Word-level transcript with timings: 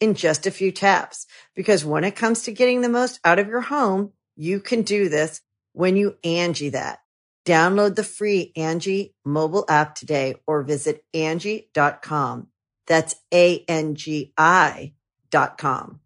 in 0.00 0.14
just 0.14 0.46
a 0.46 0.50
few 0.50 0.72
taps. 0.72 1.26
Because 1.54 1.84
when 1.84 2.04
it 2.04 2.16
comes 2.16 2.42
to 2.42 2.52
getting 2.52 2.80
the 2.80 2.88
most 2.88 3.20
out 3.24 3.38
of 3.38 3.48
your 3.48 3.60
home, 3.60 4.12
you 4.36 4.60
can 4.60 4.82
do 4.82 5.08
this 5.08 5.40
when 5.72 5.96
you 5.96 6.16
Angi 6.24 6.72
that. 6.72 7.00
Download 7.44 7.94
the 7.94 8.04
free 8.04 8.52
Angi 8.56 9.14
mobile 9.24 9.64
app 9.68 9.94
today 9.94 10.36
or 10.46 10.62
visit 10.62 11.04
Angi.com. 11.14 12.48
That's 12.86 13.16
A-N-G-I 13.32 14.92
dot 15.30 15.58
com. 15.58 16.00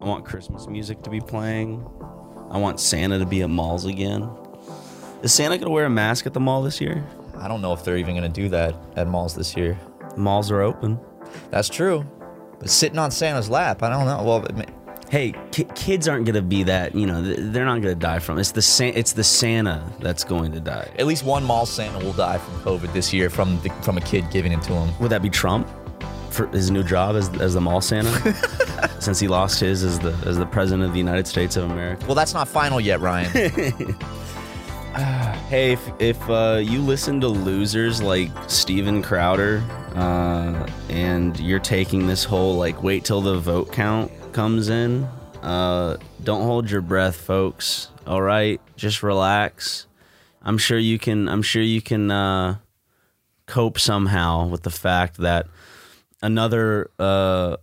I 0.00 0.04
want 0.04 0.24
Christmas 0.24 0.68
music 0.68 1.02
to 1.02 1.10
be 1.10 1.20
playing. 1.20 1.84
I 2.50 2.58
want 2.58 2.80
Santa 2.80 3.18
to 3.18 3.26
be 3.26 3.42
at 3.42 3.50
malls 3.50 3.84
again. 3.84 4.30
Is 5.22 5.34
Santa 5.34 5.56
going 5.56 5.66
to 5.66 5.70
wear 5.70 5.86
a 5.86 5.90
mask 5.90 6.26
at 6.26 6.34
the 6.34 6.40
mall 6.40 6.62
this 6.62 6.80
year? 6.80 7.04
I 7.36 7.48
don't 7.48 7.60
know 7.60 7.72
if 7.72 7.84
they're 7.84 7.96
even 7.96 8.16
going 8.16 8.30
to 8.30 8.40
do 8.40 8.48
that 8.50 8.74
at 8.96 9.08
malls 9.08 9.34
this 9.34 9.56
year. 9.56 9.78
Malls 10.16 10.50
are 10.50 10.62
open. 10.62 10.98
That's 11.50 11.68
true. 11.68 12.06
But 12.58 12.70
sitting 12.70 12.98
on 12.98 13.10
Santa's 13.10 13.48
lap, 13.48 13.82
I 13.82 13.88
don't 13.90 14.04
know. 14.06 14.22
Well, 14.22 14.46
Hey, 15.10 15.32
ki- 15.52 15.66
kids 15.74 16.06
aren't 16.06 16.26
going 16.26 16.34
to 16.34 16.42
be 16.42 16.64
that, 16.64 16.94
you 16.94 17.06
know, 17.06 17.22
th- 17.24 17.38
they're 17.40 17.64
not 17.64 17.80
going 17.80 17.94
to 17.94 17.98
die 17.98 18.18
from 18.18 18.36
it. 18.36 18.42
It's 18.42 18.50
the 18.50 18.60
Sa- 18.60 18.84
it's 18.94 19.12
the 19.14 19.24
Santa 19.24 19.82
that's 20.00 20.22
going 20.22 20.52
to 20.52 20.60
die. 20.60 20.86
at 20.98 21.06
least 21.06 21.24
one 21.24 21.42
mall 21.44 21.64
Santa 21.64 21.98
will 22.04 22.12
die 22.12 22.36
from 22.36 22.54
COVID 22.60 22.92
this 22.92 23.10
year 23.10 23.30
from 23.30 23.58
the, 23.62 23.70
from 23.82 23.96
a 23.96 24.02
kid 24.02 24.26
giving 24.30 24.52
it 24.52 24.60
to 24.64 24.74
him. 24.74 24.92
Would 25.00 25.08
that 25.10 25.22
be 25.22 25.30
Trump 25.30 25.66
for 26.28 26.46
his 26.48 26.70
new 26.70 26.82
job 26.82 27.16
as 27.16 27.30
as 27.40 27.54
the 27.54 27.60
mall 27.62 27.80
Santa? 27.80 28.10
Since 29.00 29.18
he 29.18 29.28
lost 29.28 29.60
his 29.60 29.82
as 29.82 29.98
the 29.98 30.12
as 30.26 30.36
the 30.36 30.44
president 30.44 30.82
of 30.84 30.92
the 30.92 30.98
United 30.98 31.26
States 31.26 31.56
of 31.56 31.70
America. 31.70 32.04
Well, 32.04 32.14
that's 32.14 32.34
not 32.34 32.46
final 32.46 32.78
yet, 32.78 33.00
Ryan. 33.00 33.30
Hey, 35.48 35.72
if, 35.72 35.90
if 35.98 36.28
uh, 36.28 36.60
you 36.62 36.78
listen 36.82 37.22
to 37.22 37.28
losers 37.28 38.02
like 38.02 38.28
Steven 38.48 39.00
Crowder, 39.00 39.62
uh, 39.94 40.68
and 40.90 41.40
you're 41.40 41.58
taking 41.58 42.06
this 42.06 42.22
whole 42.22 42.56
like 42.56 42.82
wait 42.82 43.06
till 43.06 43.22
the 43.22 43.38
vote 43.38 43.72
count 43.72 44.12
comes 44.34 44.68
in, 44.68 45.04
uh, 45.42 45.96
don't 46.22 46.42
hold 46.42 46.70
your 46.70 46.82
breath, 46.82 47.16
folks. 47.16 47.88
All 48.06 48.20
right, 48.20 48.60
just 48.76 49.02
relax. 49.02 49.86
I'm 50.42 50.58
sure 50.58 50.78
you 50.78 50.98
can. 50.98 51.30
I'm 51.30 51.40
sure 51.42 51.62
you 51.62 51.80
can 51.80 52.10
uh, 52.10 52.58
cope 53.46 53.78
somehow 53.78 54.48
with 54.48 54.64
the 54.64 54.70
fact 54.70 55.16
that 55.16 55.46
another 56.20 56.90
uh, 56.98 57.56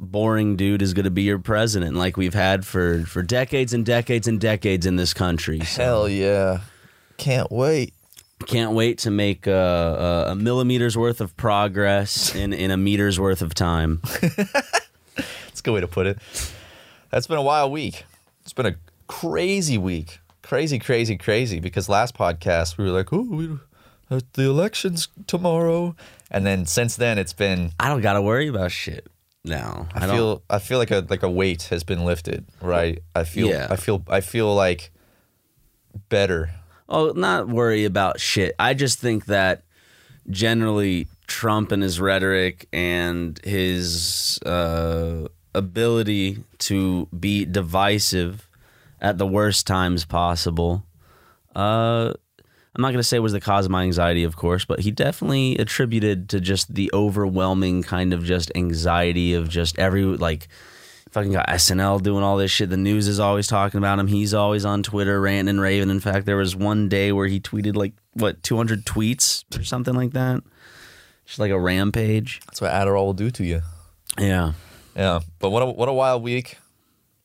boring 0.00 0.56
dude 0.56 0.82
is 0.82 0.94
going 0.94 1.04
to 1.04 1.10
be 1.12 1.22
your 1.22 1.38
president, 1.38 1.96
like 1.96 2.16
we've 2.16 2.34
had 2.34 2.66
for 2.66 3.04
for 3.04 3.22
decades 3.22 3.72
and 3.72 3.86
decades 3.86 4.26
and 4.26 4.40
decades 4.40 4.84
in 4.84 4.96
this 4.96 5.14
country. 5.14 5.60
So- 5.60 5.82
Hell 5.84 6.08
yeah. 6.08 6.60
Can't 7.20 7.52
wait. 7.52 7.92
can't 8.46 8.72
wait 8.72 8.96
to 9.00 9.10
make 9.10 9.46
uh, 9.46 9.50
uh, 9.50 10.24
a 10.30 10.34
millimeter's 10.34 10.96
worth 10.96 11.20
of 11.20 11.36
progress 11.36 12.34
in, 12.34 12.54
in 12.54 12.70
a 12.70 12.76
meter's 12.78 13.20
worth 13.20 13.42
of 13.42 13.52
time. 13.52 14.00
That's 14.22 15.60
a 15.60 15.62
good 15.62 15.72
way 15.74 15.80
to 15.82 15.86
put 15.86 16.06
it. 16.06 16.18
That's 17.10 17.26
been 17.26 17.36
a 17.36 17.42
wild 17.42 17.72
week. 17.72 18.04
It's 18.42 18.54
been 18.54 18.64
a 18.66 18.76
crazy 19.06 19.76
week. 19.76 20.20
Crazy, 20.42 20.78
crazy, 20.78 21.18
crazy. 21.18 21.60
Because 21.60 21.90
last 21.90 22.16
podcast 22.16 22.78
we 22.78 22.84
were 22.84 22.90
like, 22.90 23.12
oh, 23.12 23.26
we, 23.28 23.50
uh, 24.10 24.20
the 24.32 24.44
election's 24.44 25.08
tomorrow. 25.26 25.94
And 26.30 26.46
then 26.46 26.64
since 26.64 26.96
then 26.96 27.18
it's 27.18 27.34
been 27.34 27.72
I 27.78 27.88
don't 27.88 28.00
got 28.00 28.14
to 28.14 28.22
worry 28.22 28.48
about 28.48 28.72
shit 28.72 29.06
now. 29.44 29.88
I, 29.94 30.06
don't- 30.06 30.16
feel 30.16 30.42
I 30.48 30.58
feel 30.58 30.78
like 30.78 30.90
a 30.90 31.04
like 31.10 31.22
a 31.22 31.30
weight 31.30 31.64
has 31.64 31.84
been 31.84 32.06
lifted, 32.06 32.46
right? 32.62 33.02
I 33.14 33.24
feel 33.24 33.48
Yeah. 33.48 33.66
I 33.68 33.76
feel 33.76 34.02
I 34.08 34.22
feel 34.22 34.54
like 34.54 34.90
better. 36.08 36.50
Oh, 36.90 37.12
not 37.14 37.48
worry 37.48 37.84
about 37.84 38.18
shit. 38.18 38.54
I 38.58 38.74
just 38.74 38.98
think 38.98 39.26
that 39.26 39.62
generally 40.28 41.06
Trump 41.28 41.70
and 41.70 41.82
his 41.82 42.00
rhetoric 42.00 42.66
and 42.72 43.40
his 43.44 44.40
uh, 44.44 45.28
ability 45.54 46.42
to 46.58 47.06
be 47.18 47.44
divisive 47.44 48.48
at 49.00 49.18
the 49.18 49.26
worst 49.26 49.68
times 49.68 50.04
possible. 50.04 50.84
Uh, 51.54 52.12
I'm 52.74 52.82
not 52.82 52.88
going 52.88 52.98
to 52.98 53.04
say 53.04 53.16
it 53.16 53.20
was 53.20 53.32
the 53.32 53.40
cause 53.40 53.66
of 53.66 53.70
my 53.70 53.82
anxiety, 53.82 54.24
of 54.24 54.36
course, 54.36 54.64
but 54.64 54.80
he 54.80 54.90
definitely 54.90 55.56
attributed 55.58 56.28
to 56.30 56.40
just 56.40 56.74
the 56.74 56.90
overwhelming 56.92 57.82
kind 57.82 58.12
of 58.12 58.24
just 58.24 58.50
anxiety 58.54 59.34
of 59.34 59.48
just 59.48 59.78
every 59.78 60.04
like 60.04 60.48
fucking 61.10 61.32
got 61.32 61.48
SNL 61.48 62.02
doing 62.02 62.22
all 62.22 62.36
this 62.36 62.50
shit. 62.50 62.70
The 62.70 62.76
news 62.76 63.08
is 63.08 63.20
always 63.20 63.46
talking 63.46 63.78
about 63.78 63.98
him. 63.98 64.06
He's 64.06 64.34
always 64.34 64.64
on 64.64 64.82
Twitter 64.82 65.20
ranting 65.20 65.50
and 65.50 65.60
raving. 65.60 65.90
In 65.90 66.00
fact, 66.00 66.26
there 66.26 66.36
was 66.36 66.54
one 66.54 66.88
day 66.88 67.12
where 67.12 67.26
he 67.26 67.40
tweeted 67.40 67.76
like 67.76 67.92
what 68.14 68.42
200 68.42 68.84
tweets 68.84 69.44
or 69.58 69.64
something 69.64 69.94
like 69.94 70.12
that. 70.12 70.42
Just 71.26 71.38
like 71.38 71.50
a 71.50 71.58
rampage. 71.60 72.40
That's 72.46 72.60
what 72.60 72.72
Adderall 72.72 73.06
will 73.06 73.12
do 73.12 73.30
to 73.30 73.44
you. 73.44 73.62
Yeah. 74.18 74.52
Yeah, 74.96 75.20
but 75.38 75.50
what 75.50 75.62
a, 75.62 75.66
what 75.66 75.88
a 75.88 75.92
wild 75.92 76.22
week. 76.22 76.58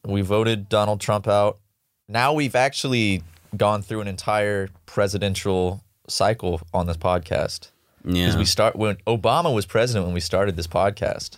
We 0.06 0.22
voted 0.22 0.70
Donald 0.70 1.02
Trump 1.02 1.28
out. 1.28 1.58
Now 2.08 2.34
we've 2.34 2.56
actually 2.56 3.24
gone 3.58 3.82
through 3.82 4.02
an 4.02 4.08
entire 4.08 4.70
presidential 4.86 5.84
cycle 6.08 6.62
on 6.74 6.86
this 6.86 6.98
podcast. 6.98 7.72
Yeah. 8.04 8.26
Because 8.26 8.38
we 8.38 8.46
start 8.46 8.76
when 8.76 8.98
Obama 9.08 9.54
was 9.54 9.66
president 9.66 10.06
when 10.06 10.14
we 10.14 10.20
started 10.20 10.56
this 10.56 10.68
podcast. 10.68 11.38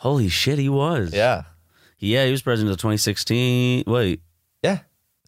Holy 0.00 0.28
shit, 0.28 0.58
he 0.58 0.70
was. 0.70 1.12
Yeah. 1.12 1.42
Yeah, 1.98 2.24
he 2.24 2.30
was 2.30 2.40
president 2.40 2.70
until 2.70 2.78
2016. 2.90 3.84
Wait. 3.86 4.22
Yeah. 4.62 4.78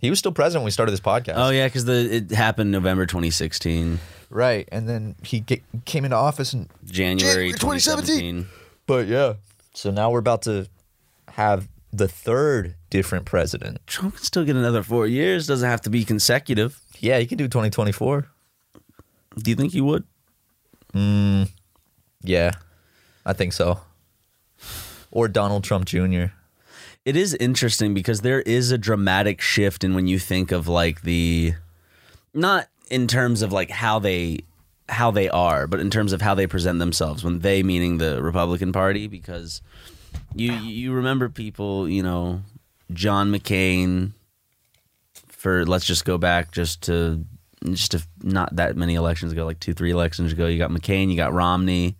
He 0.01 0.09
was 0.09 0.19
still 0.19 0.33
president 0.33 0.63
when 0.63 0.69
we 0.69 0.71
started 0.71 0.93
this 0.93 1.01
podcast. 1.01 1.35
Oh 1.37 1.51
yeah, 1.51 1.67
because 1.67 1.85
the 1.85 2.17
it 2.17 2.31
happened 2.31 2.71
November 2.73 3.05
2016, 3.05 3.99
Right. 4.31 4.67
And 4.73 4.89
then 4.89 5.15
he 5.23 5.41
get, 5.41 5.63
came 5.85 6.07
into 6.07 6.17
office 6.17 6.55
in 6.55 6.71
January 6.87 7.51
January 7.51 7.53
2017. 7.53 8.47
2017. 8.47 8.47
but 8.87 9.07
yeah. 9.09 9.35
So 9.75 9.91
now 9.91 10.11
we're 10.11 10.21
about 10.21 10.41
to 10.43 10.67
have 11.29 11.69
the 11.93 12.09
third 12.09 12.75
different 12.89 13.27
president. 13.27 13.87
Trump 13.87 14.15
can 14.17 14.25
still 14.25 14.47
get 14.47 14.57
another 14.57 14.83
four 14.83 15.07
years. 15.07 15.47
Doesn't 15.47 15.69
have 15.69 15.83
to 15.83 15.91
be 15.91 16.03
consecutive. 16.07 16.81
Yeah, 16.99 17.19
he 17.19 17.27
can 17.27 17.37
do 17.37 17.45
2024. 17.45 18.27
Do 19.37 19.51
you 19.51 19.55
think 19.55 19.75
he 19.75 19.83
would? 19.83 20.05
Mm, 20.95 21.51
yeah. 22.23 22.53
I 23.27 23.35
think 23.35 23.53
so. 23.53 23.81
Or 25.13 25.29
Donald 25.29 25.63
Trump 25.63 25.85
Jr. 25.85 26.27
It 27.05 27.17
is 27.17 27.35
interesting 27.35 27.95
because 27.95 28.23
there 28.23 28.41
is 28.43 28.71
a 28.71 28.79
dramatic 28.79 29.41
shift 29.41 29.85
in 29.85 29.95
when 29.95 30.07
you 30.07 30.19
think 30.19 30.51
of 30.51 30.67
like 30.67 31.03
the 31.03 31.55
not 32.35 32.69
in 32.91 33.07
terms 33.07 33.43
of 33.43 33.53
like 33.53 33.71
how 33.71 33.99
they 33.99 34.41
how 34.89 35.11
they 35.11 35.29
are, 35.29 35.67
but 35.67 35.81
in 35.81 35.91
terms 35.91 36.13
of 36.13 36.21
how 36.21 36.35
they 36.35 36.47
present 36.47 36.79
themselves. 36.79 37.25
When 37.25 37.41
they 37.41 37.63
meaning 37.63 37.99
the 37.99 38.23
Republican 38.23 38.73
Party, 38.73 39.07
because 39.07 39.63
you 40.35 40.53
you 40.53 40.93
remember 40.93 41.29
people, 41.29 41.89
you 41.89 42.03
know, 42.03 42.43
John 42.93 43.33
McCain. 43.33 44.13
For 45.29 45.67
let's 45.67 45.85
just 45.85 46.05
go 46.05 46.19
back 46.19 46.53
just 46.53 46.83
to 46.83 47.25
just 47.65 47.91
to 47.93 48.07
not 48.23 48.55
that 48.57 48.77
many 48.77 48.95
elections 48.95 49.33
ago, 49.33 49.45
like 49.45 49.59
two 49.59 49.75
three 49.75 49.91
elections 49.91 50.33
ago. 50.33 50.47
You 50.47 50.59
got 50.59 50.71
McCain, 50.71 51.11
you 51.11 51.17
got 51.17 51.33
Romney. 51.33 51.97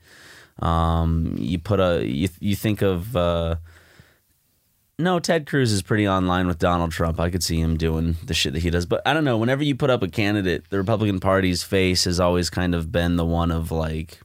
Um, 0.61 1.35
you 1.39 1.59
put 1.59 1.81
a 1.81 2.07
you 2.07 2.29
you 2.41 2.55
think 2.57 2.83
of. 2.83 3.17
Uh, 3.17 3.57
no, 4.99 5.19
Ted 5.19 5.47
Cruz 5.47 5.73
is 5.73 5.83
pretty 5.83 6.07
online 6.07 6.47
with 6.47 6.59
Donald 6.59 6.93
Trump. 6.93 7.19
I 7.19 7.31
could 7.31 7.43
see 7.43 7.59
him 7.59 7.77
doing 7.77 8.17
the 8.25 8.35
shit 8.35 8.53
that 8.53 8.63
he 8.63 8.71
does. 8.71 8.87
But 8.87 9.03
I 9.05 9.15
don't 9.15 9.25
know. 9.25 9.37
Whenever 9.39 9.65
you 9.65 9.75
put 9.75 9.91
up 9.91 10.03
a 10.03 10.09
candidate, 10.09 10.69
the 10.71 10.77
Republican 10.79 11.19
Party's 11.19 11.63
face 11.63 12.05
has 12.05 12.21
always 12.21 12.51
kind 12.51 12.75
of 12.75 12.93
been 12.93 13.17
the 13.17 13.25
one 13.25 13.51
of 13.51 13.73
like 13.73 14.21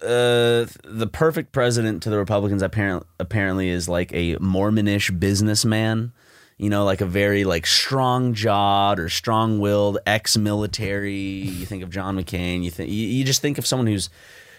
uh, 0.00 0.64
the 0.84 1.08
perfect 1.12 1.52
president 1.52 2.02
to 2.04 2.10
the 2.10 2.16
Republicans. 2.16 2.62
Apparently, 2.62 3.06
apparently 3.18 3.68
is 3.68 3.88
like 3.88 4.12
a 4.14 4.36
Mormonish 4.36 5.10
businessman. 5.18 6.12
you 6.58 6.68
know, 6.70 6.84
like 6.84 7.00
a 7.00 7.06
very 7.06 7.44
like 7.44 7.66
strong 7.66 8.34
jawed 8.34 8.98
or 8.98 9.08
strong 9.08 9.60
willed 9.60 9.98
ex 10.06 10.36
military. 10.36 11.14
You 11.14 11.64
think 11.66 11.82
of 11.82 11.90
John 11.90 12.16
McCain. 12.16 12.64
You 12.64 12.70
think 12.70 12.90
you, 12.90 13.06
you 13.06 13.24
just 13.24 13.40
think 13.40 13.58
of 13.58 13.66
someone 13.66 13.86
who's 13.86 14.10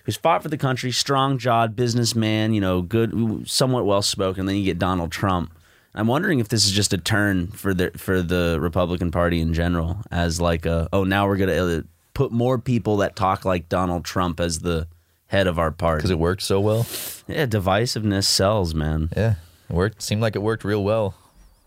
who's 0.09 0.17
fought 0.17 0.41
for 0.41 0.49
the 0.49 0.57
country, 0.57 0.91
strong 0.91 1.37
jawed 1.37 1.75
businessman. 1.75 2.51
You 2.51 2.61
know, 2.61 2.81
good, 2.81 3.47
somewhat 3.47 3.85
well 3.85 4.01
spoken. 4.01 4.47
Then 4.47 4.55
you 4.55 4.63
get 4.63 4.79
Donald 4.79 5.11
Trump. 5.11 5.53
I'm 5.93 6.07
wondering 6.07 6.39
if 6.39 6.47
this 6.49 6.65
is 6.65 6.71
just 6.71 6.93
a 6.93 6.97
turn 6.97 7.47
for 7.47 7.73
the 7.75 7.91
for 7.95 8.23
the 8.23 8.57
Republican 8.59 9.11
Party 9.11 9.39
in 9.39 9.53
general, 9.53 9.97
as 10.09 10.41
like 10.41 10.65
a 10.65 10.89
oh 10.91 11.03
now 11.03 11.27
we're 11.27 11.37
gonna 11.37 11.53
uh, 11.53 11.81
put 12.15 12.31
more 12.31 12.57
people 12.57 12.97
that 12.97 13.15
talk 13.15 13.45
like 13.45 13.69
Donald 13.69 14.03
Trump 14.03 14.39
as 14.39 14.59
the 14.59 14.87
head 15.27 15.45
of 15.45 15.59
our 15.59 15.71
party 15.71 15.99
because 15.99 16.11
it 16.11 16.19
worked 16.19 16.41
so 16.41 16.59
well. 16.59 16.87
Yeah, 17.27 17.45
divisiveness 17.45 18.23
sells, 18.25 18.73
man. 18.73 19.09
Yeah, 19.15 19.35
it 19.69 19.73
worked. 19.73 20.01
Seemed 20.01 20.21
like 20.21 20.35
it 20.35 20.41
worked 20.41 20.63
real 20.63 20.83
well, 20.83 21.13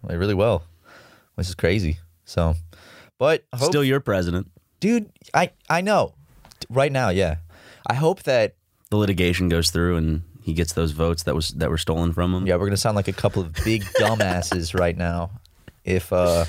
like 0.02 0.18
really 0.18 0.34
well, 0.34 0.64
which 1.36 1.48
is 1.48 1.54
crazy. 1.54 1.98
So, 2.24 2.54
but 3.18 3.44
hope, 3.54 3.70
Still 3.70 3.84
your 3.84 4.00
president. 4.00 4.50
dude, 4.80 5.10
I 5.32 5.50
I 5.70 5.80
know. 5.80 6.14
Right 6.70 6.92
now, 6.92 7.08
yeah. 7.08 7.36
I 7.86 7.94
hope 7.94 8.22
that 8.24 8.54
The 8.90 8.96
litigation 8.96 9.48
goes 9.48 9.70
through 9.70 9.96
and 9.96 10.22
he 10.42 10.52
gets 10.54 10.72
those 10.72 10.92
votes 10.92 11.22
that 11.24 11.34
was 11.34 11.50
that 11.50 11.70
were 11.70 11.78
stolen 11.78 12.12
from 12.12 12.34
him. 12.34 12.46
yeah, 12.46 12.56
we're 12.56 12.66
gonna 12.66 12.76
sound 12.76 12.96
like 12.96 13.08
a 13.08 13.12
couple 13.12 13.42
of 13.42 13.52
big 13.64 13.82
dumbasses 14.00 14.78
right 14.78 14.96
now. 14.96 15.30
If 15.84 16.12
uh, 16.12 16.44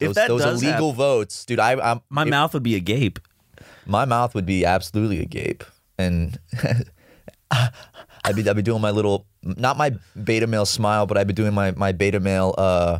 If 0.00 0.08
those, 0.08 0.14
that 0.16 0.28
those 0.28 0.42
does 0.42 0.62
illegal 0.62 0.90
happen- 0.90 0.96
votes, 0.96 1.44
dude, 1.44 1.58
I 1.60 1.72
I'm 1.80 2.00
My 2.10 2.22
if- 2.22 2.28
mouth 2.28 2.54
would 2.54 2.62
be 2.62 2.74
agape. 2.76 3.18
my 3.86 4.04
mouth 4.04 4.34
would 4.34 4.46
be 4.46 4.64
absolutely 4.64 5.20
agape, 5.20 5.64
and 5.98 6.38
I'd 7.50 8.36
be 8.36 8.48
I'd 8.48 8.56
be 8.56 8.62
doing 8.62 8.80
my 8.80 8.90
little 8.90 9.26
not 9.42 9.76
my 9.76 9.92
beta 10.22 10.46
male 10.46 10.66
smile, 10.66 11.06
but 11.06 11.16
I'd 11.18 11.26
be 11.26 11.34
doing 11.34 11.54
my 11.54 11.72
my 11.72 11.92
beta 11.92 12.20
male 12.20 12.54
uh 12.56 12.98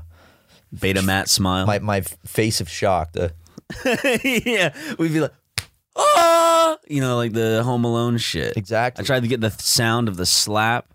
Beta 0.79 1.03
Matt 1.03 1.29
smile. 1.29 1.67
my 1.67 1.79
my 1.79 2.01
face 2.27 2.61
of 2.61 2.69
shock. 2.69 3.13
The, 3.13 3.33
yeah, 4.45 4.75
we'd 4.99 5.13
be 5.13 5.21
like, 5.21 5.33
ah, 5.97 6.77
you 6.89 7.01
know, 7.01 7.17
like 7.17 7.33
the 7.33 7.63
Home 7.65 7.85
Alone 7.85 8.19
shit. 8.19 8.57
Exactly. 8.57 9.03
I 9.03 9.07
tried 9.07 9.23
to 9.23 9.29
get 9.29 9.41
the 9.41 9.51
sound 9.51 10.09
of 10.09 10.17
the 10.17 10.27
slap 10.27 10.87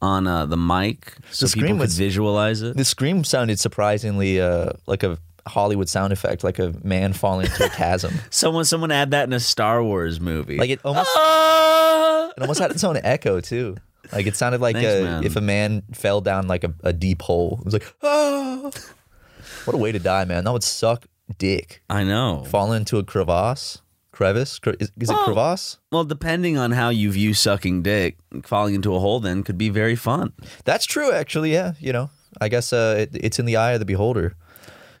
on 0.00 0.26
uh, 0.26 0.46
the 0.46 0.56
mic 0.56 1.14
so 1.30 1.46
The 1.46 1.54
people 1.54 1.68
could 1.70 1.78
was- 1.80 1.98
visualize 1.98 2.62
it. 2.62 2.76
the 2.76 2.84
scream 2.84 3.24
sounded 3.24 3.58
surprisingly 3.58 4.40
uh 4.40 4.70
like 4.86 5.02
a 5.02 5.18
Hollywood 5.46 5.88
sound 5.88 6.12
effect, 6.12 6.44
like 6.44 6.58
a 6.58 6.74
man 6.84 7.14
falling 7.14 7.46
into 7.46 7.64
a 7.64 7.68
chasm. 7.70 8.12
Someone, 8.30 8.66
someone 8.66 8.90
add 8.92 9.12
that 9.12 9.24
in 9.26 9.32
a 9.32 9.40
Star 9.40 9.82
Wars 9.82 10.20
movie. 10.20 10.58
Like 10.58 10.68
it 10.70 10.80
almost 10.84 11.08
Ah! 11.16 12.30
it 12.36 12.40
almost 12.42 12.60
had 12.60 12.70
its 12.70 12.84
own 12.84 12.98
echo 13.02 13.40
too. 13.40 13.76
Like 14.12 14.26
it 14.26 14.36
sounded 14.36 14.60
like 14.60 14.76
Thanks, 14.76 14.88
a, 14.90 15.22
if 15.26 15.36
a 15.36 15.40
man 15.40 15.82
fell 15.94 16.20
down 16.20 16.48
like 16.48 16.64
a, 16.64 16.74
a 16.84 16.92
deep 16.92 17.22
hole. 17.22 17.56
It 17.60 17.64
was 17.64 17.72
like, 17.74 17.94
ah. 18.02 18.70
What 19.64 19.74
a 19.74 19.78
way 19.78 19.90
to 19.92 19.98
die, 19.98 20.24
man. 20.24 20.44
That 20.44 20.52
would 20.52 20.62
suck 20.62 21.06
dick. 21.38 21.82
I 21.90 22.04
know. 22.04 22.44
Fall 22.44 22.72
into 22.72 22.98
a 22.98 23.02
crevasse. 23.04 23.80
Crevice? 24.18 24.58
Cre- 24.58 24.70
Is, 24.80 24.90
is 24.98 25.10
it 25.10 25.16
Oh. 25.16 25.24
crevasse? 25.24 25.78
Well, 25.92 26.02
depending 26.02 26.58
on 26.58 26.72
how 26.72 26.88
you 26.88 27.12
view 27.12 27.34
sucking 27.34 27.82
dick, 27.84 28.16
falling 28.42 28.74
into 28.74 28.92
a 28.94 28.98
hole 28.98 29.20
then 29.20 29.44
could 29.44 29.56
be 29.56 29.68
very 29.68 29.94
fun. 29.94 30.32
That's 30.64 30.86
true, 30.86 31.12
actually. 31.12 31.52
Yeah, 31.52 31.74
you 31.78 31.92
know, 31.92 32.10
I 32.40 32.48
guess 32.48 32.72
uh, 32.72 32.96
it, 32.98 33.10
it's 33.14 33.38
in 33.38 33.46
the 33.46 33.56
eye 33.56 33.72
of 33.74 33.78
the 33.78 33.84
beholder. 33.86 34.34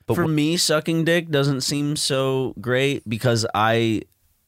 But 0.06 0.14
For 0.14 0.24
wh- 0.24 0.28
me, 0.30 0.56
sucking 0.56 1.04
dick 1.04 1.30
doesn't 1.30 1.62
seem 1.62 1.96
so 1.96 2.54
great 2.60 3.02
because 3.08 3.44
I, 3.54 4.02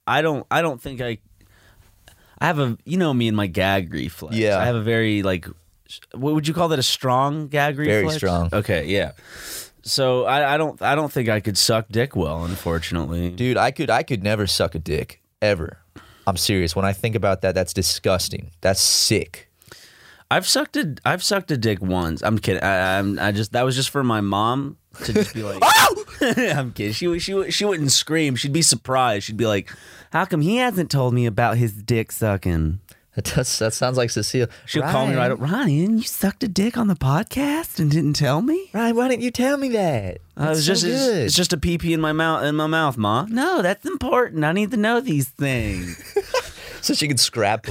I 0.06 0.22
don't, 0.22 0.46
I 0.52 0.62
don't 0.62 0.80
think 0.80 1.00
I, 1.00 1.18
I 2.38 2.46
have 2.46 2.60
a, 2.60 2.78
you 2.84 2.96
know, 2.96 3.12
me 3.12 3.26
and 3.26 3.36
my 3.36 3.48
gag 3.48 3.92
reflex. 3.92 4.36
Yeah. 4.36 4.56
I 4.56 4.66
have 4.66 4.76
a 4.76 4.82
very 4.82 5.24
like, 5.24 5.46
what 6.14 6.34
would 6.34 6.46
you 6.46 6.54
call 6.54 6.68
that? 6.68 6.78
A 6.78 6.82
strong 6.84 7.48
gag 7.48 7.76
reflex. 7.76 8.02
Very 8.06 8.10
strong. 8.16 8.48
Okay, 8.52 8.86
yeah. 8.86 9.12
So 9.82 10.24
I, 10.24 10.54
I 10.54 10.56
don't, 10.56 10.80
I 10.82 10.94
don't 10.94 11.10
think 11.10 11.28
I 11.28 11.40
could 11.40 11.56
suck 11.56 11.86
dick 11.90 12.14
well, 12.14 12.44
unfortunately. 12.44 13.30
dude, 13.30 13.56
I 13.56 13.70
could, 13.70 13.90
I 13.90 14.02
could 14.02 14.22
never 14.22 14.46
suck 14.46 14.74
a 14.74 14.78
dick 14.78 15.22
ever. 15.40 15.78
I'm 16.26 16.36
serious. 16.36 16.76
When 16.76 16.84
I 16.84 16.92
think 16.92 17.14
about 17.14 17.40
that, 17.42 17.54
that's 17.54 17.72
disgusting. 17.72 18.50
That's 18.60 18.80
sick. 18.80 19.50
I've 20.30 20.46
sucked 20.46 20.76
a, 20.76 20.94
I've 21.04 21.24
sucked 21.24 21.50
a 21.50 21.56
dick 21.56 21.82
once. 21.82 22.22
I'm 22.22 22.38
kidding. 22.38 22.62
I, 22.62 22.98
I'm, 22.98 23.18
I 23.18 23.32
just 23.32 23.52
that 23.52 23.64
was 23.64 23.74
just 23.74 23.90
for 23.90 24.04
my 24.04 24.20
mom 24.20 24.76
to 25.04 25.12
just 25.12 25.34
be 25.34 25.42
like, 25.42 25.58
oh! 25.62 26.04
I'm 26.20 26.72
kidding. 26.72 26.92
She 26.92 27.18
she 27.18 27.50
she 27.50 27.64
wouldn't 27.64 27.90
scream. 27.90 28.36
She'd 28.36 28.52
be 28.52 28.62
surprised. 28.62 29.24
She'd 29.24 29.36
be 29.36 29.46
like, 29.46 29.74
"How 30.12 30.24
come 30.24 30.40
he 30.40 30.56
hasn't 30.56 30.90
told 30.90 31.14
me 31.14 31.26
about 31.26 31.56
his 31.56 31.72
dick 31.72 32.12
sucking?" 32.12 32.78
That, 33.16 33.24
does, 33.24 33.58
that 33.58 33.74
sounds 33.74 33.96
like 33.96 34.10
Cecile. 34.10 34.46
She'll 34.66 34.82
call 34.82 35.08
me 35.08 35.16
right 35.16 35.32
up. 35.32 35.40
Ryan, 35.40 35.98
you 35.98 36.04
sucked 36.04 36.44
a 36.44 36.48
dick 36.48 36.76
on 36.76 36.86
the 36.86 36.94
podcast 36.94 37.80
and 37.80 37.90
didn't 37.90 38.12
tell 38.12 38.40
me. 38.40 38.70
Ryan, 38.72 38.94
why 38.94 39.08
didn't 39.08 39.22
you 39.22 39.32
tell 39.32 39.56
me 39.56 39.68
that? 39.70 40.18
Uh, 40.36 40.50
it's 40.50 40.64
That's 40.64 40.66
just 40.66 40.82
so 40.82 40.88
it's, 40.88 41.06
it's 41.06 41.34
just 41.34 41.52
a 41.52 41.56
pee 41.56 41.76
pee 41.76 41.92
in 41.92 42.00
my 42.00 42.12
mouth 42.12 42.44
in 42.44 42.54
my 42.54 42.68
mouth, 42.68 42.96
ma. 42.96 43.26
No, 43.28 43.62
that's 43.62 43.84
important. 43.84 44.44
I 44.44 44.52
need 44.52 44.70
to 44.70 44.76
know 44.76 45.00
these 45.00 45.28
things. 45.28 46.00
so 46.80 46.94
she 46.94 47.08
could 47.08 47.18
scrap 47.18 47.66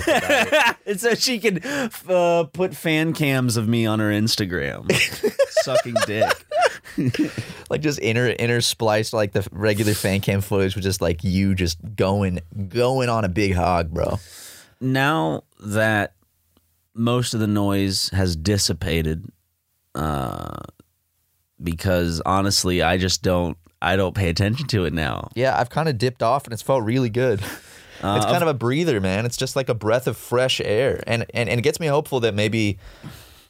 and 0.85 0.99
so 0.99 1.15
she 1.15 1.39
can 1.39 1.61
uh, 1.63 2.43
put 2.51 2.75
fan 2.75 3.13
cams 3.13 3.55
of 3.55 3.67
me 3.67 3.85
on 3.85 3.99
her 3.99 4.11
Instagram 4.11 4.91
sucking 5.63 5.95
dick. 6.05 6.45
like 7.69 7.79
just 7.79 7.99
inter 7.99 8.35
interspliced 8.35 9.13
like 9.13 9.31
the 9.31 9.47
regular 9.51 9.93
fan 9.93 10.19
cam 10.19 10.41
footage 10.41 10.75
with 10.75 10.83
just 10.83 11.01
like 11.01 11.23
you 11.23 11.55
just 11.55 11.77
going 11.95 12.39
going 12.67 13.07
on 13.07 13.23
a 13.23 13.29
big 13.29 13.53
hog, 13.53 13.89
bro. 13.89 14.19
Now 14.81 15.43
that 15.59 16.13
most 16.93 17.33
of 17.33 17.39
the 17.39 17.47
noise 17.47 18.09
has 18.09 18.35
dissipated, 18.35 19.25
uh, 19.95 20.57
because 21.61 22.21
honestly, 22.25 22.81
I 22.81 22.97
just 22.97 23.21
don't, 23.21 23.57
I 23.81 23.95
don't 23.95 24.15
pay 24.15 24.29
attention 24.29 24.67
to 24.67 24.85
it 24.85 24.93
now. 24.93 25.29
Yeah, 25.35 25.57
I've 25.57 25.69
kind 25.69 25.89
of 25.89 25.97
dipped 25.97 26.23
off 26.23 26.45
and 26.45 26.53
it's 26.53 26.61
felt 26.61 26.83
really 26.83 27.09
good. 27.09 27.41
it's 28.03 28.25
kind 28.25 28.41
of 28.41 28.47
a 28.47 28.53
breather, 28.53 29.01
man. 29.01 29.25
It's 29.25 29.37
just 29.37 29.55
like 29.55 29.69
a 29.69 29.73
breath 29.73 30.07
of 30.07 30.17
fresh 30.17 30.61
air, 30.61 31.03
and 31.05 31.25
and, 31.33 31.49
and 31.49 31.59
it 31.59 31.63
gets 31.63 31.79
me 31.79 31.87
hopeful 31.87 32.21
that 32.21 32.33
maybe 32.33 32.77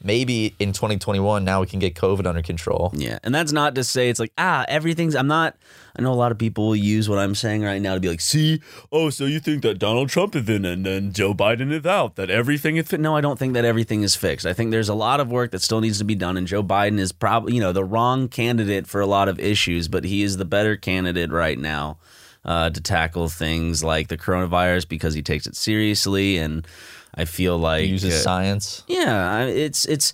maybe 0.02 0.54
in 0.58 0.72
2021 0.72 1.44
now 1.44 1.60
we 1.60 1.66
can 1.66 1.78
get 1.78 1.94
COVID 1.94 2.26
under 2.26 2.42
control. 2.42 2.90
Yeah, 2.94 3.18
and 3.22 3.34
that's 3.34 3.52
not 3.52 3.74
to 3.74 3.84
say 3.84 4.08
it's 4.08 4.20
like 4.20 4.32
ah 4.38 4.64
everything's. 4.68 5.14
I'm 5.14 5.26
not. 5.26 5.56
I 5.96 6.02
know 6.02 6.12
a 6.12 6.14
lot 6.14 6.32
of 6.32 6.38
people 6.38 6.68
will 6.68 6.76
use 6.76 7.08
what 7.08 7.18
I'm 7.18 7.34
saying 7.34 7.62
right 7.62 7.82
now 7.82 7.94
to 7.94 8.00
be 8.00 8.08
like, 8.08 8.20
see, 8.20 8.60
oh, 8.92 9.10
so 9.10 9.24
you 9.24 9.40
think 9.40 9.62
that 9.62 9.78
Donald 9.78 10.08
Trump 10.08 10.36
is 10.36 10.48
in 10.48 10.64
and 10.64 10.86
then 10.86 11.12
Joe 11.12 11.34
Biden 11.34 11.72
is 11.72 11.84
out, 11.84 12.14
that 12.14 12.30
everything 12.30 12.76
is 12.76 12.86
fit. 12.86 13.00
No, 13.00 13.16
I 13.16 13.20
don't 13.20 13.38
think 13.38 13.54
that 13.54 13.64
everything 13.64 14.02
is 14.02 14.14
fixed. 14.14 14.46
I 14.46 14.52
think 14.52 14.70
there's 14.70 14.88
a 14.88 14.94
lot 14.94 15.20
of 15.20 15.30
work 15.30 15.50
that 15.50 15.62
still 15.62 15.80
needs 15.80 15.98
to 15.98 16.04
be 16.04 16.14
done, 16.14 16.36
and 16.36 16.46
Joe 16.46 16.62
Biden 16.62 16.98
is 16.98 17.12
probably 17.12 17.54
you 17.54 17.60
know 17.60 17.72
the 17.72 17.84
wrong 17.84 18.28
candidate 18.28 18.86
for 18.86 19.00
a 19.00 19.06
lot 19.06 19.28
of 19.28 19.38
issues, 19.40 19.88
but 19.88 20.04
he 20.04 20.22
is 20.22 20.36
the 20.36 20.44
better 20.44 20.76
candidate 20.76 21.30
right 21.30 21.58
now. 21.58 21.98
Uh, 22.42 22.70
to 22.70 22.80
tackle 22.80 23.28
things 23.28 23.84
like 23.84 24.08
the 24.08 24.16
coronavirus 24.16 24.88
because 24.88 25.12
he 25.12 25.20
takes 25.20 25.46
it 25.46 25.54
seriously, 25.54 26.38
and 26.38 26.66
I 27.14 27.24
feel 27.24 27.58
like 27.58 27.84
he 27.84 27.90
Uses 27.90 28.14
uh, 28.14 28.22
science. 28.22 28.84
yeah, 28.86 29.44
it's 29.44 29.84
it's 29.86 30.12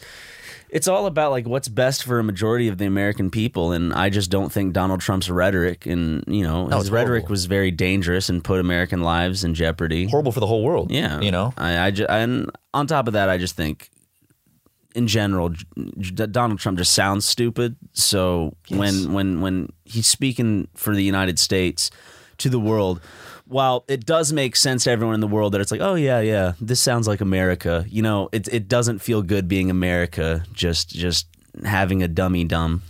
it's 0.69 0.88
all 0.88 1.07
about 1.07 1.31
like 1.31 1.47
what's 1.47 1.69
best 1.69 2.03
for 2.05 2.19
a 2.19 2.25
majority 2.25 2.69
of 2.69 2.79
the 2.79 2.87
American 2.87 3.31
people, 3.31 3.73
and 3.73 3.93
I 3.95 4.11
just 4.11 4.31
don't 4.31 4.50
think 4.50 4.73
Donald 4.73 5.00
Trump's 5.00 5.31
rhetoric 5.31 5.87
and 5.87 6.25
you 6.26 6.43
know 6.43 6.67
No, 6.67 6.79
his 6.79 6.91
rhetoric 6.91 7.23
horrible. 7.23 7.31
was 7.33 7.47
very 7.47 7.71
dangerous 7.71 8.29
and 8.29 8.43
put 8.43 8.59
American 8.61 9.03
lives 9.03 9.45
in 9.45 9.55
jeopardy. 9.55 10.07
Horrible 10.09 10.33
for 10.33 10.41
the 10.41 10.47
whole 10.47 10.62
world. 10.65 10.91
Yeah, 10.91 11.21
you 11.21 11.31
know. 11.31 11.53
I, 11.57 11.79
I 11.87 11.91
ju- 11.93 12.07
and 12.09 12.50
on 12.75 12.87
top 12.87 13.07
of 13.07 13.12
that, 13.15 13.29
I 13.29 13.38
just 13.38 13.57
think. 13.57 13.91
In 14.95 15.07
general, 15.07 15.50
J- 15.50 15.65
J- 15.99 16.26
Donald 16.29 16.59
Trump 16.59 16.79
just 16.79 16.95
sounds 16.95 17.26
stupid. 17.26 17.76
So 17.93 18.57
when 18.71 19.12
when 19.12 19.43
when 19.43 19.69
he's 19.85 20.07
speaking 20.07 20.69
for 20.75 20.95
the 20.95 21.03
United 21.03 21.38
States 21.38 21.91
to 22.38 22.49
the 22.49 22.59
world, 22.59 23.03
while 23.49 23.85
it 23.88 24.05
does 24.05 24.33
make 24.33 24.57
sense 24.57 24.85
to 24.85 24.91
everyone 24.91 25.15
in 25.15 25.21
the 25.21 25.26
world 25.29 25.53
that 25.55 25.61
it's 25.61 25.71
like, 25.71 25.81
oh 25.81 25.95
yeah, 25.95 26.21
yeah, 26.21 26.53
this 26.61 26.81
sounds 26.81 27.07
like 27.09 27.21
America. 27.21 27.85
You 27.88 28.03
know, 28.03 28.29
it 28.33 28.49
it 28.49 28.69
doesn't 28.69 28.99
feel 29.00 29.23
good 29.23 29.49
being 29.49 29.71
America. 29.71 30.45
Just 30.53 30.88
just 30.91 31.26
having 31.65 32.03
a 32.03 32.09
dummy 32.09 32.45
dumb, 32.45 32.83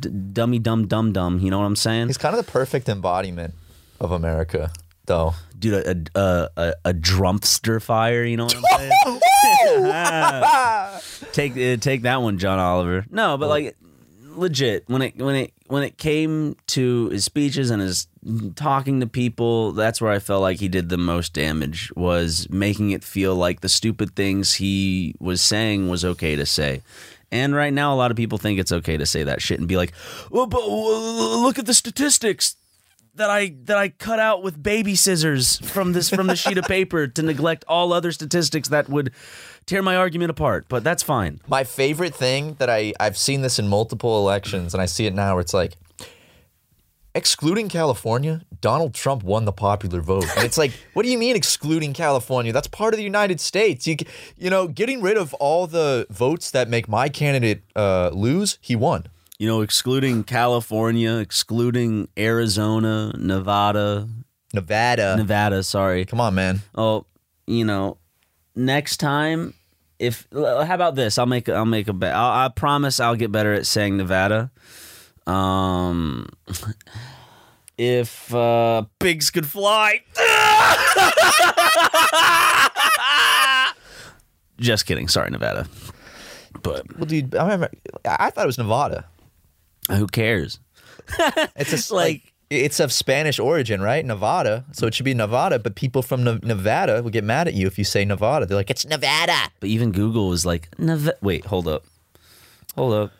d- 0.00 0.08
dummy 0.10 0.58
dumb 0.58 0.86
dumb 0.86 1.12
dumb. 1.12 1.38
You 1.40 1.50
know 1.50 1.58
what 1.58 1.66
I'm 1.66 1.76
saying? 1.76 2.08
He's 2.08 2.18
kind 2.18 2.36
of 2.36 2.44
the 2.44 2.50
perfect 2.50 2.88
embodiment 2.88 3.54
of 4.00 4.10
America, 4.12 4.72
though. 5.06 5.34
Dude, 5.58 5.74
a 5.74 6.18
a 6.18 6.48
a, 6.56 6.74
a 6.86 6.92
drumpster 6.94 7.80
fire. 7.80 8.24
You 8.24 8.36
know 8.36 8.46
what 8.46 8.56
I'm 8.56 8.64
saying? 8.78 9.20
take 11.32 11.52
uh, 11.52 11.76
take 11.80 12.02
that 12.02 12.20
one, 12.22 12.38
John 12.38 12.58
Oliver. 12.58 13.06
No, 13.10 13.38
but 13.38 13.48
like 13.48 13.76
legit 14.34 14.84
when 14.88 15.02
it 15.02 15.16
when 15.16 15.36
it 15.36 15.52
when 15.72 15.82
it 15.82 15.96
came 15.96 16.54
to 16.66 17.08
his 17.08 17.24
speeches 17.24 17.70
and 17.70 17.80
his 17.80 18.06
talking 18.56 19.00
to 19.00 19.06
people, 19.06 19.72
that's 19.72 20.02
where 20.02 20.12
I 20.12 20.18
felt 20.18 20.42
like 20.42 20.60
he 20.60 20.68
did 20.68 20.90
the 20.90 20.98
most 20.98 21.32
damage 21.32 21.90
was 21.96 22.46
making 22.50 22.90
it 22.90 23.02
feel 23.02 23.34
like 23.34 23.62
the 23.62 23.70
stupid 23.70 24.14
things 24.14 24.52
he 24.52 25.14
was 25.18 25.40
saying 25.40 25.88
was 25.88 26.04
okay 26.04 26.36
to 26.36 26.44
say. 26.44 26.82
And 27.30 27.54
right 27.54 27.72
now, 27.72 27.94
a 27.94 27.96
lot 27.96 28.10
of 28.10 28.18
people 28.18 28.36
think 28.36 28.60
it's 28.60 28.70
okay 28.70 28.98
to 28.98 29.06
say 29.06 29.22
that 29.22 29.40
shit 29.40 29.60
and 29.60 29.66
be 29.66 29.78
like, 29.78 29.94
"Oh, 30.30 30.44
but 30.44 30.60
uh, 30.60 31.42
look 31.42 31.58
at 31.58 31.64
the 31.64 31.72
statistics. 31.72 32.54
That 33.14 33.30
I 33.30 33.54
that 33.64 33.76
I 33.76 33.90
cut 33.90 34.18
out 34.18 34.42
with 34.42 34.62
baby 34.62 34.94
scissors 34.94 35.58
from 35.70 35.92
this 35.92 36.08
from 36.08 36.26
the 36.26 36.36
sheet 36.36 36.58
of 36.58 36.64
paper 36.64 37.06
to 37.06 37.22
neglect 37.22 37.64
all 37.68 37.92
other 37.92 38.12
statistics 38.12 38.68
that 38.68 38.88
would 38.88 39.12
tear 39.66 39.82
my 39.82 39.96
argument 39.96 40.30
apart. 40.30 40.66
But 40.68 40.82
that's 40.84 41.02
fine. 41.02 41.40
My 41.46 41.64
favorite 41.64 42.14
thing 42.14 42.54
that 42.54 42.70
I 42.70 42.94
I've 42.98 43.18
seen 43.18 43.42
this 43.42 43.58
in 43.58 43.68
multiple 43.68 44.18
elections, 44.18 44.74
and 44.74 44.82
I 44.82 44.86
see 44.86 45.06
it 45.06 45.14
now. 45.14 45.34
Where 45.34 45.42
it's 45.42 45.54
like, 45.54 45.74
excluding 47.14 47.68
California, 47.68 48.42
Donald 48.60 48.94
Trump 48.94 49.22
won 49.22 49.44
the 49.44 49.52
popular 49.52 50.00
vote, 50.00 50.26
and 50.36 50.44
it's 50.44 50.58
like, 50.58 50.72
what 50.94 51.02
do 51.02 51.10
you 51.10 51.18
mean 51.18 51.36
excluding 51.36 51.92
California? 51.92 52.52
That's 52.52 52.68
part 52.68 52.94
of 52.94 52.98
the 52.98 53.04
United 53.04 53.40
States. 53.40 53.86
You 53.86 53.96
you 54.38 54.48
know, 54.48 54.68
getting 54.68 55.02
rid 55.02 55.18
of 55.18 55.34
all 55.34 55.66
the 55.66 56.06
votes 56.08 56.50
that 56.52 56.68
make 56.68 56.88
my 56.88 57.10
candidate 57.10 57.62
uh, 57.76 58.10
lose, 58.12 58.58
he 58.62 58.74
won. 58.74 59.06
You 59.42 59.48
know, 59.48 59.62
excluding 59.62 60.22
California, 60.22 61.16
excluding 61.16 62.06
Arizona, 62.16 63.12
Nevada, 63.18 64.08
Nevada, 64.54 65.16
Nevada. 65.16 65.64
Sorry. 65.64 66.04
come 66.04 66.20
on, 66.20 66.36
man. 66.36 66.62
Oh, 66.76 67.06
you 67.48 67.64
know, 67.64 67.96
next 68.54 68.98
time, 68.98 69.54
if 69.98 70.28
how 70.32 70.72
about 70.72 70.94
this? 70.94 71.18
I'll 71.18 71.26
make 71.26 71.48
I'll 71.48 71.64
make 71.64 71.88
a 71.88 71.92
bet. 71.92 72.14
I 72.14 72.50
promise 72.54 73.00
I'll 73.00 73.16
get 73.16 73.32
better 73.32 73.52
at 73.52 73.66
saying 73.66 73.96
Nevada. 73.96 74.52
Um, 75.26 76.28
if 77.76 78.32
uh, 78.32 78.84
pigs 79.00 79.30
could 79.30 79.48
fly. 79.48 80.02
Just 84.60 84.86
kidding. 84.86 85.08
Sorry, 85.08 85.32
Nevada. 85.32 85.66
But 86.62 86.96
Well, 86.96 87.06
dude, 87.06 87.34
I 87.34 87.42
remember. 87.42 87.70
I 88.04 88.30
thought 88.30 88.44
it 88.44 88.46
was 88.46 88.58
Nevada. 88.58 89.06
Who 89.90 90.06
cares? 90.06 90.58
It's 91.56 91.70
just 91.70 91.90
Like- 91.90 92.22
like. 92.22 92.28
It's 92.54 92.80
of 92.80 92.92
Spanish 92.92 93.38
origin, 93.38 93.80
right? 93.80 94.04
Nevada. 94.04 94.66
So 94.72 94.86
it 94.86 94.92
should 94.92 95.06
be 95.06 95.14
Nevada, 95.14 95.58
but 95.58 95.74
people 95.74 96.02
from 96.02 96.22
Ne- 96.22 96.38
Nevada 96.42 97.02
will 97.02 97.08
get 97.08 97.24
mad 97.24 97.48
at 97.48 97.54
you 97.54 97.66
if 97.66 97.78
you 97.78 97.84
say 97.84 98.04
Nevada. 98.04 98.44
They're 98.44 98.58
like, 98.58 98.68
it's 98.68 98.84
Nevada. 98.84 99.50
But 99.58 99.70
even 99.70 99.90
Google 99.90 100.28
was 100.28 100.44
like, 100.44 100.68
Neva- 100.78 101.14
wait, 101.22 101.46
hold 101.46 101.66
up, 101.66 101.86
hold 102.74 102.92
up. 102.92 103.10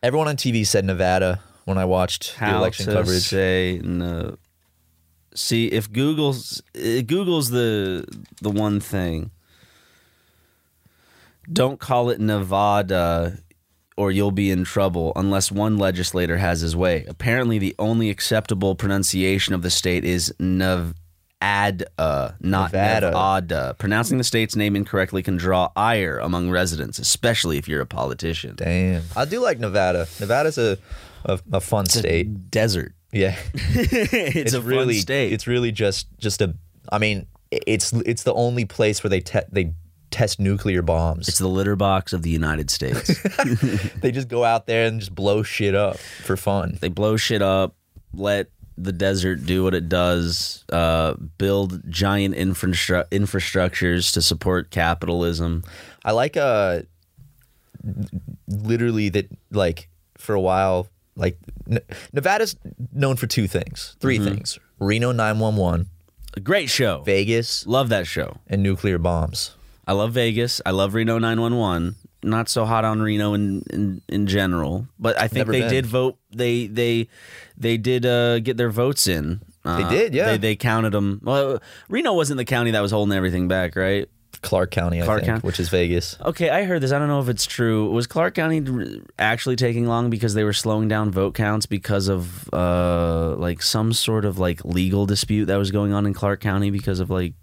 Everyone 0.00 0.28
on 0.28 0.36
TV 0.36 0.64
said 0.64 0.84
Nevada 0.84 1.40
when 1.64 1.76
I 1.76 1.84
watched 1.86 2.38
the 2.38 2.54
election 2.54 2.86
to 2.86 2.92
coverage. 2.92 3.22
say 3.24 3.80
no. 3.82 4.36
See, 5.34 5.66
if 5.66 5.90
Google's 5.92 6.62
Google's 6.72 7.50
the 7.50 8.06
the 8.42 8.50
one 8.50 8.78
thing. 8.78 9.32
Don't 11.52 11.80
call 11.80 12.10
it 12.10 12.20
Nevada, 12.20 13.38
or 13.96 14.10
you'll 14.10 14.30
be 14.30 14.50
in 14.50 14.64
trouble 14.64 15.12
unless 15.16 15.50
one 15.50 15.78
legislator 15.78 16.38
has 16.38 16.60
his 16.60 16.74
way. 16.74 17.04
Apparently, 17.08 17.58
the 17.58 17.74
only 17.78 18.10
acceptable 18.10 18.74
pronunciation 18.74 19.54
of 19.54 19.62
the 19.62 19.70
state 19.70 20.04
is 20.04 20.34
Nevada, 20.38 21.86
uh, 21.98 22.32
not 22.40 22.72
Nevada. 22.72 23.06
Nevada. 23.06 23.76
Pronouncing 23.78 24.18
the 24.18 24.24
state's 24.24 24.56
name 24.56 24.76
incorrectly 24.76 25.22
can 25.22 25.36
draw 25.36 25.70
ire 25.76 26.18
among 26.18 26.50
residents, 26.50 26.98
especially 26.98 27.58
if 27.58 27.68
you're 27.68 27.82
a 27.82 27.86
politician. 27.86 28.54
Damn. 28.56 29.02
I 29.16 29.24
do 29.24 29.40
like 29.40 29.58
Nevada. 29.58 30.06
Nevada's 30.20 30.58
a, 30.58 30.78
a, 31.24 31.40
a 31.52 31.60
fun 31.60 31.86
state. 31.86 32.50
Desert. 32.50 32.94
Yeah. 33.12 33.36
it's, 33.54 34.54
a 34.54 34.60
fun 34.60 34.70
really 34.70 34.94
state. 34.94 35.32
It's 35.32 35.46
really 35.46 35.70
just 35.70 36.06
just 36.18 36.40
a 36.40 36.54
I 36.90 36.98
mean, 36.98 37.26
it's 37.50 37.92
it's 37.92 38.22
the 38.22 38.34
only 38.34 38.64
place 38.64 39.04
where 39.04 39.10
they 39.10 39.20
te- 39.20 39.40
they 39.50 39.74
test 40.12 40.38
nuclear 40.38 40.82
bombs. 40.82 41.26
It's 41.28 41.38
the 41.38 41.48
litter 41.48 41.74
box 41.76 42.12
of 42.12 42.22
the 42.22 42.30
United 42.30 42.70
States. 42.70 43.20
they 44.00 44.12
just 44.12 44.28
go 44.28 44.44
out 44.44 44.66
there 44.66 44.86
and 44.86 45.00
just 45.00 45.14
blow 45.14 45.42
shit 45.42 45.74
up 45.74 45.96
for 45.98 46.36
fun. 46.36 46.78
they 46.80 46.88
blow 46.88 47.16
shit 47.16 47.42
up, 47.42 47.74
let 48.14 48.48
the 48.78 48.92
desert 48.92 49.44
do 49.44 49.64
what 49.64 49.74
it 49.74 49.88
does, 49.88 50.64
uh, 50.72 51.14
build 51.38 51.82
giant 51.90 52.34
infrastru- 52.34 53.08
infrastructures 53.10 54.12
to 54.14 54.22
support 54.22 54.70
capitalism. 54.70 55.62
I 56.04 56.12
like 56.12 56.36
uh 56.36 56.82
literally 58.48 59.08
that 59.10 59.28
like 59.50 59.88
for 60.16 60.34
a 60.34 60.40
while 60.40 60.88
like 61.16 61.36
N- 61.70 61.80
Nevada's 62.12 62.56
known 62.92 63.16
for 63.16 63.26
two 63.26 63.46
things, 63.46 63.96
3 64.00 64.18
Mm-hmm. 64.18 64.24
things. 64.28 64.58
Reno 64.78 65.12
911, 65.12 65.86
A 66.34 66.40
great 66.40 66.68
show. 66.70 67.02
Vegas, 67.02 67.66
Love 67.66 67.88
that 67.90 68.06
show. 68.06 68.38
and 68.48 68.62
nuclear 68.62 68.98
bombs. 68.98 69.54
I 69.86 69.92
love 69.92 70.12
Vegas. 70.12 70.60
I 70.64 70.70
love 70.70 70.94
Reno 70.94 71.18
911. 71.18 71.96
Not 72.24 72.48
so 72.48 72.64
hot 72.64 72.84
on 72.84 73.02
Reno 73.02 73.34
in 73.34 73.64
in, 73.70 74.00
in 74.08 74.26
general, 74.28 74.86
but 74.98 75.18
I 75.18 75.26
think 75.26 75.38
Never 75.48 75.52
they 75.52 75.60
been. 75.62 75.70
did 75.70 75.86
vote. 75.86 76.18
They 76.30 76.68
they 76.68 77.08
they 77.58 77.76
did 77.76 78.06
uh, 78.06 78.38
get 78.38 78.56
their 78.56 78.70
votes 78.70 79.08
in. 79.08 79.40
Uh, 79.64 79.82
They 79.88 79.96
did, 79.96 80.14
yeah. 80.14 80.26
They, 80.32 80.36
they 80.38 80.56
counted 80.56 80.90
them. 80.90 81.20
Well, 81.22 81.60
Reno 81.88 82.12
wasn't 82.14 82.38
the 82.38 82.44
county 82.44 82.70
that 82.72 82.80
was 82.80 82.90
holding 82.92 83.16
everything 83.16 83.48
back, 83.48 83.74
right? 83.76 84.08
Clark 84.40 84.70
County, 84.72 85.00
I 85.00 85.04
Clark 85.04 85.20
think, 85.20 85.26
County. 85.28 85.40
which 85.46 85.60
is 85.60 85.68
Vegas. 85.68 86.16
Okay, 86.20 86.48
I 86.50 86.64
heard 86.64 86.80
this. 86.80 86.90
I 86.90 86.98
don't 86.98 87.06
know 87.08 87.20
if 87.20 87.28
it's 87.28 87.46
true. 87.46 87.88
Was 87.90 88.06
Clark 88.08 88.34
County 88.34 89.00
actually 89.18 89.54
taking 89.56 89.86
long 89.86 90.08
because 90.10 90.34
they 90.34 90.42
were 90.44 90.52
slowing 90.52 90.88
down 90.88 91.10
vote 91.12 91.34
counts 91.34 91.66
because 91.66 92.08
of 92.08 92.48
uh 92.52 93.34
like 93.36 93.62
some 93.62 93.92
sort 93.92 94.24
of 94.24 94.38
like 94.38 94.64
legal 94.64 95.06
dispute 95.06 95.46
that 95.46 95.56
was 95.56 95.70
going 95.72 95.92
on 95.92 96.06
in 96.06 96.14
Clark 96.14 96.40
County 96.40 96.70
because 96.70 96.98
of 97.00 97.08
like 97.10 97.34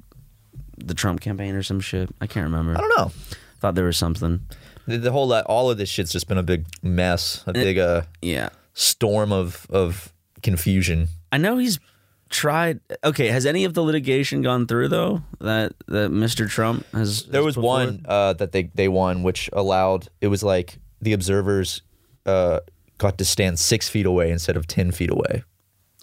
the 0.83 0.93
Trump 0.93 1.21
campaign 1.21 1.55
or 1.55 1.63
some 1.63 1.79
shit. 1.79 2.09
I 2.21 2.27
can't 2.27 2.45
remember. 2.45 2.77
I 2.77 2.81
don't 2.81 2.97
know. 2.97 3.11
Thought 3.59 3.75
there 3.75 3.85
was 3.85 3.97
something. 3.97 4.41
The, 4.87 4.97
the 4.97 5.11
whole 5.11 5.31
uh, 5.33 5.43
all 5.45 5.69
of 5.69 5.77
this 5.77 5.89
shit's 5.89 6.11
just 6.11 6.27
been 6.27 6.37
a 6.37 6.43
big 6.43 6.65
mess, 6.81 7.43
a 7.45 7.53
big 7.53 7.77
uh 7.77 8.03
Yeah. 8.21 8.49
storm 8.73 9.31
of 9.31 9.67
of 9.69 10.13
confusion. 10.41 11.09
I 11.31 11.37
know 11.37 11.57
he's 11.57 11.79
tried 12.29 12.79
Okay, 13.03 13.27
has 13.27 13.45
any 13.45 13.65
of 13.65 13.73
the 13.73 13.81
litigation 13.83 14.41
gone 14.41 14.67
through 14.67 14.87
though? 14.89 15.21
That 15.41 15.73
that 15.87 16.11
Mr. 16.11 16.47
Trump 16.49 16.85
has 16.93 17.23
There 17.23 17.41
has 17.41 17.45
was 17.45 17.55
put 17.55 17.63
one 17.65 18.05
uh, 18.07 18.33
that 18.33 18.51
they 18.51 18.63
they 18.73 18.87
won, 18.87 19.23
which 19.23 19.49
allowed 19.53 20.07
it 20.21 20.27
was 20.27 20.43
like 20.43 20.79
the 21.01 21.13
observers 21.13 21.81
uh, 22.25 22.59
got 22.97 23.17
to 23.17 23.25
stand 23.25 23.59
six 23.59 23.89
feet 23.89 24.05
away 24.05 24.31
instead 24.31 24.55
of 24.57 24.67
ten 24.67 24.91
feet 24.91 25.09
away. 25.11 25.43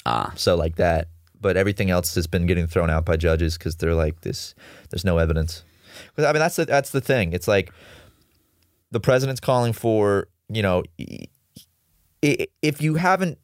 Ah. 0.05 0.33
So 0.37 0.55
like 0.57 0.77
that, 0.77 1.09
but 1.47 1.57
everything 1.57 1.91
else 1.91 2.17
has 2.17 2.27
been 2.27 2.45
getting 2.45 2.67
thrown 2.67 2.91
out 2.91 3.05
by 3.05 3.17
judges 3.17 3.57
because 3.57 3.77
they're 3.77 3.95
like 3.95 4.23
this. 4.23 4.53
There's 4.91 5.05
no 5.05 5.19
evidence. 5.19 5.63
I 6.19 6.33
mean, 6.33 6.41
that's 6.41 6.57
the 6.57 6.65
that's 6.65 6.91
the 6.91 7.01
thing. 7.01 7.33
It's 7.33 7.47
like 7.47 7.73
the 8.91 8.99
president's 8.99 9.41
calling 9.41 9.73
for 9.73 10.27
you 10.49 10.61
know, 10.61 10.83
if 12.21 12.83
you 12.83 12.97
haven't 12.97 13.39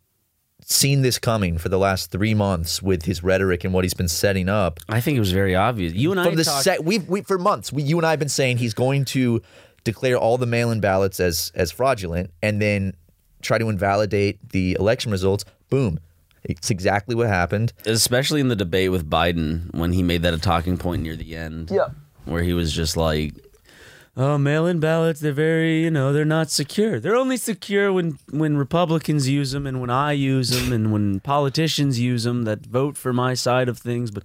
seen 0.64 1.02
this 1.02 1.20
coming 1.20 1.58
for 1.58 1.68
the 1.68 1.78
last 1.78 2.10
three 2.10 2.34
months 2.34 2.82
with 2.82 3.04
his 3.04 3.22
rhetoric 3.22 3.62
and 3.62 3.72
what 3.72 3.84
he's 3.84 3.94
been 3.94 4.08
setting 4.08 4.48
up, 4.48 4.80
I 4.88 5.00
think 5.00 5.16
it 5.16 5.20
was 5.20 5.30
very 5.30 5.54
obvious. 5.54 5.92
You 5.92 6.10
and 6.10 6.20
I 6.20 6.24
from 6.24 6.34
the 6.34 6.42
talked- 6.42 6.64
set, 6.64 6.84
we've 6.84 7.08
we, 7.08 7.20
for 7.22 7.38
months. 7.38 7.72
We, 7.72 7.84
you 7.84 7.98
and 7.98 8.04
I 8.06 8.10
have 8.10 8.18
been 8.18 8.28
saying 8.28 8.56
he's 8.56 8.74
going 8.74 9.04
to 9.06 9.40
declare 9.84 10.16
all 10.16 10.38
the 10.38 10.46
mail-in 10.46 10.80
ballots 10.80 11.20
as 11.20 11.52
as 11.54 11.70
fraudulent, 11.70 12.32
and 12.42 12.60
then 12.60 12.94
try 13.42 13.58
to 13.58 13.68
invalidate 13.68 14.50
the 14.50 14.76
election 14.80 15.12
results. 15.12 15.44
Boom, 15.70 16.00
it's 16.44 16.70
exactly 16.70 17.14
what 17.14 17.28
happened. 17.28 17.72
especially 17.86 18.40
in 18.40 18.48
the 18.48 18.56
debate 18.56 18.90
with 18.90 19.08
Biden 19.08 19.72
when 19.74 19.92
he 19.92 20.02
made 20.02 20.22
that 20.22 20.34
a 20.34 20.38
talking 20.38 20.76
point 20.76 21.02
near 21.02 21.16
the 21.16 21.36
end. 21.36 21.70
Yeah. 21.70 21.88
Where 22.24 22.42
he 22.42 22.52
was 22.52 22.72
just 22.72 22.96
like, 22.96 23.34
"Oh, 24.16 24.38
mail-in 24.38 24.78
ballots, 24.80 25.20
they're 25.20 25.32
very, 25.32 25.82
you 25.82 25.90
know, 25.90 26.12
they're 26.12 26.24
not 26.24 26.50
secure. 26.50 27.00
They're 27.00 27.16
only 27.16 27.36
secure 27.36 27.92
when 27.92 28.18
when 28.30 28.56
Republicans 28.56 29.28
use 29.28 29.50
them 29.52 29.66
and 29.66 29.80
when 29.80 29.90
I 29.90 30.12
use 30.12 30.50
them 30.50 30.72
and 30.72 30.92
when 30.92 31.20
politicians 31.20 31.98
use 31.98 32.22
them 32.24 32.44
that 32.44 32.64
vote 32.66 32.96
for 32.96 33.12
my 33.12 33.34
side 33.34 33.68
of 33.68 33.78
things, 33.78 34.10
but 34.10 34.24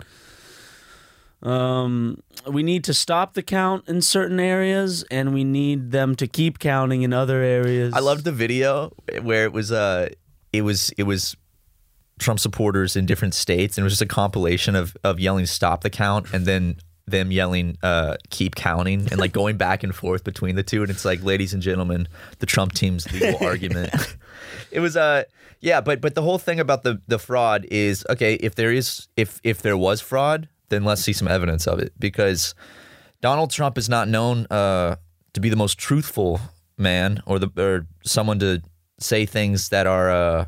um 1.44 2.18
we 2.50 2.64
need 2.64 2.84
to 2.84 2.94
stop 2.94 3.34
the 3.36 3.44
count 3.44 3.88
in 3.88 4.02
certain 4.02 4.40
areas 4.40 5.04
and 5.12 5.34
we 5.36 5.44
need 5.44 5.92
them 5.92 6.16
to 6.16 6.26
keep 6.26 6.58
counting 6.58 7.04
in 7.04 7.14
other 7.14 7.42
areas. 7.44 7.94
I 7.94 8.00
loved 8.00 8.24
the 8.24 8.32
video 8.32 8.92
where 9.22 9.44
it 9.46 9.54
was 9.54 9.72
uh 9.72 10.10
it 10.52 10.62
was 10.64 10.90
it 10.98 11.04
was 11.04 11.36
Trump 12.20 12.40
supporters 12.40 12.96
in 12.96 13.06
different 13.06 13.34
states, 13.34 13.78
and 13.78 13.84
it 13.84 13.86
was 13.86 13.94
just 13.94 14.02
a 14.02 14.06
compilation 14.06 14.76
of 14.76 14.96
of 15.04 15.20
yelling 15.20 15.46
"Stop 15.46 15.82
the 15.82 15.90
count" 15.90 16.34
and 16.34 16.46
then 16.46 16.78
them 17.06 17.32
yelling 17.32 17.78
uh, 17.84 18.18
"Keep 18.30 18.56
counting" 18.56 19.08
and 19.12 19.20
like 19.20 19.32
going 19.32 19.58
back 19.58 19.84
and 19.84 19.96
forth 19.96 20.24
between 20.24 20.56
the 20.56 20.64
two. 20.64 20.82
And 20.82 20.92
it's 20.92 21.06
like, 21.06 21.24
ladies 21.24 21.54
and 21.54 21.62
gentlemen, 21.62 22.08
the 22.40 22.46
Trump 22.46 22.74
team's 22.74 23.12
legal 23.12 23.38
argument. 23.46 23.94
It 24.72 24.80
was 24.80 24.98
uh 24.98 25.24
yeah, 25.60 25.82
but 25.82 26.02
but 26.02 26.16
the 26.16 26.22
whole 26.22 26.38
thing 26.38 26.60
about 26.60 26.84
the 26.84 27.02
the 27.08 27.20
fraud 27.20 27.66
is 27.72 28.06
okay. 28.10 28.36
If 28.36 28.56
there 28.56 28.72
is 28.72 29.08
if 29.16 29.40
if 29.44 29.62
there 29.62 29.78
was 29.78 30.02
fraud, 30.02 30.50
then 30.70 30.84
let's 30.84 31.02
see 31.02 31.14
some 31.14 31.28
evidence 31.28 31.68
of 31.68 31.80
it 31.80 31.94
because 32.00 32.54
Donald 33.22 33.52
Trump 33.52 33.78
is 33.78 33.90
not 33.90 34.08
known 34.08 34.46
uh, 34.52 34.98
to 35.34 35.40
be 35.40 35.50
the 35.50 35.56
most 35.56 35.78
truthful 35.78 36.40
man 36.78 37.22
or 37.26 37.40
the 37.40 37.50
or 37.58 37.88
someone 38.04 38.40
to 38.40 38.62
say 39.00 39.26
things 39.26 39.70
that 39.70 39.88
are 39.88 40.12
uh, 40.12 40.46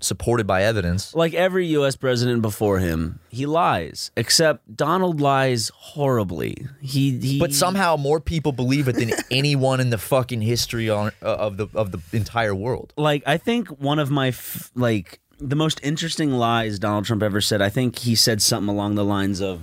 supported 0.00 0.46
by 0.46 0.62
evidence. 0.62 1.14
like 1.14 1.34
every 1.34 1.66
US 1.68 1.96
president 1.96 2.40
before 2.42 2.78
him, 2.78 3.18
he 3.30 3.46
lies. 3.46 4.10
Except 4.16 4.76
Donald 4.76 5.20
lies 5.20 5.70
horribly. 5.74 6.66
He, 6.80 7.18
he 7.18 7.38
But 7.38 7.52
somehow 7.52 7.96
more 7.96 8.20
people 8.20 8.52
believe 8.52 8.86
it 8.88 8.94
than 8.96 9.10
anyone 9.30 9.80
in 9.80 9.90
the 9.90 9.98
fucking 9.98 10.40
history 10.42 10.88
on, 10.88 11.12
uh, 11.22 11.26
of 11.34 11.56
the 11.56 11.66
of 11.74 11.90
the 11.92 12.00
entire 12.16 12.54
world. 12.54 12.92
like 12.96 13.22
I 13.26 13.36
think 13.38 13.68
one 13.80 13.98
of 13.98 14.10
my 14.10 14.28
f- 14.28 14.70
like 14.74 15.18
the 15.40 15.56
most 15.56 15.80
interesting 15.82 16.32
lies 16.32 16.78
Donald 16.78 17.04
Trump 17.04 17.22
ever 17.22 17.40
said. 17.40 17.60
I 17.62 17.68
think 17.68 17.98
he 17.98 18.14
said 18.14 18.40
something 18.42 18.68
along 18.68 18.94
the 18.96 19.04
lines 19.04 19.40
of, 19.40 19.60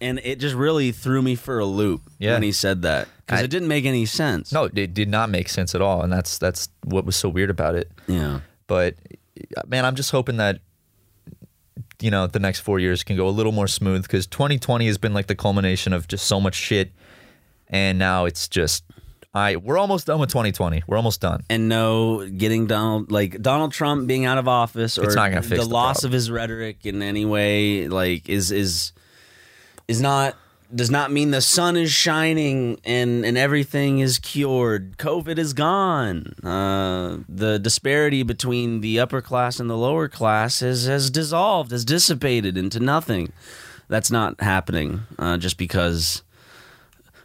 and 0.00 0.20
it 0.22 0.38
just 0.38 0.54
really 0.54 0.92
threw 0.92 1.22
me 1.22 1.34
for 1.34 1.58
a 1.58 1.64
loop 1.64 2.02
Yeah. 2.18 2.34
when 2.34 2.42
he 2.44 2.52
said 2.52 2.82
that 2.82 3.08
because 3.26 3.42
it 3.42 3.48
didn't 3.50 3.68
make 3.68 3.84
any 3.84 4.06
sense. 4.06 4.52
No, 4.52 4.64
it 4.72 4.94
did 4.94 5.08
not 5.08 5.28
make 5.28 5.48
sense 5.48 5.74
at 5.74 5.82
all, 5.82 6.02
and 6.02 6.12
that's 6.12 6.38
that's 6.38 6.68
what 6.84 7.04
was 7.04 7.16
so 7.16 7.28
weird 7.28 7.50
about 7.50 7.74
it. 7.74 7.90
Yeah. 8.06 8.40
But 8.68 8.94
man, 9.66 9.84
I'm 9.84 9.96
just 9.96 10.12
hoping 10.12 10.36
that 10.36 10.60
you 12.00 12.10
know 12.12 12.28
the 12.28 12.38
next 12.38 12.60
four 12.60 12.78
years 12.78 13.02
can 13.02 13.16
go 13.16 13.26
a 13.26 13.30
little 13.30 13.50
more 13.50 13.66
smooth 13.66 14.02
because 14.02 14.26
2020 14.28 14.86
has 14.86 14.98
been 14.98 15.12
like 15.14 15.26
the 15.26 15.34
culmination 15.34 15.92
of 15.92 16.06
just 16.06 16.26
so 16.26 16.40
much 16.40 16.54
shit, 16.54 16.92
and 17.66 17.98
now 17.98 18.24
it's 18.24 18.46
just 18.46 18.84
I 19.34 19.56
we're 19.56 19.78
almost 19.78 20.06
done 20.06 20.20
with 20.20 20.28
2020. 20.30 20.84
We're 20.86 20.96
almost 20.96 21.20
done. 21.20 21.42
and 21.50 21.68
no 21.68 22.28
getting 22.28 22.66
Donald 22.66 23.10
like 23.10 23.40
Donald 23.42 23.72
Trump 23.72 24.06
being 24.06 24.24
out 24.24 24.38
of 24.38 24.46
office 24.48 24.96
or 24.98 25.04
It's 25.04 25.14
not 25.16 25.30
gonna 25.30 25.42
fix 25.42 25.60
the 25.60 25.66
the 25.66 25.72
loss 25.74 26.00
problem. 26.00 26.10
of 26.10 26.12
his 26.14 26.30
rhetoric 26.30 26.86
in 26.86 27.02
any 27.02 27.24
way 27.24 27.88
like 27.88 28.28
is 28.28 28.50
is 28.52 28.92
is 29.88 30.00
not 30.00 30.36
does 30.74 30.90
not 30.90 31.10
mean 31.10 31.30
the 31.30 31.40
sun 31.40 31.76
is 31.76 31.90
shining 31.92 32.78
and 32.84 33.24
and 33.24 33.38
everything 33.38 34.00
is 34.00 34.18
cured. 34.18 34.98
COVID 34.98 35.38
is 35.38 35.52
gone. 35.52 36.34
Uh, 36.42 37.18
the 37.28 37.58
disparity 37.58 38.22
between 38.22 38.80
the 38.80 39.00
upper 39.00 39.20
class 39.20 39.60
and 39.60 39.70
the 39.70 39.76
lower 39.76 40.08
class 40.08 40.60
has 40.60 40.84
has 40.86 41.10
dissolved, 41.10 41.70
has 41.70 41.84
dissipated 41.84 42.56
into 42.56 42.80
nothing. 42.80 43.32
That's 43.88 44.10
not 44.10 44.40
happening 44.40 45.00
uh, 45.18 45.38
just 45.38 45.56
because 45.56 46.22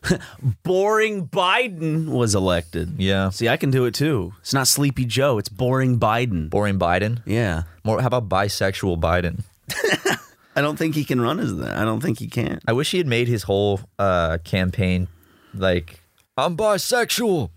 boring 0.64 1.28
Biden 1.28 2.08
was 2.08 2.36
elected. 2.36 2.96
Yeah. 2.98 3.30
See, 3.30 3.50
I 3.50 3.58
can 3.58 3.72
do 3.72 3.86
it 3.86 3.94
too. 3.94 4.34
It's 4.40 4.54
not 4.54 4.68
Sleepy 4.68 5.06
Joe. 5.06 5.38
It's 5.38 5.50
boring 5.50 6.00
Biden. 6.00 6.50
Boring 6.50 6.80
Biden. 6.80 7.22
Yeah. 7.26 7.64
More. 7.84 8.00
How 8.02 8.08
about 8.08 8.30
bisexual 8.30 9.00
Biden? 9.00 9.44
I 10.56 10.62
don't 10.62 10.78
think 10.78 10.96
he 10.96 11.04
can 11.04 11.20
run 11.20 11.40
as 11.40 11.56
that. 11.58 11.78
I 11.78 11.84
don't 11.84 12.02
think 12.02 12.20
he 12.20 12.28
can. 12.28 12.60
I 12.68 12.74
wish 12.74 12.92
he 12.92 12.98
had 12.98 13.08
made 13.08 13.28
his 13.28 13.44
whole 13.44 13.82
uh, 13.98 14.38
campaign 14.44 15.08
like 15.54 16.00
I'm 16.38 16.56
bisexual. 16.58 17.50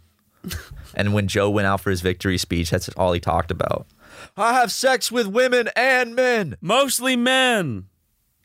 and 0.95 1.13
when 1.13 1.29
Joe 1.29 1.51
went 1.51 1.67
out 1.67 1.81
for 1.81 1.91
his 1.91 2.01
victory 2.01 2.39
speech, 2.39 2.71
that's 2.71 2.89
all 2.91 3.13
he 3.13 3.21
talked 3.21 3.51
about. 3.51 3.87
I 4.37 4.55
have 4.55 4.73
sex 4.73 5.13
with 5.13 5.27
women 5.27 5.69
and 5.77 6.15
men. 6.15 6.57
Mostly 6.61 7.17
men. 7.17 7.87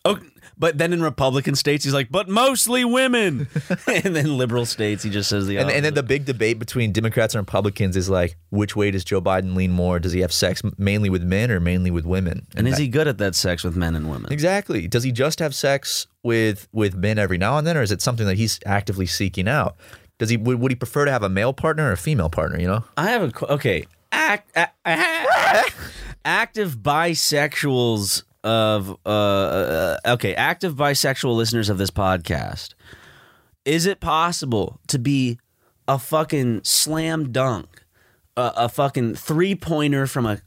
Oh, 0.04 0.20
but 0.62 0.78
then 0.78 0.94
in 0.94 1.02
Republican 1.02 1.56
states, 1.56 1.84
he's 1.84 1.94
like, 1.94 2.12
but 2.12 2.30
mostly 2.30 2.86
women. 2.86 3.48
and 3.88 4.16
then 4.16 4.38
liberal 4.38 4.68
states, 4.68 5.02
he 5.02 5.10
just 5.10 5.28
says 5.28 5.48
the 5.48 5.58
And, 5.58 5.72
and 5.72 5.84
then 5.84 5.96
the 5.96 6.04
big 6.04 6.26
debate 6.26 6.60
between 6.60 6.92
Democrats 6.92 7.34
and 7.34 7.42
Republicans 7.42 7.98
is 7.98 8.12
like, 8.12 8.38
which 8.52 8.76
way 8.76 8.92
does 8.92 9.04
Joe 9.04 9.22
Biden 9.22 9.56
lean 9.56 9.72
more? 9.72 9.98
Does 10.00 10.12
he 10.12 10.20
have 10.20 10.32
sex 10.32 10.62
mainly 10.78 11.10
with 11.10 11.24
men 11.24 11.50
or 11.50 11.60
mainly 11.60 11.90
with 11.90 12.06
women? 12.06 12.46
and 12.56 12.68
is 12.68 12.76
that- 12.76 12.82
he 12.82 12.88
good 12.90 13.08
at 13.08 13.18
that 13.18 13.34
sex 13.34 13.64
with 13.64 13.76
men 13.76 13.96
and 13.96 14.08
women? 14.08 14.32
exactly? 14.32 14.88
Does 14.88 15.02
he 15.04 15.12
just 15.12 15.40
have 15.40 15.56
sex 15.56 16.06
with 16.22 16.68
with 16.72 16.94
men 16.94 17.18
every 17.18 17.40
now 17.40 17.58
and 17.58 17.66
then, 17.66 17.76
or 17.76 17.82
is 17.82 17.92
it 17.92 18.00
something 18.00 18.28
that 18.28 18.38
he's 18.38 18.60
actively 18.64 19.08
seeking 19.08 19.48
out? 19.48 19.76
Does 20.20 20.30
he 20.30 20.38
would, 20.38 20.60
would 20.60 20.72
he 20.72 20.76
prefer 20.76 21.06
to 21.06 21.12
have 21.12 21.24
a 21.24 21.30
male 21.30 21.54
partner 21.54 21.90
or 21.90 21.94
a 21.94 21.98
female 21.98 22.30
partner? 22.30 22.60
You 22.60 22.68
know, 22.68 22.84
I 22.98 23.10
have 23.10 23.24
a 23.24 23.52
okay. 23.54 23.88
Act, 24.12 24.56
active 26.24 26.78
bisexuals 26.78 28.24
of 28.44 28.98
uh, 29.06 29.10
uh 29.10 29.98
okay, 30.06 30.34
active 30.36 30.76
bisexual 30.76 31.36
listeners 31.36 31.70
of 31.70 31.78
this 31.78 31.92
podcast. 31.92 32.74
Is 33.66 33.86
it 33.86 34.00
possible 34.00 34.80
to 34.88 34.98
be 34.98 35.40
a 35.88 36.00
fucking 36.00 36.62
slam 36.64 37.32
dunk, 37.32 37.84
a, 38.36 38.54
a 38.56 38.70
fucking 38.70 39.16
three 39.16 39.56
pointer 39.56 40.08
from 40.08 40.26
a 40.26 40.40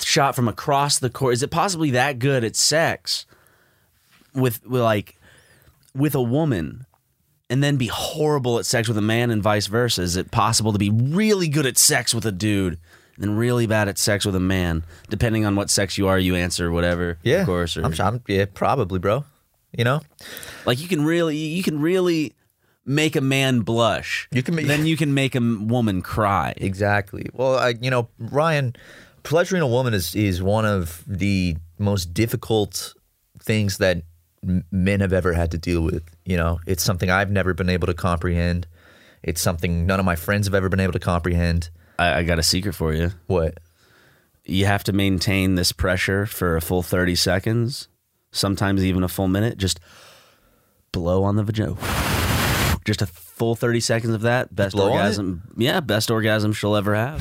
shot 0.00 0.34
from 0.34 0.48
across 0.48 0.98
the 0.98 1.10
court? 1.10 1.34
Is 1.34 1.42
it 1.42 1.50
possibly 1.50 1.90
that 1.90 2.18
good 2.18 2.44
at 2.44 2.56
sex 2.56 3.26
with, 4.34 4.64
with 4.66 4.80
like 4.80 5.16
with 5.94 6.14
a 6.14 6.22
woman? 6.22 6.86
and 7.50 7.64
then 7.64 7.76
be 7.76 7.88
horrible 7.88 8.60
at 8.60 8.64
sex 8.64 8.86
with 8.86 8.96
a 8.96 9.02
man 9.02 9.32
and 9.32 9.42
vice 9.42 9.66
versa? 9.66 10.02
Is 10.02 10.16
it 10.16 10.30
possible 10.30 10.72
to 10.72 10.78
be 10.78 10.88
really 10.88 11.48
good 11.48 11.66
at 11.66 11.76
sex 11.76 12.14
with 12.14 12.24
a 12.24 12.30
dude 12.30 12.78
then 13.20 13.36
really 13.36 13.66
bad 13.68 13.88
at 13.88 13.98
sex 13.98 14.26
with 14.26 14.34
a 14.34 14.40
man? 14.40 14.82
Depending 15.08 15.44
on 15.44 15.54
what 15.54 15.70
sex 15.70 15.96
you 15.96 16.08
are, 16.08 16.18
you 16.18 16.34
answer 16.34 16.72
whatever. 16.72 17.18
yeah, 17.22 17.42
of 17.42 17.46
course. 17.46 17.76
Or, 17.76 17.84
I'm, 17.84 17.94
I'm 18.00 18.22
yeah, 18.26 18.46
probably, 18.52 18.98
bro. 18.98 19.24
You 19.76 19.84
know, 19.84 20.00
like 20.66 20.80
you 20.80 20.88
can 20.88 21.04
really, 21.04 21.36
you 21.36 21.62
can 21.62 21.80
really 21.80 22.34
make 22.84 23.14
a 23.14 23.20
man 23.20 23.60
blush. 23.60 24.28
You 24.32 24.42
can 24.42 24.56
make- 24.56 24.66
then 24.66 24.84
you 24.84 24.96
can 24.96 25.14
make 25.14 25.36
a 25.36 25.40
woman 25.40 26.02
cry. 26.02 26.54
Exactly. 26.56 27.26
Well, 27.32 27.56
I, 27.56 27.74
you 27.80 27.90
know, 27.90 28.08
Ryan, 28.18 28.74
pleasuring 29.22 29.62
a 29.62 29.68
woman 29.68 29.94
is 29.94 30.14
is 30.16 30.42
one 30.42 30.64
of 30.64 31.04
the 31.06 31.56
most 31.78 32.12
difficult 32.12 32.94
things 33.38 33.78
that 33.78 34.02
men 34.72 35.00
have 35.00 35.12
ever 35.12 35.34
had 35.34 35.50
to 35.52 35.58
deal 35.58 35.82
with. 35.82 36.02
You 36.24 36.36
know, 36.36 36.58
it's 36.66 36.82
something 36.82 37.10
I've 37.10 37.30
never 37.30 37.54
been 37.54 37.68
able 37.70 37.86
to 37.86 37.94
comprehend. 37.94 38.66
It's 39.22 39.40
something 39.40 39.86
none 39.86 40.00
of 40.00 40.06
my 40.06 40.16
friends 40.16 40.46
have 40.46 40.54
ever 40.54 40.68
been 40.68 40.80
able 40.80 40.94
to 40.94 40.98
comprehend. 40.98 41.70
I, 42.00 42.20
I 42.20 42.22
got 42.22 42.38
a 42.38 42.42
secret 42.42 42.74
for 42.74 42.94
you. 42.94 43.12
What? 43.26 43.58
You 44.44 44.64
have 44.64 44.82
to 44.84 44.92
maintain 44.92 45.54
this 45.54 45.70
pressure 45.70 46.24
for 46.24 46.56
a 46.56 46.60
full 46.62 46.82
thirty 46.82 47.14
seconds, 47.14 47.88
sometimes 48.32 48.82
even 48.82 49.04
a 49.04 49.08
full 49.08 49.28
minute. 49.28 49.58
Just 49.58 49.78
blow 50.92 51.22
on 51.22 51.36
the 51.36 51.44
vagina. 51.44 51.76
Just 52.86 53.02
a 53.02 53.06
full 53.06 53.54
thirty 53.54 53.80
seconds 53.80 54.14
of 54.14 54.22
that. 54.22 54.54
Best 54.54 54.74
blow 54.74 54.90
orgasm. 54.90 55.42
Yeah, 55.56 55.80
best 55.80 56.10
orgasm 56.10 56.52
she'll 56.54 56.74
ever 56.74 56.94
have. 56.94 57.20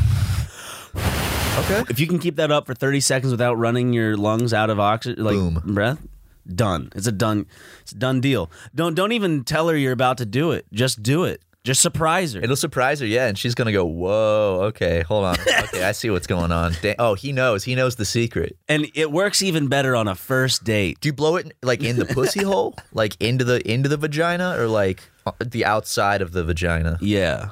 Okay. 1.60 1.84
If 1.90 2.00
you 2.00 2.08
can 2.08 2.20
keep 2.20 2.38
that 2.38 2.50
up 2.50 2.66
for 2.66 2.74
thirty 2.74 3.02
seconds 3.02 3.32
without 3.32 3.56
running 3.56 3.92
your 3.92 4.16
lungs 4.16 4.54
out 4.54 4.70
of 4.70 4.80
oxygen, 4.80 5.24
like 5.24 5.36
Boom. 5.36 5.62
breath, 5.66 6.08
done. 6.48 6.90
It's 6.96 7.06
a 7.06 7.12
done. 7.12 7.48
It's 7.82 7.92
a 7.92 7.96
done 7.96 8.22
deal. 8.22 8.50
Don't 8.74 8.96
don't 8.96 9.12
even 9.12 9.44
tell 9.44 9.68
her 9.68 9.76
you're 9.76 9.92
about 9.92 10.18
to 10.20 10.26
do 10.26 10.52
it. 10.52 10.66
Just 10.72 11.04
do 11.04 11.26
it. 11.26 11.42
Just 11.66 11.82
surprise 11.82 12.34
her. 12.34 12.42
It'll 12.42 12.56
surprise 12.56 13.02
her, 13.02 13.06
yeah, 13.06 13.28
and 13.28 13.38
she's 13.38 13.54
gonna 13.54 13.74
go, 13.74 13.84
"Whoa, 13.86 14.60
okay, 14.70 15.02
hold 15.02 15.26
on, 15.26 15.36
okay, 15.66 15.84
I 15.84 15.92
see 15.92 16.10
what's 16.10 16.26
going 16.26 16.52
on." 16.54 16.74
Da- 16.82 16.96
oh, 16.98 17.16
he 17.16 17.32
knows, 17.34 17.66
he 17.66 17.76
knows 17.76 17.96
the 17.98 18.06
secret. 18.06 18.58
and 18.70 18.88
it 18.96 19.12
works 19.12 19.42
even 19.42 19.68
better 19.68 19.94
on 19.96 20.08
a 20.08 20.16
first 20.16 20.64
date. 20.64 21.00
Do 21.02 21.10
you 21.10 21.14
blow 21.14 21.36
it 21.36 21.52
like 21.62 21.84
in 21.84 21.98
the 21.98 22.06
pussy 22.16 22.44
hole, 22.44 22.76
like 22.94 23.18
into 23.20 23.44
the 23.44 23.60
into 23.70 23.90
the 23.90 23.98
vagina, 23.98 24.56
or 24.58 24.68
like 24.68 25.02
uh, 25.26 25.34
the 25.46 25.66
outside 25.66 26.22
of 26.22 26.32
the 26.32 26.46
vagina? 26.46 26.98
Yeah, 27.02 27.50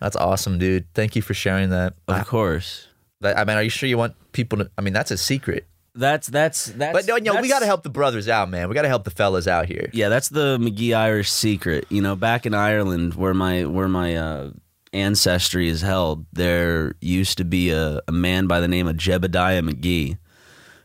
That's 0.00 0.16
awesome, 0.16 0.58
dude. 0.58 0.86
Thank 0.92 1.16
you 1.16 1.22
for 1.22 1.32
sharing 1.34 1.70
that. 1.70 1.94
of 2.08 2.14
I, 2.16 2.22
course. 2.24 2.88
that- 3.22 3.38
I 3.38 3.44
mean, 3.44 3.56
are 3.56 3.62
you 3.62 3.70
sure 3.70 3.88
you 3.88 3.96
want 3.98 4.14
people 4.32 4.58
to? 4.58 4.70
I 4.76 4.82
mean, 4.82 4.92
that's 4.92 5.10
a 5.10 5.16
secret. 5.16 5.66
That's 5.94 6.26
that's 6.26 6.66
that's. 6.66 6.92
But 6.92 7.06
no, 7.06 7.16
no, 7.34 7.40
we 7.40 7.48
got 7.48 7.60
to 7.60 7.66
help 7.66 7.84
the 7.84 7.90
brothers 7.90 8.28
out, 8.28 8.50
man. 8.50 8.68
We 8.68 8.74
got 8.74 8.82
to 8.82 8.88
help 8.88 9.04
the 9.04 9.10
fellas 9.10 9.46
out 9.46 9.66
here. 9.66 9.90
Yeah, 9.92 10.08
that's 10.08 10.28
the 10.28 10.58
McGee 10.58 10.96
Irish 10.96 11.30
secret. 11.30 11.86
You 11.88 12.02
know, 12.02 12.16
back 12.16 12.46
in 12.46 12.54
Ireland, 12.54 13.14
where 13.14 13.34
my 13.34 13.64
where 13.64 13.86
my 13.88 14.16
uh, 14.16 14.50
ancestry 14.92 15.68
is 15.68 15.82
held, 15.82 16.26
there 16.32 16.94
used 17.00 17.38
to 17.38 17.44
be 17.44 17.70
a, 17.70 18.00
a 18.08 18.12
man 18.12 18.48
by 18.48 18.60
the 18.60 18.68
name 18.68 18.88
of 18.88 18.96
Jebediah 18.96 19.68
McGee 19.68 20.18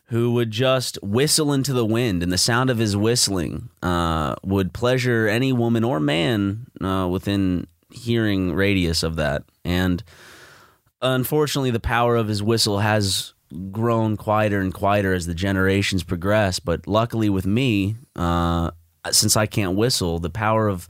who 0.10 0.34
would 0.34 0.50
just 0.50 0.98
whistle 1.04 1.54
into 1.54 1.72
the 1.72 1.86
wind, 1.86 2.24
and 2.24 2.32
the 2.32 2.38
sound 2.38 2.72
of 2.72 2.80
his 2.80 2.98
whistling 2.98 3.70
uh, 3.84 4.36
would 4.44 4.74
pleasure 4.74 5.28
any 5.28 5.54
woman 5.54 5.84
or 5.84 6.00
man 6.00 6.66
uh, 6.82 7.08
within 7.08 7.68
hearing 7.92 8.54
radius 8.54 9.04
of 9.04 9.18
that. 9.18 9.44
And 9.64 10.04
unfortunately, 11.00 11.70
the 11.70 11.80
power 11.80 12.16
of 12.16 12.28
his 12.28 12.42
whistle 12.42 12.80
has 12.80 13.34
grown 13.72 14.18
quieter 14.18 14.60
and 14.60 14.74
quieter 14.74 15.14
as 15.14 15.26
the 15.26 15.34
generations 15.34 16.04
progress. 16.04 16.60
But 16.60 16.88
luckily, 16.88 17.30
with 17.30 17.46
me, 17.46 17.96
uh, 18.16 18.72
since 19.12 19.36
I 19.38 19.46
can't 19.46 19.76
whistle, 19.76 20.20
the 20.20 20.30
power 20.30 20.68
of 20.68 20.88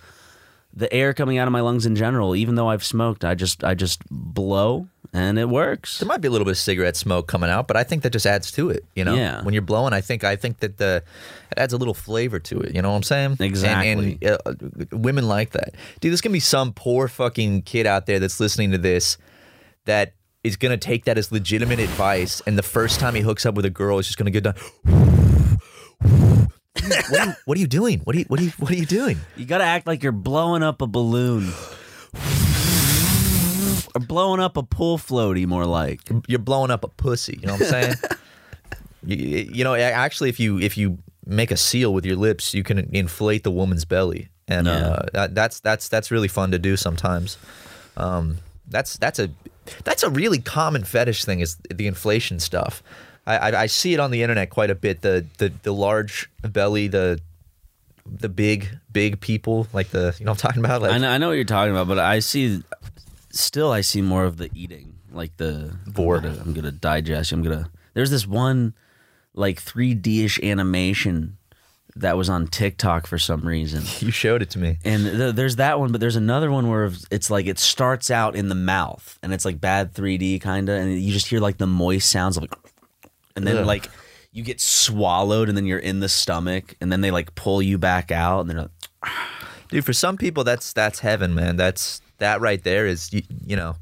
the 0.73 0.91
air 0.93 1.13
coming 1.13 1.37
out 1.37 1.47
of 1.47 1.51
my 1.51 1.61
lungs 1.61 1.85
in 1.85 1.95
general, 1.95 2.35
even 2.35 2.55
though 2.55 2.69
I've 2.69 2.83
smoked, 2.83 3.25
I 3.25 3.35
just 3.35 3.63
I 3.63 3.73
just 3.73 4.01
blow 4.09 4.87
and 5.11 5.39
it 5.39 5.49
works. 5.49 5.97
There 5.97 6.07
might 6.07 6.21
be 6.21 6.27
a 6.27 6.31
little 6.31 6.45
bit 6.45 6.51
of 6.51 6.57
cigarette 6.59 6.95
smoke 6.95 7.27
coming 7.27 7.49
out, 7.49 7.67
but 7.67 7.75
I 7.75 7.83
think 7.83 8.03
that 8.03 8.11
just 8.11 8.27
adds 8.27 8.51
to 8.51 8.69
it. 8.69 8.85
You 8.95 9.03
know, 9.03 9.15
Yeah. 9.15 9.41
when 9.43 9.55
you're 9.55 9.63
blowing, 9.63 9.91
I 9.93 10.01
think 10.01 10.23
I 10.23 10.35
think 10.35 10.59
that 10.59 10.77
the 10.77 11.03
it 11.51 11.57
adds 11.57 11.73
a 11.73 11.77
little 11.77 11.95
flavor 11.95 12.39
to 12.39 12.59
it. 12.59 12.75
You 12.75 12.81
know 12.83 12.91
what 12.91 12.97
I'm 12.97 13.03
saying? 13.03 13.31
And- 13.31 13.41
Exactly. 13.41 14.19
And, 14.21 14.37
uh, 14.45 14.53
women 14.91 15.27
like 15.27 15.51
that, 15.51 15.73
dude. 15.99 16.11
There's 16.11 16.21
gonna 16.21 16.33
be 16.33 16.39
some 16.39 16.73
poor 16.73 17.07
fucking 17.07 17.63
kid 17.63 17.87
out 17.87 18.05
there 18.05 18.19
that's 18.19 18.39
listening 18.39 18.71
to 18.71 18.77
this 18.77 19.17
that 19.85 20.13
is 20.43 20.55
gonna 20.55 20.77
take 20.77 21.05
that 21.05 21.17
as 21.17 21.31
legitimate 21.31 21.79
advice, 21.79 22.41
and 22.45 22.57
the 22.57 22.63
first 22.63 22.99
time 22.99 23.15
he 23.15 23.21
hooks 23.21 23.45
up 23.45 23.55
with 23.55 23.65
a 23.65 23.69
girl, 23.69 23.99
is 23.99 24.07
just 24.07 24.17
gonna 24.17 24.31
get 24.31 24.43
done. 24.43 24.55
what, 26.81 27.19
are 27.19 27.25
you, 27.25 27.33
what 27.45 27.57
are 27.57 27.61
you 27.61 27.67
doing? 27.67 27.99
What 27.99 28.15
are 28.15 28.19
you 28.19 28.25
what 28.27 28.39
are 28.39 28.43
you 28.43 28.51
what 28.57 28.71
are 28.71 28.75
you 28.75 28.85
doing? 28.85 29.17
You 29.35 29.45
gotta 29.45 29.65
act 29.65 29.87
like 29.87 30.03
you're 30.03 30.11
blowing 30.11 30.63
up 30.63 30.81
a 30.81 30.87
balloon. 30.87 31.51
Or 33.95 34.01
blowing 34.01 34.39
up 34.39 34.55
a 34.55 34.63
pool 34.63 34.97
floaty, 34.97 35.47
more 35.47 35.65
like. 35.65 36.01
you're 36.27 36.39
blowing 36.39 36.69
up 36.69 36.83
a 36.83 36.87
pussy. 36.87 37.39
You 37.41 37.47
know 37.47 37.53
what 37.53 37.63
I'm 37.63 37.67
saying? 37.67 37.93
you, 39.05 39.17
you 39.51 39.63
know, 39.63 39.73
actually, 39.75 40.29
if 40.29 40.39
you 40.39 40.59
if 40.59 40.77
you 40.77 40.99
make 41.25 41.51
a 41.51 41.57
seal 41.57 41.93
with 41.93 42.05
your 42.05 42.15
lips, 42.15 42.53
you 42.53 42.63
can 42.63 42.89
inflate 42.93 43.43
the 43.43 43.51
woman's 43.51 43.85
belly, 43.85 44.29
and 44.47 44.67
uh, 44.67 45.03
that, 45.13 45.35
that's 45.35 45.59
that's 45.59 45.89
that's 45.89 46.11
really 46.11 46.27
fun 46.27 46.51
to 46.51 46.59
do 46.59 46.77
sometimes. 46.77 47.37
Um, 47.97 48.37
that's 48.67 48.97
that's 48.97 49.19
a 49.19 49.31
That's 49.83 50.03
a 50.03 50.09
really 50.09 50.39
common 50.39 50.83
fetish 50.83 51.25
thing 51.25 51.39
is 51.39 51.57
the 51.73 51.87
inflation 51.87 52.39
stuff. 52.39 52.83
I, 53.25 53.37
I, 53.37 53.61
I 53.61 53.65
see 53.67 53.93
it 53.93 53.99
on 53.99 54.11
the 54.11 54.21
internet 54.21 54.49
quite 54.49 54.69
a 54.69 54.75
bit. 54.75 55.01
The 55.01 55.25
the 55.37 55.51
the 55.63 55.73
large 55.73 56.29
belly, 56.41 56.87
the 56.87 57.19
the 58.05 58.29
big 58.29 58.69
big 58.91 59.19
people, 59.19 59.67
like 59.73 59.89
the 59.89 60.15
you 60.19 60.25
know 60.25 60.31
what 60.31 60.43
I'm 60.43 60.49
talking 60.49 60.65
about. 60.65 60.81
Like 60.81 60.91
I 60.91 60.97
know, 60.97 61.09
I 61.09 61.17
know 61.17 61.27
what 61.29 61.33
you're 61.33 61.45
talking 61.45 61.71
about, 61.71 61.87
but 61.87 61.99
I 61.99 62.19
see 62.19 62.63
still 63.31 63.71
I 63.71 63.81
see 63.81 64.01
more 64.01 64.25
of 64.25 64.37
the 64.37 64.49
eating, 64.53 64.95
like 65.11 65.37
the. 65.37 65.75
I'm 65.85 65.93
I'm 66.41 66.53
gonna 66.53 66.71
digest. 66.71 67.31
I'm 67.31 67.43
gonna. 67.43 67.69
There's 67.93 68.11
this 68.11 68.27
one 68.27 68.73
like 69.33 69.63
3D 69.63 70.25
ish 70.25 70.39
animation 70.41 71.37
that 71.95 72.17
was 72.17 72.29
on 72.29 72.47
TikTok 72.47 73.07
for 73.07 73.17
some 73.17 73.41
reason. 73.41 73.83
you 74.05 74.11
showed 74.11 74.41
it 74.41 74.51
to 74.51 74.59
me. 74.59 74.77
And 74.85 75.03
th- 75.03 75.35
there's 75.35 75.57
that 75.57 75.79
one, 75.79 75.91
but 75.91 76.01
there's 76.01 76.15
another 76.15 76.51
one 76.51 76.69
where 76.69 76.91
it's 77.11 77.29
like 77.29 77.47
it 77.47 77.59
starts 77.59 78.11
out 78.11 78.35
in 78.35 78.49
the 78.49 78.55
mouth 78.55 79.17
and 79.21 79.33
it's 79.33 79.45
like 79.45 79.59
bad 79.59 79.93
3D 79.93 80.41
kind 80.41 80.69
of, 80.69 80.75
and 80.75 81.01
you 81.01 81.11
just 81.11 81.27
hear 81.27 81.39
like 81.39 81.57
the 81.57 81.67
moist 81.67 82.09
sounds 82.09 82.37
of 82.37 82.43
like, 82.43 82.53
and 83.35 83.45
then 83.45 83.57
Ugh. 83.57 83.65
like 83.65 83.89
you 84.31 84.43
get 84.43 84.61
swallowed 84.61 85.49
and 85.49 85.57
then 85.57 85.65
you're 85.65 85.79
in 85.79 85.99
the 85.99 86.09
stomach 86.09 86.75
and 86.79 86.91
then 86.91 87.01
they 87.01 87.11
like 87.11 87.33
pull 87.35 87.61
you 87.61 87.77
back 87.77 88.11
out 88.11 88.41
and 88.41 88.49
they're 88.49 88.61
like, 88.61 88.71
Dude, 89.69 89.85
for 89.85 89.93
some 89.93 90.17
people 90.17 90.43
that's 90.43 90.73
that's 90.73 90.99
heaven, 90.99 91.35
man. 91.35 91.55
That's 91.55 92.01
that 92.17 92.41
right 92.41 92.63
there 92.63 92.87
is 92.87 93.13
you, 93.13 93.21
you 93.45 93.55
know, 93.55 93.75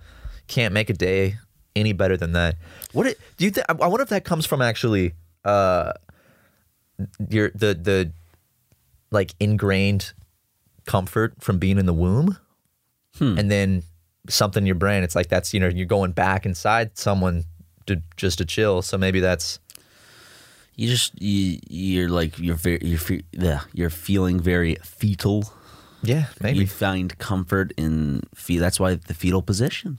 can't 0.48 0.74
make 0.74 0.90
a 0.90 0.94
day 0.94 1.38
any 1.78 1.94
better 1.94 2.18
than 2.18 2.34
that. 2.34 2.56
What 2.92 3.08
it, 3.08 3.20
do 3.38 3.46
you 3.46 3.52
think 3.52 3.66
I 3.70 3.74
I 3.74 3.88
wonder 3.88 4.04
if 4.04 4.10
that 4.10 4.26
comes 4.26 4.46
from 4.46 4.62
actually 4.62 5.14
uh 5.46 5.94
your 7.30 7.52
the 7.54 7.74
the 7.74 8.12
like 9.12 9.34
ingrained 9.40 10.14
comfort 10.86 11.36
from 11.40 11.60
being 11.60 11.78
in 11.78 11.86
the 11.86 11.94
womb? 11.94 12.38
Hmm. 13.18 13.38
And 13.38 13.52
then 13.52 13.84
something 14.30 14.64
in 14.64 14.68
your 14.68 14.76
brain 14.76 15.04
it's 15.04 15.16
like 15.16 15.30
that's 15.30 15.54
you 15.54 15.60
know 15.60 15.68
you're 15.68 15.86
going 15.86 16.12
back 16.12 16.46
inside 16.46 16.98
someone 16.98 17.46
to 17.88 18.02
just 18.16 18.38
to 18.38 18.46
chill. 18.46 18.82
So 18.82 18.98
maybe 18.98 19.20
that's 19.20 19.60
you 20.76 20.88
just 20.88 21.20
you, 21.22 21.60
you're 21.70 22.10
like 22.10 22.38
you're 22.38 22.56
very 22.56 22.80
you're 22.82 23.20
yeah, 23.32 23.62
you're 23.74 23.90
feeling 23.90 24.40
very 24.40 24.76
fetal. 24.84 25.52
Yeah 26.04 26.26
maybe 26.42 26.60
You 26.60 26.68
find 26.68 27.18
comfort 27.18 27.72
in 27.78 28.22
fe- 28.36 28.58
that's 28.58 28.80
why 28.80 28.96
the 28.96 29.14
fetal 29.14 29.42
position. 29.42 29.98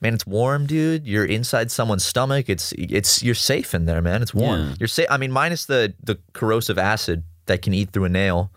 man 0.00 0.14
it's 0.14 0.26
warm 0.26 0.66
dude 0.66 1.06
you're 1.06 1.24
inside 1.24 1.70
someone's 1.70 2.04
stomach 2.04 2.48
it's 2.48 2.72
it's 2.76 3.22
you're 3.22 3.34
safe 3.34 3.74
in 3.74 3.86
there 3.86 4.02
man 4.02 4.22
it's 4.22 4.34
warm 4.34 4.60
Yeah. 4.60 4.74
you're 4.80 4.88
safe 4.88 5.06
i 5.10 5.16
mean 5.16 5.30
minus 5.32 5.66
the 5.66 5.94
the 6.02 6.18
corrosive 6.32 6.78
acid 6.78 7.22
that 7.46 7.62
can 7.62 7.72
eat 7.74 7.90
through 7.92 8.04
a 8.04 8.08
nail 8.08 8.50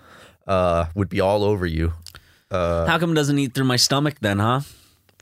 uh 0.47 0.85
would 0.95 1.09
be 1.09 1.21
all 1.21 1.43
over 1.43 1.65
you 1.65 1.93
How 2.51 2.97
come 2.99 3.11
it 3.11 3.15
doesn't 3.15 3.37
eat 3.37 3.53
through 3.53 3.65
my 3.65 3.75
stomach 3.77 4.15
then, 4.21 4.39
huh? 4.39 4.61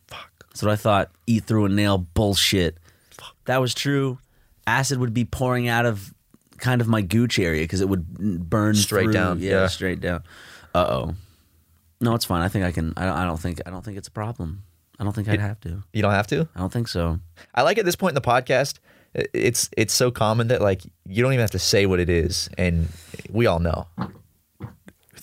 fuck 0.08 0.32
That's 0.50 0.64
what 0.64 0.72
I 0.72 0.78
thought. 0.78 1.12
Eat 1.28 1.44
through 1.44 1.66
a 1.66 1.70
nail 1.70 1.98
bullshit. 1.98 2.78
Fuck. 3.12 3.36
That 3.46 3.60
was 3.60 3.74
true. 3.74 4.20
Acid 4.66 4.98
would 5.00 5.14
be 5.14 5.26
pouring 5.26 5.68
out 5.68 5.86
of 5.86 6.14
kind 6.60 6.80
of 6.80 6.88
my 6.88 7.02
gooch 7.02 7.38
area 7.38 7.64
because 7.66 7.82
it 7.82 7.90
would 7.90 8.08
burn 8.50 8.76
Straight 8.76 9.04
through- 9.12 9.14
down, 9.14 9.40
Yeah, 9.42 9.52
yeah. 9.52 9.68
straight 9.68 10.00
down. 10.00 10.24
Uh 10.74 10.86
oh. 10.88 11.16
No, 12.00 12.14
it's 12.16 12.26
fine. 12.26 12.42
I 12.42 12.48
think 12.48 12.64
I 12.66 12.72
can. 12.72 12.94
I 12.96 13.06
don't, 13.06 13.18
I 13.18 13.26
don't 13.26 13.40
think. 13.40 13.62
I 13.66 13.70
don't 13.70 13.84
think 13.84 13.98
it's 13.98 14.08
a 14.08 14.12
problem. 14.12 14.64
I 15.00 15.04
don't 15.04 15.14
think 15.14 15.30
I'd 15.30 15.40
have 15.40 15.60
to. 15.62 15.84
you 15.94 16.02
don't 16.02 16.12
have 16.12 16.28
to 16.28 16.48
I 16.56 16.60
don't 16.60 16.74
think 16.74 16.88
so. 16.88 17.20
i 17.54 17.62
like 17.62 17.78
at 17.78 17.86
this 17.86 17.96
point 17.96 18.12
in 18.12 18.16
the 18.16 18.22
podcast 18.22 18.80
it's 19.14 19.70
it's 19.78 19.94
so 19.94 20.10
common 20.10 20.48
that 20.48 20.60
like 20.62 20.82
you 21.06 21.22
don't 21.22 21.34
even 21.34 21.42
have 21.42 21.52
to 21.52 21.60
say 21.60 21.86
what 21.86 22.00
it 22.00 22.10
is 22.10 22.50
and 22.58 22.88
we 23.32 23.46
all 23.46 23.60
know 23.60 23.86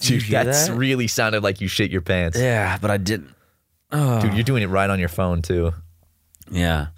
dude 0.01 0.23
that's 0.23 0.69
that? 0.69 0.77
really 0.77 1.07
sounded 1.07 1.43
like 1.43 1.61
you 1.61 1.69
shit 1.69 1.91
your 1.91 2.03
pants 2.03 2.39
Yeah, 2.39 2.79
but 2.81 2.91
I 2.91 2.97
didn't. 2.99 3.35
Oh. 3.91 4.21
dude 4.21 4.35
you're 4.35 4.43
doing 4.45 4.63
it 4.63 4.67
right 4.69 4.89
on 4.91 4.99
your 4.99 5.09
phone 5.09 5.43
too 5.43 5.73
Yeah, 6.51 6.89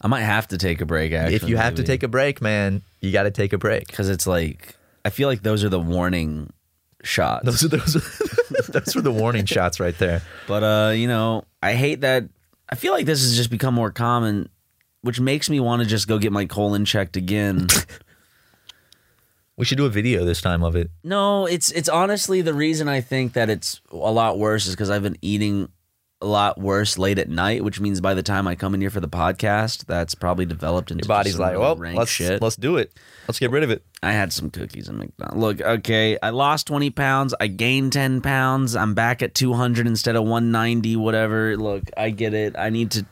I 0.00 0.06
might 0.08 0.22
have 0.22 0.48
to 0.48 0.58
take 0.58 0.80
a 0.80 0.86
break. 0.86 1.12
Actually, 1.12 1.34
if 1.36 1.48
you 1.48 1.56
have 1.56 1.74
to 1.76 1.82
take 1.82 2.02
a 2.02 2.08
break 2.08 2.40
man 2.40 2.82
you 3.00 3.10
got 3.12 3.24
to 3.24 3.30
take 3.30 3.52
a 3.52 3.58
break 3.58 3.86
because 3.88 4.08
it's 4.08 4.26
like 4.26 4.76
I 5.04 5.10
feel 5.10 5.28
like 5.28 5.42
those 5.42 5.64
are 5.64 5.68
the 5.68 5.80
warning 5.80 6.52
shots. 7.02 7.44
those 7.44 7.64
are 7.64 7.68
those 7.68 7.94
those 8.68 8.94
were 8.96 9.02
the 9.02 9.12
warning 9.12 9.44
shots 9.54 9.80
right 9.80 9.96
there 9.98 10.22
But 10.46 10.62
uh, 10.62 10.92
you 10.92 11.06
know, 11.08 11.44
I 11.62 11.74
hate 11.74 12.00
that. 12.02 12.24
I 12.68 12.74
feel 12.74 12.92
like 12.92 13.06
this 13.06 13.22
has 13.22 13.36
just 13.36 13.50
become 13.50 13.74
more 13.74 13.90
common, 13.90 14.48
which 15.02 15.20
makes 15.20 15.48
me 15.48 15.58
want 15.60 15.82
to 15.82 15.88
just 15.88 16.06
go 16.06 16.18
get 16.18 16.32
my 16.32 16.44
colon 16.44 16.84
checked 16.84 17.16
again. 17.16 17.66
we 19.56 19.64
should 19.64 19.78
do 19.78 19.86
a 19.86 19.90
video 19.90 20.24
this 20.24 20.40
time 20.40 20.62
of 20.62 20.76
it 20.76 20.90
no, 21.02 21.46
it's 21.46 21.70
it's 21.72 21.88
honestly 21.88 22.42
the 22.42 22.54
reason 22.54 22.88
I 22.88 23.00
think 23.00 23.32
that 23.32 23.50
it's 23.50 23.80
a 23.90 23.96
lot 23.96 24.38
worse 24.38 24.66
is 24.66 24.74
because 24.74 24.90
I've 24.90 25.02
been 25.02 25.18
eating 25.22 25.68
a 26.20 26.26
lot 26.26 26.58
worse 26.58 26.98
late 26.98 27.18
at 27.18 27.28
night, 27.28 27.62
which 27.62 27.80
means 27.80 28.00
by 28.00 28.14
the 28.14 28.22
time 28.22 28.48
I 28.48 28.54
come 28.54 28.74
in 28.74 28.80
here 28.80 28.90
for 28.90 29.00
the 29.00 29.08
podcast, 29.08 29.86
that's 29.86 30.14
probably 30.14 30.46
developed 30.46 30.90
into 30.90 31.04
Your 31.04 31.08
body's 31.08 31.38
like, 31.38 31.56
well, 31.56 31.76
rank 31.76 31.96
let's 31.96 32.10
shit. 32.10 32.42
let's 32.42 32.56
do 32.56 32.76
it. 32.76 32.92
Let's 33.28 33.38
get 33.38 33.50
rid 33.50 33.62
of 33.62 33.70
it. 33.70 33.84
I 34.02 34.12
had 34.12 34.32
some 34.32 34.50
cookies 34.50 34.88
at 34.88 34.94
McDonald's. 34.94 35.40
Look, 35.40 35.60
okay, 35.60 36.18
I 36.20 36.30
lost 36.30 36.66
20 36.66 36.90
pounds. 36.90 37.34
I 37.38 37.46
gained 37.46 37.92
10 37.92 38.20
pounds. 38.20 38.74
I'm 38.74 38.94
back 38.94 39.22
at 39.22 39.34
200 39.34 39.86
instead 39.86 40.16
of 40.16 40.22
190, 40.22 40.96
whatever. 40.96 41.56
Look, 41.56 41.84
I 41.96 42.10
get 42.10 42.34
it. 42.34 42.56
I 42.58 42.70
need 42.70 42.90
to. 42.92 43.06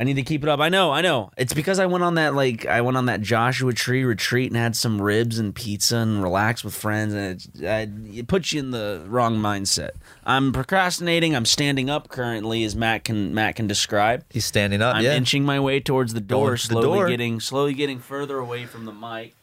I 0.00 0.04
need 0.04 0.14
to 0.14 0.22
keep 0.22 0.42
it 0.42 0.48
up. 0.48 0.60
I 0.60 0.70
know, 0.70 0.92
I 0.92 1.02
know. 1.02 1.30
It's 1.36 1.52
because 1.52 1.78
I 1.78 1.84
went 1.84 2.02
on 2.02 2.14
that 2.14 2.34
like 2.34 2.64
I 2.64 2.80
went 2.80 2.96
on 2.96 3.04
that 3.04 3.20
Joshua 3.20 3.74
Tree 3.74 4.02
retreat 4.02 4.50
and 4.50 4.56
had 4.56 4.74
some 4.74 4.98
ribs 5.00 5.38
and 5.38 5.54
pizza 5.54 5.98
and 5.98 6.22
relaxed 6.22 6.64
with 6.64 6.74
friends, 6.74 7.12
and 7.12 7.38
it, 7.60 7.66
I, 7.68 8.16
it 8.18 8.26
puts 8.26 8.50
you 8.50 8.60
in 8.60 8.70
the 8.70 9.04
wrong 9.06 9.36
mindset. 9.36 9.90
I'm 10.24 10.54
procrastinating. 10.54 11.36
I'm 11.36 11.44
standing 11.44 11.90
up 11.90 12.08
currently, 12.08 12.64
as 12.64 12.74
Matt 12.74 13.04
can 13.04 13.34
Matt 13.34 13.56
can 13.56 13.66
describe. 13.66 14.24
He's 14.30 14.46
standing 14.46 14.80
up. 14.80 14.96
I'm 14.96 15.04
yeah. 15.04 15.14
inching 15.14 15.44
my 15.44 15.60
way 15.60 15.80
towards 15.80 16.14
the 16.14 16.20
door, 16.22 16.46
Going 16.46 16.56
to 16.56 16.68
the 16.68 16.72
slowly 16.72 16.98
door. 16.98 17.08
getting 17.08 17.38
slowly 17.38 17.74
getting 17.74 17.98
further 17.98 18.38
away 18.38 18.64
from 18.64 18.86
the 18.86 18.94
mic. 18.94 19.34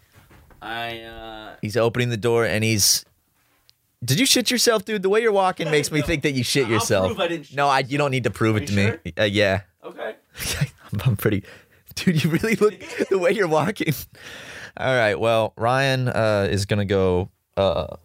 I 0.60 1.02
uh 1.02 1.56
He's 1.62 1.78
opening 1.78 2.10
the 2.10 2.18
door 2.18 2.46
and 2.46 2.64
he's. 2.64 3.06
Did 4.04 4.20
you 4.20 4.26
shit 4.26 4.50
yourself, 4.50 4.86
dude? 4.86 5.04
The 5.04 5.10
way 5.10 5.22
you're 5.22 5.32
walking 5.32 5.70
makes 5.70 5.92
me 5.92 6.02
think 6.08 6.24
that 6.24 6.32
you 6.32 6.44
shit 6.44 6.66
I'll 6.66 6.72
yourself. 6.72 7.08
prove 7.10 7.20
I 7.20 7.28
didn't 7.28 7.46
shit 7.46 7.58
no, 7.58 7.68
I, 7.68 7.82
you 7.82 8.00
don't 8.00 8.10
need 8.10 8.24
to 8.24 8.32
prove 8.32 8.58
it 8.58 8.66
to 8.66 8.74
you 8.74 9.00
me. 9.04 9.14
Uh, 9.20 9.24
yeah. 9.26 9.62
okay. 9.84 10.16
I'm, 10.94 11.02
I'm 11.06 11.18
pretty. 11.18 11.44
Dude, 11.96 12.24
you 12.24 12.30
really 12.30 12.56
look 12.56 12.80
the 13.10 13.18
way 13.18 13.32
you're 13.32 13.48
walking. 13.48 13.94
All 14.78 14.96
right. 14.96 15.20
Well, 15.20 15.54
Ryan 15.58 16.08
uh, 16.08 16.48
is 16.50 16.66
gonna 16.66 16.86
go 16.86 17.32
uh, 17.56 17.96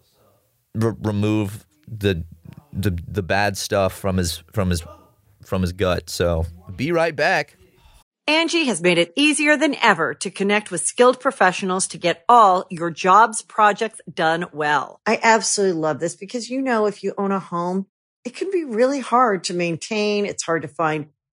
re- 0.75 0.95
remove 1.03 1.66
the 1.87 2.25
the 2.73 2.99
the 3.07 3.23
bad 3.23 3.57
stuff 3.57 3.92
from 3.92 4.16
his 4.16 4.42
from 4.53 4.71
his 4.71 4.83
from 5.45 5.62
his 5.62 5.73
gut. 5.73 6.09
So 6.09 6.47
be 6.75 6.92
right 6.92 7.14
back. 7.14 7.57
Angi 8.29 8.66
has 8.66 8.81
made 8.81 8.99
it 8.99 9.12
easier 9.16 9.57
than 9.57 9.75
ever 9.83 10.14
to 10.14 10.31
connect 10.31 10.71
with 10.71 10.81
skilled 10.81 11.18
professionals 11.18 11.88
to 11.88 11.99
get 11.99 12.25
all 12.29 12.66
your 12.71 12.90
jobs 12.90 13.42
projects 13.42 14.01
done 14.12 14.47
well. 14.53 15.01
I 15.05 15.18
absolutely 15.21 15.81
love 15.81 15.99
this 15.99 16.14
because, 16.14 16.49
you 16.49 16.62
know, 16.62 16.87
if 16.87 17.03
you 17.03 17.14
own 17.18 17.33
a 17.33 17.40
home, 17.40 17.87
it 18.25 18.37
can 18.37 18.53
be 18.53 18.62
really 18.62 19.01
hard 19.01 19.42
to 19.45 19.55
maintain. 19.55 20.25
It's 20.25 20.45
hard 20.45 20.62
to 20.62 20.68
find 20.68 21.09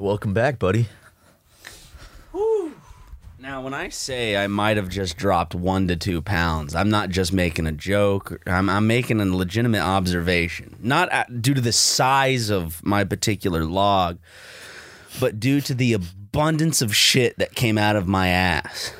Welcome 0.00 0.32
back, 0.32 0.58
buddy. 0.58 0.88
Now, 3.38 3.60
when 3.60 3.74
I 3.74 3.90
say 3.90 4.34
I 4.34 4.46
might 4.46 4.78
have 4.78 4.88
just 4.88 5.18
dropped 5.18 5.54
one 5.54 5.88
to 5.88 5.96
two 5.96 6.22
pounds, 6.22 6.74
I'm 6.74 6.88
not 6.88 7.10
just 7.10 7.34
making 7.34 7.66
a 7.66 7.72
joke. 7.72 8.40
I'm, 8.46 8.70
I'm 8.70 8.86
making 8.86 9.20
a 9.20 9.26
legitimate 9.26 9.82
observation. 9.82 10.76
Not 10.80 11.12
at, 11.12 11.42
due 11.42 11.52
to 11.52 11.60
the 11.60 11.72
size 11.72 12.48
of 12.48 12.82
my 12.82 13.04
particular 13.04 13.66
log, 13.66 14.18
but 15.20 15.38
due 15.38 15.60
to 15.60 15.74
the 15.74 15.92
abundance 15.92 16.80
of 16.80 16.96
shit 16.96 17.36
that 17.36 17.54
came 17.54 17.76
out 17.76 17.94
of 17.94 18.08
my 18.08 18.28
ass. 18.28 18.94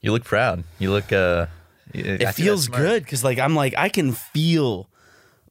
You 0.00 0.10
look 0.12 0.24
proud. 0.24 0.64
You 0.78 0.90
look. 0.90 1.12
uh 1.12 1.48
It 1.92 2.32
feels 2.32 2.68
good 2.68 3.02
because, 3.02 3.22
like, 3.22 3.38
I'm 3.38 3.54
like 3.54 3.74
I 3.76 3.90
can 3.90 4.12
feel 4.12 4.88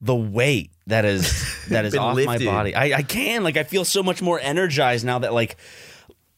the 0.02 0.16
weight 0.16 0.72
that 0.88 1.06
is 1.06 1.65
that 1.69 1.86
is 1.86 1.95
off 1.95 2.15
lifted. 2.15 2.45
my 2.45 2.52
body. 2.52 2.76
I, 2.76 2.98
I 2.98 3.04
can 3.04 3.43
like 3.43 3.58
I 3.58 3.63
feel 3.63 3.86
so 3.86 4.04
much 4.04 4.21
more 4.21 4.39
energized 4.39 5.06
now 5.06 5.19
that 5.19 5.34
like 5.34 5.58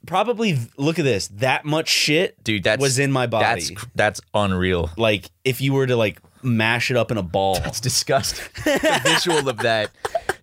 probably 0.05 0.57
look 0.77 0.99
at 0.99 1.05
this 1.05 1.27
that 1.27 1.65
much 1.65 1.89
shit 1.89 2.43
dude. 2.43 2.63
That 2.63 2.79
was 2.79 2.99
in 2.99 3.11
my 3.11 3.27
body. 3.27 3.61
That's 3.61 3.85
that's 3.95 4.21
unreal. 4.33 4.89
like 4.97 5.29
if 5.43 5.61
you 5.61 5.73
were 5.73 5.87
to 5.87 5.95
like 5.95 6.19
mash 6.43 6.89
it 6.91 6.97
up 6.97 7.11
in 7.11 7.17
a 7.17 7.23
ball. 7.23 7.59
It's 7.65 7.79
disgusting. 7.79 8.45
the 8.63 9.01
visual 9.03 9.49
of 9.49 9.57
that, 9.57 9.91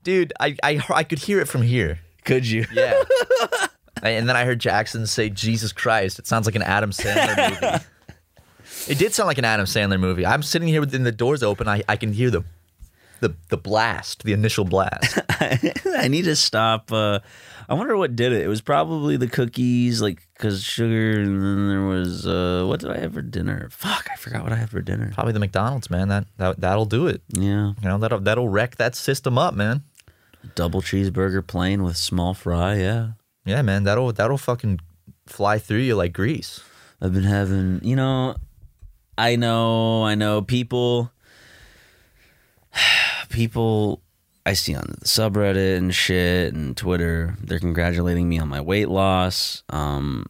dude. 0.03 0.33
I, 0.39 0.57
I 0.63 0.81
I 0.91 1.05
could 1.05 1.19
hear 1.19 1.41
it 1.41 1.49
from 1.49 1.63
here. 1.63 2.01
Could 2.25 2.47
you? 2.47 2.67
Yeah. 2.73 3.03
and 4.03 4.29
then 4.29 4.37
I 4.37 4.45
heard 4.45 4.59
Jackson 4.59 5.07
say, 5.07 5.31
"Jesus 5.31 5.73
Christ!" 5.73 6.19
It 6.19 6.27
sounds 6.27 6.47
like 6.47 6.55
an 6.55 6.63
Adam 6.63 6.91
Sandler 6.91 7.51
movie. 7.51 7.85
it 8.89 8.99
did 8.99 9.15
sound 9.15 9.27
like 9.27 9.39
an 9.39 9.45
Adam 9.45 9.67
Sandler 9.67 9.99
movie. 9.99 10.27
I'm 10.27 10.43
sitting 10.43 10.69
here 10.69 10.81
with 10.81 10.91
the 10.91 11.13
doors 11.13 11.43
open. 11.43 11.67
I, 11.69 11.83
I 11.89 11.97
can 11.97 12.13
hear 12.13 12.31
the, 12.31 12.45
the 13.21 13.35
the 13.49 13.57
blast, 13.57 14.23
the 14.25 14.33
initial 14.33 14.65
blast. 14.65 15.19
I 15.31 16.09
need 16.09 16.25
to 16.25 16.37
stop. 16.37 16.93
Uh, 16.93 17.21
I 17.69 17.75
wonder 17.75 17.97
what 17.97 18.15
did 18.17 18.33
it. 18.33 18.43
It 18.43 18.49
was 18.49 18.61
probably 18.61 19.17
the 19.17 19.27
cookies, 19.29 20.03
like 20.03 20.27
because 20.35 20.63
sugar, 20.63 21.21
and 21.21 21.41
then 21.43 21.69
there 21.69 21.83
was 21.87 22.27
uh, 22.27 22.65
what 22.67 22.81
did 22.81 22.91
I 22.91 22.99
have 22.99 23.15
for 23.15 23.23
dinner? 23.23 23.69
Fuck, 23.71 24.09
I 24.13 24.17
forgot 24.17 24.43
what 24.43 24.53
I 24.53 24.57
had 24.57 24.71
for 24.71 24.81
dinner. 24.83 25.11
Probably 25.15 25.33
the 25.33 25.41
McDonald's, 25.41 25.89
man. 25.91 26.09
That, 26.09 26.27
that 26.37 26.61
that'll 26.61 26.85
do 26.87 27.07
it. 27.07 27.23
Yeah, 27.31 27.73
You 27.83 27.89
know 27.89 27.99
that'll 27.99 28.21
that'll 28.21 28.49
wreck 28.49 28.77
that 28.77 28.95
system 28.95 29.39
up, 29.39 29.55
man. 29.55 29.83
double 30.55 30.83
cheeseburger 30.83 31.47
plain 31.47 31.83
with 31.83 31.97
small 31.97 32.35
fry. 32.35 32.75
Yeah. 32.77 33.13
Yeah, 33.47 33.63
man. 33.63 33.85
That'll 33.85 34.13
that'll 34.13 34.39
fucking 34.39 34.81
fly 35.27 35.59
through 35.59 35.79
you 35.79 35.95
like 35.97 36.13
grease. 36.13 36.61
I've 37.01 37.13
been 37.13 37.25
having, 37.25 37.81
you 37.83 37.97
know, 37.97 38.37
I 39.19 39.37
know, 39.37 40.05
I 40.05 40.15
know 40.15 40.41
people, 40.43 41.11
people 43.29 44.03
I 44.47 44.53
see 44.53 44.75
on 44.75 44.97
the 45.01 45.07
subreddit 45.07 45.77
and 45.77 45.95
shit 45.95 46.55
and 46.55 46.77
Twitter, 46.77 47.37
they're 47.43 47.59
congratulating 47.59 48.29
me 48.29 48.39
on 48.39 48.49
my 48.49 48.61
weight 48.61 48.89
loss. 48.89 49.63
Um, 49.71 50.27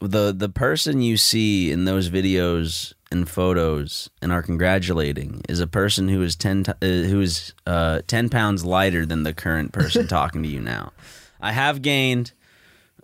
the 0.00 0.32
the 0.32 0.48
person 0.48 1.02
you 1.02 1.16
see 1.16 1.70
in 1.70 1.84
those 1.84 2.08
videos 2.08 2.94
and 3.12 3.28
photos 3.28 4.08
and 4.22 4.32
are 4.32 4.42
congratulating 4.42 5.42
is 5.48 5.60
a 5.60 5.66
person 5.66 6.08
who 6.08 6.22
is 6.22 6.36
ten 6.36 6.64
t- 6.64 6.72
uh, 6.72 7.08
who 7.08 7.20
is 7.20 7.52
uh, 7.66 8.00
ten 8.06 8.28
pounds 8.30 8.64
lighter 8.64 9.04
than 9.04 9.24
the 9.24 9.34
current 9.34 9.72
person 9.72 10.06
talking 10.08 10.42
to 10.42 10.48
you 10.48 10.60
now. 10.60 10.92
I 11.40 11.52
have 11.52 11.82
gained 11.82 12.32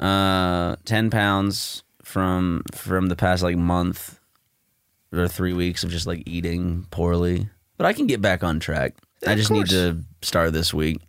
uh, 0.01 0.77
ten 0.85 1.11
pounds 1.11 1.83
from 2.03 2.63
from 2.73 3.09
the 3.09 3.17
past 3.17 3.43
like 3.43 3.57
month 3.57 4.19
or 5.13 5.29
three 5.29 5.53
weeks 5.53 5.85
of 5.85 5.91
just 5.91 6.07
like 6.07 6.23
eating 6.25 6.87
poorly, 6.91 7.51
but 7.77 7.87
I 7.87 7.93
can 7.93 8.07
get 8.07 8.21
back 8.21 8.43
on 8.45 8.61
track. 8.61 8.95
I 9.27 9.35
just 9.35 9.51
need 9.51 9.67
to 9.69 10.03
start 10.23 10.53
this 10.53 10.73
week. 10.75 11.01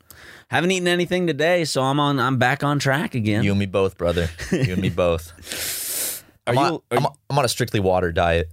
Haven't 0.49 0.71
eaten 0.71 0.87
anything 0.87 1.27
today, 1.27 1.65
so 1.65 1.81
I'm 1.83 1.99
on. 1.99 2.19
I'm 2.19 2.37
back 2.37 2.63
on 2.63 2.79
track 2.79 3.15
again. 3.15 3.43
You 3.43 3.51
and 3.51 3.59
me 3.59 3.65
both, 3.65 3.97
brother. 3.97 4.29
You 4.51 4.73
and 4.73 4.81
me 4.81 4.89
both. 5.05 6.23
are 6.47 6.51
I'm, 6.51 6.55
you? 6.55 6.61
on, 6.61 6.73
Are, 6.73 6.97
I'm, 6.97 7.05
on- 7.05 7.15
I'm 7.29 7.39
on 7.39 7.45
a 7.45 7.49
strictly 7.49 7.79
water 7.81 8.11
diet. 8.13 8.49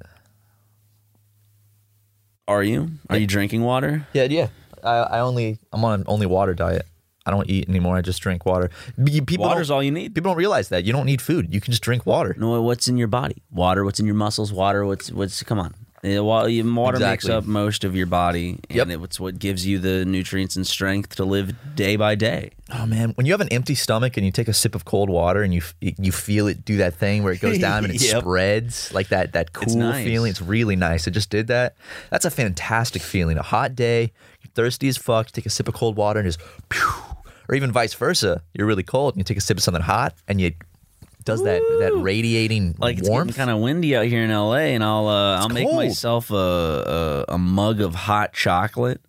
are 2.49 2.63
you? 2.63 2.91
Are 3.09 3.17
you 3.17 3.27
drinking 3.27 3.63
water? 3.63 4.07
Yeah, 4.13 4.25
yeah. 4.25 4.49
I, 4.83 4.97
I 4.97 5.21
only 5.21 5.59
I'm 5.73 5.85
on 5.85 6.01
an 6.01 6.05
only 6.09 6.27
water 6.27 6.53
diet. 6.55 6.87
I 7.27 7.31
don't 7.31 7.49
eat 7.49 7.69
anymore. 7.71 7.97
I 7.97 8.03
just 8.03 8.21
drink 8.21 8.45
water. 8.45 8.69
B- 9.03 9.23
People 9.23 9.47
Water's 9.47 9.71
all 9.71 9.83
you 9.83 9.91
need. 9.91 10.15
people 10.15 10.31
don't 10.31 10.37
realize 10.37 10.69
that 10.69 10.85
you 10.85 10.93
don't 10.93 11.07
need 11.07 11.23
food. 11.23 11.55
You 11.55 11.59
can 11.61 11.71
just 11.73 11.83
drink 11.83 12.05
water. 12.05 12.35
No, 12.39 12.61
what's 12.61 12.87
in 12.87 12.99
your 12.99 13.09
body? 13.09 13.43
Water. 13.51 13.83
What's 13.83 13.99
in 13.99 14.05
your 14.05 14.15
muscles? 14.15 14.53
Water. 14.53 14.85
What's 14.85 15.11
what's? 15.11 15.43
Come 15.43 15.59
on. 15.59 15.75
Yeah, 16.05 16.47
you- 16.47 16.75
Water 16.75 16.99
makes 16.99 17.29
up 17.29 17.45
most 17.45 17.83
of 17.83 17.97
your 17.97 18.07
body, 18.07 18.59
and 18.69 18.91
Yep. 18.91 19.01
it's 19.05 19.19
what 19.19 19.39
gives 19.39 19.67
you 19.67 19.79
the 19.79 20.05
nutrients 20.05 20.55
and 20.55 20.67
strength 20.67 21.15
to 21.17 21.25
live 21.25 21.55
day 21.75 21.97
by 21.97 22.15
day. 22.15 22.51
Oh 22.73 22.85
man, 22.87 23.11
when 23.15 23.25
you 23.27 23.33
have 23.33 23.41
an 23.41 23.49
empty 23.49 23.75
stomach 23.75 24.17
and 24.17 24.25
you 24.27 24.31
take 24.33 24.49
a 24.49 24.53
sip 24.53 24.75
of 24.75 24.85
cold 24.85 25.09
water 25.09 25.43
and 25.43 25.55
you 25.55 25.63
you 25.81 26.13
feel 26.13 26.47
it 26.47 26.65
do 26.65 26.77
that 26.77 26.95
thing 26.95 27.23
where 27.23 27.33
it 27.33 27.41
goes 27.41 27.59
down 27.59 27.85
and 27.85 27.95
it 27.95 28.03
Yep. 28.03 28.21
spreads 28.21 28.93
like 28.93 29.09
that 29.09 29.33
that 29.33 29.53
cool 29.55 29.77
nice. 29.77 30.05
feeling. 30.05 30.31
It's 30.31 30.43
really 30.43 30.77
nice. 30.77 31.07
It 31.07 31.13
just 31.13 31.31
did 31.31 31.47
that. 31.47 31.75
That's 32.11 32.25
a 32.27 32.31
fantastic 32.31 33.01
feeling. 33.03 33.39
A 33.39 33.43
hot 33.43 33.75
day, 33.75 34.13
you're 34.43 34.51
thirsty 34.55 34.89
as 34.89 34.97
fuck. 34.99 35.29
You 35.29 35.33
take 35.33 35.47
a 35.47 35.51
sip 35.51 35.69
of 35.69 35.75
cold 35.75 35.97
water 35.97 36.21
and 36.21 36.27
just, 36.27 36.41
pew, 36.69 36.81
or 37.49 37.55
even 37.55 37.73
vice 37.73 37.95
versa. 37.95 38.43
You're 38.53 38.67
really 38.67 38.83
cold 38.83 39.15
and 39.15 39.21
you 39.21 39.25
take 39.25 39.39
a 39.39 39.41
sip 39.41 39.57
of 39.57 39.63
something 39.63 39.83
hot 39.83 40.15
and 40.29 40.39
you 40.41 40.53
does 41.25 41.43
that 41.45 41.61
that 41.81 41.93
radiating 41.97 42.75
Like 42.79 42.99
it's 42.99 43.09
warmth. 43.09 43.29
getting 43.29 43.39
kind 43.39 43.51
of 43.51 43.59
windy 43.63 43.97
out 43.97 44.07
here 44.07 44.23
in 44.23 44.31
LA, 44.31 44.73
and 44.75 44.83
I'll 44.85 45.07
uh, 45.09 45.39
I'll 45.39 45.49
make 45.49 45.65
cold. 45.67 45.77
myself 45.77 46.31
a, 46.31 47.25
a 47.29 47.35
a 47.35 47.39
mug 47.39 47.81
of 47.81 47.95
hot 47.95 48.33
chocolate, 48.33 49.01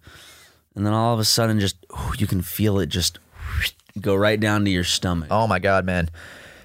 and 0.75 0.85
then 0.85 0.93
all 0.93 1.13
of 1.13 1.19
a 1.19 1.25
sudden, 1.25 1.59
just 1.59 1.77
ooh, 1.93 2.13
you 2.17 2.27
can 2.27 2.41
feel 2.41 2.79
it 2.79 2.87
just 2.87 3.19
go 4.01 4.13
right 4.15 4.39
down 4.39 4.65
to 4.65 4.71
your 4.71 4.83
stomach, 4.83 5.27
oh 5.31 5.47
my 5.47 5.59
god, 5.59 5.85
man. 5.85 6.09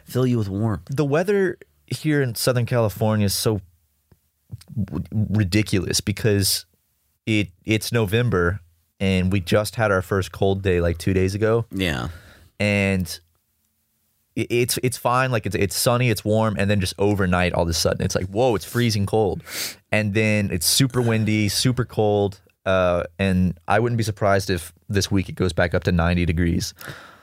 fill 0.04 0.26
you 0.26 0.36
with 0.38 0.48
warmth. 0.48 0.82
the 0.90 1.04
weather 1.04 1.56
here 1.86 2.22
in 2.22 2.34
Southern 2.34 2.66
California 2.66 3.26
is 3.26 3.34
so 3.34 3.60
w- 4.76 5.04
ridiculous 5.12 6.00
because 6.00 6.66
it 7.26 7.48
it's 7.64 7.92
November 7.92 8.60
and 8.98 9.32
we 9.32 9.40
just 9.40 9.76
had 9.76 9.90
our 9.90 10.02
first 10.02 10.30
cold 10.32 10.62
day 10.62 10.80
like 10.80 10.98
two 10.98 11.12
days 11.14 11.34
ago, 11.34 11.64
Yeah, 11.72 12.08
and 12.58 13.02
it- 13.06 13.20
it's 14.48 14.78
it's 14.82 14.96
fine. 14.96 15.30
Like 15.30 15.46
it's 15.46 15.56
it's 15.56 15.76
sunny, 15.76 16.08
it's 16.10 16.24
warm, 16.24 16.56
and 16.58 16.70
then 16.70 16.80
just 16.80 16.94
overnight, 16.98 17.52
all 17.52 17.64
of 17.64 17.68
a 17.68 17.72
sudden, 17.74 18.02
it's 18.04 18.14
like 18.14 18.26
whoa, 18.26 18.54
it's 18.54 18.64
freezing 18.64 19.06
cold, 19.06 19.42
and 19.92 20.14
then 20.14 20.50
it's 20.50 20.66
super 20.66 21.02
windy, 21.02 21.48
super 21.48 21.84
cold. 21.84 22.40
Uh, 22.66 23.04
and 23.18 23.58
I 23.68 23.78
wouldn't 23.80 23.96
be 23.96 24.04
surprised 24.04 24.50
if 24.50 24.72
this 24.88 25.10
week 25.10 25.28
it 25.28 25.34
goes 25.34 25.52
back 25.52 25.74
up 25.74 25.82
to 25.84 25.92
90 25.92 26.26
degrees. 26.26 26.74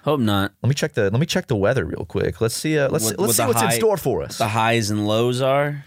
hope 0.03 0.19
not. 0.19 0.51
Let 0.63 0.69
me 0.69 0.73
check 0.75 0.93
the 0.93 1.09
let 1.11 1.19
me 1.19 1.25
check 1.25 1.47
the 1.47 1.55
weather 1.55 1.85
real 1.85 2.05
quick. 2.05 2.41
Let's 2.41 2.55
see. 2.55 2.77
Uh, 2.77 2.89
let's 2.89 3.05
What- 3.05 3.19
let's 3.19 3.27
what 3.29 3.35
see 3.35 3.45
what's 3.47 3.61
in 3.61 3.79
store 3.79 3.97
for 3.97 4.23
us. 4.23 4.37
The 4.37 4.47
highs 4.47 4.89
and 4.89 5.07
lows 5.07 5.41
are. 5.41 5.83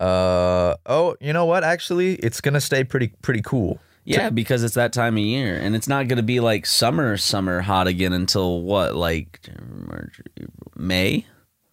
Uh 0.00 0.74
oh, 0.86 1.16
you 1.20 1.32
know 1.32 1.44
what? 1.46 1.62
Actually, 1.64 2.14
it's 2.16 2.40
gonna 2.40 2.60
stay 2.60 2.82
pretty 2.84 3.08
pretty 3.22 3.42
cool. 3.42 3.78
Yeah, 4.04 4.30
because 4.30 4.64
it's 4.64 4.74
that 4.74 4.92
time 4.92 5.16
of 5.16 5.22
year, 5.22 5.56
and 5.56 5.76
it's 5.76 5.86
not 5.86 6.08
going 6.08 6.16
to 6.16 6.22
be 6.24 6.40
like 6.40 6.66
summer, 6.66 7.16
summer 7.16 7.60
hot 7.60 7.86
again 7.86 8.12
until 8.12 8.60
what, 8.62 8.96
like 8.96 9.48
March, 9.86 10.20
May? 10.76 11.24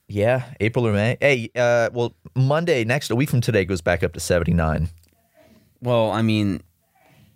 Yeah, 0.08 0.44
April 0.60 0.86
or 0.88 0.94
May. 0.94 1.18
Hey, 1.20 1.50
uh, 1.56 1.90
well, 1.92 2.14
Monday 2.36 2.84
next 2.84 3.10
a 3.10 3.16
week 3.16 3.30
from 3.30 3.42
today 3.42 3.66
goes 3.66 3.82
back 3.82 4.04
up 4.04 4.14
to 4.14 4.20
seventy 4.20 4.54
nine. 4.54 4.90
Well, 5.82 6.12
I 6.12 6.22
mean, 6.22 6.62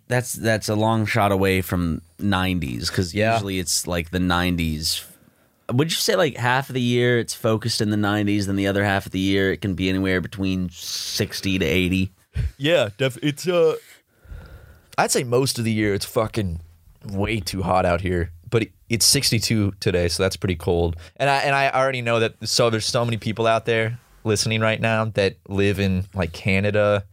that's 0.06 0.32
that's 0.34 0.68
a 0.68 0.74
long 0.76 1.06
shot 1.06 1.32
away 1.32 1.60
from 1.62 2.02
90s 2.20 2.88
because 2.88 3.14
Yeah. 3.14 3.32
usually 3.34 3.58
it's 3.58 3.86
like 3.86 4.10
the 4.10 4.18
90s. 4.18 5.04
Would 5.72 5.90
you 5.90 5.96
say 5.96 6.14
like 6.14 6.36
half 6.36 6.68
of 6.68 6.74
the 6.74 6.80
year 6.80 7.18
it's 7.18 7.32
focused 7.32 7.80
in 7.80 7.88
the 7.90 7.96
90s, 7.96 8.44
then 8.46 8.56
the 8.56 8.66
other 8.66 8.84
half 8.84 9.06
of 9.06 9.12
the 9.12 9.18
year 9.18 9.50
it 9.50 9.60
can 9.62 9.74
be 9.74 9.88
anywhere 9.88 10.20
between 10.20 10.68
60 10.70 11.58
to 11.58 11.64
80? 11.64 12.12
Yeah, 12.58 12.90
def- 12.98 13.18
it's 13.22 13.48
uh, 13.48 13.76
I'd 14.98 15.10
say 15.10 15.24
most 15.24 15.58
of 15.58 15.64
the 15.64 15.72
year 15.72 15.94
it's 15.94 16.04
fucking 16.04 16.60
way 17.10 17.40
too 17.40 17.62
hot 17.62 17.84
out 17.84 18.00
here. 18.00 18.30
But 18.50 18.62
it, 18.64 18.72
it's 18.88 19.04
sixty 19.04 19.38
two 19.38 19.72
today, 19.80 20.08
so 20.08 20.22
that's 20.22 20.36
pretty 20.36 20.54
cold. 20.56 20.96
And 21.16 21.28
I 21.28 21.38
and 21.38 21.54
I 21.54 21.70
already 21.70 22.02
know 22.02 22.20
that. 22.20 22.34
So 22.46 22.70
there's 22.70 22.84
so 22.86 23.04
many 23.04 23.16
people 23.16 23.46
out 23.46 23.64
there 23.66 23.98
listening 24.22 24.60
right 24.60 24.80
now 24.80 25.06
that 25.06 25.36
live 25.48 25.80
in 25.80 26.06
like 26.14 26.32
Canada 26.32 27.04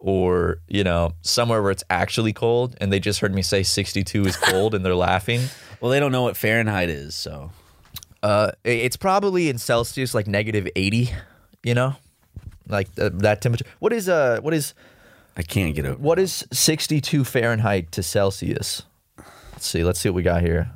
or 0.00 0.58
you 0.68 0.82
know 0.84 1.12
somewhere 1.22 1.62
where 1.62 1.70
it's 1.70 1.84
actually 1.90 2.32
cold, 2.32 2.76
and 2.80 2.92
they 2.92 2.98
just 3.00 3.20
heard 3.20 3.32
me 3.34 3.42
say 3.42 3.62
sixty 3.62 4.02
two 4.02 4.24
is 4.24 4.36
cold, 4.36 4.74
and 4.74 4.84
they're 4.84 4.94
laughing. 4.96 5.40
Well, 5.80 5.92
they 5.92 6.00
don't 6.00 6.10
know 6.10 6.22
what 6.22 6.36
Fahrenheit 6.36 6.88
is, 6.88 7.14
so 7.14 7.52
Uh, 8.20 8.50
it's 8.64 8.96
probably 8.96 9.48
in 9.48 9.58
Celsius 9.58 10.12
like 10.12 10.26
negative 10.26 10.66
eighty. 10.74 11.10
You 11.62 11.74
know, 11.74 11.94
like 12.66 12.92
th- 12.96 13.12
that 13.18 13.40
temperature. 13.40 13.64
What 13.78 13.92
is 13.92 14.08
uh? 14.08 14.40
What 14.42 14.54
is 14.54 14.74
I 15.38 15.42
can't 15.42 15.74
get 15.74 15.86
over. 15.86 15.98
what 15.98 16.18
is 16.18 16.44
sixty 16.52 17.00
two 17.00 17.22
Fahrenheit 17.24 17.92
to 17.92 18.02
Celsius? 18.02 18.82
Let's 19.52 19.66
see. 19.66 19.84
Let's 19.84 20.00
see 20.00 20.08
what 20.10 20.16
we 20.16 20.22
got 20.22 20.42
here. 20.42 20.72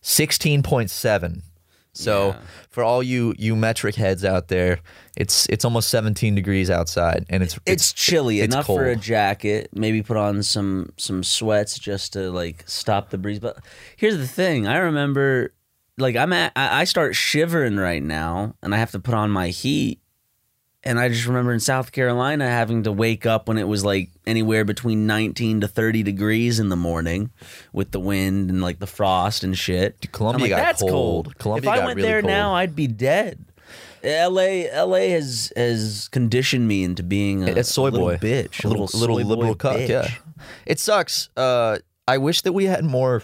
Sixteen 0.00 0.62
point 0.62 0.90
seven. 0.90 1.42
So 1.94 2.28
Yeah. 2.28 2.36
for 2.70 2.82
all 2.82 3.02
you 3.02 3.34
you 3.38 3.54
metric 3.54 3.94
heads 3.96 4.24
out 4.24 4.48
there, 4.48 4.80
it's 5.16 5.46
it's 5.50 5.64
almost 5.64 5.90
seventeen 5.90 6.34
degrees 6.34 6.70
outside, 6.70 7.26
and 7.28 7.42
it's 7.42 7.58
It's 7.66 7.92
chilly 7.92 8.40
it's 8.40 8.54
enough 8.54 8.66
for 8.66 8.86
a 8.86 8.96
jacket. 8.96 9.68
Maybe 9.74 10.02
put 10.02 10.16
on 10.16 10.42
some 10.42 10.92
some 10.96 11.22
sweats 11.22 11.78
just 11.78 12.12
to 12.14 12.30
like 12.30 12.64
stop 12.66 13.10
the 13.10 13.18
breeze. 13.18 13.40
But 13.40 13.58
here's 13.96 14.16
the 14.16 14.26
thing: 14.26 14.66
I 14.66 14.78
remember, 14.78 15.52
like 15.98 16.16
I'm 16.16 16.32
at, 16.32 16.52
I 16.56 16.84
start 16.84 17.14
shivering 17.14 17.76
right 17.76 18.02
now, 18.02 18.54
and 18.62 18.74
I 18.74 18.78
have 18.78 18.90
to 18.92 19.00
put 19.00 19.14
on 19.14 19.30
my 19.30 19.48
heat. 19.48 20.00
And 20.84 20.98
I 20.98 21.08
just 21.08 21.26
remember 21.26 21.52
in 21.52 21.60
South 21.60 21.92
Carolina 21.92 22.48
having 22.48 22.82
to 22.84 22.92
wake 22.92 23.24
up 23.24 23.46
when 23.46 23.56
it 23.56 23.68
was 23.68 23.84
like 23.84 24.10
anywhere 24.26 24.64
between 24.64 25.06
19 25.06 25.60
to 25.60 25.68
30 25.68 26.02
degrees 26.02 26.58
in 26.58 26.70
the 26.70 26.76
morning 26.76 27.30
with 27.72 27.92
the 27.92 28.00
wind 28.00 28.50
and 28.50 28.60
like 28.60 28.80
the 28.80 28.86
frost 28.88 29.44
and 29.44 29.56
shit. 29.56 30.00
Dude, 30.00 30.10
Columbia 30.12 30.46
I'm 30.46 30.50
like, 30.50 30.58
got 30.58 30.64
That's 30.66 30.80
cold. 30.82 30.92
cold. 31.26 31.38
Columbia 31.38 31.70
if 31.72 31.78
I 31.80 31.84
went 31.84 31.96
really 31.98 32.08
there 32.08 32.20
cold. 32.20 32.30
now, 32.32 32.54
I'd 32.54 32.74
be 32.74 32.88
dead. 32.88 33.44
LA, 34.04 34.64
LA 34.74 35.10
has 35.10 35.52
has 35.54 36.08
conditioned 36.10 36.66
me 36.66 36.82
into 36.82 37.04
being 37.04 37.44
a, 37.48 37.52
It's 37.52 37.68
soy 37.70 37.90
little 37.90 38.08
boy, 38.08 38.16
bitch, 38.16 38.64
a 38.64 38.68
little, 38.68 38.88
little 38.92 39.16
boy 39.18 39.22
liberal 39.24 39.54
cuck. 39.54 39.76
bitch. 39.76 39.88
Yeah, 39.88 40.08
it 40.66 40.80
sucks. 40.80 41.28
Uh, 41.36 41.78
I 42.08 42.18
wish 42.18 42.42
that 42.42 42.52
we 42.52 42.64
had 42.64 42.84
more 42.84 43.22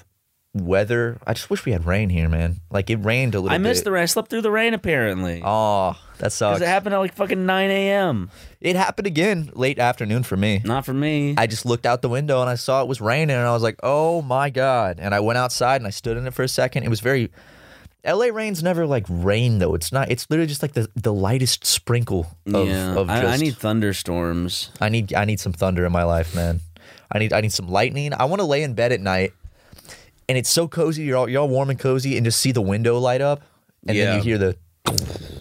weather. 0.54 1.18
I 1.26 1.34
just 1.34 1.50
wish 1.50 1.64
we 1.64 1.72
had 1.72 1.84
rain 1.86 2.08
here, 2.10 2.28
man. 2.28 2.60
Like 2.70 2.90
it 2.90 2.96
rained 2.96 3.34
a 3.34 3.40
little. 3.40 3.54
I 3.54 3.58
missed 3.58 3.80
bit. 3.80 3.84
the 3.86 3.92
rain. 3.92 4.02
I 4.02 4.06
slept 4.06 4.30
through 4.30 4.42
the 4.42 4.50
rain 4.50 4.74
apparently. 4.74 5.42
Oh, 5.44 5.92
that 5.92 6.16
Because 6.18 6.34
sucks. 6.34 6.60
it 6.60 6.66
happened 6.66 6.94
at 6.94 6.98
like 6.98 7.14
fucking 7.14 7.46
9 7.46 7.70
a.m. 7.70 8.30
It 8.60 8.76
happened 8.76 9.06
again 9.06 9.50
late 9.54 9.78
afternoon 9.78 10.22
for 10.24 10.36
me. 10.36 10.62
Not 10.64 10.84
for 10.84 10.94
me. 10.94 11.34
I 11.36 11.46
just 11.46 11.64
looked 11.66 11.86
out 11.86 12.02
the 12.02 12.08
window 12.08 12.40
and 12.40 12.50
I 12.50 12.54
saw 12.56 12.82
it 12.82 12.88
was 12.88 13.00
raining 13.00 13.36
and 13.36 13.46
I 13.46 13.52
was 13.52 13.62
like, 13.62 13.78
"Oh 13.82 14.22
my 14.22 14.50
god!" 14.50 14.98
And 15.00 15.14
I 15.14 15.20
went 15.20 15.38
outside 15.38 15.76
and 15.80 15.86
I 15.86 15.90
stood 15.90 16.16
in 16.16 16.26
it 16.26 16.34
for 16.34 16.42
a 16.42 16.48
second. 16.48 16.82
It 16.84 16.88
was 16.88 17.00
very. 17.00 17.30
L.A. 18.04 18.30
rain's 18.30 18.62
never 18.62 18.86
like 18.86 19.04
rain 19.08 19.58
though. 19.58 19.74
It's 19.74 19.92
not. 19.92 20.10
It's 20.10 20.26
literally 20.30 20.46
just 20.46 20.62
like 20.62 20.72
the, 20.72 20.88
the 20.94 21.12
lightest 21.12 21.66
sprinkle 21.66 22.26
of. 22.54 22.66
yeah, 22.68 22.94
of 22.94 23.10
I, 23.10 23.26
I 23.26 23.36
need 23.36 23.56
thunderstorms. 23.56 24.70
I 24.80 24.88
need 24.88 25.12
I 25.14 25.24
need 25.24 25.40
some 25.40 25.52
thunder 25.52 25.84
in 25.84 25.92
my 25.92 26.04
life, 26.04 26.34
man. 26.34 26.60
I 27.12 27.18
need 27.18 27.32
I 27.32 27.40
need 27.40 27.52
some 27.52 27.68
lightning. 27.68 28.12
I 28.14 28.24
want 28.26 28.40
to 28.40 28.46
lay 28.46 28.62
in 28.62 28.74
bed 28.74 28.92
at 28.92 29.00
night, 29.00 29.32
and 30.28 30.36
it's 30.38 30.50
so 30.50 30.68
cozy. 30.68 31.02
You're 31.04 31.16
all 31.16 31.28
you're 31.28 31.40
all 31.42 31.48
warm 31.48 31.70
and 31.70 31.78
cozy, 31.78 32.16
and 32.16 32.24
just 32.24 32.40
see 32.40 32.52
the 32.52 32.62
window 32.62 32.98
light 32.98 33.20
up, 33.20 33.42
and 33.86 33.96
then 33.96 34.16
you 34.16 34.22
hear 34.22 34.38
the 34.38 34.56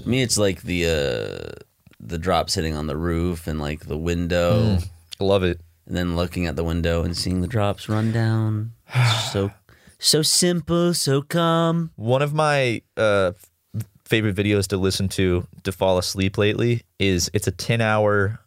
Me, 0.06 0.22
it's 0.22 0.38
like 0.38 0.62
the 0.64 0.86
uh, 0.86 1.64
the 2.00 2.18
drops 2.18 2.56
hitting 2.56 2.76
on 2.76 2.88
the 2.88 2.98
roof 2.98 3.48
and 3.48 3.60
like 3.60 3.86
the 3.88 3.98
window, 3.98 4.78
I 5.20 5.24
love 5.24 5.44
it. 5.44 5.60
and 5.86 5.96
then 5.96 6.16
looking 6.16 6.46
at 6.48 6.56
the 6.56 6.64
window 6.64 7.04
and 7.04 7.16
seeing 7.16 7.42
the 7.42 7.48
drops 7.48 7.90
run 7.90 8.12
down. 8.12 8.74
so 9.32 9.52
so 10.00 10.22
simple, 10.22 10.94
so 10.94 11.22
calm. 11.22 11.92
One 11.96 12.22
of 12.22 12.34
my 12.34 12.82
uh, 12.96 13.32
f- 13.76 13.84
favorite 14.06 14.36
videos 14.36 14.68
to 14.68 14.78
listen 14.78 15.10
to 15.10 15.46
to 15.64 15.72
fall 15.72 15.98
asleep 15.98 16.38
lately 16.38 16.84
is 17.00 17.30
it's 17.34 17.48
a 17.48 17.52
ten 17.52 17.82
hour. 17.82 18.40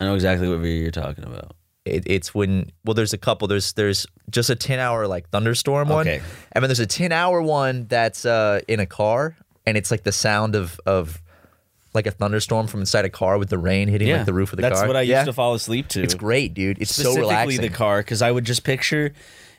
I 0.00 0.04
know 0.04 0.14
exactly 0.14 0.48
what 0.48 0.60
video 0.60 0.82
you're 0.82 0.90
talking 0.90 1.24
about. 1.24 1.54
It, 1.90 2.04
it's 2.06 2.34
when 2.34 2.70
well, 2.84 2.94
there's 2.94 3.12
a 3.12 3.18
couple. 3.18 3.48
There's 3.48 3.72
there's 3.74 4.06
just 4.30 4.50
a 4.50 4.56
ten 4.56 4.78
hour 4.78 5.06
like 5.06 5.28
thunderstorm 5.30 5.88
one, 5.88 6.06
Okay. 6.08 6.22
and 6.52 6.62
then 6.62 6.68
there's 6.68 6.80
a 6.80 6.86
ten 6.86 7.12
hour 7.12 7.42
one 7.42 7.86
that's 7.88 8.24
uh, 8.24 8.60
in 8.68 8.80
a 8.80 8.86
car, 8.86 9.36
and 9.66 9.76
it's 9.76 9.90
like 9.90 10.02
the 10.04 10.12
sound 10.12 10.54
of 10.54 10.80
of 10.86 11.20
like 11.92 12.06
a 12.06 12.10
thunderstorm 12.12 12.68
from 12.68 12.80
inside 12.80 13.04
a 13.04 13.10
car 13.10 13.36
with 13.36 13.48
the 13.50 13.58
rain 13.58 13.88
hitting 13.88 14.12
like 14.12 14.24
the 14.24 14.32
roof 14.32 14.52
of 14.52 14.56
the 14.58 14.62
That's 14.62 14.74
car. 14.74 14.82
That's 14.82 14.88
what 14.88 14.96
I 14.96 15.02
Yeah. 15.02 15.16
used 15.18 15.26
to 15.26 15.32
fall 15.32 15.54
asleep 15.54 15.88
to. 15.88 16.02
It's 16.02 16.14
great, 16.14 16.54
dude. 16.54 16.80
It's 16.80 16.94
so 16.94 17.16
relaxing. 17.16 17.60
the 17.62 17.68
car 17.68 17.98
because 17.98 18.22
I 18.22 18.30
would 18.30 18.44
just 18.44 18.62
picture 18.62 19.12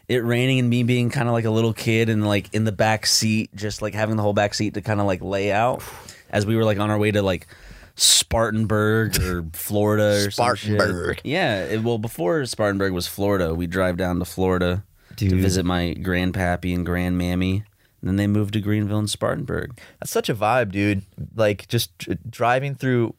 it 0.08 0.24
raining 0.24 0.60
and 0.60 0.70
me 0.70 0.84
being 0.84 1.10
kind 1.10 1.28
of 1.28 1.34
like 1.34 1.44
a 1.46 1.50
little 1.50 1.74
kid 1.74 2.08
and 2.10 2.26
like 2.26 2.54
in 2.54 2.64
the 2.64 2.72
back 2.72 3.06
seat, 3.06 3.54
just 3.54 3.82
like 3.82 3.94
having 3.94 4.16
the 4.16 4.22
whole 4.24 4.32
back 4.34 4.54
seat 4.54 4.74
to 4.76 4.82
kind 4.82 5.00
of 5.02 5.06
like 5.08 5.22
lay 5.22 5.52
out 5.52 5.84
as 6.30 6.46
we 6.46 6.56
were 6.56 6.64
like 6.64 6.80
on 6.80 6.90
our 6.90 6.98
way 6.98 7.12
to 7.12 7.22
like 7.22 7.48
Spartanburg 7.96 9.20
or 9.22 9.46
Florida 9.54 10.26
or. 10.26 10.32
Spartanburg. 10.32 11.22
Yeah, 11.24 11.66
it, 11.66 11.84
well, 11.84 11.98
before 11.98 12.46
Spartanburg 12.46 12.94
was 12.94 13.08
Florida, 13.08 13.54
we 13.54 13.68
drive 13.68 13.98
down 13.98 14.20
to 14.20 14.26
Florida 14.26 14.84
to 15.18 15.30
Dude. 15.30 15.42
visit 15.42 15.66
my 15.66 15.96
grandpappy 16.00 16.74
and 16.74 16.86
grandmammy. 16.86 17.64
And 18.02 18.10
then 18.10 18.16
they 18.16 18.28
moved 18.28 18.54
to 18.54 18.62
Greenville 18.62 18.98
and 18.98 19.10
Spartanburg. 19.10 19.80
That's 20.00 20.12
such 20.12 20.30
a 20.30 20.34
vibe, 20.34 20.72
dude. 20.72 21.04
Like 21.36 21.68
just 21.68 21.96
dr- 22.00 22.18
driving 22.32 22.74
through 22.74 23.14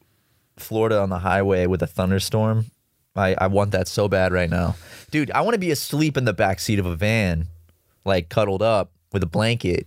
Florida 0.56 1.00
on 1.00 1.08
the 1.08 1.20
highway 1.20 1.66
with 1.66 1.82
a 1.82 1.86
thunderstorm. 1.86 2.66
I, 3.14 3.36
I 3.38 3.46
want 3.46 3.70
that 3.72 3.86
so 3.88 4.08
bad 4.08 4.32
right 4.32 4.50
now. 4.50 4.74
Dude, 5.10 5.30
I 5.30 5.42
want 5.42 5.54
to 5.54 5.58
be 5.58 5.70
asleep 5.70 6.16
in 6.16 6.24
the 6.24 6.32
back 6.32 6.58
seat 6.58 6.78
of 6.78 6.86
a 6.86 6.96
van, 6.96 7.46
like 8.04 8.28
cuddled 8.28 8.62
up 8.62 8.90
with 9.12 9.22
a 9.22 9.26
blanket 9.26 9.86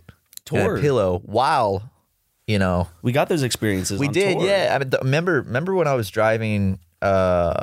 and 0.51 0.77
a 0.77 0.81
pillow 0.81 1.21
while, 1.25 1.89
you 2.47 2.59
know, 2.59 2.87
We 3.01 3.11
got 3.11 3.27
those 3.29 3.43
experiences. 3.43 3.99
we 3.99 4.07
did, 4.07 4.37
tour. 4.37 4.47
yeah. 4.47 4.75
I 4.75 4.79
mean, 4.79 4.91
remember, 5.01 5.41
remember 5.41 5.73
when 5.75 5.87
I 5.87 5.95
was 5.95 6.09
driving? 6.09 6.79
Uh, 7.01 7.55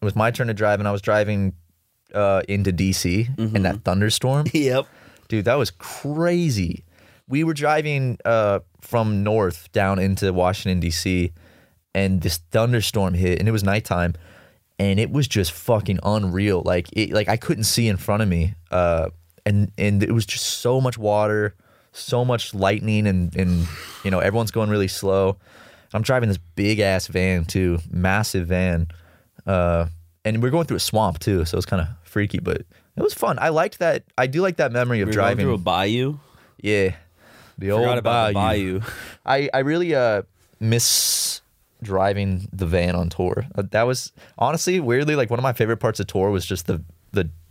it 0.00 0.04
was 0.04 0.16
my 0.16 0.30
turn 0.30 0.46
to 0.48 0.54
drive, 0.54 0.78
and 0.80 0.88
I 0.88 0.92
was 0.92 1.02
driving 1.02 1.54
uh, 2.14 2.42
into 2.48 2.72
DC 2.72 3.38
in 3.54 3.62
that 3.62 3.84
thunderstorm. 3.84 4.46
Yep. 4.52 4.86
Dude, 5.28 5.44
that 5.44 5.54
was 5.54 5.70
crazy. 5.70 6.84
We 7.28 7.44
were 7.44 7.54
driving 7.54 8.18
uh, 8.24 8.60
from 8.80 9.22
north 9.22 9.70
down 9.72 9.98
into 10.00 10.32
Washington 10.32 10.80
D.C. 10.80 11.32
and 11.94 12.20
this 12.22 12.38
thunderstorm 12.50 13.14
hit, 13.14 13.38
and 13.38 13.48
it 13.48 13.52
was 13.52 13.62
nighttime, 13.62 14.14
and 14.80 14.98
it 14.98 15.12
was 15.12 15.28
just 15.28 15.52
fucking 15.52 16.00
unreal. 16.02 16.62
Like 16.64 16.88
it, 16.94 17.12
like 17.12 17.28
I 17.28 17.36
couldn't 17.36 17.64
see 17.64 17.86
in 17.86 17.96
front 17.96 18.22
of 18.22 18.28
me, 18.28 18.54
uh, 18.72 19.10
and 19.46 19.70
and 19.78 20.02
it 20.02 20.10
was 20.12 20.26
just 20.26 20.44
so 20.44 20.80
much 20.80 20.98
water, 20.98 21.54
so 21.92 22.24
much 22.24 22.54
lightning, 22.54 23.06
and 23.06 23.34
and 23.36 23.66
you 24.04 24.10
know 24.10 24.20
everyone's 24.20 24.50
going 24.50 24.70
really 24.70 24.88
slow. 24.88 25.36
I'm 25.92 26.02
driving 26.02 26.28
this 26.28 26.38
big 26.54 26.78
ass 26.80 27.06
van 27.08 27.44
too, 27.44 27.78
massive 27.90 28.46
van, 28.48 28.88
uh, 29.46 29.86
and 30.24 30.42
we're 30.42 30.50
going 30.50 30.66
through 30.66 30.76
a 30.76 30.80
swamp 30.80 31.18
too, 31.18 31.44
so 31.44 31.56
it's 31.56 31.66
kind 31.66 31.82
of 31.82 31.88
freaky, 32.04 32.38
but 32.38 32.58
it 32.58 33.02
was 33.02 33.14
fun. 33.14 33.38
I 33.40 33.48
liked 33.48 33.78
that. 33.80 34.04
I 34.16 34.26
do 34.26 34.40
like 34.40 34.56
that 34.58 34.70
memory 34.72 35.00
of 35.00 35.06
We 35.08 35.10
were 35.10 35.14
driving. 35.14 35.46
through 35.46 35.54
a 35.54 35.58
bayou. 35.58 36.18
yeah, 36.62 36.94
the 37.58 37.70
Forgot 37.70 37.88
old 37.88 37.98
about 37.98 38.28
the 38.28 38.34
bayou. 38.34 38.78
bayou. 38.80 38.90
I 39.26 39.50
I 39.52 39.58
really 39.60 39.94
uh 39.94 40.22
miss 40.60 41.40
driving 41.82 42.46
the 42.52 42.66
van 42.66 42.94
on 42.94 43.08
tour. 43.08 43.46
Uh, 43.54 43.62
that 43.70 43.84
was 43.84 44.12
honestly 44.38 44.78
weirdly 44.80 45.16
like 45.16 45.30
one 45.30 45.38
of 45.38 45.42
my 45.42 45.52
favorite 45.54 45.78
parts 45.78 45.98
of 45.98 46.06
tour 46.06 46.30
was 46.30 46.44
just 46.46 46.66
the 46.66 46.82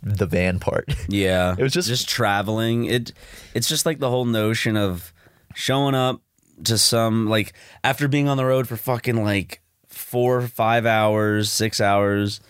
the 0.02 0.26
van 0.26 0.58
part. 0.58 0.86
Yeah, 1.08 1.54
It 1.58 1.62
was 1.62 1.72
just- 1.72 1.88
just 1.88 2.08
traveling. 2.08 2.84
It 2.86 3.12
it's 3.54 3.68
just 3.68 3.84
like 3.86 3.98
the 3.98 4.10
whole 4.10 4.24
notion 4.24 4.76
of 4.76 5.12
showing 5.54 5.94
up 5.94 6.20
to 6.64 6.76
some 6.78 7.28
like 7.28 7.52
after 7.84 8.06
being 8.08 8.28
on 8.28 8.36
the 8.36 8.44
road 8.44 8.68
for 8.68 8.76
fucking 8.76 9.22
like 9.24 9.60
four, 9.88 10.42
five 10.48 10.86
hours, 10.86 11.50
six 11.52 11.80
hours, 11.80 12.40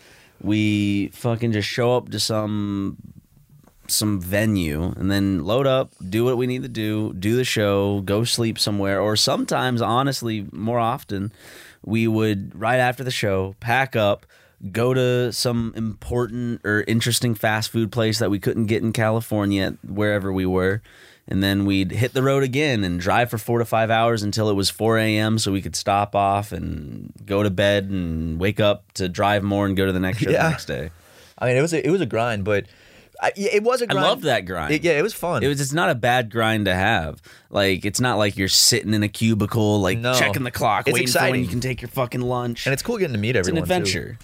we 0.42 1.08
fucking 1.08 1.52
just 1.52 1.68
show 1.68 1.96
up 1.96 2.10
to 2.10 2.20
some 2.20 2.96
some 3.88 4.20
venue 4.20 4.92
and 4.96 5.10
then 5.10 5.44
load 5.44 5.66
up, 5.66 5.92
do 6.08 6.24
what 6.24 6.36
we 6.36 6.46
need 6.46 6.62
to 6.62 6.68
do, 6.68 7.12
do 7.14 7.34
the 7.36 7.44
show, 7.44 8.00
go 8.02 8.22
sleep 8.22 8.56
somewhere, 8.58 9.00
or 9.00 9.16
sometimes, 9.16 9.82
honestly, 9.82 10.46
more 10.52 10.78
often, 10.78 11.32
we 11.84 12.06
would 12.06 12.52
right 12.58 12.76
after 12.78 13.02
the 13.02 13.10
show 13.10 13.56
pack 13.58 13.96
up, 13.96 14.26
go 14.72 14.92
to 14.94 15.32
some 15.32 15.72
important 15.76 16.60
or 16.64 16.82
interesting 16.86 17.34
fast 17.34 17.70
food 17.70 17.90
place 17.92 18.18
that 18.18 18.30
we 18.30 18.38
couldn't 18.38 18.66
get 18.66 18.82
in 18.82 18.92
California, 18.92 19.76
wherever 19.86 20.32
we 20.32 20.44
were. 20.46 20.82
And 21.28 21.42
then 21.42 21.64
we'd 21.64 21.92
hit 21.92 22.12
the 22.12 22.22
road 22.22 22.42
again 22.42 22.82
and 22.82 22.98
drive 22.98 23.30
for 23.30 23.38
four 23.38 23.60
to 23.60 23.64
five 23.64 23.88
hours 23.90 24.22
until 24.22 24.50
it 24.50 24.54
was 24.54 24.68
4 24.68 24.98
a.m. 24.98 25.38
so 25.38 25.52
we 25.52 25.62
could 25.62 25.76
stop 25.76 26.14
off 26.16 26.50
and 26.50 27.12
go 27.24 27.42
to 27.44 27.50
bed 27.50 27.84
and 27.84 28.40
wake 28.40 28.58
up 28.58 28.90
to 28.94 29.08
drive 29.08 29.42
more 29.44 29.64
and 29.64 29.76
go 29.76 29.86
to 29.86 29.92
the 29.92 30.00
next 30.00 30.18
show 30.18 30.30
Yeah. 30.30 30.42
the 30.44 30.50
next 30.50 30.64
day. 30.66 30.90
I 31.38 31.46
mean, 31.46 31.56
it 31.56 31.62
was 31.62 31.72
a, 31.72 31.86
it 31.86 31.90
was 31.90 32.00
a 32.00 32.06
grind, 32.06 32.44
but 32.44 32.66
I, 33.22 33.32
it 33.36 33.62
was 33.62 33.82
a 33.82 33.84
I 33.84 33.88
grind. 33.92 34.06
loved 34.06 34.22
that 34.24 34.46
grind. 34.46 34.72
It- 34.72 34.82
yeah, 34.84 34.92
it 34.98 35.02
was 35.02 35.12
fun. 35.14 35.42
It 35.42 35.48
was. 35.48 35.60
It's 35.60 35.72
not 35.72 35.90
a 35.90 35.94
bad 35.94 36.30
grind 36.30 36.64
to 36.66 36.74
have. 36.74 37.20
Like 37.50 37.84
it's 37.84 38.00
not 38.00 38.16
like 38.18 38.36
you're 38.36 38.48
sitting 38.48 38.94
in 38.94 39.02
a 39.02 39.08
cubicle, 39.08 39.80
like 39.80 39.98
No. 39.98 40.14
checking 40.14 40.42
the 40.44 40.50
clock, 40.50 40.88
It's 40.88 40.94
waiting 40.94 41.08
for 41.08 41.18
when 41.18 41.24
exciting. 41.26 41.42
you 41.44 41.48
can 41.50 41.60
take 41.60 41.82
your 41.82 41.88
fucking 41.90 42.20
lunch. 42.22 42.66
and 42.66 42.72
it's 42.72 42.82
cool 42.82 42.96
getting 42.98 43.12
to 43.14 43.18
meet 43.20 43.36
everyone. 43.36 43.62
It's 43.62 43.70
an 43.70 43.72
everyone. 43.74 43.84
too. 43.92 43.98
adventure. 44.00 44.18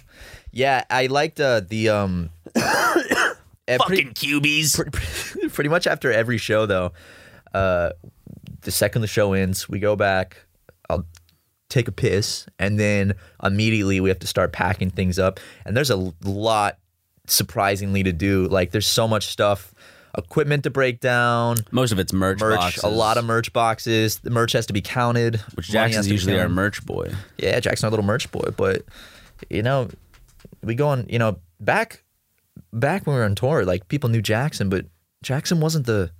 Yeah, 0.51 0.83
I 0.89 1.07
liked 1.07 1.39
uh, 1.39 1.59
the 1.67 1.89
um. 1.89 2.29
Fucking 3.67 4.13
cubies. 4.13 4.75
pretty, 4.77 5.49
pretty 5.53 5.69
much 5.69 5.87
after 5.87 6.11
every 6.11 6.37
show 6.37 6.65
though 6.65 6.93
uh 7.53 7.89
the 8.61 8.71
second 8.71 9.01
the 9.01 9.07
show 9.07 9.33
ends 9.33 9.67
we 9.69 9.79
go 9.79 9.95
back 9.95 10.45
i'll 10.89 11.05
take 11.69 11.87
a 11.87 11.91
piss 11.91 12.45
and 12.59 12.79
then 12.79 13.13
immediately 13.43 13.99
we 13.99 14.07
have 14.09 14.19
to 14.19 14.27
start 14.27 14.53
packing 14.53 14.89
things 14.89 15.19
up 15.19 15.39
and 15.65 15.75
there's 15.75 15.89
a 15.89 16.13
lot 16.23 16.77
surprisingly 17.27 18.03
to 18.03 18.13
do 18.13 18.47
like 18.47 18.71
there's 18.71 18.87
so 18.87 19.07
much 19.07 19.27
stuff 19.27 19.73
equipment 20.17 20.63
to 20.63 20.69
break 20.69 20.99
down, 20.99 21.57
Most 21.71 21.91
of 21.91 21.99
it's 21.99 22.11
merch, 22.11 22.39
merch, 22.39 22.57
boxes, 22.57 22.83
a 22.83 22.87
lot 22.87 23.17
of 23.17 23.25
merch 23.25 23.53
boxes. 23.53 24.19
The 24.19 24.29
merch 24.31 24.53
has 24.53 24.65
to 24.67 24.73
be 24.73 24.81
counted. 24.81 25.37
which 25.53 25.67
Jackson's 25.67 26.09
usually 26.09 26.39
our 26.39 26.49
merch 26.49 26.85
boy. 26.85 27.13
Yeah, 27.37 27.59
Jackson's 27.59 27.85
our 27.85 27.91
little 27.91 28.05
merch 28.05 28.31
boy. 28.31 28.49
But 28.55 28.83
you 29.49 29.61
know, 29.61 29.89
we 30.63 30.75
go 30.75 30.87
on. 30.87 31.05
You 31.09 31.19
know, 31.19 31.39
back 31.59 32.03
back 32.73 33.05
when 33.05 33.15
we 33.15 33.19
were 33.19 33.25
on 33.25 33.35
tour, 33.35 33.63
like 33.65 33.87
people 33.87 34.09
knew 34.09 34.21
Jackson, 34.21 34.69
but 34.69 34.85
Jackson 35.21 35.59
wasn't 35.59 35.85
the 35.85 36.11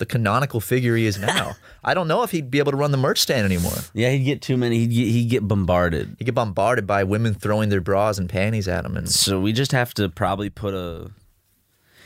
the 0.00 0.06
canonical 0.06 0.58
figure 0.58 0.96
he 0.96 1.06
is 1.06 1.20
now. 1.20 1.52
I 1.84 1.94
don't 1.94 2.08
know 2.08 2.24
if 2.24 2.32
he'd 2.32 2.50
be 2.50 2.58
able 2.58 2.72
to 2.72 2.76
run 2.76 2.90
the 2.90 2.96
merch 2.96 3.20
stand 3.20 3.44
anymore. 3.44 3.76
Yeah, 3.94 4.10
he'd 4.10 4.24
get 4.24 4.42
too 4.42 4.56
many. 4.56 4.80
He'd 4.80 4.88
get, 4.88 5.06
he'd 5.06 5.30
get 5.30 5.46
bombarded. 5.46 6.16
He'd 6.18 6.24
get 6.24 6.34
bombarded 6.34 6.86
by 6.86 7.04
women 7.04 7.34
throwing 7.34 7.68
their 7.68 7.80
bras 7.80 8.18
and 8.18 8.28
panties 8.28 8.66
at 8.66 8.84
him, 8.84 8.96
and 8.96 9.08
So 9.08 9.40
we 9.40 9.52
just 9.52 9.70
have 9.70 9.94
to 9.94 10.08
probably 10.08 10.50
put 10.50 10.74
a. 10.74 11.12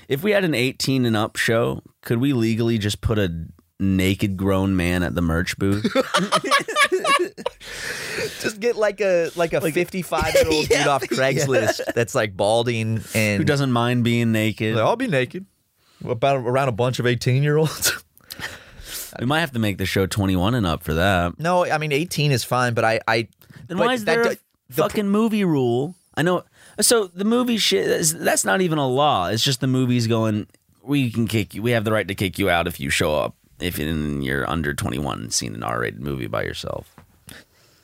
If 0.07 0.23
we 0.23 0.33
had 0.33 0.45
an 0.45 0.55
18 0.55 1.07
and 1.07 1.17
up 1.17 1.37
show, 1.37 1.81
could 2.03 2.19
we 2.19 2.35
legally 2.35 2.77
just 2.77 3.01
put 3.01 3.19
a 3.19 3.47
naked 3.81 4.37
grown 4.37 4.77
man 4.77 5.03
at 5.03 5.15
the 5.15 5.23
merch 5.23 5.57
booth? 5.57 5.83
just 8.41 8.61
get 8.61 8.77
like 8.77 9.01
a 9.01 9.31
like 9.37 9.53
a 9.53 9.61
fifty 9.73 10.03
five 10.03 10.33
year 10.35 10.47
old 10.47 10.69
dude 10.69 10.87
off 10.87 11.03
Craigslist 11.03 11.81
that's 11.95 12.15
like 12.15 12.37
balding 12.37 13.03
and 13.15 13.39
Who 13.39 13.45
doesn't 13.45 13.73
mind 13.73 14.05
being 14.05 14.31
naked? 14.33 14.77
Like, 14.77 14.85
I'll 14.85 14.97
be 14.97 15.09
naked. 15.09 15.47
About 16.05 16.37
around 16.37 16.69
a 16.69 16.73
bunch 16.73 16.99
of 16.99 17.07
eighteen 17.07 17.43
year 17.43 17.57
olds. 17.57 17.93
We 19.21 19.27
might 19.27 19.41
have 19.41 19.53
to 19.53 19.61
make 19.61 19.79
the 19.79 19.87
show 19.87 20.07
21 20.07 20.57
and 20.57 20.67
up 20.67 20.83
for 20.83 20.95
that. 20.95 21.39
no, 21.39 21.65
I 21.65 21.79
mean 21.79 21.93
eighteen 21.93 22.33
is 22.33 22.43
fine, 22.43 22.75
but 22.75 22.85
I 22.85 23.01
I 23.07 23.29
Then 23.69 23.79
why 23.79 23.93
is 23.95 24.05
that 24.07 24.15
there 24.17 24.33
a 24.33 24.35
the- 24.35 24.39
fucking 24.73 25.09
movie 25.09 25.45
rule? 25.45 25.95
I 26.17 26.23
know. 26.23 26.43
So 26.81 27.07
the 27.07 27.25
movie 27.25 27.57
shit, 27.59 27.87
that's- 27.87 28.45
not 28.45 28.61
even 28.61 28.77
a 28.79 28.89
law. 28.89 29.29
It's 29.29 29.45
just 29.45 29.61
the 29.61 29.69
movies 29.69 30.09
going, 30.09 30.49
we 30.83 31.13
can 31.13 31.29
kick 31.29 31.55
you. 31.55 31.63
We 31.63 31.71
have 31.71 31.85
the 31.85 31.93
right 31.93 32.09
to 32.09 32.15
kick 32.17 32.41
you 32.41 32.51
out 32.51 32.67
if 32.67 32.81
you 32.81 32.91
show 32.91 33.15
up, 33.15 33.37
if 33.61 33.79
in, 33.79 34.21
you're 34.23 34.51
under 34.51 34.75
21 34.75 35.21
and 35.21 35.33
seen 35.33 35.55
an 35.55 35.63
R 35.63 35.81
rated 35.83 36.01
movie 36.01 36.27
by 36.27 36.43
yourself. 36.43 36.93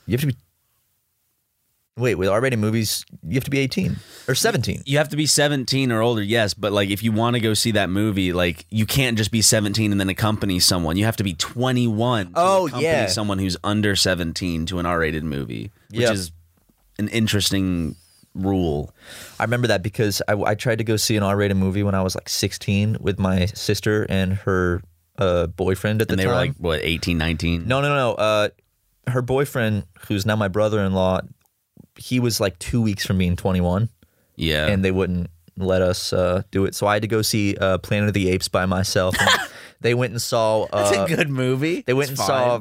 you 0.07 0.13
have 0.13 0.21
to 0.23 0.27
be 0.27 0.37
Wait, 2.01 2.15
with 2.17 2.29
R 2.29 2.41
rated 2.41 2.59
movies, 2.59 3.05
you 3.23 3.35
have 3.35 3.45
to 3.45 3.51
be 3.51 3.59
eighteen 3.59 3.97
or 4.27 4.35
seventeen. 4.35 4.83
You 4.87 4.99
have 4.99 5.09
to 5.11 5.17
be 5.17 5.27
17 5.27 5.93
or 5.93 6.01
older, 6.03 6.23
yes, 6.23 6.55
but 6.55 6.73
like 6.73 6.91
if 6.91 7.03
you 7.03 7.13
want 7.13 7.35
to 7.35 7.41
go 7.41 7.55
see 7.55 7.71
that 7.73 7.91
movie, 7.91 8.33
like 8.33 8.65
you 8.71 8.87
can't 8.87 9.17
just 9.19 9.31
be 9.31 9.43
17 9.43 9.93
and 9.93 10.01
then 10.01 10.09
accompany 10.09 10.59
someone. 10.61 10.97
You 10.97 11.05
have 11.05 11.17
to 11.17 11.25
be 11.25 11.35
21 11.35 12.27
to 12.27 12.33
Oh, 12.35 12.67
accompany 12.67 12.85
yeah. 12.85 13.07
someone 13.07 13.39
who's 13.39 13.57
under 13.63 13.95
17 13.97 14.67
to 14.67 14.79
an 14.79 14.87
R 14.87 14.99
rated 14.99 15.25
movie, 15.25 15.71
which 15.91 16.01
Yep. 16.01 16.13
is 16.15 16.33
an 16.99 17.09
interesting 17.09 17.97
rule. 18.35 18.95
I 19.39 19.45
remember 19.45 19.67
that 19.69 19.83
because 19.83 20.23
I, 20.29 20.35
I 20.35 20.55
tried 20.55 20.79
to 20.79 20.85
go 20.85 20.97
see 20.97 21.17
an 21.17 21.23
R 21.23 21.37
rated 21.37 21.57
movie 21.57 21.83
when 21.83 21.95
I 21.95 22.03
was 22.03 22.15
like 22.15 22.29
sixteen 22.29 22.97
with 23.01 23.19
my 23.19 23.47
sister 23.47 24.07
and 24.09 24.35
her 24.35 24.83
uh, 25.19 25.49
boyfriend 25.49 26.01
at 26.01 26.09
the 26.09 26.13
And 26.15 26.19
they 26.21 26.25
time. 26.25 26.31
were 26.33 26.37
like, 26.39 26.55
what, 26.57 26.81
18, 26.83 27.19
19? 27.19 27.67
No, 27.69 27.81
no, 27.83 27.95
no. 27.95 28.13
Uh, 28.15 28.49
her 29.07 29.21
boyfriend, 29.21 29.85
who's 30.07 30.25
now 30.25 30.35
my 30.37 30.49
brother-in-law, 30.49 31.21
he 31.97 32.21
was 32.21 32.41
like 32.41 32.59
two 32.59 32.81
weeks 32.83 33.05
from 33.07 33.19
being 33.19 33.37
21, 33.37 33.89
Yeah. 34.37 34.67
and 34.67 34.85
they 34.85 34.91
wouldn't 34.91 35.31
let 35.57 35.83
us 35.83 36.13
uh, 36.13 36.43
do 36.51 36.65
it. 36.65 36.75
So 36.75 36.87
I 36.87 36.95
had 36.95 37.03
to 37.03 37.09
go 37.09 37.23
see 37.23 37.57
uh, 37.57 37.79
Planet 37.79 38.09
of 38.09 38.15
the 38.15 38.31
Apes 38.31 38.49
by 38.49 38.67
myself. 38.67 39.15
And 39.21 39.29
they 39.81 39.95
went 39.95 40.13
and 40.13 40.23
saw. 40.23 40.63
Uh, 40.65 40.91
That's 40.91 41.13
a 41.13 41.15
good 41.17 41.29
movie. 41.29 41.83
They 41.83 41.93
went 41.93 42.11
It's 42.11 42.21
and 42.21 42.27
saw 42.27 42.61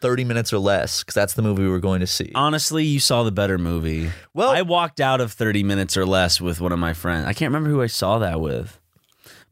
30 0.00 0.24
minutes 0.24 0.52
or 0.52 0.58
less 0.58 1.00
because 1.02 1.14
that's 1.14 1.32
the 1.34 1.42
movie 1.42 1.62
we 1.62 1.68
were 1.68 1.80
going 1.80 2.00
to 2.00 2.06
see. 2.06 2.30
Honestly, 2.34 2.84
you 2.84 3.00
saw 3.00 3.22
the 3.22 3.32
better 3.32 3.58
movie. 3.58 4.10
Well- 4.34 4.50
I 4.50 4.62
walked 4.62 5.00
out 5.00 5.20
of 5.20 5.32
30 5.32 5.62
minutes 5.64 5.96
or 5.96 6.04
less 6.06 6.40
with 6.40 6.60
one 6.60 6.70
of 6.72 6.78
my 6.78 6.92
friends. 6.92 7.26
I 7.26 7.32
can't 7.32 7.48
remember 7.50 7.70
who 7.70 7.82
I 7.82 7.86
saw 7.88 8.18
that 8.18 8.40
with. 8.40 8.78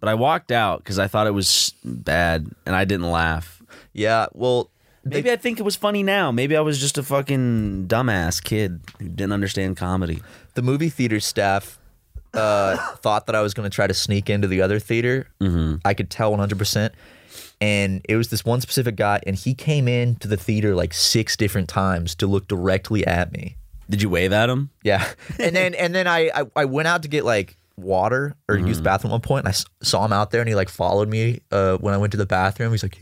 But 0.00 0.08
I 0.10 0.14
walked 0.14 0.52
out 0.52 0.78
because 0.80 0.98
I 0.98 1.08
thought 1.08 1.26
it 1.26 1.30
was 1.32 1.72
bad 1.82 2.46
and 2.66 2.76
I 2.76 2.84
didn't 2.84 3.10
laugh. 3.10 3.62
yeah, 3.94 4.26
well, 4.34 4.70
Maybe 5.04 5.30
I 5.30 5.36
think 5.36 5.60
it 5.60 5.62
was 5.62 5.76
funny 5.76 6.02
now. 6.02 6.30
Maybe 6.32 6.56
I 6.56 6.60
was 6.60 6.80
just 6.80 6.96
a 6.98 7.02
fucking 7.02 7.86
dumbass 7.88 8.42
kid 8.42 8.80
who 8.98 9.08
didn't 9.08 9.32
understand 9.32 9.76
comedy. 9.76 10.22
the 10.54 10.62
movie 10.62 10.88
theater 10.88 11.20
staff 11.20 11.78
uh, 12.32 12.76
thought 12.96 13.26
that 13.26 13.34
I 13.34 13.42
was 13.42 13.54
going 13.54 13.68
to 13.68 13.74
try 13.74 13.86
to 13.86 13.94
sneak 13.94 14.30
into 14.30 14.48
the 14.48 14.62
other 14.62 14.78
theater. 14.78 15.26
Mm-hmm. 15.40 15.76
I 15.84 15.94
could 15.94 16.10
tell 16.10 16.32
100%. 16.32 16.90
And 17.60 18.04
it 18.08 18.16
was 18.16 18.28
this 18.28 18.44
one 18.44 18.60
specific 18.60 18.96
guy, 18.96 19.20
and 19.26 19.36
he 19.36 19.54
came 19.54 19.88
into 19.88 20.28
the 20.28 20.36
theater 20.36 20.74
like 20.74 20.92
six 20.92 21.36
different 21.36 21.68
times 21.68 22.14
to 22.16 22.26
look 22.26 22.48
directly 22.48 23.06
at 23.06 23.32
me. 23.32 23.56
Did 23.88 24.02
you 24.02 24.08
wave 24.08 24.32
at 24.32 24.50
him? 24.50 24.70
Yeah. 24.82 25.06
And 25.38 25.54
then 25.54 25.74
and 25.74 25.94
then 25.94 26.06
I, 26.06 26.30
I, 26.34 26.44
I 26.56 26.64
went 26.64 26.88
out 26.88 27.02
to 27.02 27.08
get 27.08 27.24
like 27.24 27.56
water 27.76 28.34
or 28.48 28.56
use 28.56 28.78
the 28.78 28.82
bathroom 28.82 29.10
at 29.10 29.14
one 29.14 29.20
point, 29.20 29.40
and 29.44 29.48
I 29.48 29.50
s- 29.50 29.66
saw 29.82 30.04
him 30.04 30.12
out 30.12 30.30
there, 30.30 30.40
and 30.40 30.48
he 30.48 30.54
like 30.54 30.68
followed 30.68 31.08
me 31.08 31.40
uh, 31.52 31.76
when 31.76 31.94
I 31.94 31.96
went 31.96 32.10
to 32.12 32.16
the 32.16 32.26
bathroom. 32.26 32.70
He's 32.72 32.82
like, 32.82 32.98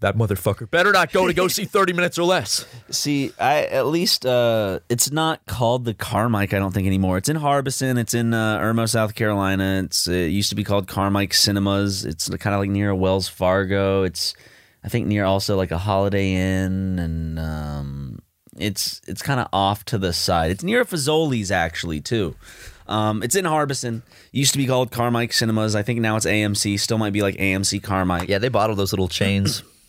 that 0.00 0.16
motherfucker 0.16 0.70
better 0.70 0.92
not 0.92 1.12
go 1.12 1.26
to 1.26 1.32
go 1.32 1.48
see 1.48 1.64
30 1.66 1.92
minutes 1.92 2.18
or 2.18 2.24
less. 2.24 2.64
See, 2.90 3.32
I 3.38 3.64
at 3.64 3.86
least 3.86 4.24
uh, 4.24 4.80
it's 4.88 5.10
not 5.10 5.44
called 5.46 5.84
the 5.84 5.94
Carmike. 5.94 6.54
I 6.54 6.58
don't 6.58 6.72
think 6.72 6.86
anymore. 6.86 7.18
It's 7.18 7.28
in 7.28 7.36
Harbison. 7.36 7.98
It's 7.98 8.14
in 8.14 8.32
uh, 8.32 8.58
Irmo, 8.60 8.88
South 8.88 9.14
Carolina. 9.14 9.82
It's 9.84 10.06
it 10.06 10.28
used 10.28 10.50
to 10.50 10.56
be 10.56 10.64
called 10.64 10.86
Carmike 10.86 11.34
Cinemas. 11.34 12.04
It's 12.04 12.28
kind 12.28 12.54
of 12.54 12.60
like 12.60 12.70
near 12.70 12.94
Wells 12.94 13.28
Fargo. 13.28 14.04
It's 14.04 14.34
I 14.82 14.88
think 14.88 15.06
near 15.06 15.24
also 15.24 15.56
like 15.56 15.70
a 15.70 15.78
Holiday 15.78 16.32
Inn, 16.32 16.98
and 16.98 17.38
um, 17.38 18.18
it's 18.56 19.00
it's 19.06 19.22
kind 19.22 19.40
of 19.40 19.48
off 19.52 19.84
to 19.86 19.98
the 19.98 20.12
side. 20.12 20.50
It's 20.50 20.62
near 20.62 20.84
Fazoli's 20.84 21.50
actually 21.50 22.00
too. 22.00 22.34
Um, 22.86 23.22
it's 23.22 23.36
in 23.36 23.44
Harbison. 23.44 24.02
Used 24.32 24.52
to 24.52 24.58
be 24.58 24.66
called 24.66 24.90
Carmike 24.90 25.32
Cinemas. 25.32 25.76
I 25.76 25.82
think 25.82 26.00
now 26.00 26.16
it's 26.16 26.26
AMC. 26.26 26.80
Still 26.80 26.98
might 26.98 27.12
be 27.12 27.22
like 27.22 27.36
AMC 27.36 27.80
Carmike. 27.82 28.28
Yeah, 28.28 28.38
they 28.38 28.48
bought 28.48 28.68
all 28.70 28.76
those 28.76 28.92
little 28.92 29.08
chains. 29.08 29.62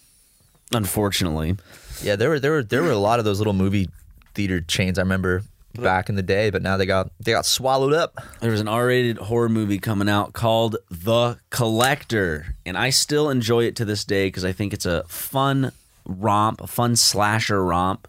Unfortunately. 0.74 1.58
Yeah, 2.02 2.16
there 2.16 2.30
were 2.30 2.40
there 2.40 2.52
were 2.52 2.64
there 2.64 2.82
were 2.82 2.92
a 2.92 2.98
lot 2.98 3.20
of 3.20 3.26
those 3.26 3.40
little 3.40 3.54
movie 3.54 3.90
theater 4.34 4.62
chains. 4.62 4.98
I 4.98 5.02
remember 5.02 5.44
back 5.76 6.10
in 6.10 6.16
the 6.16 6.24
day, 6.24 6.50
but 6.50 6.62
now 6.62 6.78
they 6.78 6.86
got 6.86 7.12
they 7.20 7.32
got 7.32 7.46
swallowed 7.46 7.94
up. 7.94 8.18
there 8.40 8.52
was 8.52 8.62
an 8.62 8.68
R-rated 8.68 9.18
horror 9.18 9.50
movie 9.50 9.80
coming 9.80 10.10
out 10.10 10.34
called 10.34 10.78
The 10.90 11.38
Collector, 11.50 12.56
and 12.66 12.78
I 12.78 12.90
still 12.90 13.30
enjoy 13.30 13.66
it 13.66 13.76
to 13.78 13.86
this 13.86 14.04
day 14.04 14.28
because 14.28 14.46
I 14.46 14.52
think 14.52 14.74
it's 14.74 14.86
a 14.86 15.04
fun 15.04 15.72
romp, 16.06 16.62
a 16.62 16.68
fun 16.68 16.96
slasher 16.96 17.64
romp. 17.64 18.08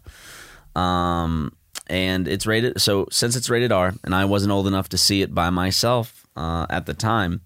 Um, 0.74 1.54
and 1.88 2.26
it's 2.26 2.46
rated 2.46 2.80
so 2.80 3.06
since 3.10 3.36
it's 3.36 3.50
rated 3.50 3.72
R, 3.72 3.94
and 4.04 4.14
I 4.14 4.24
wasn't 4.24 4.52
old 4.52 4.66
enough 4.66 4.88
to 4.90 4.98
see 4.98 5.22
it 5.22 5.34
by 5.34 5.50
myself 5.50 6.26
uh, 6.36 6.66
at 6.70 6.86
the 6.86 6.94
time. 6.94 7.42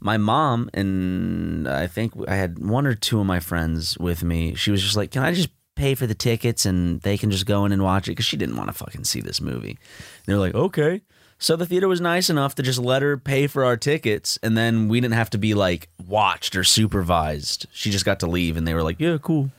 My 0.00 0.16
mom 0.16 0.70
and 0.74 1.68
I 1.68 1.86
think 1.86 2.12
I 2.28 2.36
had 2.36 2.58
one 2.58 2.86
or 2.86 2.94
two 2.94 3.20
of 3.20 3.26
my 3.26 3.40
friends 3.40 3.96
with 3.98 4.22
me. 4.22 4.54
She 4.54 4.70
was 4.70 4.82
just 4.82 4.96
like, 4.96 5.10
"Can 5.10 5.22
I 5.22 5.32
just 5.32 5.48
pay 5.74 5.94
for 5.94 6.06
the 6.06 6.14
tickets 6.14 6.64
and 6.64 7.00
they 7.02 7.18
can 7.18 7.30
just 7.30 7.46
go 7.46 7.64
in 7.64 7.72
and 7.72 7.82
watch 7.82 8.08
it?" 8.08 8.12
Because 8.12 8.24
she 8.24 8.36
didn't 8.36 8.56
want 8.56 8.68
to 8.68 8.74
fucking 8.74 9.04
see 9.04 9.20
this 9.20 9.40
movie. 9.40 9.78
They're 10.26 10.38
like, 10.38 10.54
"Okay." 10.54 11.02
So 11.38 11.54
the 11.54 11.66
theater 11.66 11.86
was 11.86 12.00
nice 12.00 12.30
enough 12.30 12.54
to 12.54 12.62
just 12.62 12.78
let 12.78 13.02
her 13.02 13.18
pay 13.18 13.46
for 13.46 13.64
our 13.64 13.76
tickets, 13.76 14.38
and 14.42 14.56
then 14.56 14.88
we 14.88 15.00
didn't 15.00 15.14
have 15.14 15.30
to 15.30 15.38
be 15.38 15.54
like 15.54 15.88
watched 16.06 16.56
or 16.56 16.64
supervised. 16.64 17.66
She 17.72 17.90
just 17.90 18.06
got 18.06 18.20
to 18.20 18.26
leave, 18.26 18.56
and 18.56 18.66
they 18.66 18.74
were 18.74 18.82
like, 18.82 18.98
"Yeah, 18.98 19.18
cool." 19.20 19.50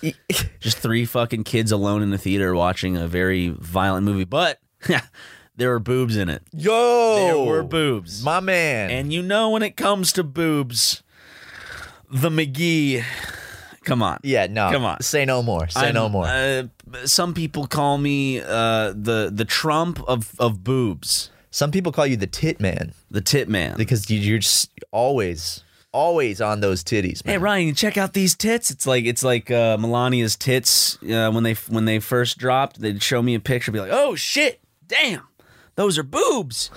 just 0.60 0.78
three 0.78 1.04
fucking 1.04 1.44
kids 1.44 1.72
alone 1.72 2.02
in 2.02 2.10
the 2.10 2.18
theater 2.18 2.54
watching 2.54 2.96
a 2.96 3.08
very 3.08 3.48
violent 3.48 4.04
movie, 4.04 4.24
but 4.24 4.60
there 5.58 5.70
were 5.70 5.78
boobs 5.78 6.16
in 6.16 6.28
it. 6.30 6.42
Yo, 6.52 7.16
There 7.26 7.38
were 7.38 7.62
boobs. 7.62 8.22
my 8.24 8.40
man. 8.40 8.90
And 8.90 9.12
you 9.12 9.22
know 9.22 9.50
when 9.50 9.62
it 9.62 9.76
comes 9.76 10.12
to 10.14 10.24
boobs, 10.24 11.02
the 12.10 12.30
McGee. 12.30 13.04
Come 13.84 14.02
on. 14.02 14.18
yeah, 14.22 14.46
no, 14.46 14.70
Come 14.70 14.84
on. 14.84 15.00
say 15.02 15.24
no 15.24 15.42
more. 15.42 15.68
Say 15.68 15.86
I'm- 15.86 15.94
no 15.94 16.08
more. 16.08 16.26
Uh, 16.26 16.64
some 17.04 17.34
people 17.34 17.66
call 17.66 17.98
me 17.98 18.40
uh, 18.40 18.92
the 18.96 19.30
the 19.32 19.44
Trump 19.44 20.00
of, 20.08 20.32
of 20.38 20.62
boobs, 20.64 21.30
Some 21.50 21.70
people 21.70 21.92
call 21.92 22.06
you 22.06 22.16
the 22.16 22.26
tit 22.26 22.60
man 22.60 22.92
the 23.10 23.20
tit 23.20 23.48
man. 23.48 23.76
because 23.76 24.08
you- 24.10 24.18
you're 24.20 24.38
just 24.38 24.70
always 24.90 25.64
always 25.92 26.40
on 26.40 26.60
those 26.60 26.84
titties, 26.84 27.24
man. 27.24 27.32
Hey 27.34 27.38
Ryan, 27.38 27.74
check 27.74 27.96
out 27.96 28.12
these 28.12 28.34
tits. 28.36 28.70
It's 28.70 28.86
like 28.86 29.04
it's 29.06 29.22
like 29.22 29.50
uh, 29.50 29.76
Melania's 29.78 30.36
tits 30.36 30.98
uh, 31.02 31.30
when 31.30 31.44
they 31.44 31.54
when 31.68 31.84
they 31.86 31.98
first 31.98 32.36
dropped. 32.38 32.80
They'd 32.80 33.02
show 33.02 33.22
me 33.22 33.34
a 33.34 33.40
picture, 33.40 33.72
be 33.72 33.80
like, 33.80 33.90
"Oh 33.92 34.14
shit, 34.14 34.60
damn, 34.86 35.22
those 35.78 35.96
are 35.96 36.02
boobs." 36.02 36.70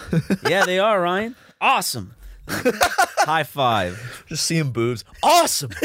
yeah, 0.47 0.63
they 0.63 0.77
are, 0.79 1.01
Ryan. 1.01 1.35
Awesome. 1.59 2.13
High 2.47 3.43
five. 3.43 4.23
Just 4.27 4.45
seeing 4.45 4.71
boobs, 4.71 5.03
awesome. 5.23 5.71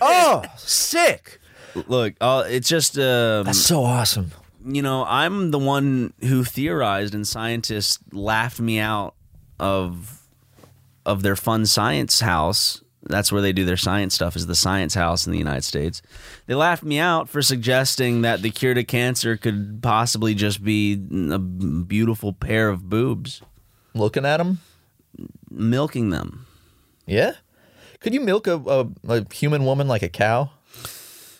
oh, 0.00 0.44
sick. 0.56 1.40
Look, 1.74 2.14
uh, 2.20 2.44
it's 2.48 2.68
just 2.68 2.98
um, 2.98 3.44
That's 3.44 3.60
so 3.62 3.82
awesome. 3.84 4.32
you 4.66 4.82
know 4.82 5.04
I'm 5.06 5.50
the 5.50 5.58
one 5.58 6.12
who 6.20 6.44
theorized, 6.44 7.14
and 7.14 7.26
scientists 7.26 7.98
laughed 8.12 8.60
me 8.60 8.78
out 8.78 9.14
of 9.58 10.20
of 11.06 11.22
their 11.22 11.36
fun 11.36 11.66
science 11.66 12.20
house. 12.20 12.82
That's 13.04 13.32
where 13.32 13.40
they 13.40 13.52
do 13.52 13.64
their 13.64 13.78
science 13.78 14.14
stuff. 14.14 14.36
Is 14.36 14.46
the 14.46 14.54
science 14.54 14.94
house 14.94 15.26
in 15.26 15.32
the 15.32 15.38
United 15.38 15.64
States? 15.64 16.02
They 16.46 16.54
laughed 16.54 16.82
me 16.82 16.98
out 16.98 17.28
for 17.30 17.40
suggesting 17.40 18.22
that 18.22 18.42
the 18.42 18.50
cure 18.50 18.74
to 18.74 18.84
cancer 18.84 19.36
could 19.38 19.80
possibly 19.82 20.34
just 20.34 20.62
be 20.62 20.94
a 21.32 21.38
beautiful 21.38 22.32
pair 22.34 22.68
of 22.68 22.88
boobs, 22.90 23.40
Looking 23.94 24.24
at 24.26 24.36
them, 24.36 24.58
milking 25.50 26.10
them. 26.10 26.46
yeah. 27.06 27.32
Could 28.00 28.14
you 28.14 28.20
milk 28.20 28.46
a, 28.46 28.54
a, 28.56 28.88
a 29.08 29.34
human 29.34 29.64
woman 29.66 29.86
like 29.86 30.02
a 30.02 30.08
cow? 30.08 30.50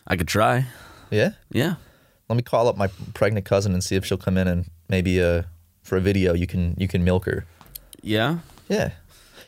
I 0.06 0.16
could 0.16 0.28
try. 0.28 0.66
Yeah. 1.10 1.30
Yeah. 1.50 1.76
Let 2.28 2.36
me 2.36 2.42
call 2.42 2.68
up 2.68 2.76
my 2.76 2.88
pregnant 3.14 3.46
cousin 3.46 3.72
and 3.72 3.82
see 3.82 3.96
if 3.96 4.04
she'll 4.04 4.18
come 4.18 4.36
in 4.36 4.46
and 4.46 4.66
maybe 4.88 5.22
uh 5.22 5.44
for 5.82 5.96
a 5.96 6.00
video 6.00 6.34
you 6.34 6.46
can 6.46 6.74
you 6.78 6.86
can 6.86 7.02
milk 7.02 7.24
her. 7.24 7.46
Yeah. 8.02 8.38
Yeah. 8.68 8.90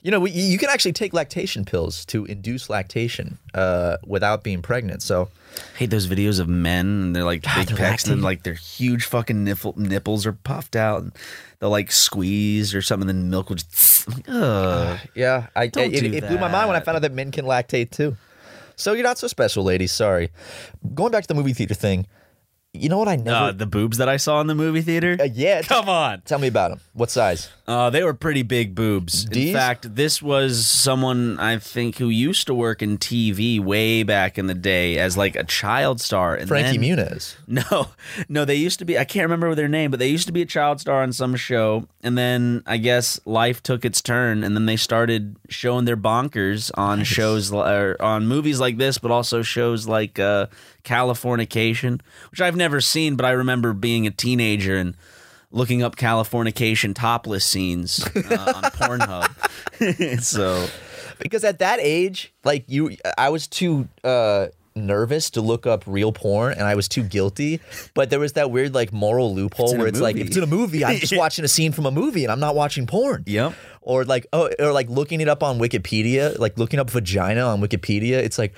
You 0.02 0.10
know, 0.10 0.20
we, 0.20 0.30
you 0.32 0.58
can 0.58 0.68
actually 0.68 0.92
take 0.92 1.12
lactation 1.12 1.64
pills 1.64 2.04
to 2.06 2.24
induce 2.24 2.68
lactation 2.68 3.38
uh, 3.54 3.98
without 4.04 4.42
being 4.42 4.60
pregnant. 4.60 5.00
So, 5.00 5.28
I 5.74 5.78
hate 5.78 5.90
those 5.90 6.08
videos 6.08 6.40
of 6.40 6.48
men 6.48 6.86
and 6.86 7.16
they're 7.16 7.24
like 7.24 7.42
big 7.42 7.68
they're 7.68 7.76
pecs 7.76 8.10
and 8.10 8.20
like 8.22 8.42
their 8.42 8.54
huge 8.54 9.04
fucking 9.04 9.44
nipple, 9.44 9.74
nipples 9.76 10.26
are 10.26 10.32
puffed 10.32 10.74
out 10.74 11.02
and 11.02 11.12
they'll 11.60 11.70
like 11.70 11.92
squeeze 11.92 12.74
or 12.74 12.82
something 12.82 13.08
and 13.08 13.20
then 13.20 13.30
milk 13.30 13.48
will 13.48 13.56
just 13.56 14.08
like, 14.08 14.24
ugh. 14.28 14.98
yeah, 15.14 15.46
I, 15.54 15.68
Don't 15.68 15.94
it, 15.94 16.02
it 16.02 16.26
blew 16.26 16.38
my 16.38 16.50
mind 16.50 16.68
when 16.68 16.76
I 16.76 16.80
found 16.80 16.96
out 16.96 17.02
that 17.02 17.12
men 17.12 17.30
can 17.30 17.44
lactate 17.44 17.90
too. 17.90 18.16
So 18.76 18.94
you're 18.94 19.04
not 19.04 19.18
so 19.18 19.28
special, 19.28 19.62
ladies. 19.62 19.92
Sorry. 19.92 20.30
Going 20.94 21.12
back 21.12 21.22
to 21.22 21.28
the 21.28 21.34
movie 21.34 21.52
theater 21.52 21.74
thing, 21.74 22.06
you 22.72 22.88
know 22.88 22.98
what 22.98 23.08
I 23.08 23.16
never. 23.16 23.36
Uh, 23.36 23.52
the 23.52 23.66
boobs 23.66 23.98
that 23.98 24.08
I 24.08 24.16
saw 24.16 24.40
in 24.40 24.46
the 24.46 24.54
movie 24.54 24.80
theater. 24.80 25.16
Uh, 25.20 25.24
yeah, 25.24 25.62
Come 25.62 25.88
on. 25.88 26.22
Tell 26.22 26.38
me 26.38 26.48
about 26.48 26.70
them. 26.70 26.80
What 26.94 27.10
size? 27.10 27.50
Uh, 27.66 27.90
they 27.90 28.02
were 28.02 28.12
pretty 28.14 28.42
big 28.42 28.74
boobs. 28.74 29.24
In 29.30 29.52
fact, 29.54 29.94
this 29.94 30.20
was 30.20 30.66
someone 30.66 31.38
I 31.38 31.58
think 31.58 31.96
who 31.96 32.08
used 32.08 32.48
to 32.48 32.54
work 32.54 32.82
in 32.82 32.98
TV 32.98 33.60
way 33.60 34.02
back 34.02 34.36
in 34.36 34.48
the 34.48 34.54
day 34.54 34.98
as 34.98 35.16
like 35.16 35.36
a 35.36 35.44
child 35.44 36.00
star. 36.00 36.34
And 36.34 36.48
Frankie 36.48 36.78
then, 36.78 36.98
Muniz. 36.98 37.36
No, 37.46 37.88
no, 38.28 38.44
they 38.44 38.56
used 38.56 38.78
to 38.80 38.84
be. 38.84 38.98
I 38.98 39.04
can't 39.04 39.24
remember 39.24 39.54
their 39.54 39.68
name, 39.68 39.90
but 39.90 40.00
they 40.00 40.08
used 40.08 40.26
to 40.26 40.32
be 40.32 40.42
a 40.42 40.46
child 40.46 40.80
star 40.80 41.02
on 41.02 41.12
some 41.12 41.36
show, 41.36 41.86
and 42.02 42.16
then 42.18 42.62
I 42.66 42.78
guess 42.78 43.20
life 43.26 43.62
took 43.62 43.84
its 43.84 44.00
turn, 44.00 44.42
and 44.42 44.56
then 44.56 44.66
they 44.66 44.76
started 44.76 45.36
showing 45.48 45.84
their 45.84 45.96
bonkers 45.96 46.70
on 46.74 47.04
shows 47.04 47.52
or 47.52 47.96
on 48.00 48.26
movies 48.26 48.58
like 48.58 48.78
this, 48.78 48.98
but 48.98 49.10
also 49.10 49.42
shows 49.42 49.86
like 49.86 50.18
uh, 50.18 50.46
Californication, 50.82 52.00
which 52.30 52.40
I've 52.40 52.56
never 52.56 52.80
seen, 52.80 53.16
but 53.16 53.26
I 53.26 53.30
remember 53.32 53.72
being 53.72 54.06
a 54.06 54.10
teenager 54.10 54.76
and 54.76 54.96
looking 55.52 55.82
up 55.82 55.96
Californication 55.96 56.94
topless 56.94 57.44
scenes 57.44 58.04
uh, 58.04 58.52
on 58.56 58.62
Pornhub. 58.72 60.20
so 60.22 60.66
because 61.20 61.44
at 61.44 61.60
that 61.60 61.78
age, 61.80 62.32
like 62.44 62.64
you, 62.66 62.96
I 63.16 63.28
was 63.28 63.46
too 63.46 63.88
uh, 64.02 64.48
nervous 64.74 65.30
to 65.30 65.40
look 65.40 65.66
up 65.66 65.84
real 65.86 66.12
porn, 66.12 66.54
and 66.54 66.62
I 66.62 66.74
was 66.74 66.88
too 66.88 67.02
guilty. 67.02 67.60
But 67.94 68.10
there 68.10 68.20
was 68.20 68.34
that 68.34 68.50
weird 68.50 68.74
like 68.74 68.92
moral 68.92 69.34
loophole 69.34 69.72
in 69.72 69.78
where 69.78 69.86
it's 69.86 70.00
like, 70.00 70.16
movie. 70.16 70.22
if 70.22 70.26
it's 70.28 70.36
in 70.36 70.42
a 70.42 70.46
movie, 70.48 70.84
I'm 70.84 70.96
just 70.98 71.16
watching 71.16 71.44
a 71.44 71.48
scene 71.48 71.72
from 71.72 71.86
a 71.86 71.90
movie, 71.90 72.24
and 72.24 72.32
I'm 72.32 72.40
not 72.40 72.54
watching 72.54 72.86
porn. 72.86 73.24
Yep. 73.26 73.54
Or 73.80 74.04
like, 74.04 74.26
oh, 74.32 74.50
or 74.58 74.72
like 74.72 74.88
looking 74.88 75.20
it 75.20 75.28
up 75.28 75.42
on 75.42 75.58
Wikipedia, 75.58 76.38
like 76.38 76.58
looking 76.58 76.80
up 76.80 76.90
vagina 76.90 77.42
on 77.42 77.60
Wikipedia. 77.60 78.14
It's 78.14 78.38
like, 78.38 78.54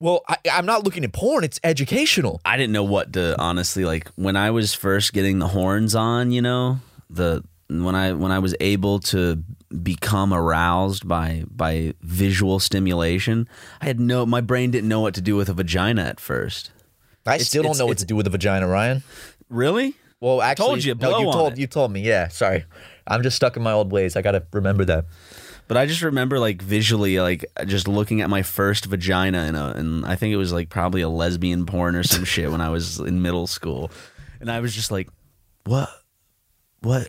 well, 0.00 0.22
I, 0.28 0.36
I'm 0.52 0.66
not 0.66 0.84
looking 0.84 1.04
at 1.04 1.12
porn. 1.12 1.44
It's 1.44 1.58
educational. 1.64 2.40
I 2.44 2.56
didn't 2.56 2.72
know 2.72 2.84
what 2.84 3.12
to 3.14 3.38
honestly 3.40 3.84
like 3.84 4.08
when 4.16 4.36
I 4.36 4.50
was 4.50 4.74
first 4.74 5.12
getting 5.12 5.38
the 5.38 5.48
horns 5.48 5.94
on, 5.94 6.30
you 6.30 6.42
know, 6.42 6.80
the 7.10 7.42
when 7.68 7.94
I 7.94 8.12
when 8.12 8.32
I 8.32 8.38
was 8.38 8.54
able 8.60 9.00
to 9.00 9.42
become 9.82 10.32
aroused 10.32 11.06
by 11.06 11.44
by 11.50 11.94
visual 12.00 12.58
stimulation, 12.60 13.48
I 13.80 13.86
had 13.86 14.00
no 14.00 14.24
my 14.24 14.40
brain 14.40 14.70
didn't 14.70 14.88
know 14.88 15.00
what 15.00 15.14
to 15.14 15.20
do 15.20 15.36
with 15.36 15.48
a 15.48 15.54
vagina 15.54 16.02
at 16.04 16.20
first. 16.20 16.70
I 17.26 17.38
still 17.38 17.62
don't 17.62 17.70
it's- 17.70 17.78
know 17.78 17.86
what 17.86 17.98
to 17.98 18.06
do 18.06 18.16
with 18.16 18.26
a 18.26 18.30
vagina, 18.30 18.66
Ryan. 18.66 19.02
Really? 19.50 19.94
Well, 20.20 20.42
actually, 20.42 20.66
told 20.66 20.84
you, 20.84 20.94
no, 20.96 21.18
you 21.20 21.32
told 21.32 21.52
it. 21.52 21.58
you 21.58 21.66
told 21.68 21.92
me. 21.92 22.00
Yeah, 22.00 22.26
sorry. 22.28 22.64
I'm 23.06 23.22
just 23.22 23.36
stuck 23.36 23.56
in 23.56 23.62
my 23.62 23.70
old 23.72 23.92
ways. 23.92 24.16
I 24.16 24.22
got 24.22 24.32
to 24.32 24.42
remember 24.52 24.84
that. 24.86 25.04
But 25.68 25.76
I 25.76 25.84
just 25.84 26.00
remember 26.02 26.38
like 26.38 26.62
visually 26.62 27.20
like 27.20 27.44
just 27.66 27.86
looking 27.86 28.22
at 28.22 28.30
my 28.30 28.42
first 28.42 28.86
vagina 28.86 29.44
in 29.44 29.54
a 29.54 29.68
and 29.76 30.04
I 30.06 30.16
think 30.16 30.32
it 30.32 30.38
was 30.38 30.52
like 30.52 30.70
probably 30.70 31.02
a 31.02 31.08
lesbian 31.10 31.66
porn 31.66 31.94
or 31.94 32.02
some 32.02 32.24
shit 32.24 32.50
when 32.50 32.62
I 32.62 32.70
was 32.70 32.98
in 32.98 33.20
middle 33.20 33.46
school. 33.46 33.90
And 34.40 34.50
I 34.50 34.60
was 34.60 34.74
just 34.74 34.90
like, 34.90 35.08
"What? 35.64 35.90
What?" 36.80 37.08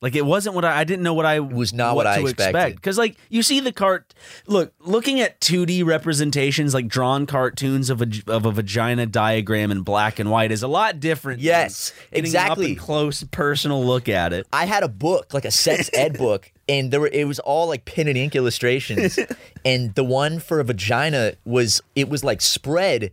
Like 0.00 0.14
it 0.14 0.24
wasn't 0.24 0.54
what 0.54 0.64
I, 0.64 0.80
I 0.80 0.84
didn't 0.84 1.02
know 1.02 1.14
what 1.14 1.26
I 1.26 1.40
was 1.40 1.72
not 1.72 1.96
what 1.96 2.06
I 2.06 2.16
to 2.16 2.22
expected. 2.22 2.56
expect 2.56 2.76
because 2.76 2.98
like 2.98 3.16
you 3.28 3.42
see 3.42 3.60
the 3.60 3.72
cart 3.72 4.14
look 4.46 4.72
looking 4.80 5.20
at 5.20 5.40
2D 5.40 5.84
representations 5.84 6.72
like 6.74 6.88
drawn 6.88 7.26
cartoons 7.26 7.90
of 7.90 8.02
a 8.02 8.08
of 8.28 8.46
a 8.46 8.52
vagina 8.52 9.06
diagram 9.06 9.70
in 9.70 9.82
black 9.82 10.18
and 10.18 10.30
white 10.30 10.52
is 10.52 10.62
a 10.62 10.68
lot 10.68 11.00
different. 11.00 11.40
Yes, 11.40 11.92
exactly. 12.12 12.74
Close 12.76 13.24
personal 13.24 13.84
look 13.84 14.08
at 14.08 14.32
it. 14.32 14.46
I 14.52 14.66
had 14.66 14.82
a 14.82 14.88
book, 14.88 15.34
like 15.34 15.44
a 15.44 15.50
sex 15.50 15.90
ed 15.94 16.16
book, 16.16 16.52
and 16.68 16.92
there 16.92 17.00
were 17.00 17.10
it 17.12 17.26
was 17.26 17.38
all 17.40 17.66
like 17.66 17.84
pen 17.84 18.06
and 18.08 18.16
ink 18.16 18.36
illustrations. 18.36 19.18
and 19.64 19.94
the 19.94 20.04
one 20.04 20.38
for 20.38 20.60
a 20.60 20.64
vagina 20.64 21.34
was 21.44 21.82
it 21.96 22.08
was 22.08 22.22
like 22.22 22.40
spread, 22.40 23.10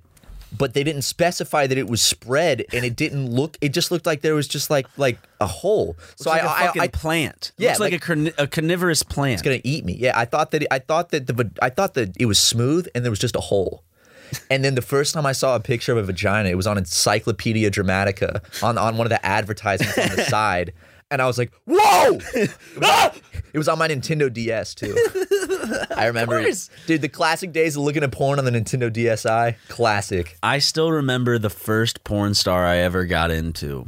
but 0.57 0.73
they 0.73 0.83
didn't 0.83 1.03
specify 1.03 1.67
that 1.67 1.77
it 1.77 1.87
was 1.87 2.01
spread, 2.01 2.65
and 2.73 2.85
it 2.85 2.95
didn't 2.95 3.29
look. 3.31 3.57
It 3.61 3.69
just 3.69 3.91
looked 3.91 4.05
like 4.05 4.21
there 4.21 4.35
was 4.35 4.47
just 4.47 4.69
like 4.69 4.87
like 4.97 5.17
a 5.39 5.47
hole. 5.47 5.95
So 6.15 6.29
like 6.29 6.43
I, 6.43 6.45
a 6.45 6.49
I, 6.49 6.65
fucking 6.67 6.81
I, 6.81 6.87
plant. 6.89 7.51
Yeah, 7.57 7.69
looks 7.69 7.79
like, 7.79 7.91
like- 7.93 8.01
a, 8.01 8.05
carni- 8.13 8.33
a 8.37 8.47
carnivorous 8.47 9.03
plant. 9.03 9.33
it's 9.33 9.41
gonna 9.41 9.61
eat 9.63 9.85
me. 9.85 9.93
Yeah, 9.93 10.17
I 10.17 10.25
thought 10.25 10.51
that 10.51 10.65
I 10.71 10.79
thought 10.79 11.09
that 11.09 11.27
the 11.27 11.51
I 11.61 11.69
thought 11.69 11.93
that 11.95 12.15
it 12.19 12.25
was 12.25 12.39
smooth 12.39 12.87
and 12.95 13.03
there 13.03 13.11
was 13.11 13.19
just 13.19 13.35
a 13.35 13.41
hole. 13.41 13.83
And 14.49 14.65
then 14.65 14.73
the 14.73 14.81
first 14.81 15.13
time 15.13 15.25
I 15.25 15.33
saw 15.33 15.55
a 15.55 15.59
picture 15.59 15.91
of 15.91 15.99
a 15.99 16.03
vagina, 16.03 16.49
it 16.49 16.55
was 16.55 16.65
on 16.65 16.79
Encyclopedia 16.79 17.69
Dramatica 17.69 18.41
on, 18.63 18.75
on 18.77 18.97
one 18.97 19.05
of 19.05 19.11
the 19.11 19.23
advertisements 19.23 19.97
on 19.99 20.15
the 20.15 20.23
side. 20.29 20.73
And 21.11 21.21
I 21.21 21.27
was 21.27 21.37
like, 21.37 21.51
whoa! 21.67 22.19
It 22.33 22.51
was, 22.79 23.21
it 23.53 23.57
was 23.57 23.67
on 23.69 23.77
my 23.79 23.87
Nintendo 23.87 24.31
DS 24.31 24.75
too. 24.75 24.93
I 25.95 26.07
remember 26.07 26.39
it. 26.39 26.69
Dude, 26.87 27.01
the 27.01 27.07
classic 27.09 27.53
days 27.53 27.77
of 27.77 27.83
looking 27.83 28.03
at 28.03 28.11
porn 28.11 28.37
on 28.37 28.43
the 28.45 28.51
Nintendo 28.51 28.91
DSi. 28.91 29.55
Classic. 29.69 30.35
I 30.43 30.59
still 30.59 30.91
remember 30.91 31.37
the 31.39 31.49
first 31.49 32.03
porn 32.03 32.33
star 32.33 32.65
I 32.65 32.77
ever 32.77 33.05
got 33.05 33.31
into. 33.31 33.87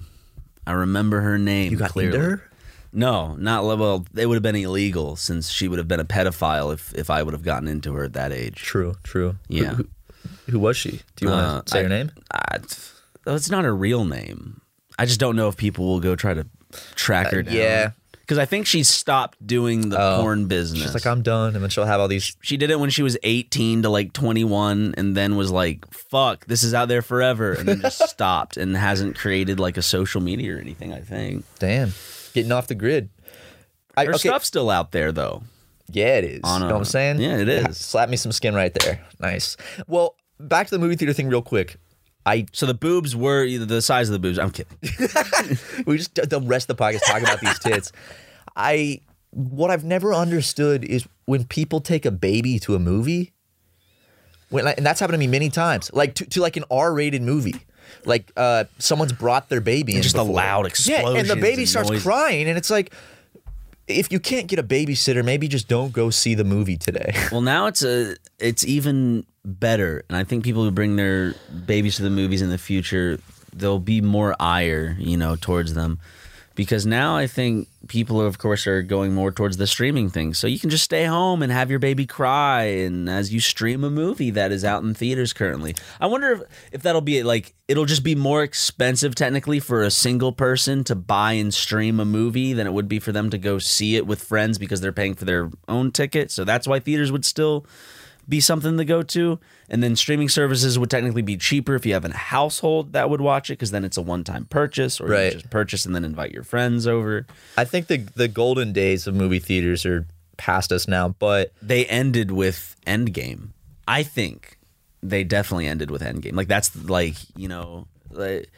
I 0.66 0.72
remember 0.72 1.20
her 1.22 1.38
name. 1.38 1.72
You 1.72 1.78
got 1.78 1.90
clearly. 1.92 2.16
into 2.16 2.30
her? 2.30 2.50
No, 2.94 3.36
not 3.36 3.66
well. 3.66 4.06
It 4.16 4.28
would 4.28 4.36
have 4.36 4.44
been 4.44 4.56
illegal 4.56 5.18
since 5.18 5.50
she 5.50 5.68
would 5.68 5.78
have 5.80 5.88
been 5.88 6.00
a 6.00 6.06
pedophile 6.06 6.74
if 6.74 6.94
if 6.94 7.10
I 7.10 7.22
would 7.22 7.34
have 7.34 7.44
gotten 7.44 7.68
into 7.68 7.94
her 7.96 8.06
at 8.06 8.14
that 8.14 8.32
age. 8.32 8.56
True, 8.56 8.96
true. 9.04 9.36
Yeah. 9.50 9.74
Who, 9.76 9.88
who, 10.46 10.52
who 10.54 10.60
was 10.60 10.78
she? 10.78 11.02
Do 11.18 11.26
you 11.26 11.32
want 11.32 11.46
Uh, 11.46 11.62
to 11.64 11.70
say 11.72 11.80
I- 11.80 11.84
her 11.84 11.90
name? 11.90 12.12
I, 12.32 12.58
it's 13.28 13.50
not 13.50 13.66
a 13.66 13.72
real 13.74 14.06
name. 14.06 14.62
I 14.98 15.06
just 15.06 15.20
don't 15.20 15.36
know 15.36 15.50
if 15.50 15.58
people 15.58 15.86
will 15.86 16.00
go 16.00 16.16
try 16.16 16.34
to 16.34 16.48
track 16.96 17.32
her 17.32 17.44
down. 17.44 17.54
Uh, 17.54 17.58
yeah. 17.58 17.92
because 18.22 18.38
I 18.38 18.46
think 18.46 18.66
she 18.68 18.84
stopped 18.84 19.46
doing 19.46 19.90
the 19.90 19.98
Oh. 20.02 20.22
porn 20.22 20.48
business. 20.48 20.84
She's 20.84 20.94
like, 20.94 21.06
I'm 21.06 21.22
done. 21.22 21.54
And 21.56 21.64
then 21.64 21.70
she'll 21.70 21.86
have 21.86 22.00
all 22.00 22.08
these 22.08 22.36
she 22.42 22.58
did 22.58 22.70
it 22.72 22.80
when 22.80 22.90
she 22.90 23.02
was 23.04 23.18
18 23.24 23.84
to 23.84 23.90
like 23.90 24.12
21 24.14 24.94
and 24.98 25.16
then 25.16 25.36
was 25.38 25.52
like 25.52 25.90
fuck 25.94 26.46
this 26.48 26.64
is 26.64 26.74
out 26.74 26.88
there 26.90 27.02
forever 27.02 27.54
and 27.54 27.68
then 27.68 27.82
just 27.82 28.08
stopped 28.10 28.58
and 28.58 28.76
hasn't 28.76 29.16
created 29.18 29.60
like 29.60 29.78
a 29.78 29.82
social 29.82 30.22
media 30.22 30.56
or 30.56 30.60
anything 30.60 30.94
i 30.94 31.00
think 31.02 31.44
Damn, 31.60 31.94
getting 32.34 32.52
off 32.52 32.68
the 32.68 32.76
grid. 32.76 33.10
I, 33.96 34.06
her 34.06 34.14
stuff's 34.14 34.48
still 34.48 34.70
out 34.70 34.92
there 34.92 35.12
though 35.12 35.44
yeah, 35.90 36.18
it 36.18 36.26
is. 36.26 36.42
On 36.44 36.60
you 36.60 36.66
a- 36.66 36.70
know 36.70 36.76
what 36.76 36.80
I'm 36.82 36.86
saying? 36.86 37.22
yeah, 37.22 37.38
it 37.38 37.48
is. 37.48 37.78
Slap 37.78 38.10
me 38.10 38.18
some 38.18 38.34
skin 38.34 38.54
right 38.54 38.74
there. 38.74 39.02
Nice. 39.22 39.56
Well, 39.88 40.16
back 40.38 40.68
to 40.68 40.72
the 40.72 40.80
movie 40.80 40.98
theater 40.98 41.14
thing, 41.14 41.30
real 41.30 41.42
quick. 41.42 41.78
I 42.28 42.46
so 42.52 42.66
the 42.66 42.74
boobs 42.74 43.16
were 43.16 43.46
either 43.46 43.66
the 43.66 43.82
size 43.82 44.10
of 44.10 44.14
the 44.14 44.20
boobs 44.20 44.38
i'm 44.38 44.52
kidding 44.52 44.78
we 45.86 45.98
just 45.98 46.14
the 46.16 46.42
rest 46.44 46.70
of 46.70 46.76
the 46.76 46.84
podcast 46.84 47.02
talking 47.08 47.24
about 47.24 47.40
these 47.40 47.58
tits. 47.60 47.92
I 48.56 49.02
what 49.32 49.70
I've 49.70 49.84
never 49.84 50.14
understood 50.14 50.84
is 50.84 51.08
when 51.26 51.46
people 51.46 51.80
take 51.80 52.06
a 52.06 52.12
baby 52.12 52.60
to 52.60 52.76
a 52.76 52.80
movie, 52.80 53.34
when 54.50 54.68
and 54.68 54.86
that's 54.86 55.00
happened 55.00 55.16
to 55.16 55.20
me 55.20 55.28
many 55.28 55.50
times, 55.50 55.92
like 55.94 56.16
to, 56.16 56.26
to 56.26 56.42
like 56.42 56.58
an 56.58 56.64
R-rated 56.72 57.22
movie. 57.22 57.56
Like 58.04 58.32
uh, 58.36 58.66
someone's 58.80 59.14
brought 59.14 59.48
their 59.50 59.62
baby 59.62 59.96
in 59.96 60.02
just 60.02 60.16
a 60.16 60.20
before. 60.20 60.36
loud 60.36 60.66
Yeah, 60.86 61.08
and 61.08 61.28
the 61.28 61.36
baby 61.36 61.62
and 61.62 61.70
starts 61.70 62.02
crying, 62.04 62.50
and 62.50 62.58
it's 62.58 62.70
like, 62.70 62.94
if 63.88 64.12
you 64.12 64.20
can't 64.20 64.48
get 64.48 64.60
a 64.60 64.64
babysitter, 64.64 65.24
maybe 65.24 65.48
just 65.48 65.68
don't 65.68 65.94
go 65.94 66.10
see 66.10 66.36
the 66.36 66.44
movie 66.44 66.78
today. 66.78 67.14
well 67.32 67.42
now 67.42 67.68
it's 67.68 67.84
a 67.84 68.16
it's 68.40 68.66
even 68.66 69.26
better 69.46 70.04
and 70.10 70.18
i 70.18 70.26
think 70.26 70.44
people 70.44 70.62
who 70.62 70.72
bring 70.72 70.98
their 70.98 71.34
babies 71.66 71.96
to 71.96 72.04
the 72.04 72.10
movies 72.10 72.42
in 72.42 72.50
the 72.50 72.58
future 72.58 73.18
there'll 73.54 73.80
be 73.80 74.02
more 74.02 74.36
ire 74.42 74.98
you 75.00 75.16
know 75.16 75.38
towards 75.38 75.74
them 75.74 76.00
because 76.58 76.86
now 76.86 77.16
i 77.16 77.26
think 77.26 77.70
people 77.88 78.22
of 78.22 78.38
course 78.38 78.68
are 78.68 78.82
going 78.82 79.14
more 79.14 79.32
towards 79.32 79.58
the 79.58 79.68
streaming 79.68 80.10
thing. 80.10 80.34
So 80.34 80.48
you 80.48 80.60
can 80.60 80.70
just 80.70 80.84
stay 80.84 81.06
home 81.06 81.42
and 81.42 81.52
have 81.52 81.70
your 81.70 81.80
baby 81.80 82.06
cry 82.06 82.64
and 82.64 83.10
as 83.10 83.34
you 83.34 83.40
stream 83.40 83.84
a 83.84 83.90
movie 83.90 84.30
that 84.32 84.52
is 84.52 84.64
out 84.64 84.84
in 84.84 84.94
theaters 84.94 85.34
currently. 85.34 85.76
I 86.00 86.08
wonder 86.08 86.32
if, 86.34 86.42
if 86.74 86.82
that'll 86.84 87.02
be 87.02 87.24
like 87.24 87.54
it'll 87.68 87.86
just 87.86 88.04
be 88.04 88.16
more 88.16 88.44
expensive 88.44 89.16
technically 89.16 89.60
for 89.60 89.84
a 89.84 89.92
single 89.92 90.32
person 90.32 90.84
to 90.86 90.96
buy 90.96 91.34
and 91.34 91.54
stream 91.54 92.00
a 92.00 92.06
movie 92.06 92.54
than 92.54 92.68
it 92.68 92.74
would 92.74 92.88
be 92.88 93.00
for 93.00 93.12
them 93.12 93.30
to 93.30 93.38
go 93.38 93.60
see 93.60 93.96
it 93.96 94.08
with 94.08 94.24
friends 94.24 94.58
because 94.58 94.82
they're 94.82 94.92
paying 94.92 95.16
for 95.16 95.26
their 95.26 95.50
own 95.68 95.92
ticket. 95.92 96.32
So 96.32 96.44
that's 96.44 96.68
why 96.68 96.80
theaters 96.80 97.12
would 97.12 97.26
still 97.26 97.66
be 98.30 98.40
something 98.40 98.78
to 98.78 98.86
go 98.86 99.04
to. 99.04 99.40
And 99.70 99.82
then 99.84 99.96
streaming 99.96 100.30
services 100.30 100.78
would 100.78 100.90
technically 100.90 101.22
be 101.22 101.38
cheaper 101.38 101.76
if 101.76 101.86
you 101.86 101.94
have 101.94 102.06
a 102.06 102.14
household 102.16 102.94
that 102.94 103.10
would 103.10 103.22
watch 103.22 103.50
it 103.50 103.54
because 103.54 103.72
then 103.72 103.84
it's 103.86 103.98
a 103.98 104.02
one 104.02 104.24
time 104.24 104.46
purchase 104.46 105.00
or 105.00 105.08
Right. 105.08 105.26
you 105.34 105.40
just 105.40 105.50
purchase 105.50 105.86
and 105.86 105.94
then 105.96 106.04
invite 106.06 106.32
your 106.32 106.44
friends 106.44 106.88
over. 106.88 107.26
I 107.58 107.64
think 107.66 107.88
the 107.88 107.98
the 108.16 108.28
golden 108.28 108.74
days 108.74 109.08
of 109.08 109.16
movie 109.16 109.40
theaters 109.40 109.86
are 109.86 110.06
past 110.38 110.72
us 110.72 110.88
now. 110.88 111.10
But 111.10 111.52
they 111.62 111.86
ended 111.86 112.32
with 112.32 112.76
Endgame. 112.86 113.50
I 113.88 114.04
think 114.04 114.58
they 115.02 115.24
definitely 115.24 115.68
ended 115.68 115.90
with 115.92 116.02
Endgame. 116.02 116.34
Like 116.36 116.48
that's 116.48 116.76
like 116.90 117.16
you 117.36 117.48
know, 117.48 117.88
like, 118.12 118.50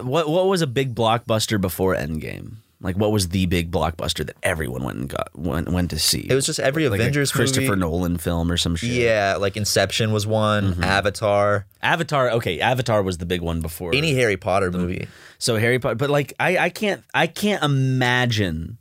what 0.00 0.28
what 0.28 0.46
was 0.46 0.62
a 0.62 0.66
big 0.66 0.94
blockbuster 0.94 1.60
before 1.60 1.94
Endgame? 1.94 2.56
Like 2.82 2.96
what 2.96 3.12
was 3.12 3.28
the 3.28 3.46
big 3.46 3.70
blockbuster 3.70 4.26
that 4.26 4.36
everyone 4.42 4.82
went 4.82 4.98
and 4.98 5.08
got 5.08 5.28
went 5.38 5.70
went 5.70 5.90
to 5.90 5.98
see? 6.00 6.26
it 6.28 6.34
was 6.34 6.44
just 6.46 6.58
every 6.58 6.88
like 6.88 6.98
Avengers 7.00 7.30
Christopher 7.30 7.68
movie. 7.76 7.80
Nolan 7.80 8.18
film 8.18 8.50
or 8.50 8.56
some 8.56 8.74
shit. 8.74 8.90
Yeah, 8.90 9.36
like 9.38 9.56
Inception 9.56 10.10
was 10.12 10.26
one, 10.26 10.72
Mm-hmm. 10.72 10.82
Avatar, 10.84 11.66
Avatar. 11.80 12.30
Okay, 12.32 12.58
Avatar 12.60 13.02
was 13.04 13.18
the 13.18 13.26
big 13.26 13.40
one 13.40 13.60
before 13.60 13.94
any 13.94 14.14
Harry 14.14 14.36
Potter 14.36 14.72
movie. 14.72 15.06
So 15.38 15.56
Harry 15.58 15.78
Potter, 15.78 15.94
but 15.94 16.10
like 16.10 16.32
I 16.40 16.58
I 16.58 16.68
can't 16.70 17.04
I 17.14 17.28
can't 17.28 17.62
imagine 17.62 18.78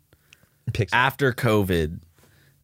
Pixar. 0.71 0.89
after 0.93 1.31
COVID 1.31 1.99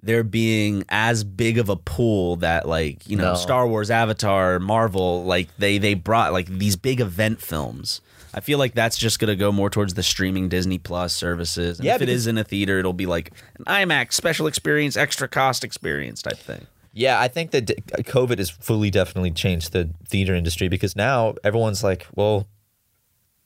there 0.03 0.23
being 0.23 0.83
as 0.89 1.23
big 1.23 1.57
of 1.57 1.69
a 1.69 1.75
pool 1.75 2.37
that 2.37 2.67
like 2.67 3.07
you 3.07 3.15
know 3.17 3.33
No. 3.33 3.35
Star 3.35 3.67
Wars, 3.67 3.91
Avatar, 3.91 4.59
Marvel, 4.59 5.23
like 5.25 5.49
they 5.57 5.77
they 5.77 5.93
brought 5.93 6.33
like 6.33 6.47
these 6.47 6.75
big 6.75 6.99
event 6.99 7.41
films. 7.41 8.01
I 8.33 8.39
feel 8.39 8.59
like 8.59 8.73
that's 8.73 8.97
just 8.97 9.19
gonna 9.19 9.35
go 9.35 9.51
more 9.51 9.69
towards 9.69 9.93
the 9.95 10.03
streaming 10.03 10.49
Disney 10.49 10.77
Plus 10.77 11.13
services. 11.13 11.79
And 11.79 11.85
Yeah, 11.85 11.95
if 11.95 12.01
it 12.01 12.09
is 12.09 12.27
in 12.27 12.37
a 12.37 12.43
theater, 12.43 12.79
it'll 12.79 12.93
be 12.93 13.05
like 13.05 13.31
an 13.59 13.65
IMAX 13.65 14.13
special 14.13 14.47
experience, 14.47 14.95
extra 14.97 15.27
cost 15.27 15.63
experience 15.63 16.21
type 16.21 16.37
thing. 16.37 16.67
Yeah, 16.93 17.19
I 17.19 17.27
think 17.27 17.51
that 17.51 17.67
COVID 17.67 18.39
has 18.39 18.49
fully 18.49 18.89
definitely 18.89 19.31
changed 19.31 19.71
the 19.71 19.89
theater 20.07 20.33
industry 20.33 20.67
because 20.67 20.95
now 20.95 21.35
everyone's 21.43 21.83
like, 21.83 22.07
well, 22.15 22.47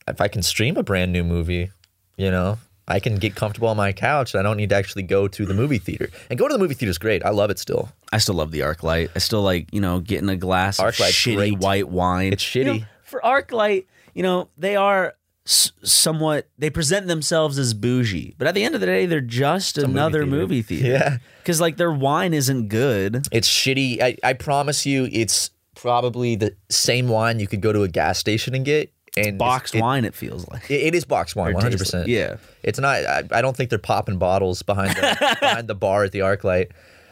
if 0.08 0.22
I 0.22 0.28
can 0.30 0.42
stream 0.42 0.78
a 0.78 0.84
brand 0.84 1.12
new 1.12 1.24
movie, 1.24 1.70
you 2.18 2.32
know, 2.32 2.60
I 2.88 3.00
can 3.00 3.16
get 3.18 3.36
comfortable 3.36 3.68
on 3.68 3.78
my 3.78 3.92
couch. 3.92 4.34
And 4.34 4.40
I 4.40 4.44
don't 4.44 4.56
need 4.58 4.70
to 4.70 4.76
actually 4.76 5.04
go 5.04 5.28
to 5.28 5.46
the 5.46 5.54
movie 5.54 5.78
theater. 5.80 6.10
And 6.30 6.40
go 6.40 6.48
to 6.48 6.54
the 6.54 6.60
movie 6.60 6.74
theater 6.76 6.90
is 6.92 6.98
great. 6.98 7.24
I 7.26 7.30
love 7.30 7.50
it 7.50 7.60
still. 7.60 7.90
I 8.14 8.18
still 8.20 8.36
love 8.36 8.52
the 8.52 8.62
ArcLight. 8.62 9.10
I 9.16 9.20
still 9.20 9.42
like, 9.44 9.68
you 9.74 9.82
know, 9.82 10.00
getting 10.00 10.30
a 10.30 10.36
glass 10.38 10.80
of 10.80 10.86
ArcLight's 10.86 11.12
shitty 11.14 11.36
great. 11.36 11.58
white 11.60 11.90
wine. 11.90 12.34
It's 12.34 12.56
You 12.56 12.64
know, 12.64 12.74
shitty. 12.76 12.86
for 13.04 13.22
ArcLight, 13.24 13.86
you 14.14 14.24
know, 14.24 14.49
they 14.57 14.76
are 14.76 15.16
s- 15.45 15.72
somewhat 15.84 16.47
they 16.57 16.70
present 16.70 17.07
themselves 17.07 17.57
as 17.57 17.74
bougie, 17.74 18.36
but 18.38 18.47
at 18.47 18.53
the 18.55 18.64
end 18.64 18.76
of 18.76 18.82
the 18.82 18.88
day, 18.88 19.05
they're 19.05 19.22
just 19.22 19.78
another 19.78 20.26
movie 20.26 20.62
theater. 20.62 20.88
Yeah. 20.88 21.18
Cuz 21.45 21.59
like 21.62 21.78
their 21.78 21.91
wine 21.91 22.34
isn't 22.34 22.68
good. 22.68 23.28
It's 23.32 23.49
shitty. 23.49 24.01
I, 24.01 24.18
I 24.24 24.34
promise 24.34 24.86
you, 24.86 25.07
it's 25.12 25.51
probably 25.76 26.36
the 26.36 26.55
same 26.70 27.07
wine 27.07 27.39
you 27.39 27.47
could 27.47 27.62
go 27.62 27.72
to 27.74 27.84
a 27.84 27.88
gas 27.88 28.18
station 28.20 28.53
and 28.55 28.64
get. 28.66 28.91
And 29.18 29.38
Boxed 29.38 29.76
it, 29.76 29.82
wine 29.82 30.05
it 30.05 30.16
feels 30.16 30.47
like. 30.47 30.72
It, 30.72 30.82
it 30.88 30.95
is 30.95 31.03
boxed 31.03 31.36
wine, 31.36 31.51
Or 31.51 31.53
one 31.55 31.64
hundred 31.64 31.80
tastes 31.80 31.91
percent. 31.91 32.03
like- 32.03 32.12
yeah. 32.16 32.38
it's 32.64 32.80
not. 32.80 33.05
I, 33.05 33.24
I 33.32 33.41
don't 33.41 33.57
think 33.57 33.70
they're 33.70 33.78
popping 33.80 34.18
bottles 34.18 34.62
behind 34.62 34.91
the, 34.95 35.38
behind 35.41 35.68
the 35.68 35.76
bar 35.76 36.05
at 36.05 36.14
the 36.14 36.22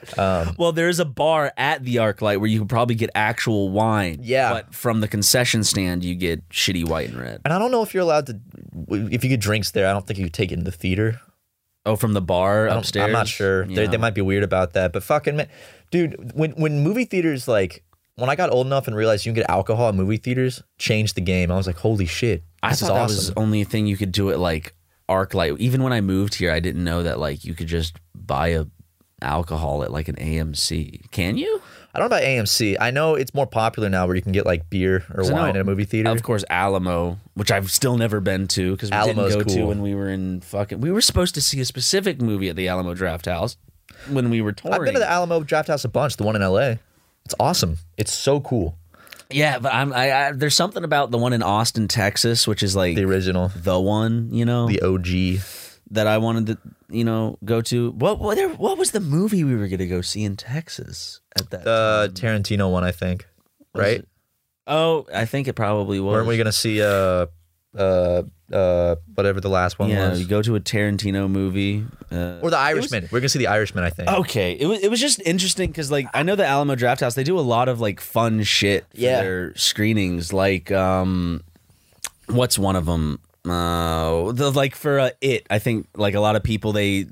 ArcLight. 0.08 0.58
Well, 0.58 0.72
there's 0.72 1.00
a 1.00 1.06
bar 1.06 1.52
at 1.58 1.84
the 1.84 1.98
ArcLight 1.98 2.38
where 2.40 2.48
you 2.50 2.60
could 2.60 2.70
probably 2.70 2.96
get 2.96 3.10
actual 3.16 3.70
wine. 3.70 4.20
Yeah. 4.22 4.54
But 4.54 4.74
from 4.74 5.02
the 5.02 5.08
concession 5.08 5.64
stand 5.64 6.04
you 6.04 6.16
get 6.16 6.48
shitty 6.50 6.88
white 6.88 7.10
and 7.10 7.20
red. 7.20 7.42
And 7.46 7.54
I 7.54 7.60
don't 7.60 7.72
know 7.72 7.84
if 7.84 7.94
you're 7.94 8.04
allowed 8.04 8.28
to, 8.28 8.40
if 8.90 9.24
you 9.24 9.30
get 9.30 9.40
drinks 9.40 9.72
there. 9.72 9.88
I 9.88 9.94
don't 9.94 10.06
think 10.08 10.20
you 10.20 10.26
could 10.26 10.34
take 10.34 10.52
it 10.52 10.58
in 10.58 10.64
the 10.64 10.72
theater. 10.72 11.20
Oh, 11.86 11.96
from 11.96 12.14
the 12.14 12.22
bar 12.22 12.68
upstairs. 12.68 13.06
I'm 13.06 13.12
not 13.12 13.28
sure. 13.28 13.66
They, 13.66 13.84
Yeah. 13.84 13.90
they 13.90 13.98
might 13.98 14.14
be 14.14 14.22
weird 14.22 14.44
about 14.44 14.74
that. 14.74 14.92
But 14.94 15.02
fucking 15.04 15.38
man, 15.38 15.48
dude, 15.92 16.34
when 16.36 16.52
when 16.52 16.82
movie 16.82 17.06
theaters 17.06 17.48
like 17.48 17.84
when 18.16 18.30
I 18.30 18.36
got 18.36 18.52
old 18.52 18.68
enough 18.68 18.86
and 18.88 18.96
realized 18.96 19.26
you 19.26 19.32
can 19.32 19.42
get 19.42 19.50
alcohol 19.50 19.90
in 19.90 19.96
movie 19.96 20.18
theaters, 20.18 20.62
changed 20.78 21.16
the 21.16 21.22
game. 21.22 21.52
I 21.52 21.56
was 21.56 21.68
like, 21.68 21.78
holy 21.78 22.06
shit, 22.06 22.44
I 22.62 22.72
this 22.72 22.82
thought 22.82 22.86
is 22.86 22.90
that 22.90 23.00
awesome. 23.02 23.16
was 23.16 23.32
only 23.38 23.62
a 23.62 23.66
thing 23.66 23.88
you 23.88 23.96
could 23.96 24.12
do 24.12 24.30
at 24.30 24.40
like 24.40 24.76
ArcLight. 25.08 25.58
Even 25.60 25.82
when 25.82 25.94
I 25.94 26.02
moved 26.02 26.36
here, 26.36 26.52
I 26.52 26.60
didn't 26.60 26.84
know 26.84 27.02
that 27.04 27.18
like 27.18 27.46
you 27.46 27.54
could 27.56 27.68
just 27.68 27.98
buy 28.14 28.50
a 28.50 28.66
alcohol 29.22 29.84
at 29.84 29.92
like 29.92 30.08
an 30.08 30.16
AMC. 30.16 31.10
Can 31.12 31.38
you? 31.38 31.62
I 31.94 32.00
don't 32.00 32.10
know 32.10 32.18
about 32.18 32.24
AMC. 32.28 32.78
I 32.80 32.92
know 32.92 33.16
it's 33.16 33.34
more 33.34 33.48
popular 33.48 33.90
now 33.90 34.06
where 34.06 34.16
you 34.16 34.22
can 34.22 34.32
get 34.32 34.46
like 34.46 34.70
beer 34.70 35.04
or 35.14 35.24
wine 35.24 35.32
know- 35.34 35.46
at 35.50 35.56
a 35.58 35.64
movie 35.64 35.86
theater. 35.86 36.12
Of 36.12 36.22
course, 36.24 36.44
Alamo, 36.50 37.18
which 37.34 37.52
I've 37.52 37.72
still 37.72 37.98
never 37.98 38.20
been 38.20 38.48
to 38.50 38.72
because 38.72 38.92
we 38.92 38.98
Alamo's 38.98 39.36
didn't 39.36 39.48
go 39.48 39.54
to 39.56 39.66
when 39.66 39.82
we 39.82 39.96
were 39.96 40.10
in 40.10 40.42
fucking. 40.42 40.82
We 40.82 40.92
were 40.92 41.02
supposed 41.02 41.36
to 41.36 41.42
see 41.42 41.60
a 41.62 41.66
specific 41.66 42.22
movie 42.22 42.50
at 42.50 42.56
the 42.56 42.68
Alamo 42.68 42.94
Draft 42.94 43.26
House 43.26 43.58
when 44.10 44.30
we 44.30 44.42
were 44.42 44.52
touring. 44.52 44.80
I've 44.80 44.86
been 44.86 44.94
to 44.94 45.00
the 45.00 45.10
Alamo 45.10 45.42
Draft 45.42 45.68
House 45.68 45.84
a 45.84 45.90
bunch. 45.90 46.18
The 46.18 46.24
one 46.24 46.36
in 46.36 46.42
LA. 46.44 46.76
It's 47.26 47.36
awesome. 47.40 47.78
It's 47.98 48.14
so 48.14 48.40
cool. 48.40 48.78
yeah, 49.32 49.58
but 49.60 49.74
I'm. 49.74 49.92
I, 49.94 50.12
I 50.28 50.32
there's 50.32 50.56
something 50.56 50.84
about 50.84 51.10
the 51.12 51.18
one 51.18 51.34
in 51.34 51.42
Austin, 51.44 51.88
Texas, 51.88 52.48
which 52.48 52.62
is 52.64 52.76
like 52.76 52.96
The 52.96 53.04
original, 53.06 53.52
the 53.56 53.80
one. 53.80 54.30
You 54.32 54.46
know, 54.46 54.68
the 54.68 54.82
OG. 54.82 55.42
That 55.92 56.08
I 56.08 56.18
wanted 56.18 56.46
to, 56.48 56.58
you 56.90 57.04
know, 57.04 57.38
go 57.44 57.62
to. 57.62 57.92
What 57.92 58.20
what, 58.20 58.36
there, 58.36 58.50
what 58.50 58.78
was 58.78 58.92
the 58.92 59.00
movie 59.00 59.44
we 59.44 59.56
were 59.56 59.68
going 59.68 59.80
to 59.80 59.88
go 59.88 60.02
see 60.02 60.24
in 60.24 60.36
Texas 60.36 61.22
at 61.38 61.50
that? 61.50 61.64
The 61.64 62.12
Tarantino 62.14 62.72
one, 62.72 62.84
I 62.84 62.92
think. 62.92 63.28
Right? 63.76 64.04
oh, 64.68 65.06
I 65.14 65.26
think 65.26 65.48
it 65.48 65.54
probably 65.54 66.00
was. 66.00 66.14
Weren't 66.14 66.28
we 66.28 66.38
gonna 66.38 66.52
see 66.52 66.82
uh 66.82 67.26
uh 67.78 68.24
uh 68.52 68.96
whatever 69.16 69.40
the 69.42 69.50
last 69.50 69.80
one 69.80 69.90
yeah, 69.90 70.10
was? 70.10 70.20
you 70.22 70.28
go 70.28 70.42
to 70.44 70.56
a 70.56 70.60
Tarantino 70.60 71.30
movie. 71.30 71.86
Uh, 72.12 72.40
or 72.42 72.50
the 72.52 72.58
Irishman. 72.58 73.08
We're 73.12 73.20
gonna 73.20 73.30
see 73.30 73.40
the 73.40 73.48
Irishman, 73.48 73.84
I 73.84 73.90
think. 73.90 74.10
okay, 74.10 74.54
it 74.54 74.68
was 74.68 74.80
it 74.82 74.90
was 74.92 75.00
just 75.00 75.22
interesting 75.26 75.70
because 75.72 75.90
like 75.92 76.08
I 76.14 76.22
know 76.24 76.36
the 76.36 76.46
Alamo 76.46 76.76
Draft 76.76 77.02
House 77.02 77.16
they 77.16 77.24
do 77.24 77.38
a 77.40 77.42
lot 77.42 77.68
of 77.70 77.80
like 77.82 78.00
fun 78.00 78.44
shit 78.44 78.86
for 78.92 79.00
Yeah. 79.00 79.22
their 79.22 79.56
screenings. 79.56 80.34
Like, 80.34 80.72
um, 80.72 81.42
what's 82.28 82.60
one 82.60 82.76
of 82.76 82.86
them? 82.86 83.20
Uh, 83.50 84.32
the 84.32 84.52
like 84.52 84.76
for 84.76 85.00
uh, 85.00 85.10
it, 85.22 85.48
I 85.50 85.60
think 85.60 85.88
like 85.96 86.14
a 86.16 86.20
lot 86.20 86.36
of 86.36 86.44
people 86.44 86.72
they 86.72 87.08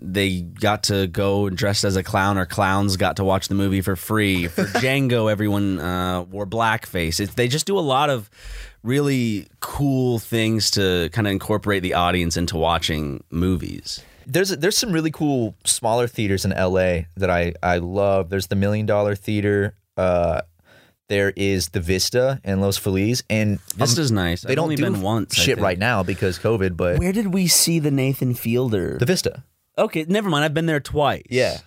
they 0.00 0.40
got 0.40 0.84
to 0.84 1.06
go 1.06 1.46
and 1.46 1.56
dressed 1.56 1.84
as 1.84 1.96
a 1.96 2.02
clown 2.02 2.38
or 2.38 2.46
clowns 2.46 2.96
got 2.96 3.16
to 3.16 3.24
watch 3.24 3.48
the 3.48 3.54
movie 3.54 3.82
for 3.82 3.96
free. 3.96 4.48
For 4.48 4.64
Django, 4.80 5.30
everyone 5.30 5.78
uh, 5.78 6.22
wore 6.22 6.46
blackface. 6.46 7.20
It's, 7.20 7.34
they 7.34 7.48
just 7.48 7.66
do 7.66 7.78
a 7.78 7.80
lot 7.80 8.10
of 8.10 8.30
really 8.82 9.46
cool 9.60 10.18
things 10.18 10.70
to 10.72 11.10
kind 11.12 11.26
of 11.26 11.32
incorporate 11.32 11.82
the 11.82 11.94
audience 11.94 12.36
into 12.36 12.56
watching 12.56 13.22
movies. 13.30 14.02
There's 14.26 14.50
there's 14.50 14.78
some 14.78 14.92
really 14.92 15.10
cool 15.10 15.56
smaller 15.64 16.06
theaters 16.06 16.44
in 16.44 16.52
LA 16.52 17.02
that 17.16 17.30
I 17.30 17.54
I 17.62 17.78
love. 17.78 18.30
There's 18.30 18.46
the 18.46 18.56
Million 18.56 18.86
Dollar 18.86 19.14
Theater. 19.14 19.74
Uh, 19.96 20.42
there 21.10 21.34
is 21.36 21.68
the 21.70 21.80
Vista 21.80 22.40
and 22.44 22.62
Los 22.62 22.78
Feliz, 22.78 23.22
and 23.28 23.56
um, 23.58 23.60
Vista's 23.76 24.10
nice. 24.10 24.40
They 24.42 24.50
I've 24.52 24.56
don't 24.56 24.62
only 24.64 24.76
do 24.76 24.84
been 24.84 25.02
once. 25.02 25.38
I 25.38 25.42
shit 25.42 25.56
think. 25.56 25.64
right 25.64 25.78
now 25.78 26.02
because 26.02 26.38
COVID, 26.38 26.76
but 26.78 26.98
Where 26.98 27.12
did 27.12 27.34
we 27.34 27.46
see 27.48 27.78
the 27.80 27.90
Nathan 27.90 28.32
Fielder? 28.34 28.96
the 28.96 29.04
Vista. 29.06 29.44
okay, 29.76 30.06
never 30.08 30.30
mind. 30.30 30.44
I've 30.46 30.54
been 30.54 30.66
there 30.66 30.80
twice. 30.80 31.26
Yeah. 31.28 31.58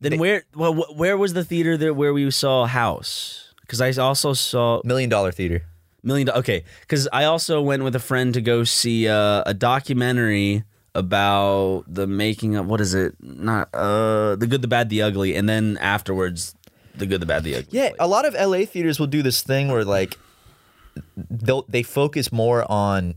Then 0.00 0.18
where? 0.20 0.44
Well, 0.54 0.74
wh- 0.74 0.96
where 0.96 1.16
was 1.16 1.32
the 1.32 1.42
theater 1.42 1.76
there 1.76 1.94
where 1.94 2.12
we 2.12 2.30
saw 2.30 2.66
House? 2.66 3.54
Because 3.62 3.80
I 3.80 3.90
also 4.00 4.34
saw 4.34 4.80
Million 4.84 5.08
Dollar 5.10 5.32
Theater. 5.32 5.64
Million. 6.02 6.26
Do- 6.26 6.34
okay, 6.34 6.62
because 6.82 7.08
I 7.12 7.24
also 7.24 7.60
went 7.62 7.82
with 7.82 7.96
a 7.96 7.98
friend 8.00 8.34
to 8.34 8.40
go 8.42 8.62
see 8.64 9.08
uh, 9.08 9.42
a 9.46 9.54
documentary 9.54 10.64
about 10.94 11.84
the 11.88 12.06
making 12.06 12.56
of 12.56 12.66
what 12.66 12.80
is 12.80 12.94
it? 12.94 13.14
Not 13.20 13.68
uh, 13.74 14.36
the 14.36 14.46
good, 14.46 14.62
the 14.62 14.68
bad, 14.68 14.88
the 14.88 15.02
ugly, 15.02 15.34
and 15.34 15.48
then 15.48 15.78
afterwards, 15.80 16.54
the 16.98 17.06
good, 17.06 17.20
the 17.20 17.26
bad, 17.26 17.44
the 17.44 17.56
ugly. 17.56 17.68
Yeah, 17.70 17.90
a 17.98 18.06
lot 18.06 18.24
of 18.24 18.34
LA 18.34 18.64
theaters 18.64 18.98
will 18.98 19.06
do 19.06 19.22
this 19.22 19.42
thing 19.42 19.68
where 19.68 19.84
like 19.84 20.18
they'll 21.16 21.64
they 21.68 21.82
focus 21.82 22.32
more 22.32 22.70
on 22.70 23.14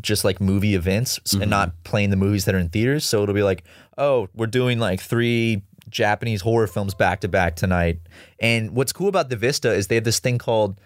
just 0.00 0.24
like 0.24 0.40
movie 0.40 0.74
events 0.74 1.18
and 1.34 1.48
not 1.48 1.72
playing 1.84 2.10
the 2.10 2.16
movies 2.16 2.44
that 2.44 2.54
are 2.54 2.58
in 2.58 2.68
theaters. 2.68 3.04
So 3.04 3.22
it'll 3.22 3.34
be 3.34 3.42
like, 3.42 3.64
oh, 3.96 4.28
we're 4.34 4.46
doing 4.46 4.78
like 4.78 5.00
three 5.00 5.62
Japanese 5.88 6.42
horror 6.42 6.66
films 6.66 6.94
back 6.94 7.20
to 7.20 7.28
back 7.28 7.56
tonight. 7.56 8.00
And 8.38 8.72
what's 8.72 8.92
cool 8.92 9.08
about 9.08 9.30
the 9.30 9.36
Vista 9.36 9.72
is 9.72 9.86
they 9.86 9.94
have 9.94 10.04
this 10.04 10.18
thing 10.18 10.38
called 10.38 10.80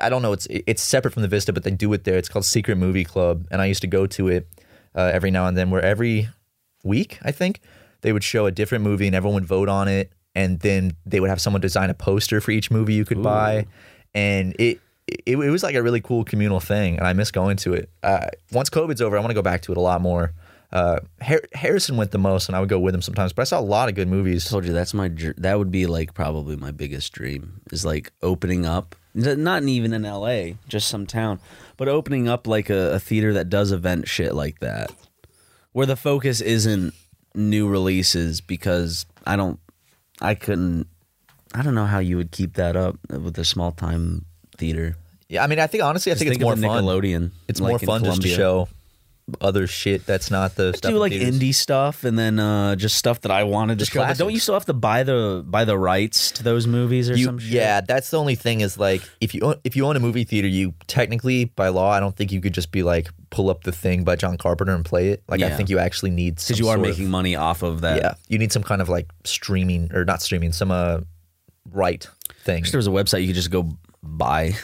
I 0.00 0.08
don't 0.08 0.22
know, 0.22 0.32
it's 0.32 0.46
it's 0.50 0.82
separate 0.82 1.12
from 1.12 1.22
the 1.22 1.28
Vista, 1.28 1.52
but 1.52 1.62
they 1.62 1.70
do 1.70 1.92
it 1.92 2.04
there. 2.04 2.16
It's 2.16 2.28
called 2.28 2.44
Secret 2.44 2.76
Movie 2.76 3.04
Club, 3.04 3.46
and 3.50 3.60
I 3.60 3.66
used 3.66 3.80
to 3.82 3.86
go 3.86 4.06
to 4.06 4.28
it 4.28 4.48
uh, 4.94 5.10
every 5.12 5.30
now 5.30 5.46
and 5.46 5.56
then. 5.56 5.70
Where 5.70 5.82
every 5.82 6.28
week, 6.82 7.18
I 7.22 7.30
think 7.30 7.60
they 8.00 8.12
would 8.12 8.24
show 8.24 8.46
a 8.46 8.50
different 8.50 8.84
movie, 8.84 9.06
and 9.06 9.14
everyone 9.14 9.34
would 9.34 9.46
vote 9.46 9.68
on 9.68 9.86
it, 9.88 10.12
and 10.38 10.60
then 10.60 10.92
they 11.04 11.18
would 11.18 11.30
have 11.30 11.40
someone 11.40 11.60
design 11.60 11.90
a 11.90 11.94
poster 11.94 12.40
for 12.40 12.52
each 12.52 12.70
movie 12.70 12.94
you 12.94 13.04
could 13.04 13.20
buy, 13.20 13.66
and 14.14 14.54
it, 14.60 14.80
it 15.08 15.36
it 15.36 15.50
was 15.50 15.64
like 15.64 15.74
a 15.74 15.82
really 15.82 16.00
cool 16.00 16.22
communal 16.22 16.60
thing, 16.60 16.96
and 16.96 17.04
I 17.04 17.12
miss 17.12 17.32
going 17.32 17.56
to 17.58 17.74
it. 17.74 17.90
Uh, 18.04 18.28
once 18.52 18.70
COVID's 18.70 19.02
over, 19.02 19.16
I 19.16 19.20
want 19.20 19.30
to 19.30 19.34
go 19.34 19.42
back 19.42 19.62
to 19.62 19.72
it 19.72 19.78
a 19.78 19.80
lot 19.80 20.00
more. 20.00 20.32
Uh, 20.70 21.00
Har- 21.20 21.48
Harrison 21.54 21.96
went 21.96 22.12
the 22.12 22.18
most, 22.18 22.48
and 22.48 22.54
I 22.54 22.60
would 22.60 22.68
go 22.68 22.78
with 22.78 22.94
him 22.94 23.02
sometimes. 23.02 23.32
But 23.32 23.42
I 23.42 23.44
saw 23.46 23.58
a 23.58 23.62
lot 23.62 23.88
of 23.88 23.96
good 23.96 24.06
movies. 24.06 24.48
told 24.48 24.64
you 24.64 24.72
that's 24.72 24.94
my 24.94 25.08
dr- 25.08 25.34
that 25.38 25.58
would 25.58 25.72
be 25.72 25.86
like 25.86 26.14
probably 26.14 26.54
my 26.54 26.70
biggest 26.70 27.12
dream 27.12 27.60
is 27.72 27.84
like 27.84 28.12
opening 28.22 28.64
up 28.64 28.94
not 29.14 29.64
even 29.64 29.92
in 29.92 30.02
LA 30.02 30.50
just 30.68 30.86
some 30.86 31.04
town 31.04 31.40
but 31.76 31.88
opening 31.88 32.28
up 32.28 32.46
like 32.46 32.70
a, 32.70 32.92
a 32.92 33.00
theater 33.00 33.32
that 33.32 33.48
does 33.48 33.72
event 33.72 34.06
shit 34.06 34.32
like 34.32 34.60
that 34.60 34.92
where 35.72 35.86
the 35.86 35.96
focus 35.96 36.40
isn't 36.40 36.94
new 37.34 37.66
releases 37.66 38.40
because 38.40 39.06
I 39.26 39.34
don't 39.34 39.58
I 40.20 40.34
couldn't 40.34 40.86
I 41.54 41.62
don't 41.62 41.74
know 41.74 41.86
how 41.86 41.98
you 41.98 42.16
would 42.16 42.30
keep 42.30 42.54
that 42.54 42.76
up 42.76 42.96
with 43.10 43.38
a 43.38 43.44
small 43.44 43.72
time 43.72 44.24
theater 44.56 44.96
Yeah, 45.28 45.44
I 45.44 45.46
mean, 45.46 45.58
I 45.58 45.66
think 45.66 45.82
honestly, 45.82 46.12
I 46.12 46.14
Just 46.14 46.24
think, 46.24 46.34
it's 46.34 46.42
more 46.42 46.56
fun. 46.56 46.84
Nickelodeon 46.84 47.30
It's 47.48 47.60
like 47.60 47.70
more 47.72 47.78
fun 47.78 48.04
just 48.04 48.22
to 48.22 48.28
show 48.28 48.68
other 49.42 49.66
shit 49.66 50.06
that's 50.06 50.30
not 50.30 50.54
the 50.54 50.72
stuff 50.72 50.90
do 50.90 50.96
like 50.98 51.12
theaters? 51.12 51.38
indie 51.38 51.54
stuff 51.54 52.04
and 52.04 52.18
then 52.18 52.38
uh, 52.38 52.74
just 52.76 52.96
stuff 52.96 53.20
that 53.20 53.30
I 53.30 53.44
wanted 53.44 53.74
to 53.78 53.80
Just 53.84 53.92
show. 53.92 54.00
But 54.00 54.16
don't 54.16 54.32
you 54.32 54.40
still 54.40 54.54
have 54.54 54.64
to 54.66 54.72
buy 54.72 55.02
the 55.02 55.44
buy 55.46 55.64
the 55.66 55.76
rights 55.76 56.30
to 56.32 56.42
those 56.42 56.66
movies 56.66 57.10
or 57.10 57.16
You, 57.16 57.24
some 57.26 57.38
shit? 57.38 57.50
yeah, 57.52 57.80
that's 57.82 58.10
the 58.10 58.18
only 58.18 58.36
thing 58.36 58.62
is 58.62 58.78
like 58.78 59.02
if 59.20 59.34
you 59.34 59.42
own, 59.42 59.56
if 59.64 59.76
you 59.76 59.84
own 59.86 59.96
a 59.96 60.00
movie 60.00 60.24
theater, 60.24 60.48
you 60.48 60.72
technically 60.86 61.44
by 61.44 61.68
law, 61.68 61.90
I 61.90 62.00
don't 62.00 62.16
think 62.16 62.32
you 62.32 62.40
could 62.40 62.54
just 62.54 62.72
be 62.72 62.82
like 62.82 63.08
pull 63.30 63.50
up 63.50 63.64
the 63.64 63.72
thing 63.72 64.02
by 64.04 64.16
John 64.16 64.38
Carpenter 64.38 64.74
and 64.74 64.84
play 64.84 65.08
it. 65.08 65.22
Like 65.28 65.42
I 65.42 65.50
think 65.50 65.68
you 65.68 65.78
actually 65.78 66.10
need 66.12 66.36
because 66.36 66.58
you 66.58 66.68
are 66.68 66.76
sort 66.76 66.88
of- 66.88 66.96
making 66.96 67.10
money 67.10 67.36
off 67.36 67.62
of 67.62 67.82
that. 67.82 67.98
yeah, 67.98 68.14
you 68.28 68.38
need 68.38 68.52
some 68.52 68.62
kind 68.62 68.80
of 68.80 68.88
like 68.88 69.10
streaming 69.24 69.92
or 69.92 70.04
not 70.06 70.22
streaming, 70.22 70.52
some 70.52 70.70
uh 70.70 71.00
right 71.70 72.08
thing. 72.40 72.64
There 72.70 72.78
was 72.78 72.86
a 72.86 72.90
website 72.90 73.20
you 73.20 73.26
could 73.28 73.36
just 73.36 73.50
go 73.50 73.68
buy, 74.02 74.54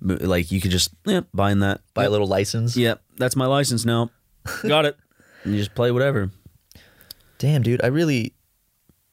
like 0.00 0.50
you 0.50 0.60
could 0.60 0.70
just 0.72 0.90
yeah 1.04 1.20
buying 1.32 1.60
that. 1.60 1.80
Buy 1.94 2.02
Yep. 2.02 2.08
a 2.08 2.12
little 2.12 2.26
license. 2.26 2.76
Yep, 2.76 3.00
that's 3.18 3.36
my 3.36 3.46
license 3.46 3.84
now. 3.84 4.10
Got 4.62 4.86
it. 4.86 4.96
And 5.44 5.54
you 5.54 5.60
just 5.60 5.74
play 5.74 5.90
whatever. 5.90 6.30
Damn, 7.38 7.62
dude, 7.62 7.82
I 7.82 7.88
really. 7.88 8.34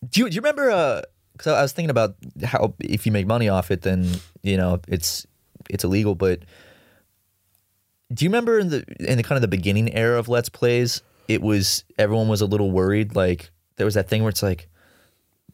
Do 0.08 0.22
you 0.22 0.30
do 0.30 0.36
you 0.36 0.42
remember? 0.42 0.70
Uh, 0.72 1.02
because 1.34 1.48
I 1.54 1.62
was 1.62 1.74
thinking 1.74 1.90
about 1.90 2.16
how 2.44 2.76
if 2.80 3.06
you 3.06 3.12
make 3.12 3.28
money 3.28 3.50
off 3.50 3.72
it, 3.72 3.82
then 3.82 4.10
you 4.42 4.58
know 4.58 4.80
it's 4.88 5.28
it's 5.70 5.84
illegal. 5.84 6.16
But 6.16 6.40
do 8.14 8.26
you 8.26 8.30
remember 8.30 8.60
in 8.60 8.70
the 8.70 8.86
in 9.00 9.18
the 9.18 9.24
kind 9.24 9.38
of 9.38 9.42
the 9.42 9.48
beginning 9.48 9.94
era 9.94 10.18
of 10.18 10.30
Let's 10.30 10.50
Plays, 10.50 11.02
it 11.28 11.42
was 11.42 11.84
everyone 11.98 12.28
was 12.28 12.42
a 12.42 12.46
little 12.46 12.72
worried. 12.72 13.16
Like 13.16 13.52
there 13.76 13.86
was 13.86 13.96
that 13.96 14.10
thing 14.10 14.24
where 14.24 14.30
it's 14.30 14.44
like 14.44 14.70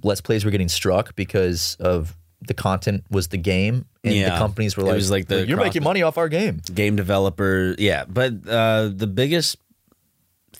Let's 0.04 0.22
Plays 0.22 0.46
were 0.46 0.52
getting 0.52 0.70
struck 0.70 1.16
because 1.16 1.76
of 1.80 2.16
the 2.48 2.54
content 2.54 3.04
was 3.12 3.28
the 3.28 3.38
game, 3.38 3.86
and 4.04 4.14
the 4.32 4.38
companies 4.38 4.76
were 4.76 4.84
It 4.84 4.88
like, 4.88 4.96
was 4.96 5.12
like 5.12 5.28
the 5.28 5.48
"You're 5.48 5.58
making 5.58 5.84
money 5.84 6.02
off 6.02 6.18
our 6.18 6.28
game." 6.30 6.62
game 6.74 6.96
developer 6.96 7.76
yeah 7.78 8.06
but 8.08 8.34
uh 8.48 8.90
the 8.94 9.08
biggest 9.08 9.58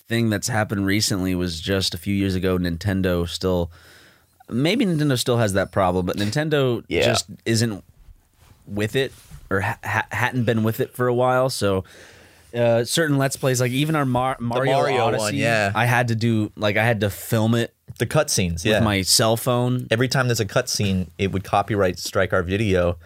thing 0.08 0.30
that's 0.30 0.48
happened 0.48 0.86
recently 0.86 1.34
was 1.34 1.60
just 1.60 1.94
a 1.94 1.98
few 1.98 2.14
years 2.14 2.34
ago 2.34 2.58
nintendo 2.58 3.28
still 3.28 3.70
maybe 4.50 4.84
nintendo 4.84 5.18
still 5.18 5.38
has 5.38 5.52
that 5.54 5.72
problem 5.72 6.04
but 6.06 6.16
nintendo 6.16 6.84
Yeah. 6.88 7.04
just 7.04 7.26
isn't 7.46 7.82
with 8.66 8.94
it 8.96 9.12
or 9.50 9.60
ha- 9.60 10.06
hadn't 10.10 10.44
been 10.44 10.62
with 10.62 10.80
it 10.80 10.94
for 10.94 11.06
a 11.08 11.14
while 11.14 11.48
so 11.50 11.84
uh, 12.54 12.84
certain 12.84 13.18
let's 13.18 13.36
plays 13.36 13.60
like 13.60 13.72
even 13.72 13.96
our 13.96 14.04
Mar- 14.06 14.36
Mario, 14.40 14.72
Mario 14.72 15.04
one, 15.04 15.14
Odyssey, 15.14 15.38
yeah. 15.38 15.72
I 15.74 15.86
had 15.86 16.08
to 16.08 16.14
do 16.14 16.52
like 16.56 16.76
I 16.76 16.84
had 16.84 17.00
to 17.00 17.10
film 17.10 17.54
it 17.54 17.74
The 17.98 18.06
cutscenes, 18.06 18.64
yeah. 18.64 18.74
with 18.78 18.84
my 18.84 19.02
cell 19.02 19.36
phone. 19.36 19.86
every 19.90 20.08
time 20.08 20.28
there's 20.28 20.40
a 20.40 20.46
cutscene, 20.46 21.08
it 21.18 21.32
would 21.32 21.44
copyright 21.44 21.98
strike 21.98 22.32
our 22.32 22.42
video. 22.42 22.98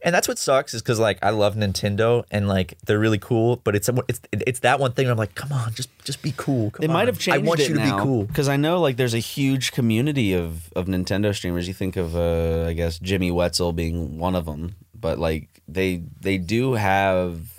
And 0.00 0.14
that's 0.14 0.28
what 0.28 0.38
sucks 0.38 0.74
is 0.74 0.80
because 0.82 1.00
like 1.00 1.18
I 1.22 1.30
love 1.30 1.56
Nintendo 1.56 2.22
and 2.30 2.46
like 2.46 2.78
they're 2.86 3.00
really 3.00 3.18
cool, 3.18 3.56
but 3.64 3.74
it's 3.74 3.90
it's 4.06 4.20
it's 4.30 4.60
that 4.60 4.78
one 4.78 4.92
thing. 4.92 5.06
Where 5.06 5.12
I'm 5.12 5.18
like, 5.18 5.34
come 5.34 5.50
on, 5.52 5.74
just 5.74 5.90
just 6.04 6.22
be 6.22 6.32
cool. 6.36 6.70
Come 6.70 6.82
They 6.82 6.86
on. 6.86 6.92
might 6.92 7.08
have 7.08 7.18
changed 7.18 7.44
I 7.44 7.48
want 7.48 7.58
you 7.68 7.74
to 7.74 7.82
be 7.82 7.90
cool. 7.90 8.22
because 8.22 8.48
I 8.48 8.56
know 8.56 8.80
like 8.80 8.96
there's 8.96 9.14
a 9.14 9.18
huge 9.18 9.72
community 9.72 10.34
of 10.34 10.72
of 10.74 10.86
Nintendo 10.86 11.34
streamers. 11.34 11.66
You 11.66 11.74
think 11.74 11.96
of 11.96 12.14
uh, 12.14 12.66
I 12.68 12.74
guess 12.74 13.00
Jimmy 13.00 13.32
Whetzel 13.32 13.74
being 13.74 14.18
one 14.20 14.36
of 14.36 14.44
them, 14.46 14.76
but 14.94 15.18
like 15.18 15.48
they 15.66 16.04
they 16.20 16.38
do 16.38 16.74
have. 16.74 17.57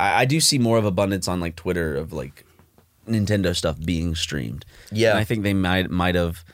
I, 0.00 0.20
I 0.20 0.24
do 0.24 0.40
see 0.40 0.58
more 0.58 0.78
of 0.78 0.84
abundance 0.84 1.28
on 1.28 1.40
like 1.40 1.56
Twitter 1.56 1.96
of 1.96 2.12
like 2.12 2.44
Nintendo 3.06 3.54
stuff 3.54 3.78
being 3.84 4.14
streamed. 4.14 4.64
Yeah. 4.90 5.10
and 5.10 5.18
I 5.18 5.24
think 5.24 5.42
they 5.42 5.54
might 5.54 5.90
might 5.90 6.14
have 6.14 6.44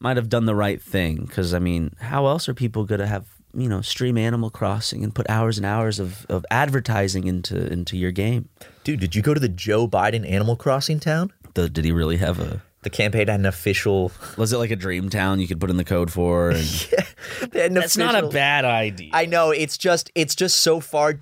might 0.00 0.16
have 0.16 0.28
done 0.28 0.46
the 0.46 0.54
right 0.54 0.80
thing 0.82 1.24
because 1.26 1.54
I 1.54 1.58
mean, 1.58 1.94
how 2.00 2.26
else 2.26 2.48
are 2.48 2.54
people 2.54 2.84
gonna 2.84 3.06
have 3.06 3.26
you 3.54 3.68
know 3.68 3.82
stream 3.82 4.16
Animal 4.16 4.50
Crossing 4.50 5.04
and 5.04 5.14
put 5.14 5.28
hours 5.28 5.58
and 5.58 5.66
hours 5.66 6.00
of, 6.00 6.26
of 6.28 6.46
advertising 6.50 7.26
into 7.26 7.70
into 7.72 7.96
your 7.96 8.10
game? 8.12 8.48
Dude, 8.84 9.00
did 9.00 9.14
you 9.14 9.22
go 9.22 9.34
to 9.34 9.40
the 9.40 9.48
Joe 9.48 9.86
Biden 9.86 10.28
Animal 10.28 10.56
Crossing 10.56 10.98
town? 10.98 11.32
The, 11.54 11.68
did 11.68 11.84
he 11.84 11.92
really 11.92 12.16
have 12.16 12.40
a? 12.40 12.62
The 12.82 12.90
campaign 12.90 13.28
had 13.28 13.38
an 13.38 13.46
official. 13.46 14.10
Was 14.36 14.52
it 14.52 14.56
like 14.56 14.72
a 14.72 14.76
dream 14.76 15.08
town 15.08 15.38
you 15.38 15.46
could 15.46 15.60
put 15.60 15.70
in 15.70 15.76
the 15.76 15.84
code 15.84 16.10
for? 16.10 16.50
And 16.50 16.58
they 17.52 17.60
had 17.60 17.70
an 17.70 17.74
That's 17.74 17.96
not 17.96 18.16
a 18.16 18.26
bad 18.26 18.64
idea. 18.64 19.10
I 19.12 19.26
know 19.26 19.50
it's 19.50 19.78
just 19.78 20.10
it's 20.16 20.34
just 20.34 20.60
so 20.60 20.80
far 20.80 21.20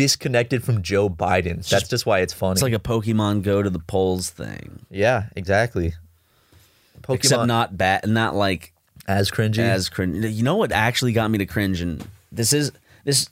disconnected 0.00 0.64
from 0.64 0.82
Joe 0.82 1.08
Biden. 1.08 1.68
That's 1.68 1.88
just 1.88 2.06
why 2.06 2.20
it's 2.20 2.32
funny. 2.32 2.52
it's 2.52 2.62
like 2.62 2.72
a 2.72 2.78
Pokemon 2.78 3.42
Go 3.42 3.62
to 3.62 3.70
the 3.70 3.78
polls 3.78 4.30
thing, 4.30 4.86
yeah, 4.90 5.26
exactly. 5.36 5.94
Pokemon 7.02 7.14
except 7.14 7.46
not 7.46 7.76
bad, 7.76 8.08
not 8.08 8.34
like 8.34 8.72
as 9.06 9.30
cringy 9.30 9.58
as 9.58 9.88
cringe. 9.88 10.24
You 10.24 10.42
know 10.42 10.56
what 10.56 10.72
actually 10.72 11.12
got 11.12 11.30
me 11.30 11.38
to 11.38 11.46
cringe? 11.46 11.80
And 11.80 12.06
this 12.32 12.52
is 12.52 12.72
this 13.04 13.28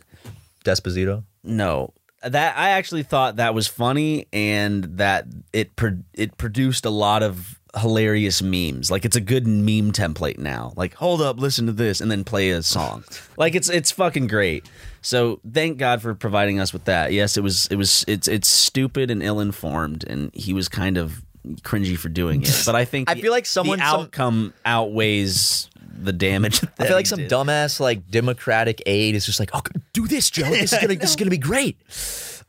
Despacito. 0.65 1.25
no 1.43 1.93
that 2.23 2.57
I 2.57 2.71
actually 2.71 3.05
thought 3.05 3.37
that 3.37 3.55
was 3.55 3.69
funny 3.69 4.27
and 4.33 4.85
that 4.99 5.27
it 5.53 5.77
pro- 5.77 6.03
it 6.15 6.37
produced 6.37 6.85
a 6.85 6.91
lot 6.91 7.23
of 7.23 7.59
hilarious 7.77 8.43
memes. 8.43 8.91
Like 8.91 9.05
it's 9.05 9.17
a 9.17 9.21
good 9.21 9.47
meme 9.47 9.93
template 9.93 10.39
now. 10.39 10.73
Like 10.77 10.95
hold 10.95 11.21
up, 11.23 11.39
listen 11.39 11.67
to 11.67 11.73
this, 11.73 12.01
and 12.01 12.11
then 12.11 12.25
play 12.25 12.51
a 12.51 12.63
song. 12.63 13.05
like 13.37 13.55
it's 13.55 13.69
it's 13.69 13.91
fucking 13.91 14.27
great. 14.27 14.69
So 15.03 15.41
thank 15.51 15.79
God 15.79 16.03
for 16.03 16.15
providing 16.15 16.61
us 16.61 16.73
with 16.73 16.85
that. 16.85 17.13
Yes, 17.13 17.37
it 17.37 17.43
was 17.43 17.67
it 17.69 17.77
was 17.77 18.05
it's 18.09 18.29
it's 18.29 18.49
stupid 18.49 19.11
and 19.11 19.23
ill 19.23 19.41
informed, 19.41 20.05
and 20.09 20.31
he 20.35 20.53
was 20.53 20.69
kind 20.69 20.97
of 20.99 21.23
cringy 21.63 21.97
for 21.97 22.09
doing 22.09 22.43
it. 22.43 22.63
But 22.67 22.75
I 22.75 22.85
think 22.85 23.09
I 23.11 23.15
feel 23.15 23.33
like 23.33 23.47
someone- 23.47 23.79
the 23.79 23.91
some- 23.91 24.01
outcome 24.01 24.55
outweighs 24.65 25.71
the 26.01 26.13
damage. 26.13 26.63
I 26.79 26.87
feel 26.87 26.97
like 26.97 27.07
some 27.07 27.21
dumbass 27.21 27.81
like 27.81 28.09
Democratic 28.11 28.83
aide 28.87 29.15
is 29.15 29.27
just 29.27 29.41
like, 29.41 29.51
oh, 29.53 29.63
do 29.93 30.07
this, 30.07 30.31
Joe. 30.31 30.45
This 30.51 30.73
is 30.73 30.79
gonna 30.81 30.95
this 30.97 31.11
is 31.11 31.17
gonna 31.17 31.31
be 31.31 31.39
great. 31.39 31.77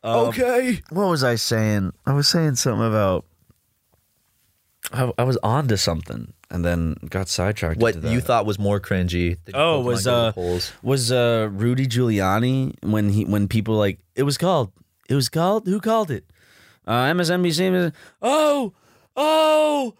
Um, 0.03 0.27
okay. 0.29 0.81
what 0.91 1.09
was 1.09 1.23
I 1.23 1.35
saying? 1.35 1.91
I 2.05 2.13
was 2.13 2.27
saying 2.27 2.55
something 2.55 2.85
about. 2.87 3.25
I, 4.91 5.11
I 5.17 5.23
was 5.23 5.37
on 5.43 5.67
to 5.67 5.77
something 5.77 6.33
and 6.49 6.65
then 6.65 6.95
got 7.09 7.27
sidetracked. 7.29 7.79
What 7.79 7.95
into 7.95 8.07
that. 8.07 8.13
you 8.13 8.21
thought 8.21 8.45
was 8.45 8.57
more 8.57 8.79
cringy? 8.79 9.37
Oh, 9.53 9.81
was 9.81 10.07
uh 10.07 10.31
polls. 10.31 10.71
was 10.81 11.11
uh 11.11 11.49
Rudy 11.51 11.87
Giuliani 11.87 12.75
when 12.83 13.09
he 13.09 13.25
when 13.25 13.47
people 13.47 13.75
like 13.75 13.99
it 14.15 14.23
was 14.23 14.37
called 14.37 14.71
it 15.07 15.15
was 15.15 15.29
called 15.29 15.67
who 15.67 15.79
called 15.79 16.09
it 16.11 16.25
uh 16.87 17.05
MSNBC 17.05 17.93
oh 18.21 18.73
oh 19.15 19.93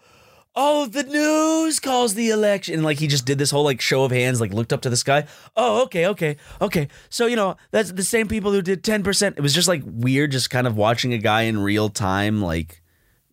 oh 0.56 0.86
the 0.86 1.04
news 1.04 1.78
calls 1.78 2.14
the 2.14 2.30
election 2.30 2.74
and 2.74 2.82
like 2.82 2.98
he 2.98 3.06
just 3.06 3.24
did 3.24 3.38
this 3.38 3.52
whole 3.52 3.62
like 3.62 3.80
show 3.80 4.02
of 4.02 4.10
hands 4.10 4.40
like 4.40 4.52
looked 4.52 4.72
up 4.72 4.80
to 4.80 4.90
the 4.90 4.96
sky 4.96 5.24
oh 5.56 5.82
okay 5.84 6.06
okay 6.06 6.36
okay 6.60 6.88
so 7.08 7.26
you 7.26 7.36
know 7.36 7.56
that's 7.70 7.92
the 7.92 8.02
same 8.02 8.26
people 8.26 8.50
who 8.50 8.60
did 8.60 8.82
10% 8.82 9.36
it 9.36 9.40
was 9.40 9.54
just 9.54 9.68
like 9.68 9.82
weird 9.86 10.32
just 10.32 10.50
kind 10.50 10.66
of 10.66 10.76
watching 10.76 11.12
a 11.12 11.18
guy 11.18 11.42
in 11.42 11.60
real 11.60 11.88
time 11.88 12.42
like 12.42 12.82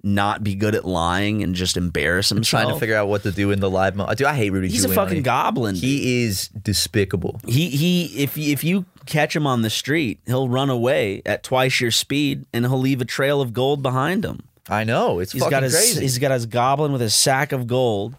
not 0.08 0.44
be 0.44 0.56
good 0.56 0.74
at 0.74 0.86
lying 0.86 1.44
and 1.44 1.54
just 1.54 1.78
embarrass 1.78 2.30
himself 2.30 2.64
trying 2.64 2.74
to 2.74 2.80
figure 2.80 2.96
out 2.96 3.08
what 3.08 3.24
to 3.24 3.32
do 3.32 3.52
in 3.52 3.60
the 3.60 3.70
live 3.70 3.96
mode. 3.96 4.18
Dude, 4.18 4.26
I 4.28 4.34
hate 4.36 4.50
Rudy. 4.52 4.70
he's 4.70 4.86
a 4.86 4.90
fucking 4.90 5.22
goblin 5.24 5.76
He 5.76 6.24
is 6.24 6.48
despicable. 6.50 7.40
he 7.48 7.70
he 7.70 8.06
if 8.24 8.38
if 8.38 8.64
you 8.64 8.86
catch 9.06 9.36
him 9.36 9.46
on 9.46 9.62
the 9.62 9.70
street, 9.70 10.20
he'll 10.26 10.50
run 10.50 10.70
away 10.70 11.22
at 11.26 11.44
twice 11.44 11.80
your 11.80 11.92
speed 11.92 12.46
and 12.54 12.66
he'll 12.66 12.80
leave 12.80 13.02
a 13.02 13.06
trail 13.06 13.42
of 13.42 13.54
gold 13.54 13.84
behind 13.84 14.24
him. 14.26 14.40
I 14.70 14.84
know 14.84 15.20
it's 15.20 15.32
He's 15.32 15.42
fucking 15.44 15.52
got 15.52 15.64
his 15.64 15.74
crazy. 15.74 16.02
he's 16.02 16.18
got 16.18 16.32
his 16.32 16.46
goblin 16.46 16.92
with 16.92 17.02
his 17.02 17.14
sack 17.14 17.52
of 17.52 17.68
gold. 17.68 18.16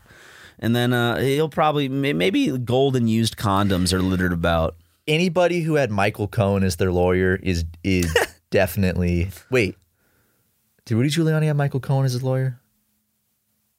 And 0.60 0.74
then 0.74 0.92
uh, 0.92 1.18
he'll 1.20 1.48
probably 1.48 1.88
maybe 1.88 2.56
gold 2.58 2.96
and 2.96 3.08
used 3.08 3.36
condoms 3.36 3.92
are 3.92 4.02
littered 4.02 4.32
about. 4.32 4.74
Anybody 5.06 5.60
who 5.60 5.74
had 5.76 5.90
Michael 5.90 6.26
Cohen 6.26 6.64
as 6.64 6.76
their 6.76 6.90
lawyer 6.90 7.38
is 7.42 7.64
is 7.84 8.12
definitely 8.50 9.30
wait. 9.50 9.76
Did 10.88 10.94
Rudy 10.94 11.10
Giuliani 11.10 11.44
have 11.44 11.56
Michael 11.56 11.80
Cohen 11.80 12.06
as 12.06 12.14
his 12.14 12.22
lawyer? 12.22 12.58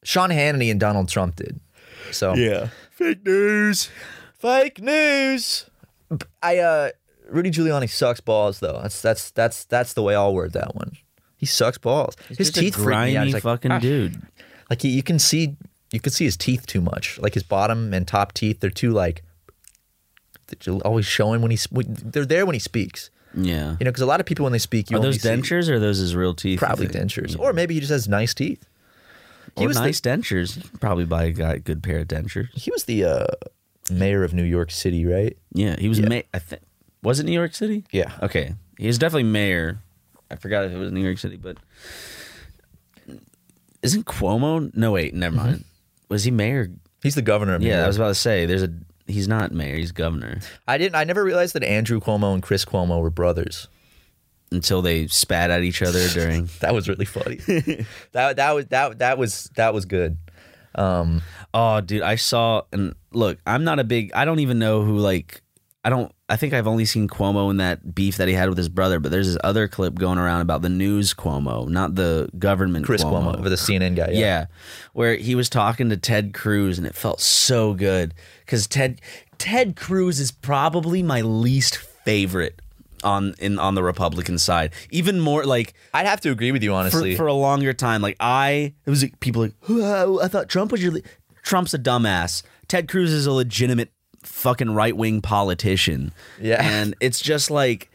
Sean 0.03 0.29
Hannity 0.29 0.69
and 0.69 0.79
Donald 0.79 1.09
Trump 1.09 1.37
did. 1.37 1.59
So 2.11 2.35
yeah, 2.35 2.69
Fake 2.91 3.25
news. 3.25 3.89
Fake 4.37 4.79
news. 4.79 5.65
I 6.43 6.59
uh 6.59 6.89
Rudy 7.27 7.49
Giuliani 7.49 7.89
sucks 7.89 8.21
balls 8.21 8.59
though. 8.59 8.79
That's 8.83 9.01
that's 9.01 9.31
that's 9.31 9.65
that's 9.65 9.93
the 9.93 10.03
way 10.03 10.13
I'll 10.13 10.35
word 10.35 10.53
that 10.53 10.75
one. 10.75 10.91
He 11.35 11.47
sucks 11.47 11.79
balls. 11.79 12.15
his 12.27 12.37
Just 12.37 12.57
a 12.57 12.59
teeth 12.59 12.75
freak 12.75 12.85
me 12.85 12.93
out. 12.93 12.95
grimy 13.13 13.25
He's 13.25 13.33
like, 13.33 13.43
fucking 13.43 13.71
"Ah." 13.71 13.79
dude. 13.79 14.21
Like 14.69 14.83
he, 14.83 14.89
you 14.89 15.01
can 15.01 15.17
see 15.17 15.57
you 15.91 15.99
can 15.99 16.11
see 16.11 16.25
his 16.25 16.37
teeth 16.37 16.67
too 16.67 16.81
much. 16.81 17.17
Like 17.19 17.33
his 17.33 17.41
bottom 17.41 17.91
and 17.91 18.07
top 18.07 18.33
teeth, 18.33 18.59
they're 18.59 18.69
too 18.69 18.91
like 18.91 19.23
they're 20.45 20.75
always 20.85 21.07
showing 21.07 21.41
when 21.41 21.49
he's 21.49 21.67
they're 21.71 22.25
there 22.25 22.45
when 22.45 22.53
he 22.53 22.59
speaks. 22.59 23.09
Yeah. 23.35 23.71
You 23.79 23.85
know, 23.85 23.91
because 23.91 24.01
a 24.01 24.05
lot 24.07 24.19
of 24.19 24.25
people 24.25 24.43
when 24.43 24.53
they 24.53 24.59
speak, 24.59 24.89
you 24.89 24.97
Are 24.97 25.01
those 25.01 25.21
see- 25.21 25.29
dentures 25.29 25.69
or 25.69 25.75
are 25.75 25.79
those 25.79 25.97
his 25.99 26.15
real 26.15 26.33
teeth? 26.33 26.59
Probably 26.59 26.87
dentures, 26.87 27.35
Yeah. 27.35 27.41
or 27.43 27.53
maybe 27.53 27.73
he 27.75 27.79
just 27.79 27.91
has 27.91 28.07
nice 28.07 28.33
teeth. 28.33 28.65
He 29.57 29.65
Or 29.65 29.67
was 29.67 29.77
the- 29.77 29.83
nice 29.83 30.01
dentures. 30.01 30.55
You 30.57 30.63
could 30.63 30.79
Probably 30.81 31.05
buy 31.05 31.23
a 31.25 31.31
guy 31.31 31.53
a 31.53 31.59
good 31.59 31.83
pair 31.83 31.99
of 31.99 32.07
dentures. 32.07 32.49
He 32.53 32.71
was 32.71 32.85
the 32.85 33.03
uh, 33.05 33.27
mayor 33.91 34.23
of 34.23 34.33
New 34.33 34.43
York 34.43 34.71
City, 34.71 35.05
right? 35.05 35.37
Yeah, 35.53 35.75
he 35.79 35.87
was 35.89 35.99
Yeah. 35.99 36.09
ma- 36.09 36.21
I 36.33 36.39
think 36.39 36.61
was 37.03 37.19
it 37.19 37.25
New 37.25 37.31
York 37.33 37.53
City? 37.55 37.85
Yeah. 37.91 38.11
Okay. 38.21 38.55
He 38.77 38.87
was 38.87 38.97
definitely 38.97 39.23
mayor. 39.23 39.79
I 40.31 40.35
forgot 40.35 40.65
if 40.65 40.71
it 40.71 40.77
was 40.77 40.91
New 40.91 41.03
York 41.03 41.17
City, 41.17 41.37
but 41.37 41.57
isn't 43.81 44.05
Cuomo? 44.05 44.75
No, 44.75 44.91
wait, 44.91 45.13
never 45.13 45.35
mind. 45.35 45.63
Was 46.09 46.23
he 46.23 46.31
mayor? 46.31 46.69
He's 47.01 47.15
the 47.15 47.21
governor 47.21 47.55
of 47.55 47.61
New 47.61 47.67
Yeah. 47.69 47.83
I 47.83 47.87
was 47.87 47.95
about 47.95 48.09
to 48.09 48.15
say. 48.15 48.45
There's 48.45 48.63
a. 48.63 48.71
He's 49.09 49.27
not 49.27 49.51
mayor. 49.51 49.75
He's 49.75 49.91
governor. 49.91 50.39
I 50.67 50.77
didn't. 50.77 50.95
I 50.95 51.03
never 51.03 51.23
realized 51.23 51.55
that 51.55 51.63
Andrew 51.63 51.99
Cuomo 51.99 52.33
and 52.33 52.41
Chris 52.43 52.63
Cuomo 52.63 53.01
were 53.01 53.09
brothers. 53.09 53.67
until 54.51 54.81
they 54.81 55.07
spat 55.07 55.51
at 55.51 55.61
each 55.63 55.81
other 55.81 56.07
during. 56.09 56.47
That 56.61 56.73
was 56.73 56.87
really 56.87 57.05
funny. 57.05 57.35
that 58.13 58.37
that 58.37 58.51
was 58.55 58.65
that 58.67 58.99
that 58.99 59.17
was 59.17 59.49
that 59.55 59.73
was 59.73 59.85
good. 59.85 60.17
Um, 60.75 61.21
Oh, 61.53 61.81
dude, 61.81 62.03
I 62.03 62.15
saw 62.15 62.61
and 62.71 62.93
look, 63.11 63.39
I'm 63.45 63.63
not 63.63 63.79
a 63.79 63.83
big. 63.83 64.11
I 64.13 64.25
don't 64.25 64.39
even 64.39 64.59
know 64.59 64.83
who 64.83 64.97
like. 64.99 65.41
I 65.83 65.89
don't. 65.89 66.11
I 66.27 66.35
think 66.35 66.53
I've 66.53 66.67
only 66.67 66.83
seen 66.85 67.07
Cuomo 67.07 67.49
in 67.49 67.57
that 67.57 67.95
beef 67.95 68.17
that 68.17 68.27
he 68.27 68.33
had 68.33 68.49
with 68.49 68.57
his 68.57 68.67
brother, 68.67 68.99
but 68.99 69.11
there's 69.11 69.27
this 69.27 69.37
other 69.43 69.67
clip 69.67 69.95
going 69.95 70.17
around 70.17 70.41
about 70.41 70.61
the 70.61 70.69
news 70.69 71.13
Cuomo, 71.13 71.69
not 71.69 71.95
the 71.95 72.29
government. 72.37 72.85
Chris 72.85 73.03
Cuomo, 73.03 73.37
over 73.37 73.49
the 73.49 73.55
CNN 73.55 73.95
guy. 73.95 74.09
yeah. 74.11 74.19
Yeah. 74.19 74.45
where 74.93 75.15
he 75.15 75.35
was 75.35 75.47
talking 75.49 75.89
to 75.89 75.97
Ted 75.97 76.33
Cruz, 76.33 76.77
and 76.77 76.85
it 76.85 76.95
felt 76.95 77.21
so 77.21 77.73
good 77.73 78.13
because 78.45 78.67
Ted 78.67 78.99
Ted 79.37 79.77
Cruz 79.77 80.19
is 80.19 80.31
probably 80.31 81.01
my 81.01 81.21
least 81.21 81.77
favorite 81.77 82.61
on 83.01 83.33
in 83.39 83.57
on 83.57 83.75
the 83.75 83.83
Republican 83.83 84.37
side. 84.37 84.73
Even 84.91 85.21
more 85.21 85.45
like 85.45 85.73
I'd 85.93 86.05
have 86.05 86.19
to 86.21 86.31
agree 86.31 86.51
with 86.51 86.61
you 86.61 86.71
for, 86.71 86.75
honestly. 86.75 87.15
for 87.15 87.27
a 87.27 87.33
longer 87.33 87.71
time. 87.71 88.01
Like 88.01 88.17
I, 88.19 88.73
it 88.85 88.89
was 88.89 89.01
like, 89.01 89.17
people 89.21 89.43
like, 89.43 89.53
"Oh, 89.69 90.19
I 90.21 90.27
thought 90.27 90.49
Trump 90.49 90.73
was 90.73 90.83
your. 90.83 90.91
le-" 90.91 91.01
Trump's 91.41 91.73
a 91.73 91.79
dumbass. 91.79 92.43
Ted 92.67 92.89
Cruz 92.89 93.11
is 93.13 93.25
a 93.25 93.31
legitimate 93.31 93.91
fucking 94.23 94.71
right 94.71 94.95
wing 94.95 95.21
politician. 95.21 96.11
Yeah. 96.41 96.61
and 96.63 96.95
it's 96.99 97.19
just 97.19 97.49
like, 97.51 97.91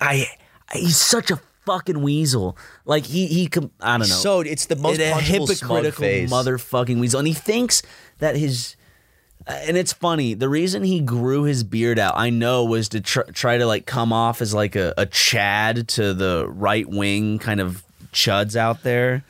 I, 0.00 0.26
he's 0.72 0.96
such 1.00 1.30
a 1.30 1.40
fucking 1.66 2.00
weasel. 2.02 2.56
Like 2.84 3.04
he 3.06 3.26
he, 3.26 3.48
I 3.80 3.98
don't 3.98 4.00
know. 4.00 4.04
So 4.14 4.40
it's 4.40 4.66
the 4.66 4.76
most 4.76 4.98
hypocritical 5.00 6.04
motherfucking 6.30 7.00
weasel, 7.00 7.18
and 7.20 7.28
he 7.28 7.34
thinks 7.34 7.82
that 8.18 8.36
his. 8.36 8.76
uh, 9.46 9.52
And 9.66 9.76
it's 9.76 9.92
funny. 9.92 10.34
The 10.34 10.48
reason 10.48 10.82
he 10.84 11.00
grew 11.00 11.44
his 11.44 11.64
beard 11.64 11.98
out, 11.98 12.14
I 12.16 12.30
know, 12.30 12.64
was 12.64 12.88
to 12.90 13.00
tr- 13.00 13.30
try 13.32 13.56
to 13.58 13.66
like 13.66 13.86
come 13.86 14.12
off 14.12 14.42
as 14.42 14.52
like 14.54 14.76
a, 14.76 14.92
a 14.98 15.06
Chad 15.06 15.88
to 15.88 16.12
the 16.14 16.46
right 16.48 16.86
wing 16.88 17.38
kind 17.38 17.60
of 17.60 17.82
chuds 18.12 18.56
out 18.56 18.82
there. 18.82 19.24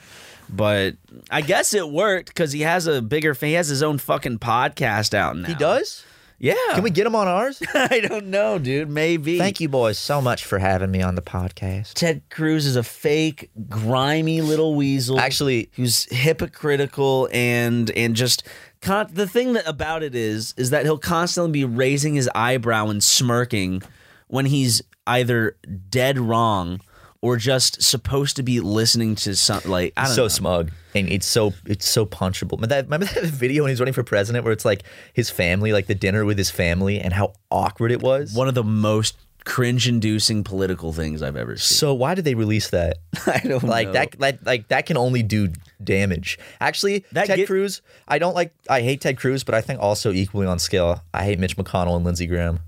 But 0.50 0.96
I 1.30 1.40
guess 1.40 1.72
it 1.72 1.88
worked 1.88 2.28
because 2.28 2.52
he 2.52 2.60
has 2.62 2.86
a 2.86 3.00
bigger. 3.00 3.32
He 3.34 3.54
has 3.54 3.68
his 3.68 3.82
own 3.82 3.98
fucking 3.98 4.38
podcast 4.40 5.14
out 5.14 5.36
now. 5.36 5.48
he 5.48 5.54
does. 5.54 6.04
Yeah. 6.44 6.54
Can 6.74 6.82
we 6.82 6.90
get 6.90 7.06
him 7.06 7.14
on 7.16 7.26
ours? 7.26 7.62
I 7.74 8.00
don't 8.00 8.26
know, 8.26 8.58
dude. 8.58 8.90
Maybe. 8.90 9.38
Thank 9.38 9.60
you, 9.60 9.68
boys, 9.70 9.98
so 9.98 10.20
much 10.20 10.44
for 10.44 10.58
having 10.58 10.90
me 10.90 11.00
on 11.00 11.14
the 11.14 11.22
podcast. 11.22 11.94
Ted 11.94 12.20
Cruz 12.28 12.66
is 12.66 12.76
a 12.76 12.82
fake, 12.82 13.50
grimy 13.70 14.42
little 14.42 14.74
weasel. 14.74 15.18
Actually- 15.18 15.70
who's 15.72 16.04
hypocritical 16.12 17.30
and 17.32 17.90
and 17.92 18.14
just 18.14 18.42
con- 18.82 19.08
the 19.10 19.26
thing 19.26 19.54
that 19.54 19.66
about 19.66 20.02
it 20.02 20.14
is 20.14 20.52
is 20.58 20.68
that 20.68 20.84
he'll 20.84 20.98
constantly 20.98 21.50
be 21.50 21.64
raising 21.64 22.14
his 22.14 22.28
eyebrow 22.34 22.88
and 22.88 23.02
smirking 23.02 23.82
when 24.26 24.44
he's 24.44 24.82
either 25.06 25.56
dead 25.88 26.18
wrong 26.18 26.78
or 27.24 27.38
just 27.38 27.82
supposed 27.82 28.36
to 28.36 28.42
be 28.42 28.60
listening 28.60 29.14
to 29.14 29.34
some 29.34 29.62
like 29.64 29.94
I 29.96 30.04
don't 30.04 30.14
so 30.14 30.22
know. 30.24 30.28
smug 30.28 30.70
and 30.94 31.08
it's 31.08 31.26
so 31.26 31.54
it's 31.64 31.88
so 31.88 32.04
punchable. 32.04 32.52
Remember 32.52 32.66
that, 32.68 32.84
remember 32.84 33.06
that 33.06 33.24
video 33.24 33.62
when 33.62 33.70
he's 33.70 33.80
running 33.80 33.94
for 33.94 34.02
president 34.04 34.44
where 34.44 34.52
it's 34.52 34.64
like 34.66 34.82
his 35.14 35.30
family, 35.30 35.72
like 35.72 35.86
the 35.86 35.94
dinner 35.94 36.24
with 36.26 36.36
his 36.36 36.50
family, 36.50 37.00
and 37.00 37.14
how 37.14 37.32
awkward 37.50 37.92
it 37.92 38.02
was. 38.02 38.34
One 38.34 38.46
of 38.46 38.54
the 38.54 38.62
most 38.62 39.16
cringe-inducing 39.46 40.42
political 40.44 40.92
things 40.92 41.22
I've 41.22 41.36
ever 41.36 41.56
seen. 41.56 41.76
So 41.76 41.92
why 41.94 42.14
did 42.14 42.24
they 42.24 42.34
release 42.34 42.70
that? 42.70 42.98
I 43.26 43.40
don't 43.40 43.62
like 43.64 43.88
know. 43.88 43.92
that. 43.94 44.20
Like, 44.20 44.38
like 44.44 44.68
that 44.68 44.84
can 44.86 44.96
only 44.96 45.22
do 45.22 45.48
damage. 45.82 46.38
Actually, 46.60 47.04
That 47.12 47.26
Ted 47.26 47.36
get- 47.38 47.46
Cruz. 47.46 47.80
I 48.06 48.18
don't 48.18 48.34
like. 48.34 48.52
I 48.68 48.82
hate 48.82 49.00
Ted 49.00 49.18
Cruz, 49.18 49.44
but 49.44 49.54
I 49.54 49.60
think 49.62 49.80
also 49.80 50.12
equally 50.12 50.46
on 50.46 50.58
scale, 50.58 51.02
I 51.14 51.24
hate 51.24 51.38
Mitch 51.38 51.56
McConnell 51.56 51.96
and 51.96 52.04
Lindsey 52.04 52.26
Graham. 52.26 52.60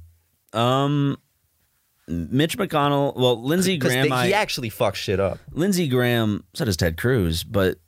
Um, 0.53 1.19
Mitch 2.09 2.57
McConnell. 2.59 3.15
Well, 3.17 3.43
Lindsey 3.43 3.77
Graham. 3.79 4.13
I, 4.13 4.27
he 4.29 4.35
actually 4.35 4.71
fucks 4.71 4.95
shit 4.97 5.19
up. 5.21 5.39
Lindsey 5.53 5.89
Graham, 5.89 6.45
so 6.55 6.65
does 6.65 6.77
Ted 6.77 6.97
Cruz, 6.97 7.43
but 7.45 7.79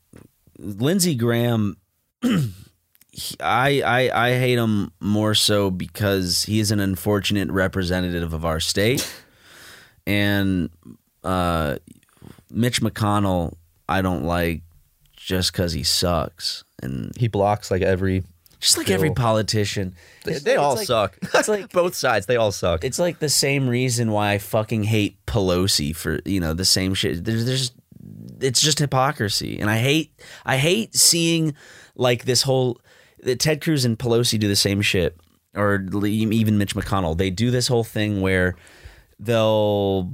Lindsey 0.58 1.14
Graham, 1.14 1.76
he- 2.22 3.36
I, 3.40 3.80
I 3.84 4.26
I 4.28 4.38
hate 4.38 4.58
him 4.58 4.92
more 5.00 5.34
so 5.34 5.70
because 5.70 6.44
he 6.44 6.60
is 6.60 6.70
an 6.70 6.80
unfortunate 6.80 7.50
representative 7.50 8.32
of 8.32 8.44
our 8.44 8.60
state, 8.60 9.08
and 10.06 10.70
uh, 11.24 11.76
Mitch 12.50 12.80
McConnell, 12.80 13.54
I 13.88 14.02
don't 14.02 14.24
like 14.24 14.62
just 15.16 15.52
because 15.52 15.72
he 15.72 15.82
sucks, 15.82 16.64
and 16.82 17.12
He 17.16 17.28
blocks 17.28 17.70
like 17.70 17.82
every. 17.82 18.22
Just 18.60 18.76
like 18.78 18.90
every 18.90 19.10
politician, 19.12 19.94
They, 20.24 20.34
they 20.38 20.56
all 20.56 20.74
like- 20.76 20.86
suck. 20.86 21.16
It's 21.34 21.48
like 21.54 21.70
Both 21.72 21.94
sides. 21.94 22.26
They 22.26 22.36
all 22.36 22.52
suck. 22.52 22.84
it's 22.84 22.98
like 22.98 23.18
the 23.18 23.28
same 23.28 23.68
reason 23.68 24.10
why 24.10 24.32
I 24.32 24.38
fucking 24.38 24.84
hate 24.84 25.24
Pelosi 25.26 25.94
for 25.94 26.20
you 26.24 26.40
know 26.40 26.54
the 26.54 26.64
same 26.64 26.94
shit. 26.94 27.24
There's, 27.24 27.44
there's 27.46 27.72
it's 28.40 28.60
just 28.60 28.78
hypocrisy, 28.78 29.58
and 29.60 29.68
I 29.70 29.78
hate 29.78 30.12
I 30.46 30.56
hate 30.56 30.94
seeing 30.94 31.54
like 31.94 32.24
this 32.24 32.42
whole 32.42 32.80
that 33.20 33.40
Ted 33.40 33.60
Cruz 33.60 33.84
and 33.84 33.98
Pelosi 33.98 34.38
do 34.38 34.46
the 34.48 34.56
same 34.56 34.80
shit, 34.82 35.16
or 35.54 35.84
even 36.06 36.58
Mitch 36.58 36.74
McConnell. 36.74 37.16
They 37.18 37.30
do 37.30 37.50
this 37.50 37.66
whole 37.68 37.84
thing 37.84 38.20
where 38.20 38.54
they'll 39.20 40.12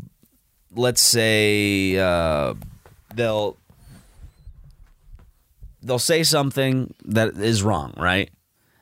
let's 0.75 1.01
say 1.03 1.97
uh, 1.99 2.55
they'll 3.15 3.57
they'll 5.83 5.99
say 5.99 6.23
something 6.23 6.95
that 7.05 7.37
is 7.37 7.63
wrong, 7.63 7.93
right? 7.97 8.31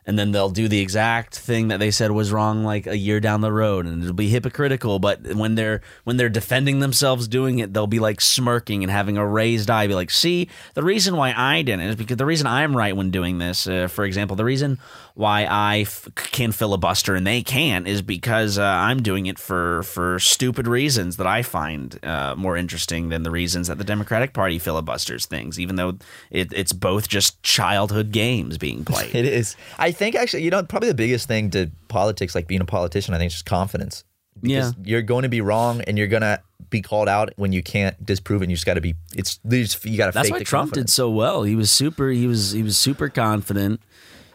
And 0.04 0.18
then 0.18 0.32
they'll 0.32 0.50
do 0.50 0.66
the 0.66 0.80
exact 0.80 1.36
thing 1.36 1.68
that 1.68 1.78
they 1.78 1.92
said 1.92 2.10
was 2.10 2.32
wrong 2.32 2.64
like 2.64 2.88
a 2.88 2.96
year 2.96 3.20
down 3.20 3.40
the 3.40 3.52
road 3.52 3.86
and 3.86 4.02
it'll 4.02 4.14
be 4.14 4.28
hypocritical, 4.28 4.98
but 4.98 5.34
when 5.34 5.54
they're 5.54 5.80
when 6.02 6.16
they're 6.16 6.28
defending 6.28 6.80
themselves 6.80 7.28
doing 7.28 7.60
it, 7.60 7.72
they'll 7.72 7.86
be 7.86 8.00
like 8.00 8.20
smirking 8.20 8.82
and 8.82 8.90
having 8.90 9.16
a 9.16 9.24
raised 9.26 9.70
eye 9.70 9.86
be 9.86 9.94
like, 9.94 10.10
"See, 10.10 10.48
the 10.74 10.82
reason 10.82 11.16
why 11.16 11.32
I 11.36 11.62
didn't 11.62 11.86
is 11.86 11.94
because 11.96 12.16
the 12.16 12.26
reason 12.26 12.48
I'm 12.48 12.76
right 12.76 12.96
when 12.96 13.12
doing 13.12 13.38
this, 13.38 13.68
uh, 13.68 13.86
for 13.86 14.04
example, 14.04 14.34
the 14.34 14.44
reason 14.44 14.78
why 15.14 15.44
I 15.44 15.80
f- 15.80 16.08
can 16.14 16.52
filibuster 16.52 17.14
and 17.14 17.26
they 17.26 17.42
can't 17.42 17.86
is 17.86 18.02
because 18.02 18.58
uh, 18.58 18.62
I'm 18.62 19.02
doing 19.02 19.26
it 19.26 19.38
for 19.38 19.82
for 19.82 20.18
stupid 20.18 20.66
reasons 20.66 21.16
that 21.18 21.26
I 21.26 21.42
find 21.42 21.98
uh, 22.04 22.34
more 22.36 22.56
interesting 22.56 23.10
than 23.10 23.22
the 23.22 23.30
reasons 23.30 23.68
that 23.68 23.78
the 23.78 23.84
Democratic 23.84 24.32
Party 24.32 24.58
filibusters 24.58 25.26
things, 25.26 25.60
even 25.60 25.76
though 25.76 25.98
it, 26.30 26.52
it's 26.52 26.72
both 26.72 27.08
just 27.08 27.42
childhood 27.42 28.12
games 28.12 28.58
being 28.58 28.84
played. 28.86 29.14
It 29.14 29.26
is. 29.26 29.56
I 29.78 29.92
think 29.92 30.14
actually, 30.14 30.44
you 30.44 30.50
know, 30.50 30.62
probably 30.62 30.88
the 30.88 30.94
biggest 30.94 31.28
thing 31.28 31.50
to 31.50 31.70
politics, 31.88 32.34
like 32.34 32.46
being 32.46 32.60
a 32.60 32.66
politician, 32.66 33.14
I 33.14 33.18
think 33.18 33.28
is 33.28 33.34
just 33.34 33.46
confidence. 33.46 34.04
Because 34.40 34.74
you're 34.82 35.02
going 35.02 35.22
to 35.22 35.28
be 35.28 35.40
wrong 35.40 35.82
and 35.82 35.98
you're 35.98 36.06
going 36.06 36.22
to 36.22 36.40
be 36.70 36.80
called 36.80 37.08
out 37.08 37.32
when 37.36 37.52
you 37.52 37.62
can't 37.62 38.04
disprove 38.04 38.40
it. 38.40 38.46
And 38.46 38.50
you 38.50 38.56
just 38.56 38.66
got 38.66 38.74
to 38.74 38.80
be, 38.80 38.94
it's, 39.14 39.38
you 39.44 39.98
got 39.98 40.06
to 40.06 40.12
That's 40.12 40.30
why 40.30 40.42
Trump 40.42 40.72
did 40.72 40.88
so 40.88 41.10
well. 41.10 41.42
He 41.42 41.54
was 41.54 41.70
super. 41.70 42.08
He 42.08 42.26
was 42.26 42.52
he 42.52 42.62
was 42.62 42.76
super 42.76 43.08
confident. 43.08 43.80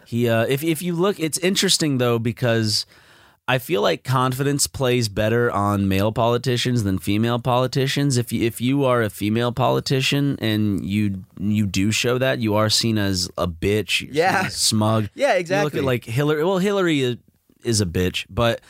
He 0.07 0.29
uh, 0.29 0.45
if 0.47 0.63
if 0.63 0.81
you 0.81 0.93
look, 0.95 1.19
it's 1.19 1.37
interesting 1.39 1.97
though 1.97 2.17
because 2.17 2.85
I 3.49 3.57
feel 3.59 3.81
like 3.81 4.03
confidence 4.03 4.67
plays 4.67 5.09
better 5.09 5.51
on 5.51 5.87
male 5.87 6.11
politicians 6.11 6.83
than 6.83 6.97
female 6.97 7.39
politicians. 7.39 8.17
If 8.17 8.31
you, 8.31 8.45
if 8.45 8.59
you 8.61 8.85
are 8.85 9.01
a 9.01 9.09
female 9.09 9.51
politician 9.51 10.37
and 10.41 10.85
you 10.85 11.23
you 11.39 11.65
do 11.65 11.91
show 11.91 12.17
that, 12.17 12.39
you 12.39 12.55
are 12.55 12.69
seen 12.69 12.97
as 12.97 13.29
a 13.37 13.47
bitch. 13.47 14.07
Yeah. 14.11 14.47
smug. 14.47 15.09
Yeah, 15.15 15.33
You 15.33 15.39
exactly. 15.39 15.65
look 15.65 15.75
at 15.75 15.83
like 15.85 16.05
Hillary. 16.05 16.43
Well, 16.43 16.59
Hillary 16.59 17.01
is, 17.01 17.17
is 17.63 17.81
a 17.81 17.85
bitch, 17.85 18.25
but 18.29 18.61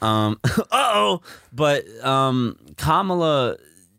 um, 0.00 0.38
uh 0.44 0.62
oh, 0.72 1.20
but 1.52 1.84
um, 2.04 2.58
Kamala 2.78 3.56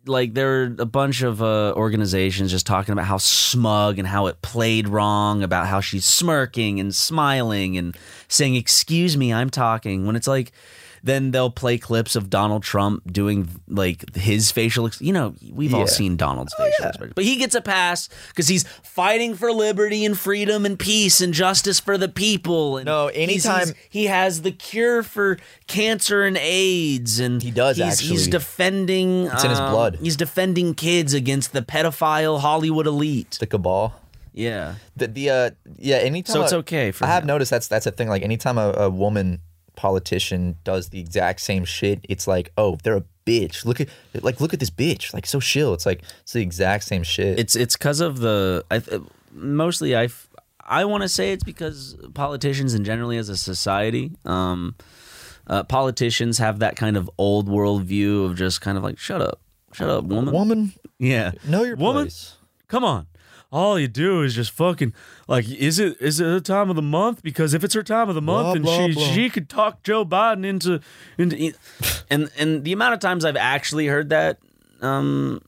like 0.07 0.33
there 0.33 0.63
are 0.63 0.75
a 0.79 0.85
bunch 0.85 1.21
of 1.21 1.41
uh, 1.41 1.73
organizations 1.75 2.51
just 2.51 2.65
talking 2.65 2.91
about 2.91 3.05
how 3.05 3.17
smug 3.17 3.99
and 3.99 4.07
how 4.07 4.27
it 4.27 4.41
played 4.41 4.87
wrong, 4.87 5.43
about 5.43 5.67
how 5.67 5.81
she's 5.81 6.05
smirking 6.05 6.79
and 6.79 6.93
smiling 6.95 7.77
and 7.77 7.95
saying, 8.27 8.55
"Excuse 8.55 9.17
me, 9.17 9.33
I'm 9.33 9.49
talking." 9.49 10.05
When 10.05 10.15
it's 10.15 10.27
like, 10.27 10.51
then 11.07 11.31
they'll 11.31 11.49
play 11.49 11.77
clips 11.77 12.15
of 12.15 12.29
Donald 12.29 12.61
Trump 12.63 13.11
doing 13.11 13.49
like 13.67 14.15
his 14.15 14.51
facial. 14.51 14.85
Ex- 14.87 15.01
you 15.01 15.11
know, 15.13 15.33
we've 15.51 15.73
all 15.73 15.87
seen 15.87 16.15
Donald's 16.17 16.53
facial 16.53 16.85
expression, 16.85 17.13
but 17.15 17.23
he 17.23 17.35
gets 17.37 17.55
a 17.55 17.61
pass 17.61 18.09
because 18.29 18.47
he's 18.47 18.63
fighting 18.83 19.33
for 19.35 19.51
liberty 19.51 20.05
and 20.05 20.17
freedom 20.17 20.65
and 20.65 20.77
peace 20.77 21.19
and 21.21 21.33
justice 21.33 21.79
for 21.79 21.97
the 21.97 22.07
people. 22.09 22.77
And 22.77 22.85
No, 22.85 23.07
anytime- 23.07 23.73
he 23.89 24.05
has 24.05 24.41
the 24.43 24.51
cure 24.51 25.01
for 25.03 25.37
cancer 25.67 26.23
and 26.23 26.37
AIDS, 26.37 27.19
and 27.19 27.41
He 27.41 27.51
does, 27.51 27.77
He's, 27.77 27.99
he's 27.99 28.27
defending. 28.27 29.25
It's 29.27 29.43
in 29.43 29.49
his 29.49 29.59
um, 29.59 29.71
blood. 29.71 29.97
He's 30.01 30.15
defending 30.15 30.73
kids 30.75 31.13
against 31.13 31.53
the 31.53 31.61
pedophile 31.61 32.39
Hollywood 32.39 32.87
elite. 32.87 33.37
The 33.39 33.47
cabal. 33.47 33.93
Yeah, 34.33 34.75
The, 34.95 35.07
the 35.07 35.29
uh, 35.31 35.49
yeah, 35.79 35.95
anytime. 35.95 36.33
So 36.33 36.43
it's 36.43 36.53
okay 36.53 36.91
for 36.91 37.05
I 37.05 37.07
have 37.07 37.23
him. 37.23 37.27
noticed 37.27 37.49
that's 37.49 37.67
that's 37.67 37.87
a 37.87 37.91
thing. 37.91 38.07
Like 38.07 38.21
anytime 38.21 38.59
a, 38.59 38.71
a 38.73 38.89
woman 38.89 39.41
politician 39.77 40.57
does 40.65 40.89
the 40.89 40.99
exact 40.99 41.39
same 41.39 41.63
shit, 41.63 42.01
it's 42.09 42.27
like, 42.27 42.51
oh, 42.57 42.77
they're 42.83 42.97
a 42.97 43.03
bitch. 43.25 43.63
Look 43.65 43.79
at 43.79 43.87
like 44.21 44.41
look 44.41 44.53
at 44.53 44.59
this 44.59 44.69
bitch. 44.69 45.13
Like 45.13 45.25
so 45.25 45.39
chill. 45.39 45.73
It's 45.73 45.85
like 45.85 46.01
it's 46.23 46.33
the 46.33 46.41
exact 46.41 46.83
same 46.83 47.03
shit. 47.03 47.39
it's 47.39 47.55
it's 47.55 47.77
because 47.77 48.01
of 48.01 48.19
the. 48.19 48.65
I 48.69 48.79
th- 48.79 49.01
mostly 49.31 49.95
I 49.95 50.05
f- 50.05 50.27
I 50.69 50.83
want 50.83 51.03
to 51.03 51.09
say 51.09 51.31
it's 51.31 51.43
because 51.45 51.95
politicians 52.13 52.73
and 52.73 52.85
generally 52.85 53.17
as 53.17 53.29
a 53.29 53.37
society, 53.37 54.11
um, 54.25 54.75
uh, 55.47 55.63
politicians 55.63 56.39
have 56.39 56.59
that 56.59 56.75
kind 56.75 56.97
of 56.97 57.09
old 57.17 57.47
world 57.47 57.83
view 57.83 58.25
of 58.25 58.35
just 58.35 58.59
kind 58.59 58.77
of 58.77 58.83
like 58.83 58.97
shut 58.97 59.21
up. 59.21 59.39
Shut 59.73 59.89
up, 59.89 60.03
woman. 60.05 60.33
Woman, 60.33 60.73
Yeah. 60.99 61.31
know 61.45 61.63
your 61.63 61.75
woman. 61.77 62.03
place. 62.05 62.35
Come 62.67 62.83
on. 62.83 63.07
All 63.51 63.79
you 63.79 63.87
do 63.87 64.23
is 64.23 64.35
just 64.35 64.51
fucking 64.51 64.93
like 65.27 65.49
is 65.49 65.79
it 65.79 65.97
is 66.01 66.19
it 66.19 66.25
her 66.25 66.39
time 66.39 66.69
of 66.69 66.75
the 66.75 66.81
month? 66.81 67.23
Because 67.23 67.53
if 67.53 67.63
it's 67.63 67.73
her 67.73 67.83
time 67.83 68.09
of 68.09 68.15
the 68.15 68.21
month 68.21 68.45
Blah, 68.45 68.53
and 68.53 68.63
blah, 68.63 68.87
she 68.87 68.93
blah. 68.93 69.03
she 69.03 69.29
could 69.29 69.47
talk 69.49 69.83
Joe 69.83 70.03
Biden 70.05 70.45
into 70.45 70.81
into 71.17 71.53
and 72.09 72.29
and 72.37 72.63
the 72.65 72.73
amount 72.73 72.93
of 72.93 72.99
times 72.99 73.23
I've 73.23 73.37
actually 73.37 73.87
heard 73.87 74.09
that 74.09 74.39
um 74.81 75.41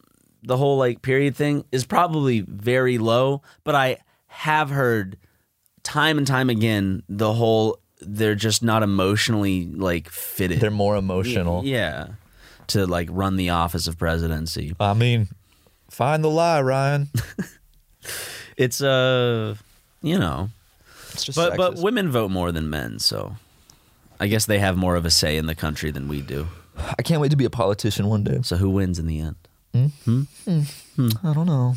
the 0.43 0.56
whole 0.56 0.78
like 0.78 1.02
period 1.02 1.36
thing 1.36 1.66
is 1.72 1.86
probably 1.86 2.39
very 2.41 2.97
low, 2.97 3.41
but 3.66 3.76
I 3.76 3.97
have 4.28 4.70
heard 4.70 5.18
time 5.84 6.18
and 6.18 6.26
time 6.26 6.50
again 6.50 7.04
the 7.10 7.34
whole 7.34 7.80
they're 8.00 8.36
just 8.36 8.64
not 8.64 8.82
emotionally 8.82 9.66
like 9.66 10.08
fitted. 10.10 10.62
They're 10.62 10.72
more 10.72 10.95
emotional. 10.95 11.66
Yeah. 11.66 12.08
To 12.68 12.86
like 12.88 13.10
run 13.12 13.36
the 13.36 13.50
office 13.50 13.88
of 13.88 13.97
presidency. 13.97 14.74
I 14.80 14.93
mean, 14.93 15.28
find 15.89 16.24
the 16.24 16.30
lie, 16.30 16.62
Ryan. 16.62 17.10
It's 18.57 18.82
uh 18.82 19.55
you 20.01 20.18
know, 20.18 20.49
It's 21.14 21.24
just 21.26 21.36
but 21.38 21.57
but 21.57 21.78
women 21.78 22.10
vote 22.12 22.32
more 22.32 22.51
than 22.51 22.70
men, 22.70 22.99
so 22.99 23.36
I 24.20 24.28
guess 24.28 24.45
they 24.45 24.60
have 24.60 24.78
more 24.78 24.95
of 24.95 25.05
a 25.05 25.10
say 25.10 25.38
in 25.38 25.45
the 25.45 25.55
country 25.55 25.91
than 25.91 26.07
we 26.07 26.22
do. 26.22 26.47
I 26.97 27.01
can't 27.03 27.20
wait 27.22 27.32
to 27.32 27.38
be 27.38 27.45
a 27.45 27.49
politician 27.49 28.07
one 28.07 28.24
day. 28.24 28.39
So 28.43 28.55
who 28.57 28.70
wins 28.70 28.99
in 28.99 29.05
the 29.07 29.20
end? 29.20 29.36
I 31.24 31.34
don't 31.34 31.45
know. 31.45 31.76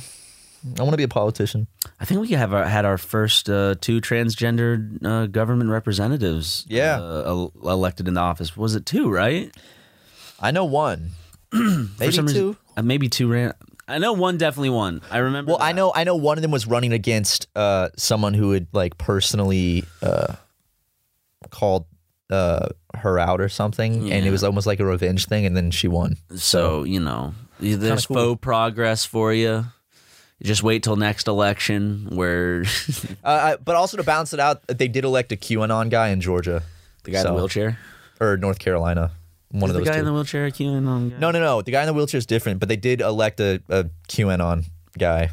I 0.78 0.82
want 0.82 0.92
to 0.92 0.96
be 0.96 1.02
a 1.02 1.08
politician. 1.08 1.66
I 2.00 2.04
think 2.04 2.20
we 2.20 2.28
have 2.30 2.54
our, 2.54 2.64
had 2.64 2.84
our 2.84 2.96
first 2.96 3.50
uh, 3.50 3.74
two 3.80 4.00
transgender 4.00 5.04
uh, 5.04 5.26
government 5.26 5.70
representatives. 5.70 6.64
Yeah. 6.68 7.00
uh, 7.00 7.22
el- 7.26 7.52
elected 7.64 8.06
in 8.06 8.14
the 8.14 8.20
office. 8.20 8.56
Was 8.56 8.76
it 8.76 8.86
two? 8.86 9.10
Right? 9.10 9.50
I 10.40 10.52
know 10.52 10.64
one. 10.64 11.10
Maybe 11.52 12.12
two. 12.12 12.22
reason- 12.22 12.56
uh, 12.76 12.82
maybe 12.82 13.08
two 13.08 13.28
ran. 13.28 13.52
I 13.88 13.98
know 13.98 14.12
one 14.12 14.38
definitely 14.38 14.70
won. 14.70 15.02
I 15.10 15.18
remember. 15.18 15.50
Well, 15.52 15.62
I 15.62 15.72
know 15.72 15.92
I 15.94 16.04
know 16.04 16.16
one 16.16 16.38
of 16.38 16.42
them 16.42 16.50
was 16.50 16.66
running 16.66 16.92
against 16.92 17.48
uh, 17.56 17.88
someone 17.96 18.32
who 18.34 18.52
had 18.52 18.66
like 18.72 18.96
personally 18.98 19.84
uh, 20.02 20.34
called 21.50 21.86
uh, 22.30 22.68
her 22.94 23.18
out 23.18 23.40
or 23.40 23.48
something, 23.48 24.10
and 24.12 24.26
it 24.26 24.30
was 24.30 24.44
almost 24.44 24.66
like 24.66 24.80
a 24.80 24.84
revenge 24.86 25.26
thing, 25.26 25.44
and 25.46 25.56
then 25.56 25.70
she 25.70 25.88
won. 25.88 26.16
So 26.36 26.84
you 26.84 27.00
know, 27.00 27.34
there's 27.60 28.06
cool. 28.06 28.16
faux 28.16 28.40
progress 28.40 29.04
for 29.04 29.32
you. 29.32 29.66
Just 30.42 30.62
wait 30.64 30.82
till 30.82 30.96
next 30.96 31.28
election, 31.28 32.08
where 32.10 32.64
Uh, 33.24 33.54
I- 33.54 33.56
but 33.62 33.76
also 33.76 33.96
to 33.96 34.02
balance 34.02 34.32
it 34.32 34.40
out, 34.40 34.66
they 34.66 34.88
did 34.88 35.04
elect 35.04 35.30
a 35.32 35.36
QAnon 35.36 35.88
guy 35.90 36.08
in 36.08 36.20
Georgia, 36.20 36.62
the 37.04 37.12
guy 37.12 37.18
in 37.18 37.22
So- 37.24 37.28
the 37.30 37.34
wheelchair. 37.36 37.78
or 38.20 38.36
North 38.36 38.58
Carolina. 38.58 39.12
One 39.52 39.64
Is 39.64 39.70
of 39.70 39.74
the 39.74 39.78
those 39.80 39.88
guy 39.88 39.92
two. 39.94 39.98
in 40.00 40.04
the 40.06 40.12
wheelchair, 40.12 40.48
QAnon 40.50 41.10
guy? 41.10 41.16
no, 41.18 41.30
no, 41.30 41.38
no. 41.38 41.62
The 41.62 41.70
guy 41.70 41.82
in 41.82 41.86
the 41.86 41.92
wheelchair 41.92 42.18
is 42.18 42.26
different, 42.26 42.58
but 42.58 42.68
they 42.68 42.76
did 42.76 43.00
elect 43.00 43.38
a, 43.38 43.62
a 43.68 43.84
QAnon 44.08 44.64
guy. 44.98 45.30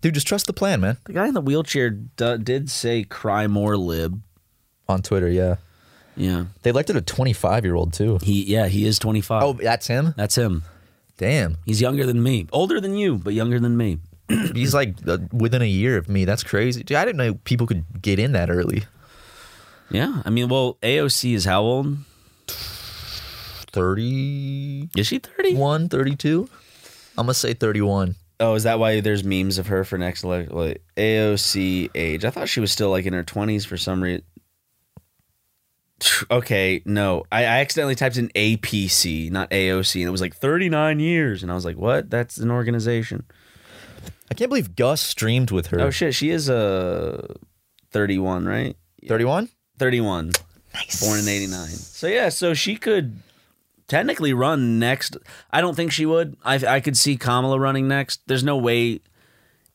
Dude, 0.00 0.14
just 0.14 0.26
trust 0.26 0.46
the 0.46 0.52
plan, 0.52 0.80
man. 0.80 0.96
The 1.04 1.12
guy 1.12 1.28
in 1.28 1.34
the 1.34 1.40
wheelchair 1.40 1.90
d- 1.90 2.38
did 2.38 2.70
say 2.70 3.04
cry 3.04 3.46
more 3.46 3.76
lib. 3.76 4.20
On 4.88 5.02
Twitter, 5.02 5.28
yeah. 5.28 5.56
Yeah. 6.16 6.46
They 6.62 6.70
elected 6.70 6.96
a 6.96 7.00
25 7.02 7.64
year 7.64 7.74
old 7.74 7.92
too. 7.92 8.18
He 8.22 8.42
yeah, 8.44 8.66
he 8.68 8.86
is 8.86 8.98
25. 8.98 9.42
Oh, 9.42 9.52
that's 9.52 9.86
him. 9.86 10.14
That's 10.16 10.36
him. 10.36 10.62
Damn, 11.18 11.58
He's 11.66 11.80
younger 11.80 12.06
than 12.06 12.22
me. 12.22 12.46
Older 12.52 12.80
than 12.80 12.94
you, 12.96 13.18
but 13.18 13.34
younger 13.34 13.58
than 13.60 13.76
me. 13.76 13.98
he's 14.54 14.72
like 14.72 14.94
uh, 15.06 15.18
within 15.32 15.62
a 15.62 15.66
year 15.66 15.96
of 15.98 16.08
me. 16.08 16.24
That's 16.24 16.44
crazy. 16.44 16.84
Dude, 16.84 16.96
I 16.96 17.04
didn't 17.04 17.16
know 17.18 17.34
people 17.44 17.66
could 17.66 17.84
get 18.00 18.18
in 18.20 18.32
that 18.32 18.50
early. 18.50 18.84
Yeah. 19.90 20.22
I 20.24 20.30
mean, 20.30 20.48
well, 20.48 20.78
AOC 20.82 21.34
is 21.34 21.44
how 21.44 21.62
old? 21.62 21.96
31, 23.78 24.90
Is 24.96 25.06
she 25.06 25.18
30? 25.18 25.88
32. 25.88 26.48
I'm 27.16 27.26
gonna 27.26 27.34
say 27.34 27.54
31. 27.54 28.14
Oh, 28.40 28.54
is 28.54 28.62
that 28.62 28.78
why 28.78 29.00
there's 29.00 29.24
memes 29.24 29.58
of 29.58 29.66
her 29.66 29.84
for 29.84 29.98
next 29.98 30.22
election? 30.22 30.54
Like 30.54 30.82
AOC 30.96 31.90
age. 31.94 32.24
I 32.24 32.30
thought 32.30 32.48
she 32.48 32.60
was 32.60 32.70
still 32.70 32.90
like 32.90 33.06
in 33.06 33.12
her 33.12 33.24
20s 33.24 33.66
for 33.66 33.76
some 33.76 34.02
reason. 34.02 34.22
Okay, 36.30 36.80
no. 36.84 37.24
I, 37.32 37.40
I 37.40 37.58
accidentally 37.60 37.96
typed 37.96 38.16
in 38.16 38.28
APC, 38.28 39.30
not 39.32 39.50
AOC, 39.50 39.96
and 39.96 40.06
it 40.08 40.10
was 40.10 40.20
like 40.20 40.36
39 40.36 41.00
years. 41.00 41.42
And 41.42 41.50
I 41.50 41.56
was 41.56 41.64
like, 41.64 41.76
what? 41.76 42.08
That's 42.08 42.38
an 42.38 42.52
organization. 42.52 43.24
I 44.30 44.34
can't 44.34 44.48
believe 44.48 44.76
Gus 44.76 45.00
streamed 45.00 45.50
with 45.50 45.68
her. 45.68 45.80
Oh, 45.80 45.90
shit. 45.90 46.14
She 46.14 46.30
is 46.30 46.48
uh, 46.48 47.34
31, 47.90 48.46
right? 48.46 48.76
31. 49.08 49.48
31. 49.78 50.32
Nice. 50.74 51.04
Born 51.04 51.18
in 51.18 51.28
89. 51.28 51.66
So, 51.68 52.06
yeah, 52.06 52.28
so 52.28 52.54
she 52.54 52.76
could 52.76 53.16
technically 53.88 54.32
run 54.32 54.78
next. 54.78 55.16
I 55.50 55.60
don't 55.60 55.74
think 55.74 55.90
she 55.90 56.06
would. 56.06 56.36
I, 56.44 56.54
I 56.66 56.80
could 56.80 56.96
see 56.96 57.16
Kamala 57.16 57.58
running 57.58 57.88
next. 57.88 58.20
There's 58.26 58.44
no 58.44 58.56
way. 58.56 59.00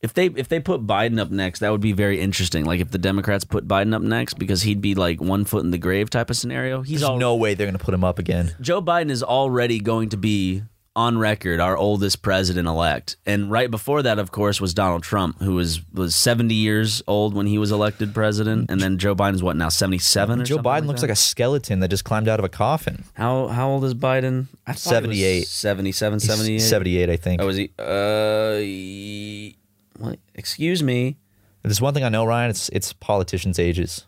If 0.00 0.12
they 0.14 0.26
if 0.26 0.48
they 0.48 0.60
put 0.60 0.86
Biden 0.86 1.18
up 1.18 1.30
next, 1.30 1.60
that 1.60 1.72
would 1.72 1.80
be 1.80 1.92
very 1.92 2.20
interesting. 2.20 2.64
Like 2.64 2.80
if 2.80 2.90
the 2.90 2.98
Democrats 2.98 3.44
put 3.44 3.66
Biden 3.66 3.94
up 3.94 4.02
next, 4.02 4.34
because 4.34 4.62
he'd 4.62 4.80
be 4.80 4.94
like 4.94 5.20
one 5.20 5.44
foot 5.44 5.64
in 5.64 5.70
the 5.70 5.78
grave 5.78 6.10
type 6.10 6.30
of 6.30 6.36
scenario. 6.36 6.82
He's 6.82 7.00
There's 7.00 7.10
all 7.10 7.18
no 7.18 7.34
way 7.36 7.54
they're 7.54 7.66
gonna 7.66 7.78
put 7.78 7.94
him 7.94 8.04
up 8.04 8.18
again. 8.18 8.54
Joe 8.60 8.82
Biden 8.82 9.10
is 9.10 9.22
already 9.22 9.80
going 9.80 10.10
to 10.10 10.16
be 10.16 10.62
on 10.96 11.18
record 11.18 11.58
our 11.58 11.76
oldest 11.76 12.22
president 12.22 12.68
elect. 12.68 13.16
And 13.26 13.50
right 13.50 13.70
before 13.70 14.02
that, 14.02 14.18
of 14.18 14.30
course, 14.30 14.60
was 14.60 14.72
Donald 14.74 15.02
Trump, 15.02 15.40
who 15.40 15.54
was 15.54 15.80
was 15.92 16.14
70 16.14 16.54
years 16.54 17.02
old 17.06 17.34
when 17.34 17.46
he 17.46 17.58
was 17.58 17.72
elected 17.72 18.14
president. 18.14 18.70
And 18.70 18.80
then 18.80 18.98
Joe 18.98 19.14
Biden's 19.14 19.42
what 19.42 19.56
now 19.56 19.68
77 19.68 20.44
Joe 20.44 20.58
Biden 20.58 20.86
looks 20.86 21.02
like 21.02 21.10
a 21.10 21.16
skeleton 21.16 21.80
that 21.80 21.88
just 21.88 22.04
climbed 22.04 22.28
out 22.28 22.38
of 22.38 22.44
a 22.44 22.48
coffin. 22.48 23.04
How 23.14 23.48
how 23.48 23.68
old 23.68 23.84
is 23.84 23.94
Biden? 23.94 24.46
I 24.66 24.72
thought 24.74 25.02
he 25.02 25.08
was 25.08 25.18
78. 25.18 25.46
77, 25.48 26.16
He's 26.20 26.28
78. 26.28 26.58
78, 26.60 27.10
I 27.10 27.16
think. 27.16 27.42
Oh, 27.42 27.48
is 27.48 27.56
he? 27.56 27.70
Uh, 27.78 28.56
he- 28.58 29.56
what? 29.98 30.18
Excuse 30.34 30.82
me. 30.82 31.16
There's 31.62 31.80
one 31.80 31.94
thing 31.94 32.04
I 32.04 32.08
know, 32.08 32.24
Ryan. 32.24 32.50
It's 32.50 32.68
it's 32.70 32.92
politicians' 32.92 33.58
ages. 33.58 34.04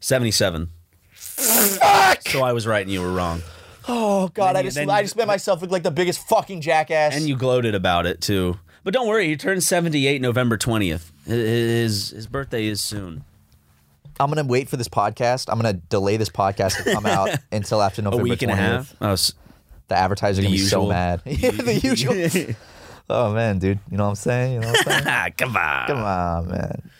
77. 0.00 0.68
Fuck! 1.12 2.22
So 2.28 2.42
I 2.42 2.52
was 2.52 2.66
right 2.66 2.82
and 2.82 2.90
you 2.90 3.00
were 3.00 3.12
wrong. 3.12 3.42
Oh 3.88 4.28
God, 4.34 4.54
I 4.56 4.62
just 4.62 4.76
then 4.76 4.90
I 4.90 5.02
just 5.02 5.16
made 5.16 5.26
myself 5.26 5.62
look 5.62 5.70
like 5.70 5.82
the 5.82 5.90
biggest 5.90 6.26
fucking 6.28 6.60
jackass. 6.60 7.16
And 7.16 7.26
you 7.28 7.36
gloated 7.36 7.74
about 7.74 8.06
it 8.06 8.20
too. 8.20 8.58
But 8.84 8.94
don't 8.94 9.08
worry, 9.08 9.26
he 9.28 9.36
turns 9.36 9.66
78 9.66 10.20
November 10.22 10.56
20th. 10.58 11.10
His 11.26 12.10
his 12.10 12.26
birthday 12.26 12.66
is 12.66 12.80
soon. 12.80 13.24
I'm 14.20 14.28
gonna 14.30 14.44
wait 14.44 14.68
for 14.68 14.76
this 14.76 14.88
podcast. 14.88 15.46
I'm 15.50 15.58
gonna 15.58 15.74
delay 15.74 16.16
this 16.16 16.28
podcast 16.28 16.82
to 16.84 16.92
come 16.92 17.06
out 17.06 17.30
until 17.52 17.80
after 17.82 18.02
November. 18.02 18.22
A 18.22 18.24
week 18.28 18.42
and 18.42 18.50
a 18.50 18.54
20th. 18.54 18.58
half. 18.58 18.94
Oh, 19.00 19.12
s- 19.12 19.32
The 19.88 19.96
advertisers 19.96 20.40
are 20.40 20.42
gonna 20.42 20.52
be 20.54 20.58
so 20.58 20.86
mad. 20.86 21.22
yeah, 21.26 21.50
the 21.52 21.74
usual. 21.82 22.54
oh 23.10 23.32
man, 23.32 23.58
dude. 23.58 23.78
You 23.90 23.96
know 23.96 24.04
what 24.04 24.10
I'm 24.10 24.14
saying? 24.16 24.52
You 24.54 24.60
know 24.60 24.68
what 24.72 24.88
I'm 24.88 25.02
saying? 25.04 25.32
come 25.38 25.56
on. 25.56 25.86
Come 25.86 25.98
on, 25.98 26.48
man. 26.48 26.90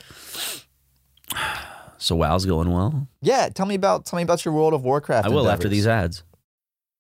So 1.99 2.15
WoW's 2.17 2.47
going 2.47 2.71
well. 2.73 3.09
Yeah, 3.21 3.49
tell 3.49 3.67
me 3.67 3.75
about 3.75 4.07
tell 4.07 4.17
me 4.19 4.23
about 4.23 4.45
your 4.45 4.55
World 4.55 4.73
of 4.73 4.85
Warcraft. 4.85 5.27
I 5.27 5.31
will 5.31 5.51
after 5.51 5.69
these 5.69 5.87
ads. 5.87 6.23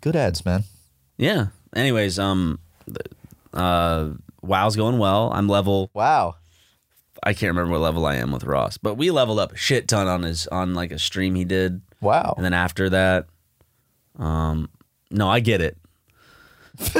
Good 0.00 0.16
ads, 0.16 0.44
man. 0.44 0.64
Yeah. 1.16 1.46
Anyways, 1.74 2.18
um, 2.18 2.58
uh, 3.54 4.10
WoW's 4.42 4.76
going 4.76 4.98
well. 4.98 5.30
I'm 5.32 5.48
level. 5.48 5.90
Wow. 5.94 6.34
I 7.22 7.34
can't 7.34 7.50
remember 7.50 7.70
what 7.72 7.80
level 7.80 8.04
I 8.04 8.16
am 8.16 8.32
with 8.32 8.42
Ross, 8.44 8.78
but 8.78 8.96
we 8.96 9.12
leveled 9.12 9.38
up 9.38 9.52
a 9.52 9.56
shit 9.56 9.86
ton 9.86 10.08
on 10.08 10.24
his 10.24 10.48
on 10.48 10.74
like 10.74 10.90
a 10.90 10.98
stream 10.98 11.36
he 11.36 11.44
did, 11.44 11.80
Wow. 12.00 12.34
and 12.36 12.44
then 12.44 12.52
after 12.52 12.90
that, 12.90 13.26
um, 14.18 14.68
no, 15.12 15.28
I 15.28 15.38
get 15.38 15.60
it. 15.60 15.76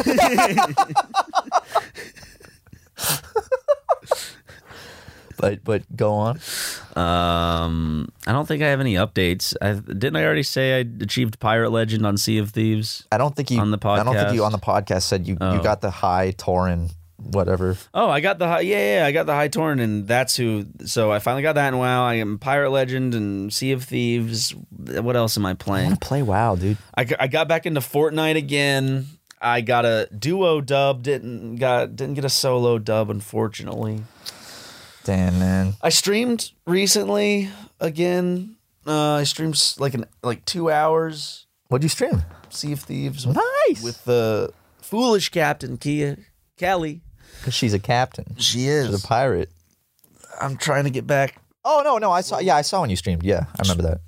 but 5.43 5.65
but 5.65 5.97
go 5.97 6.15
on. 6.15 6.41
Um, 6.97 8.09
I 8.27 8.33
don't 8.33 8.47
think 8.47 8.63
I 8.63 8.69
have 8.69 8.81
any 8.81 8.95
updates. 8.95 9.55
I 9.61 9.73
didn't. 9.75 10.17
I 10.17 10.25
already 10.25 10.45
say 10.45 10.77
I 10.77 10.85
achieved 11.01 11.41
pirate 11.41 11.71
legend 11.71 12.07
on 12.07 12.17
Sea 12.17 12.39
of 12.39 12.51
Thieves. 12.51 13.07
I 13.11 13.19
don't 13.19 13.35
think 13.35 13.51
you 13.51 13.59
On 13.59 13.71
the 13.71 13.79
podcast. 13.79 13.99
I 14.01 14.05
don't 14.05 14.15
think 14.17 14.35
you 14.35 14.45
on 14.45 14.53
the 14.53 14.59
podcast 14.59 15.03
said 15.03 15.27
you 15.27 15.37
Oh. 15.41 15.55
you 15.55 15.63
got 15.63 15.81
the 15.81 15.91
high 15.91 16.33
Tauren 16.33 16.91
whatever. 17.17 17.77
Oh, 17.95 18.09
I 18.09 18.21
got 18.21 18.39
the 18.39 18.49
high, 18.49 18.61
yeah, 18.61 18.99
yeah, 19.01 19.07
I 19.07 19.13
got 19.13 19.27
the 19.27 19.35
high 19.35 19.49
Tauren, 19.49 19.81
and 19.81 20.07
that's 20.09 20.37
who. 20.37 20.67
So 20.85 21.13
I 21.13 21.19
finally 21.19 21.43
got 21.43 21.55
that 21.55 21.69
in 21.69 21.79
WoW. 21.79 22.05
I 22.05 22.15
am 22.15 22.39
pirate 22.39 22.71
legend 22.71 23.15
and 23.15 23.53
Sea 23.53 23.73
of 23.73 23.85
Thieves. 23.85 24.55
What 24.71 25.17
else 25.17 25.37
am 25.37 25.47
I 25.47 25.51
I 25.51 25.55
playing? 25.55 25.91
to 25.91 25.97
play 25.97 26.23
WoW, 26.23 26.57
dude. 26.57 26.79
I, 26.97 27.07
I 27.19 27.27
got 27.29 27.49
back 27.49 27.67
into 27.67 27.81
Fortnite 27.81 28.37
again. 28.37 29.07
I 29.41 29.61
got 29.61 29.85
a 29.85 30.09
duo 30.17 30.61
dub. 30.61 31.03
Didn't 31.03 31.57
got 31.57 31.97
didn't 31.97 32.15
get 32.15 32.25
a 32.25 32.29
solo 32.29 32.79
dub, 32.79 33.11
unfortunately. 33.11 34.03
Damn, 35.05 35.39
man. 35.39 35.75
I 35.83 35.89
streamed 35.89 36.53
recently 36.67 37.51
again. 37.81 38.57
Uh, 38.87 39.15
I 39.15 39.25
streamed 39.25 39.61
like 39.79 39.95
an 39.95 40.07
like 40.23 40.45
two 40.45 40.71
hours. 40.71 41.47
What'd 41.69 41.83
you 41.85 41.89
stream? 41.89 42.23
Sea 42.51 42.73
of 42.73 42.81
Thieves. 42.81 43.27
Nice. 43.27 43.83
with 43.83 44.05
the 44.05 44.53
foolish 44.81 45.31
captain 45.31 45.77
Kia 45.77 46.19
Kelly. 46.57 47.01
Because 47.39 47.55
she's 47.55 47.75
a 47.75 47.79
captain. 47.79 48.37
She 48.39 48.69
is. 48.69 48.87
She's 48.89 49.05
a 49.05 49.07
pirate. 49.07 49.51
I'm 50.41 50.57
trying 50.57 50.85
to 50.85 50.91
get 50.91 51.07
back. 51.07 51.41
Oh 51.65 51.83
no, 51.85 51.99
no, 51.99 52.11
I 52.11 52.21
saw. 52.21 52.39
Yeah, 52.39 52.57
I 52.57 52.63
saw 52.63 52.81
when 52.81 52.91
you 52.91 52.97
streamed. 52.97 53.23
Yeah, 53.23 53.47
I 53.59 53.63
remember 53.63 53.85
that. 53.85 54.01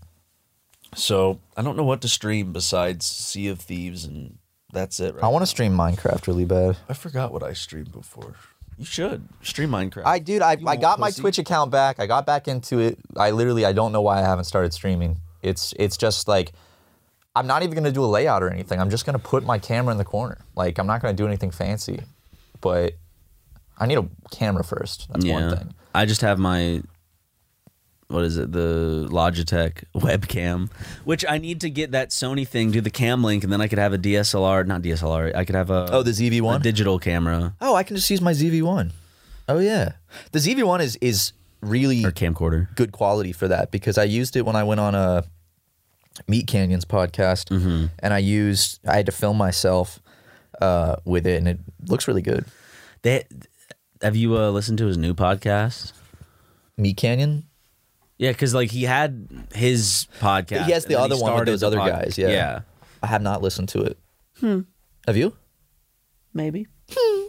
So 0.95 1.40
I 1.57 1.62
don't 1.62 1.76
know 1.76 1.84
what 1.84 2.01
to 2.03 2.09
stream 2.09 2.53
besides 2.53 3.07
Sea 3.07 3.49
of 3.49 3.61
Thieves, 3.61 4.05
and 4.05 4.38
that's 4.72 5.01
it. 5.01 5.14
Right 5.14 5.24
I 5.24 5.28
want 5.28 5.42
to 5.42 5.47
stream 5.47 5.76
Minecraft 5.76 6.26
really 6.26 6.45
bad. 6.45 6.76
I 6.88 6.95
forgot 6.95 7.32
what 7.32 7.42
I 7.42 7.53
streamed 7.53 7.92
before. 7.92 8.34
You 8.78 8.84
should 8.84 9.28
stream 9.42 9.70
Minecraft. 9.70 10.06
I 10.06 10.18
dude, 10.18 10.42
I, 10.42 10.52
You 10.52 10.66
I 10.66 10.72
won't 10.72 10.80
got 10.80 10.98
my 10.98 11.08
pussy. 11.08 11.20
Twitch 11.20 11.38
account 11.38 11.70
back. 11.70 12.00
I 12.00 12.06
got 12.06 12.26
back 12.26 12.48
into 12.48 12.78
it. 12.78 12.98
I 13.16 13.30
literally 13.30 13.64
I 13.64 13.72
don't 13.72 13.92
know 13.92 14.02
why 14.02 14.18
I 14.18 14.22
haven't 14.22 14.44
started 14.44 14.72
streaming. 14.72 15.18
It's 15.42 15.74
it's 15.78 15.96
just 15.96 16.28
like 16.28 16.52
I'm 17.36 17.46
not 17.46 17.62
even 17.62 17.74
gonna 17.74 17.92
do 17.92 18.04
a 18.04 18.06
layout 18.06 18.42
or 18.42 18.50
anything. 18.50 18.80
I'm 18.80 18.90
just 18.90 19.06
gonna 19.06 19.18
put 19.18 19.44
my 19.44 19.58
camera 19.58 19.92
in 19.92 19.98
the 19.98 20.04
corner. 20.04 20.38
Like 20.56 20.78
I'm 20.78 20.86
not 20.86 21.02
gonna 21.02 21.14
do 21.14 21.26
anything 21.26 21.50
fancy. 21.50 22.00
But 22.60 22.94
I 23.78 23.86
need 23.86 23.98
a 23.98 24.08
camera 24.30 24.64
first. 24.64 25.08
That's 25.12 25.24
yeah. 25.24 25.34
one 25.34 25.56
thing. 25.56 25.74
I 25.94 26.06
just 26.06 26.22
have 26.22 26.38
my 26.38 26.82
what 28.09 28.24
is 28.24 28.36
it? 28.36 28.52
The 28.52 29.07
Logitech 29.11 29.84
webcam, 29.94 30.70
which 31.05 31.24
I 31.28 31.38
need 31.38 31.61
to 31.62 31.70
get 31.70 31.92
that 31.92 32.11
Sony 32.11 32.46
thing, 32.46 32.70
do 32.70 32.80
the 32.80 32.90
cam 32.90 33.24
link, 33.24 33.44
and 33.44 33.52
then 33.52 33.61
I 33.61 33.68
could 33.68 33.78
have 33.78 33.92
a 33.92 33.98
DSLR, 33.98 34.66
not 34.66 34.82
DSLR. 34.82 35.34
I 35.34 35.44
could 35.44 35.55
have 35.55 35.70
a 35.70 35.88
Oh, 35.90 36.02
the 36.02 36.11
ZV-1? 36.12 36.57
a 36.57 36.62
digital 36.62 36.98
camera 36.98 37.55
Oh, 37.61 37.74
I 37.74 37.82
can 37.82 37.96
just 37.96 38.11
use 38.11 38.20
my 38.20 38.32
ZV-1. 38.32 38.90
Oh 39.48 39.59
yeah, 39.59 39.92
the 40.32 40.38
ZV-1 40.38 40.80
is 40.80 40.96
is 41.00 41.32
really 41.61 42.05
or 42.05 42.11
camcorder. 42.12 42.74
good 42.76 42.92
quality 42.92 43.32
for 43.32 43.48
that 43.48 43.70
because 43.70 43.96
I 43.98 44.05
used 44.05 44.36
it 44.36 44.44
when 44.46 44.57
I 44.57 44.64
went 44.64 44.80
on 44.80 44.94
a 44.94 45.24
Meat 46.28 46.46
Canyons 46.46 46.84
podcast, 46.84 47.48
Mm-hmm. 47.48 47.86
and 47.98 48.14
I 48.14 48.18
used 48.18 48.80
I 48.86 48.96
had 48.96 49.07
to 49.07 49.12
film 49.12 49.36
myself 49.36 49.98
uh, 50.62 50.96
with 51.05 51.26
it, 51.26 51.38
and 51.38 51.48
it 51.48 51.59
looks 51.88 52.07
really 52.07 52.22
good. 52.22 52.44
They 53.02 53.24
have 54.00 54.14
you 54.16 54.36
uh, 54.38 54.50
listened 54.50 54.78
to 54.78 54.86
his 54.86 54.96
new 54.96 55.12
podcast? 55.14 55.92
Meat 56.76 56.96
Canyon. 56.96 57.44
Yeah, 58.24 58.32
because 58.32 58.54
like 58.54 58.70
he 58.70 58.84
had 58.84 59.28
his 59.54 60.08
podcast. 60.20 60.64
He 60.64 60.72
has 60.72 60.86
the 60.86 60.98
other 60.98 61.16
one 61.16 61.34
with 61.34 61.46
those 61.46 61.62
other 61.62 61.76
pod- 61.78 61.90
guys, 61.90 62.18
yeah. 62.18 62.28
yeah, 62.28 62.60
I 63.02 63.06
have 63.06 63.22
not 63.22 63.42
listened 63.42 63.68
to 63.70 63.82
it. 63.82 63.98
Hmm. 64.40 64.60
Have 65.06 65.16
you? 65.16 65.36
maybe. 66.34 66.66
Hmm. 66.90 67.26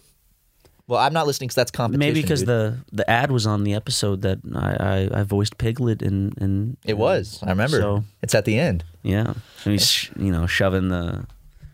Well, 0.88 1.00
I'm 1.00 1.14
not 1.14 1.26
listening 1.26 1.48
because 1.48 1.56
that's 1.56 1.72
competition. 1.72 2.00
Maybe 2.00 2.22
because 2.22 2.42
dude. 2.42 2.48
the 2.48 2.78
the 2.92 3.10
ad 3.10 3.32
was 3.32 3.48
on 3.48 3.64
the 3.64 3.74
episode 3.74 4.22
that 4.22 4.40
I 4.54 5.10
I, 5.16 5.20
I 5.22 5.24
voiced 5.24 5.58
Piglet 5.58 6.02
and 6.02 6.38
in 6.38 6.78
it 6.86 6.98
was. 6.98 7.40
I 7.44 7.50
remember. 7.50 7.80
So 7.80 8.04
it's 8.22 8.36
at 8.36 8.46
the 8.46 8.60
end. 8.60 8.84
yeah, 9.02 9.34
and 9.64 9.72
he's 9.72 10.10
you 10.18 10.32
know 10.32 10.46
shoving 10.46 10.90
the 10.90 11.26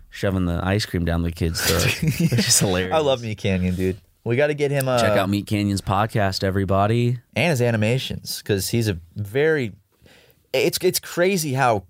shoving 0.10 0.46
the 0.46 0.60
ice 0.64 0.86
cream 0.86 1.04
down 1.06 1.24
the 1.24 1.32
kid's 1.32 1.62
throat, 1.62 2.02
which 2.04 2.48
is 2.48 2.60
hilarious. 2.60 2.94
I 2.94 3.00
love 3.00 3.22
Meat 3.22 3.38
Canyon, 3.38 3.76
dude. 3.76 3.98
We 4.24 4.36
got 4.36 4.48
to 4.48 4.54
get 4.54 4.72
him. 4.72 4.88
Uh, 4.88 5.00
Check 5.00 5.18
out 5.18 5.30
Meat 5.30 5.48
Canyon's 5.48 5.82
podcast, 5.82 6.44
everybody. 6.44 7.18
and 7.36 7.50
his 7.50 7.62
animations 7.62 8.38
because 8.40 8.70
he's 8.70 8.88
a 8.88 9.00
very. 9.16 9.74
It's 10.54 10.78
it's 10.82 11.00
crazy 11.00 11.54
how 11.54 11.86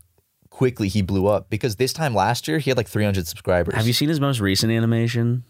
quickly 0.49 0.87
he 0.87 1.01
blew 1.01 1.27
up 1.27 1.49
because 1.49 1.77
this 1.77 1.93
time 1.93 2.13
last 2.13 2.47
year 2.47 2.59
he 2.59 2.69
had 2.69 2.77
like 2.77 2.87
300 2.87 3.27
subscribers. 3.27 3.75
Have 3.75 3.87
you 3.87 3.93
seen 3.93 4.07
his 4.09 4.19
most 4.19 4.39
recent 4.39 4.71
animation? 4.71 5.43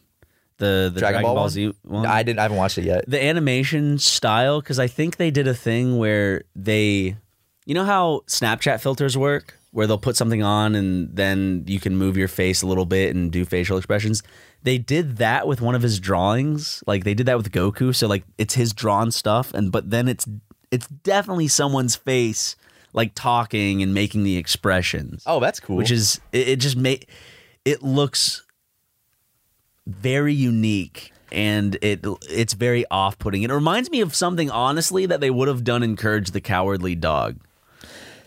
The 0.57 0.91
the 0.93 0.99
Dragon, 0.99 1.21
Ball, 1.23 1.36
one? 1.36 1.49
Z 1.49 1.73
one. 1.84 2.05
I 2.05 2.23
didn't. 2.23 2.39
I 2.39 2.43
haven't 2.43 2.57
watched 2.57 2.77
it 2.77 2.86
yet. 2.86 3.05
the 3.07 3.21
animation 3.23 3.97
style 3.97 4.61
because 4.61 4.79
I 4.79 4.88
think 4.88 5.17
they 5.17 5.32
did 5.32 5.47
a 5.47 5.55
thing 5.55 5.97
where 5.97 6.43
they, 6.55 7.15
you 7.65 7.73
know 7.73 7.84
how 7.84 8.21
Snapchat 8.27 8.79
filters 8.79 9.17
work, 9.17 9.57
where 9.72 9.88
they'll 9.88 9.97
put 9.97 10.17
something 10.17 10.43
on 10.43 10.76
and 10.76 11.15
then 11.15 11.63
you 11.65 11.80
can 11.80 11.95
move 11.95 12.17
your 12.17 12.28
face 12.28 12.61
a 12.61 12.67
little 12.67 12.86
bit 12.86 13.15
and 13.15 13.32
do 13.32 13.45
facial 13.45 13.78
expressions. 13.78 14.22
They 14.63 14.78
did 14.78 15.17
that 15.17 15.47
with 15.47 15.61
one 15.61 15.76
of 15.76 15.82
his 15.82 15.99
drawings, 15.99 16.84
like 16.86 17.03
they 17.05 17.13
did 17.13 17.26
that 17.28 17.38
with 17.38 17.51
Goku. 17.51 17.95
So 17.95 18.07
like 18.07 18.24
it's 18.38 18.53
his 18.55 18.74
drawn 18.74 19.11
stuff, 19.11 19.53
and 19.53 19.72
but 19.72 19.89
then 19.89 20.07
it's 20.07 20.28
it's 20.72 20.88
definitely 20.88 21.47
someone's 21.47 21.95
face 21.95 22.55
like 22.93 23.13
talking 23.15 23.82
and 23.82 23.93
making 23.93 24.24
the 24.24 24.36
expressions 24.38 25.24
Oh, 25.26 25.39
that's 25.39 25.59
cool. 25.61 25.78
which 25.78 25.91
is 25.91 26.19
it, 26.34 26.49
it 26.49 26.55
just 26.59 26.76
made 26.76 27.07
it 27.63 27.82
looks 27.82 28.43
very 29.88 30.34
unique 30.34 31.11
and 31.32 31.78
it 31.82 32.05
it's 32.30 32.53
very 32.53 32.86
off-putting. 32.91 33.43
It 33.43 33.51
reminds 33.51 33.89
me 33.89 34.01
of 34.01 34.13
something 34.13 34.51
honestly 34.51 35.05
that 35.05 35.22
they 35.22 35.30
would 35.30 35.47
have 35.47 35.63
done 35.63 35.82
in 35.82 35.95
Courage 35.95 36.32
the 36.32 36.41
Cowardly 36.41 36.93
Dog. 36.95 37.38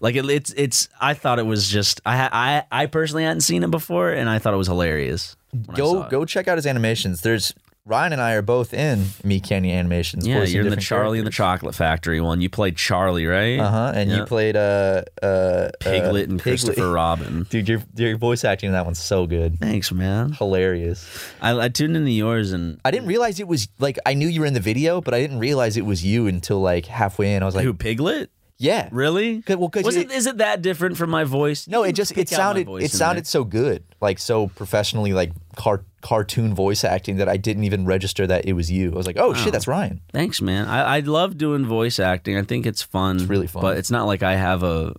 Like 0.05 0.17
it, 0.17 0.29
it's 0.29 0.53
it's 0.55 0.91
I 1.01 1.15
thought 1.15 1.39
it 1.39 1.47
was 1.47 1.67
just 1.67 2.03
I 2.05 2.29
I 2.71 2.83
I 2.83 2.87
personally 2.87 3.25
hadn't 3.25 3.41
seen 3.41 3.63
it 3.63 3.71
before 3.71 4.11
and 4.11 4.29
I 4.29 4.39
thought 4.39 4.53
it 4.53 4.59
was 4.59 4.67
hilarious. 4.67 5.35
go 5.75 6.07
go 6.11 6.27
check 6.27 6.47
out 6.47 6.59
his 6.59 6.67
animations. 6.67 7.23
There's 7.23 7.55
Ryan 7.87 8.13
and 8.13 8.21
I 8.21 8.33
are 8.33 8.43
both 8.43 8.75
in 8.75 9.07
Meat 9.25 9.45
Canyon 9.45 9.79
animations. 9.79 10.27
Yeah, 10.27 10.43
you're 10.45 10.65
in 10.65 10.71
the 10.71 10.77
Charlie 10.77 11.19
and 11.19 11.27
the 11.27 11.31
Chocolate 11.31 11.75
Factory 11.75 12.21
one. 12.21 12.43
You 12.43 12.51
played 12.51 12.77
Charlie, 12.77 13.25
right? 13.25 13.59
Uh 13.59 13.71
huh. 13.71 13.93
And 13.95 14.11
you 14.11 14.27
played 14.27 14.57
uh 14.57 15.05
uh 15.23 15.71
Piglet 15.81 16.29
uh, 16.29 16.33
and 16.33 16.41
Christopher 16.41 16.91
Robin. 16.93 17.45
Dude, 17.45 17.67
your 17.67 17.83
your 17.97 18.19
voice 18.19 18.45
acting 18.45 18.67
in 18.69 18.73
that 18.75 18.85
one's 18.85 18.99
so 18.99 19.27
good. 19.27 19.59
Thanks, 19.59 19.91
man. 19.91 20.33
Hilarious. 20.33 21.09
I, 21.41 21.59
I 21.59 21.69
tuned 21.71 21.97
into 21.97 22.11
yours 22.11 22.53
and 22.53 22.79
I 22.85 22.91
didn't 22.91 23.09
realize 23.09 23.41
it 23.41 23.49
was 23.49 23.69
like 23.79 23.99
I 24.05 24.13
knew 24.13 24.29
you 24.29 24.41
were 24.41 24.47
in 24.47 24.55
the 24.55 24.61
video, 24.61 25.01
but 25.01 25.15
I 25.15 25.21
didn't 25.21 25.39
realize 25.39 25.79
it 25.79 25.87
was 25.87 26.05
you 26.05 26.27
until 26.27 26.61
like 26.61 26.85
halfway 26.85 27.35
in. 27.35 27.43
I 27.43 27.47
was 27.47 27.55
like, 27.55 27.65
who 27.65 27.73
Piglet? 27.73 28.31
Yeah, 28.59 28.89
Really? 28.93 29.43
well, 29.49 29.71
was 29.83 29.97
it- 29.97 30.11
it 30.11 30.13
is 30.13 30.27
it 30.27 30.39
that 30.39 30.63
different 30.63 30.97
from 30.97 31.11
my 31.11 31.25
voice? 31.25 31.67
No, 31.67 31.83
it 31.83 31.93
just 31.93 32.13
it 32.13 32.15
pick 32.15 32.33
out 32.33 32.39
my 32.57 32.63
sounded 32.63 32.85
it 32.85 32.91
sounded 32.91 33.25
there. 33.25 33.29
so 33.29 33.45
good, 33.45 33.83
like 34.01 34.19
so 34.19 34.47
professionally, 34.49 35.13
like 35.13 35.33
car- 35.57 35.85
cartoon 36.03 36.55
voice 36.55 36.85
acting 36.85 37.17
that 37.17 37.29
I 37.29 37.37
didn't 37.37 37.65
even 37.65 37.85
register 37.85 38.27
that 38.27 38.45
it 38.47 38.53
was 38.53 38.71
you. 38.71 38.93
I 38.93 38.97
was 38.97 39.07
like, 39.07 39.17
oh 39.19 39.35
shit, 39.35 39.53
that's 39.53 39.67
Ryan. 39.67 40.01
Thanks, 40.13 40.41
man. 40.41 40.67
I, 40.69 40.97
I 40.97 41.01
love 41.01 41.37
doing 41.37 41.65
voice 41.67 41.99
acting. 41.99 42.37
I 42.37 42.43
think 42.43 42.65
it's 42.67 42.83
fun. 42.83 43.17
It's 43.17 43.25
really 43.25 43.47
fun. 43.49 43.63
but 43.63 43.77
it's 43.77 43.91
not 43.91 44.05
like 44.07 44.23
I 44.23 44.37
have 44.37 44.63
a. 44.63 44.95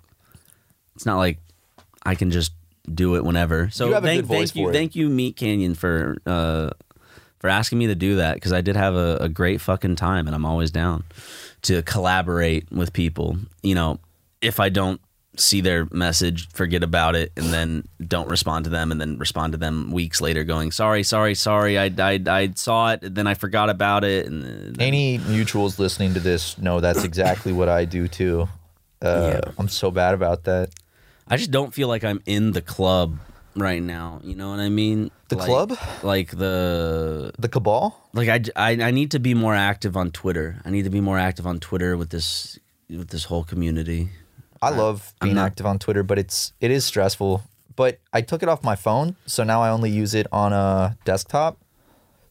It's 0.96 1.06
not 1.06 1.18
like 1.18 1.40
I 2.06 2.16
can 2.16 2.32
just 2.32 2.52
do 2.94 3.16
it 3.16 3.24
whenever. 3.24 3.70
So 3.72 3.88
You 3.88 3.94
have 3.94 4.04
a 4.04 4.08
thank, 4.08 4.28
thank 4.28 4.56
you, 4.56 4.72
thank 4.72 4.96
you, 4.96 5.10
Meat 5.10 5.36
Canyon, 5.38 5.76
for 5.76 6.18
uh, 6.26 6.70
for 7.46 7.50
asking 7.50 7.78
me 7.78 7.86
to 7.86 7.94
do 7.94 8.16
that 8.16 8.34
because 8.34 8.52
I 8.52 8.62
did 8.62 8.76
have 8.76 8.96
a, 8.96 9.18
a 9.22 9.30
great 9.30 9.62
fucking 9.62 9.98
time, 9.98 10.26
and 10.26 10.36
I'm 10.36 10.46
always 10.48 10.72
down 10.72 11.04
to 11.62 11.84
collaborate 11.84 12.72
with 12.72 12.92
people. 12.92 13.38
You 13.62 13.76
know, 13.76 14.00
if 14.42 14.60
I 14.60 14.70
don't 14.70 15.00
see 15.38 15.62
their 15.62 15.88
message, 15.92 16.50
forget 16.50 16.82
about 16.82 17.14
it, 17.16 17.32
and 17.38 17.54
then 17.54 17.88
don't 18.08 18.28
respond 18.30 18.64
to 18.64 18.72
them, 18.72 18.92
and 18.92 19.00
then 19.00 19.20
respond 19.20 19.52
to 19.54 19.60
them 19.60 19.92
weeks 19.92 20.22
later, 20.22 20.44
going, 20.44 20.72
"Sorry, 20.72 21.04
sorry, 21.04 21.36
sorry, 21.36 21.78
I 21.78 21.92
I, 22.00 22.20
I 22.28 22.52
saw 22.56 22.94
it, 22.94 23.14
then 23.14 23.28
I 23.28 23.36
forgot 23.36 23.70
about 23.70 24.04
it." 24.04 24.26
And 24.26 24.42
then- 24.44 24.76
Any 24.80 25.20
mutuals 25.20 25.78
listening 25.78 26.16
to 26.16 26.20
this 26.20 26.58
know 26.58 26.80
that's 26.80 27.04
exactly 27.04 27.54
what 27.54 27.70
I 27.70 27.86
do 27.86 28.08
too. 28.08 28.50
Uh, 29.04 29.34
Yeah. 29.44 29.52
I'm 29.60 29.68
so 29.70 29.92
bad 29.92 30.16
about 30.16 30.46
that. 30.46 30.70
I 31.28 31.38
just 31.38 31.52
don't 31.52 31.76
feel 31.76 31.90
like 31.90 32.04
I'm 32.04 32.24
in 32.26 32.54
the 32.54 32.62
club 32.64 33.20
right 33.56 33.82
now. 33.82 34.20
You 34.24 34.36
know 34.36 34.50
what 34.52 34.60
I 34.60 34.70
mean? 34.70 35.12
The 35.30 35.38
Like- 35.38 35.48
club? 35.48 35.78
like 36.04 36.30
the 36.32 37.32
The 37.40 37.50
cabal. 37.50 37.96
like 38.14 38.30
I, 38.30 38.40
I 38.56 38.72
I 38.88 38.92
need 38.92 39.12
to 39.12 39.20
be 39.20 39.34
more 39.34 39.56
active 39.56 39.96
on 39.98 40.12
Twitter. 40.12 40.62
I 40.66 40.70
need 40.70 40.84
to 40.84 40.90
be 40.92 41.02
more 41.02 41.18
active 41.18 41.48
on 41.48 41.60
Twitter 41.60 41.98
with 41.98 42.10
this 42.10 42.60
with 42.90 43.10
this 43.10 43.26
whole 43.26 43.44
community. 43.44 44.10
I 44.62 44.70
uh, 44.70 44.76
love 44.78 45.14
being 45.22 45.36
not- 45.36 45.46
active 45.48 45.66
on 45.66 45.80
Twitter, 45.80 46.04
but 46.04 46.18
it's 46.20 46.54
it 46.62 46.72
is 46.72 46.86
stressful. 46.86 47.42
But 47.76 48.00
I 48.14 48.22
took 48.22 48.42
it 48.44 48.48
off 48.50 48.64
my 48.64 48.76
phone, 48.76 49.16
so 49.26 49.44
now 49.44 49.62
I 49.62 49.70
only 49.70 49.90
use 49.90 50.14
it 50.14 50.28
on 50.32 50.54
a 50.54 50.96
desktop. 51.04 51.58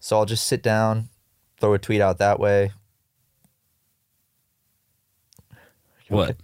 So 0.01 0.16
I'll 0.16 0.24
just 0.26 0.46
sit 0.46 0.62
down, 0.62 1.09
throw 1.60 1.74
a 1.74 1.78
tweet 1.78 2.01
out 2.01 2.16
that 2.18 2.38
way. 2.40 2.72
What? 6.09 6.36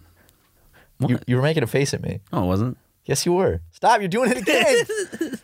What? 0.99 1.11
You, 1.11 1.19
you 1.27 1.37
were 1.37 1.43
making 1.43 1.63
a 1.63 1.67
face 1.67 1.95
at 1.95 2.03
me. 2.03 2.21
oh, 2.33 2.45
it 2.45 2.47
wasn't. 2.47 2.77
Yes, 3.05 3.25
you 3.27 3.33
were. 3.33 3.61
Stop! 3.73 4.01
You're 4.01 4.09
doing 4.09 4.31
it 4.31 4.39
again. 4.39 5.39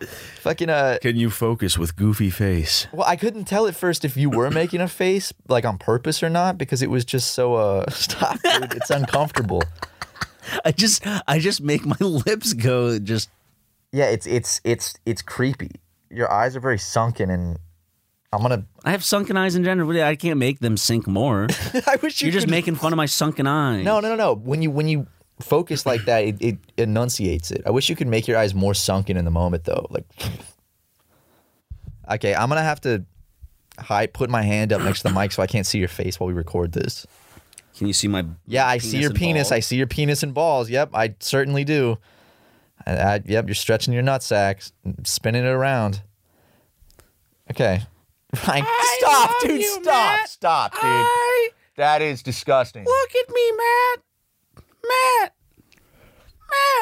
Fucking 0.40 0.68
uh. 0.68 0.98
Can 1.00 1.16
you 1.16 1.30
focus 1.30 1.78
with 1.78 1.96
goofy 1.96 2.28
face? 2.30 2.86
Well, 2.92 3.06
I 3.06 3.16
couldn't 3.16 3.44
tell 3.46 3.66
at 3.66 3.74
first 3.74 4.04
if 4.04 4.16
you 4.16 4.28
were 4.28 4.50
making 4.50 4.80
a 4.80 4.88
face 4.88 5.32
like 5.48 5.64
on 5.64 5.78
purpose 5.78 6.22
or 6.22 6.28
not 6.28 6.58
because 6.58 6.82
it 6.82 6.90
was 6.90 7.04
just 7.04 7.32
so 7.32 7.54
uh. 7.54 7.88
Stop, 7.90 8.38
dude. 8.42 8.74
It's 8.74 8.90
uncomfortable. 8.90 9.62
I 10.64 10.72
just 10.72 11.06
I 11.26 11.38
just 11.38 11.62
make 11.62 11.86
my 11.86 11.96
lips 12.00 12.52
go 12.52 12.98
just 12.98 13.30
Yeah, 13.92 14.06
it's 14.06 14.26
it's 14.26 14.60
it's 14.64 14.94
it's 15.06 15.22
creepy. 15.22 15.70
Your 16.10 16.30
eyes 16.30 16.54
are 16.54 16.60
very 16.60 16.78
sunken, 16.78 17.30
and 17.30 17.58
I'm 18.32 18.42
gonna. 18.42 18.66
I 18.84 18.90
have 18.90 19.02
sunken 19.02 19.36
eyes 19.38 19.54
in 19.56 19.64
general. 19.64 19.90
I 20.02 20.16
can't 20.16 20.38
make 20.38 20.58
them 20.60 20.76
sink 20.76 21.06
more. 21.06 21.46
I 21.86 21.96
wish 22.02 22.20
you 22.20 22.26
You're 22.26 22.32
just 22.34 22.46
could- 22.46 22.50
making 22.50 22.74
fun 22.74 22.92
of 22.92 22.98
my 22.98 23.06
sunken 23.06 23.46
eyes. 23.46 23.84
No, 23.84 24.00
no, 24.00 24.10
no, 24.10 24.16
no. 24.16 24.34
When 24.34 24.60
you 24.60 24.70
when 24.70 24.88
you 24.88 25.06
focus 25.40 25.86
like 25.86 26.04
that, 26.04 26.24
it, 26.24 26.36
it 26.40 26.58
enunciates 26.76 27.50
it. 27.50 27.62
I 27.66 27.70
wish 27.70 27.88
you 27.88 27.96
could 27.96 28.08
make 28.08 28.28
your 28.28 28.38
eyes 28.38 28.54
more 28.54 28.74
sunken 28.74 29.16
in 29.16 29.24
the 29.24 29.30
moment, 29.30 29.64
though. 29.64 29.86
Like, 29.90 30.04
okay, 32.10 32.34
I'm 32.34 32.48
gonna 32.48 32.62
have 32.62 32.80
to 32.82 33.04
hide, 33.78 34.12
put 34.12 34.30
my 34.30 34.42
hand 34.42 34.72
up 34.72 34.82
next 34.82 35.02
to 35.02 35.08
the 35.08 35.14
mic 35.14 35.32
so 35.32 35.42
I 35.42 35.46
can't 35.46 35.66
see 35.66 35.78
your 35.78 35.88
face 35.88 36.18
while 36.20 36.28
we 36.28 36.34
record 36.34 36.72
this. 36.72 37.06
Can 37.76 37.88
you 37.88 37.92
see 37.92 38.06
my? 38.06 38.24
Yeah, 38.46 38.66
I 38.66 38.78
see 38.78 38.98
your 38.98 39.10
and 39.10 39.18
penis. 39.18 39.50
I 39.50 39.60
see 39.60 39.76
your 39.76 39.88
penis 39.88 40.22
and 40.22 40.32
balls. 40.32 40.70
Yep, 40.70 40.90
I 40.94 41.16
certainly 41.18 41.64
do. 41.64 41.98
I, 42.86 42.96
I, 42.96 43.22
yep, 43.24 43.46
you're 43.46 43.54
stretching 43.54 43.92
your 43.92 44.02
nutsack, 44.02 44.70
spinning 45.02 45.44
it 45.44 45.48
around. 45.48 46.02
Okay. 47.50 47.82
Ryan, 48.48 48.66
stop, 48.98 49.30
dude. 49.42 49.64
stop. 49.64 50.26
Stop, 50.28 50.72
dude. 50.80 51.52
that 51.76 52.00
is 52.00 52.22
disgusting. 52.22 52.84
Look 52.84 53.10
at 53.10 53.34
me, 53.34 53.52
Matt. 53.52 54.03
Matt. 54.88 55.34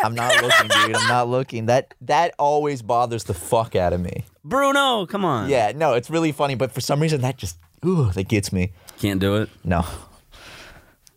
I'm 0.04 0.14
not 0.14 0.42
looking, 0.42 0.68
dude. 0.68 0.96
I'm 0.96 1.08
not 1.08 1.28
looking. 1.36 1.66
That 1.66 1.94
that 2.02 2.34
always 2.38 2.82
bothers 2.82 3.24
the 3.24 3.34
fuck 3.34 3.76
out 3.76 3.92
of 3.92 4.00
me. 4.00 4.24
Bruno, 4.44 5.06
come 5.06 5.24
on. 5.24 5.48
Yeah, 5.48 5.72
no, 5.74 5.94
it's 5.94 6.10
really 6.10 6.32
funny, 6.32 6.54
but 6.54 6.72
for 6.72 6.80
some 6.80 7.00
reason 7.00 7.20
that 7.22 7.36
just 7.36 7.58
ooh, 7.84 8.10
that 8.10 8.28
gets 8.28 8.52
me. 8.52 8.72
Can't 8.98 9.20
do 9.20 9.36
it. 9.36 9.48
No. 9.64 9.84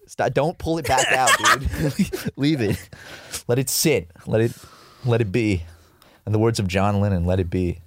Stop, 0.08 0.34
don't 0.34 0.58
pull 0.58 0.78
it 0.78 0.88
back 0.88 1.12
out, 1.12 1.30
dude. 1.38 2.32
Leave 2.38 2.62
it. 2.62 2.90
Let 3.48 3.60
it 3.60 3.70
sit. 3.70 4.12
Let 4.26 4.42
it 4.42 4.54
let 5.04 5.22
it 5.22 5.32
be. 5.32 5.64
In 6.26 6.32
the 6.32 6.40
words 6.40 6.60
of 6.60 6.68
John 6.68 7.02
Lennon, 7.02 7.26
let 7.26 7.40
it 7.40 7.50
be. 7.50 7.82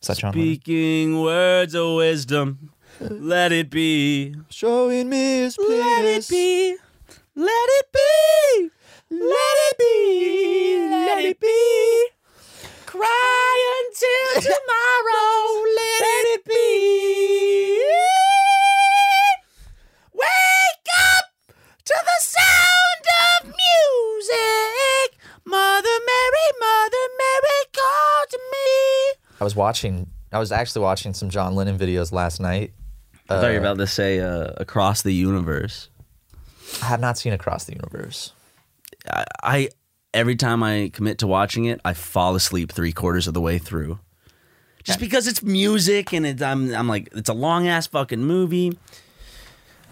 Is 0.00 0.08
that 0.08 0.18
John 0.18 0.32
Lennon? 0.32 0.46
Speaking 0.54 1.20
words 1.20 1.74
of 1.74 1.96
wisdom, 1.96 2.72
let 3.00 3.52
it 3.52 3.70
be. 3.70 4.34
Showing 4.48 5.08
me 5.08 5.38
his 5.40 5.56
Let 5.58 6.04
it 6.04 6.28
be. 6.28 6.76
Let 7.34 7.48
it 7.48 7.86
be. 7.92 8.70
Let 9.10 9.56
it 9.70 9.78
be. 9.78 10.88
Let 10.90 11.24
it 11.24 11.40
be. 11.40 12.08
Cry 12.86 13.84
until 13.84 14.42
tomorrow. 14.52 15.62
Let 15.76 16.24
it 16.34 16.44
be. 16.44 17.80
Wake 20.12 20.88
up 21.16 21.24
to 21.84 21.94
the 22.04 22.18
sound 22.20 23.04
of 23.30 23.46
music. 23.46 25.18
Mother 25.44 25.88
Mary, 26.06 26.48
Mother 26.60 27.06
Mary, 27.18 27.64
call 27.72 28.26
to 28.30 28.38
me. 28.38 29.12
I 29.40 29.44
was 29.44 29.56
watching 29.56 30.10
I 30.32 30.38
was 30.38 30.52
actually 30.52 30.82
watching 30.82 31.12
some 31.14 31.28
John 31.30 31.54
Lennon 31.54 31.78
videos 31.78 32.12
last 32.12 32.40
night. 32.40 32.72
I 33.28 33.40
thought 33.40 33.46
you 33.48 33.52
were 33.54 33.58
about 33.66 33.78
to 33.78 33.86
say 33.86 34.20
uh, 34.20 34.52
across 34.56 35.02
the 35.02 35.12
universe. 35.12 35.88
I 36.82 36.86
have 36.86 37.00
not 37.00 37.18
seen 37.18 37.32
Across 37.32 37.64
the 37.64 37.74
Universe. 37.74 38.32
I, 39.10 39.24
I 39.42 39.68
every 40.14 40.36
time 40.36 40.62
I 40.62 40.90
commit 40.92 41.18
to 41.18 41.26
watching 41.26 41.64
it, 41.64 41.80
I 41.84 41.94
fall 41.94 42.34
asleep 42.34 42.72
three 42.72 42.92
quarters 42.92 43.26
of 43.26 43.34
the 43.34 43.40
way 43.40 43.58
through. 43.58 43.98
Just 44.82 44.98
because 44.98 45.28
it's 45.28 45.42
music 45.42 46.12
and 46.12 46.26
it's, 46.26 46.42
I'm 46.42 46.74
I'm 46.74 46.88
like 46.88 47.08
it's 47.12 47.28
a 47.28 47.34
long 47.34 47.68
ass 47.68 47.86
fucking 47.86 48.22
movie. 48.22 48.76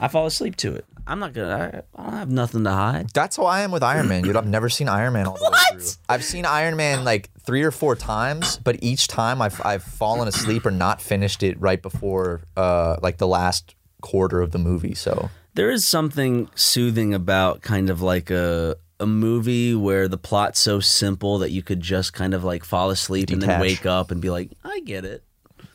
I 0.01 0.09
fall 0.09 0.27
asleep 0.27 0.57
to 0.57 0.75
it. 0.75 0.85
I'm 1.07 1.19
not 1.19 1.33
gonna. 1.33 1.85
I, 1.97 2.01
I 2.01 2.05
don't 2.05 2.19
have 2.19 2.31
nothing 2.31 2.65
to 2.65 2.71
hide. 2.71 3.11
That's 3.11 3.37
how 3.37 3.45
I 3.45 3.61
am 3.61 3.71
with 3.71 3.83
Iron 3.83 4.09
Man, 4.09 4.23
dude. 4.23 4.37
I've 4.37 4.47
never 4.47 4.69
seen 4.69 4.89
Iron 4.89 5.13
Man 5.13 5.27
all 5.27 5.37
the 5.37 5.51
way 5.51 5.79
through. 5.79 5.91
I've 6.09 6.25
seen 6.25 6.45
Iron 6.45 6.77
Man 6.77 7.05
like 7.05 7.31
three 7.41 7.63
or 7.63 7.71
four 7.71 7.97
times, 7.97 8.59
but 8.59 8.83
each 8.83 9.09
time 9.09 9.43
I've 9.43 9.61
I've 9.65 9.83
fallen 9.83 10.29
asleep 10.29 10.67
or 10.67 10.71
not 10.71 11.01
finished 11.01 11.43
it 11.43 11.61
right 11.61 11.81
before 11.81 12.43
uh 12.57 12.97
like 13.03 13.19
the 13.19 13.27
last 13.27 13.75
quarter 14.03 14.41
of 14.41 14.53
the 14.53 14.59
movie. 14.59 14.95
So 14.95 15.31
There 15.55 15.71
is 15.71 15.85
something 15.85 16.49
soothing 16.55 17.13
about 17.15 17.63
kind 17.63 17.91
of 17.91 18.01
like 18.03 18.31
a 18.31 18.77
a 18.99 19.07
movie 19.07 19.75
where 19.75 20.09
the 20.09 20.19
plot's 20.19 20.61
so 20.61 20.79
simple 20.81 21.39
that 21.39 21.51
you 21.51 21.63
could 21.63 21.81
just 21.81 22.13
kind 22.13 22.35
of 22.35 22.45
like 22.45 22.65
fall 22.65 22.91
asleep 22.91 23.31
and 23.31 23.43
then 23.43 23.59
wake 23.61 23.87
up 23.87 24.11
and 24.11 24.21
be 24.21 24.29
like, 24.29 24.51
I 24.63 24.81
get 24.81 25.07
it. 25.07 25.25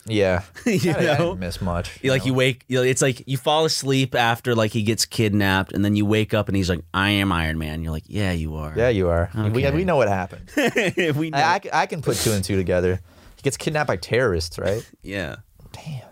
yeah, 0.06 0.44
You 0.68 0.92
I, 0.92 0.96
I 0.98 1.02
know? 1.02 1.18
didn't 1.18 1.40
miss 1.40 1.60
much. 1.60 1.98
You 2.04 2.12
like 2.12 2.26
you 2.28 2.36
wake 2.36 2.64
you 2.68 2.78
know, 2.78 2.84
it's 2.84 3.02
like 3.02 3.24
you 3.28 3.38
fall 3.38 3.66
asleep 3.66 4.14
after 4.14 4.54
like 4.54 4.72
he 4.72 4.84
gets 4.84 5.06
kidnapped 5.06 5.74
and 5.74 5.84
then 5.84 5.96
you 5.96 6.06
wake 6.06 6.36
up 6.36 6.48
and 6.48 6.56
he's 6.56 6.70
like 6.70 6.82
I 6.94 7.10
am 7.10 7.32
Iron 7.32 7.58
Man 7.58 7.82
you're 7.82 7.92
like 7.92 8.04
yeah 8.06 8.32
you 8.32 8.56
are 8.56 8.74
Yeah, 8.78 8.90
you 8.90 9.10
are. 9.10 9.32
We, 9.36 9.42
Okay. 9.66 9.72
we 9.72 9.84
know 9.84 9.96
what 9.96 10.08
happened. 10.08 10.52
we 11.16 11.32
know. 11.32 11.38
I, 11.40 11.60
I 11.74 11.82
I 11.82 11.86
can 11.88 12.04
put 12.04 12.18
two 12.18 12.32
and 12.32 12.44
two 12.44 12.56
together. 12.56 13.02
He 13.38 13.42
gets 13.42 13.58
kidnapped 13.58 13.88
by 13.88 13.98
terrorists, 13.98 14.60
right? 14.60 14.88
yeah 15.02 15.38
Damn, 15.72 16.05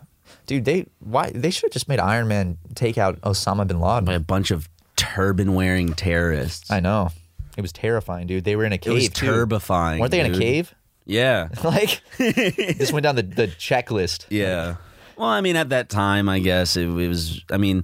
dude. 0.45 0.65
They 0.65 0.85
why 0.99 1.31
they 1.33 1.49
should 1.49 1.63
have 1.69 1.71
just 1.73 1.87
made 1.87 1.99
Iron 1.99 2.27
Man 2.27 2.57
take 2.75 2.97
out 2.97 3.19
Osama 3.21 3.67
bin 3.67 3.79
Laden. 3.79 4.05
by 4.05 4.13
a 4.13 4.19
bunch 4.19 4.51
of 4.51 4.69
turban 4.95 5.53
wearing 5.55 5.93
terrorists 5.93 6.71
I 6.71 6.79
know. 6.79 7.09
It 7.57 7.61
was 7.61 7.71
terrifying, 7.71 8.27
dude. 8.27 8.43
They 8.43 8.55
were 8.55 8.65
in 8.65 8.73
a 8.73 8.77
cave. 8.77 8.91
it 8.91 8.95
was 8.95 9.09
too. 9.09 9.27
turbifying 9.27 9.99
Weren't 9.99 10.11
they 10.11 10.19
in 10.21 10.33
a 10.33 10.37
cave? 10.37 10.73
yeah 11.05 11.49
like 11.63 12.01
just 12.17 12.93
went 12.93 13.03
down 13.03 13.15
the, 13.15 13.23
the 13.23 13.47
checklist. 13.47 14.25
yeah 14.29 14.75
well 15.17 15.27
I 15.27 15.41
mean 15.41 15.55
at 15.57 15.69
that 15.69 15.89
time 15.89 16.29
I 16.29 16.39
guess 16.39 16.77
it, 16.77 16.83
it 16.87 17.07
was 17.07 17.43
I 17.51 17.57
mean 17.57 17.83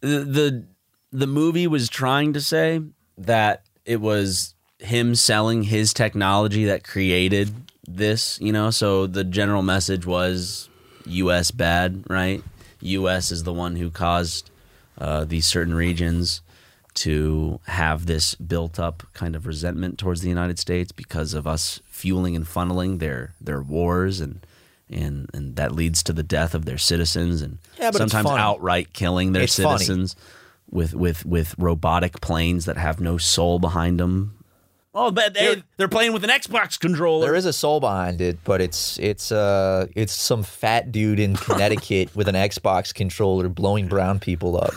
the, 0.00 0.06
the 0.20 0.66
the 1.10 1.26
movie 1.26 1.66
was 1.66 1.88
trying 1.88 2.32
to 2.34 2.40
say 2.40 2.80
that 3.18 3.64
it 3.84 4.00
was 4.00 4.54
him 4.78 5.14
selling 5.14 5.62
his 5.64 5.92
technology 5.92 6.64
that 6.66 6.84
created 6.84 7.52
this, 7.86 8.38
you 8.40 8.52
know. 8.52 8.70
So 8.70 9.06
the 9.06 9.22
general 9.24 9.62
message 9.62 10.06
was 10.06 10.68
U.S. 11.06 11.50
bad, 11.50 12.04
right? 12.08 12.42
U.S. 12.80 13.30
is 13.30 13.44
the 13.44 13.52
one 13.52 13.76
who 13.76 13.90
caused 13.90 14.50
uh, 14.98 15.24
these 15.24 15.46
certain 15.46 15.74
regions 15.74 16.40
to 16.94 17.58
have 17.66 18.04
this 18.06 18.34
built 18.34 18.78
up 18.78 19.02
kind 19.14 19.34
of 19.34 19.46
resentment 19.46 19.98
towards 19.98 20.20
the 20.20 20.28
United 20.28 20.58
States 20.58 20.92
because 20.92 21.32
of 21.32 21.46
us 21.46 21.80
fueling 21.86 22.36
and 22.36 22.44
funneling 22.44 22.98
their 22.98 23.32
their 23.40 23.62
wars 23.62 24.20
and 24.20 24.44
and 24.90 25.30
and 25.32 25.56
that 25.56 25.72
leads 25.72 26.02
to 26.02 26.12
the 26.12 26.22
death 26.22 26.54
of 26.54 26.66
their 26.66 26.76
citizens 26.76 27.40
and 27.40 27.56
Yeah, 27.78 27.92
sometimes 27.92 28.28
outright 28.28 28.92
killing 28.92 29.32
their 29.32 29.44
It's 29.44 29.56
funny. 29.58 29.78
citizens 29.78 30.16
with 30.70 30.92
with 30.94 31.24
with 31.24 31.54
robotic 31.56 32.20
planes 32.20 32.66
that 32.66 32.76
have 32.76 33.00
no 33.00 33.16
soul 33.16 33.58
behind 33.58 33.98
them. 33.98 34.36
Oh, 34.94 35.10
but 35.10 35.32
they 35.32 35.62
they're 35.78 35.88
playing 35.88 36.12
with 36.12 36.22
an 36.22 36.30
Xbox 36.30 36.78
controller. 36.78 37.24
There 37.26 37.34
is 37.34 37.46
a 37.46 37.52
soul 37.52 37.80
behind 37.80 38.20
it, 38.20 38.38
but 38.44 38.60
it's 38.60 38.98
it's 38.98 39.32
uh 39.32 39.86
it's 39.96 40.12
some 40.12 40.42
fat 40.42 40.92
dude 40.92 41.18
in 41.18 41.34
Connecticut 41.48 42.14
with 42.14 42.28
an 42.28 42.34
Xbox 42.34 42.94
controller 42.94 43.48
blowing 43.48 43.88
brown 43.88 44.20
people 44.20 44.60
up. 44.62 44.74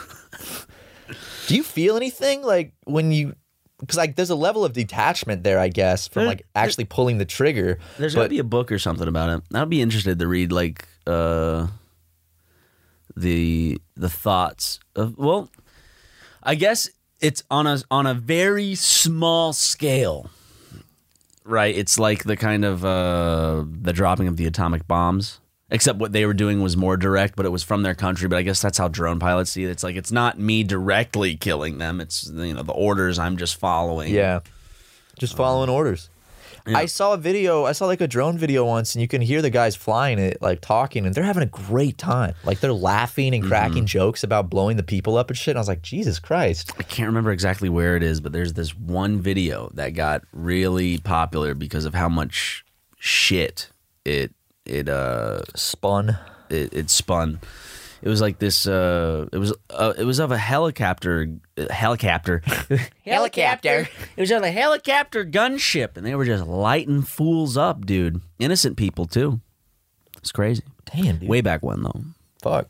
Do 1.47 1.55
you 1.55 1.63
feel 1.63 1.97
anything 1.97 2.43
like 2.43 2.71
when 2.85 3.11
you 3.11 3.35
because 3.81 3.97
like 3.97 4.15
there's 4.15 4.29
a 4.29 4.35
level 4.35 4.63
of 4.63 4.71
detachment 4.71 5.43
there, 5.43 5.59
I 5.59 5.67
guess, 5.67 6.07
from 6.07 6.21
There- 6.21 6.27
like 6.29 6.45
actually 6.55 6.85
pulling 6.85 7.17
the 7.17 7.25
trigger. 7.25 7.77
There's 7.97 8.13
but 8.15 8.21
got 8.21 8.23
to 8.23 8.29
be 8.29 8.39
a 8.39 8.43
book 8.45 8.71
or 8.71 8.79
something 8.79 9.07
about 9.09 9.29
it. 9.29 9.43
I'd 9.53 9.69
be 9.69 9.81
interested 9.81 10.17
to 10.19 10.27
read 10.27 10.51
like 10.53 10.87
uh 11.05 11.67
the 13.17 13.79
the 13.95 14.09
thoughts 14.09 14.79
of 14.95 15.17
well, 15.17 15.49
I 16.41 16.55
guess 16.55 16.89
it's 17.19 17.43
on 17.49 17.67
a 17.67 17.79
on 17.89 18.05
a 18.05 18.13
very 18.13 18.75
small 18.75 19.53
scale. 19.53 20.29
Right, 21.43 21.75
it's 21.75 21.99
like 21.99 22.23
the 22.23 22.35
kind 22.35 22.65
of 22.65 22.83
uh 22.83 23.65
the 23.67 23.93
dropping 23.93 24.27
of 24.27 24.37
the 24.37 24.45
atomic 24.47 24.87
bombs. 24.87 25.39
Except 25.71 25.97
what 25.97 26.11
they 26.11 26.27
were 26.27 26.33
doing 26.35 26.61
was 26.61 26.77
more 26.77 26.95
direct, 26.95 27.35
but 27.35 27.45
it 27.45 27.49
was 27.49 27.63
from 27.63 27.81
their 27.81 27.95
country. 27.95 28.27
But 28.27 28.37
I 28.37 28.43
guess 28.43 28.61
that's 28.61 28.77
how 28.77 28.87
drone 28.87 29.19
pilots 29.19 29.51
see 29.51 29.63
it. 29.63 29.69
It's 29.71 29.83
like 29.83 29.95
it's 29.95 30.11
not 30.11 30.37
me 30.39 30.63
directly 30.63 31.35
killing 31.35 31.79
them. 31.79 31.99
It's 31.99 32.29
you 32.29 32.53
know 32.53 32.61
the 32.61 32.73
orders 32.73 33.17
I'm 33.17 33.35
just 33.37 33.55
following. 33.57 34.13
yeah, 34.13 34.41
just 35.17 35.35
following 35.35 35.69
orders. 35.69 36.09
Yeah. 36.67 36.77
I 36.79 36.85
saw 36.85 37.13
a 37.13 37.17
video. 37.17 37.65
I 37.65 37.73
saw 37.73 37.85
like 37.85 38.01
a 38.01 38.07
drone 38.07 38.37
video 38.37 38.65
once, 38.65 38.95
and 38.95 39.01
you 39.01 39.07
can 39.07 39.21
hear 39.21 39.41
the 39.41 39.49
guys 39.49 39.75
flying 39.75 40.17
it, 40.17 40.41
like 40.41 40.61
talking, 40.61 41.05
and 41.05 41.13
they're 41.13 41.23
having 41.23 41.43
a 41.43 41.47
great 41.47 41.97
time. 41.97 42.33
Like 42.43 42.59
they're 42.59 42.73
laughing 42.73 43.35
and 43.35 43.43
cracking 43.43 43.85
jokes 43.85 44.23
about 44.23 44.49
blowing 44.49 44.75
the 44.77 44.83
people 44.83 45.17
up 45.17 45.29
and 45.29 45.37
shit. 45.37 45.51
And 45.51 45.59
I 45.59 45.61
was 45.61 45.67
like, 45.67 45.81
Jesus 45.83 46.17
Christ! 46.19 46.71
I 46.79 46.83
can't 46.83 47.07
remember 47.07 47.31
exactly 47.31 47.69
where 47.69 47.95
it 47.95 48.03
is, 48.03 48.19
but 48.19 48.31
there's 48.31 48.53
this 48.53 48.75
one 48.75 49.21
video 49.21 49.69
that 49.75 49.89
got 49.89 50.23
really 50.33 50.97
popular 50.97 51.53
because 51.53 51.85
of 51.85 51.93
how 51.93 52.09
much 52.09 52.65
shit 52.97 53.69
it 54.03 54.33
it 54.65 54.89
uh 54.89 55.41
Spun. 55.55 56.17
it, 56.49 56.73
it 56.73 56.89
spun. 56.89 57.39
It 58.05 58.09
was 58.09 58.21
like 58.21 58.37
this. 58.37 58.67
Uh, 58.67 59.27
it 59.33 59.37
was 59.39 59.51
uh, 59.71 59.93
it 59.97 60.03
was 60.05 60.19
of 60.19 60.31
a 60.31 60.37
helicopter. 60.37 61.27
Uh, 61.57 61.65
helicopter. 61.73 62.43
helicopter. 63.05 63.89
It 64.15 64.21
was 64.21 64.31
on 64.31 64.43
a 64.43 64.51
helicopter 64.51 65.25
gunship, 65.25 65.97
and 65.97 66.05
they 66.05 66.13
were 66.13 66.23
just 66.25 66.45
lighting 66.45 67.01
fools 67.01 67.57
up, 67.57 67.83
dude. 67.85 68.21
Innocent 68.37 68.77
people 68.77 69.05
too. 69.07 69.41
It's 70.17 70.31
crazy. 70.31 70.61
Damn, 70.93 71.17
dude. 71.17 71.27
Way 71.29 71.41
back 71.41 71.63
when 71.63 71.81
though. 71.81 72.01
Fuck. 72.43 72.69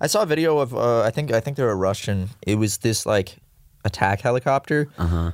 I 0.00 0.06
saw 0.06 0.22
a 0.22 0.26
video 0.26 0.58
of 0.58 0.72
uh, 0.74 1.02
I 1.02 1.10
think 1.10 1.32
I 1.32 1.40
think 1.40 1.56
they're 1.56 1.70
a 1.70 1.74
Russian. 1.74 2.28
It 2.46 2.54
was 2.54 2.78
this 2.78 3.04
like 3.04 3.38
attack 3.84 4.20
helicopter, 4.20 4.88
Uh-huh. 4.98 5.32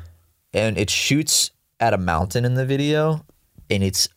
and 0.54 0.78
it 0.78 0.88
shoots 0.88 1.50
at 1.78 1.92
a 1.92 1.98
mountain 1.98 2.46
in 2.46 2.54
the 2.54 2.64
video, 2.64 3.22
and 3.68 3.82
it's 3.84 4.08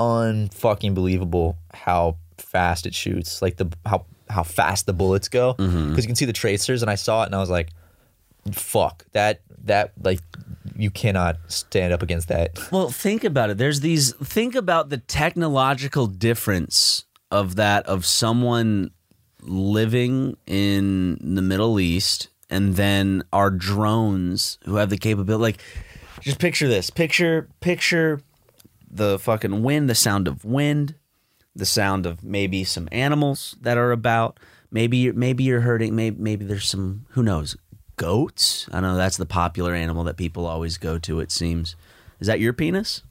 unfucking 0.00 0.94
believable 0.94 1.56
how 1.72 2.16
fast 2.38 2.86
it 2.86 2.94
shoots. 2.94 3.40
Like 3.42 3.56
the 3.56 3.70
how 3.86 4.06
how 4.30 4.42
fast 4.42 4.86
the 4.86 4.92
bullets 4.92 5.28
go 5.28 5.52
because 5.54 5.70
Mm-hmm. 5.74 5.96
you 5.96 6.02
can 6.06 6.16
see 6.16 6.24
the 6.24 6.32
tracers, 6.32 6.82
and 6.82 6.90
I 6.90 6.94
saw 6.94 7.22
it, 7.22 7.26
and 7.26 7.34
I 7.34 7.38
was 7.38 7.50
like, 7.50 7.70
fuck 8.52 9.04
that 9.12 9.42
that 9.64 9.92
like 10.02 10.20
you 10.76 10.90
cannot 10.90 11.36
stand 11.48 11.92
up 11.92 12.02
against 12.02 12.28
that. 12.28 12.58
Well, 12.72 12.88
think 12.88 13.22
about 13.24 13.50
it. 13.50 13.58
There's 13.58 13.80
these. 13.80 14.12
Think 14.14 14.54
about 14.54 14.88
the 14.88 14.96
technological 14.98 16.06
difference 16.06 17.04
of 17.30 17.56
that 17.56 17.86
of 17.86 18.06
someone 18.06 18.90
living 19.42 20.36
in 20.46 21.18
the 21.34 21.42
Middle 21.42 21.78
East 21.80 22.28
and 22.48 22.76
then 22.76 23.22
our 23.32 23.50
drones 23.50 24.58
who 24.64 24.76
have 24.76 24.90
the 24.90 24.96
capability. 24.98 25.42
Like, 25.42 25.60
just 26.20 26.38
picture 26.38 26.68
this. 26.68 26.90
Picture 26.90 27.48
picture 27.60 28.20
the 28.90 29.18
fucking 29.18 29.62
wind, 29.62 29.88
the 29.88 29.94
sound 29.94 30.26
of 30.26 30.44
wind, 30.44 30.94
the 31.60 31.66
sound 31.66 32.06
of 32.06 32.24
maybe 32.24 32.64
some 32.64 32.88
animals 32.90 33.54
that 33.60 33.78
are 33.78 33.92
about. 33.92 34.40
Maybe 34.72 34.96
you're, 34.96 35.14
maybe 35.14 35.44
you're 35.44 35.60
hurting. 35.60 35.94
Maybe 35.94 36.16
maybe 36.18 36.44
there's 36.44 36.68
some 36.68 37.06
who 37.10 37.22
knows 37.22 37.56
goats. 37.96 38.68
I 38.72 38.80
know 38.80 38.96
that's 38.96 39.16
the 39.16 39.26
popular 39.26 39.74
animal 39.74 40.02
that 40.04 40.16
people 40.16 40.46
always 40.46 40.78
go 40.78 40.98
to. 40.98 41.20
It 41.20 41.30
seems. 41.30 41.76
Is 42.18 42.26
that 42.26 42.40
your 42.40 42.52
penis? 42.52 43.02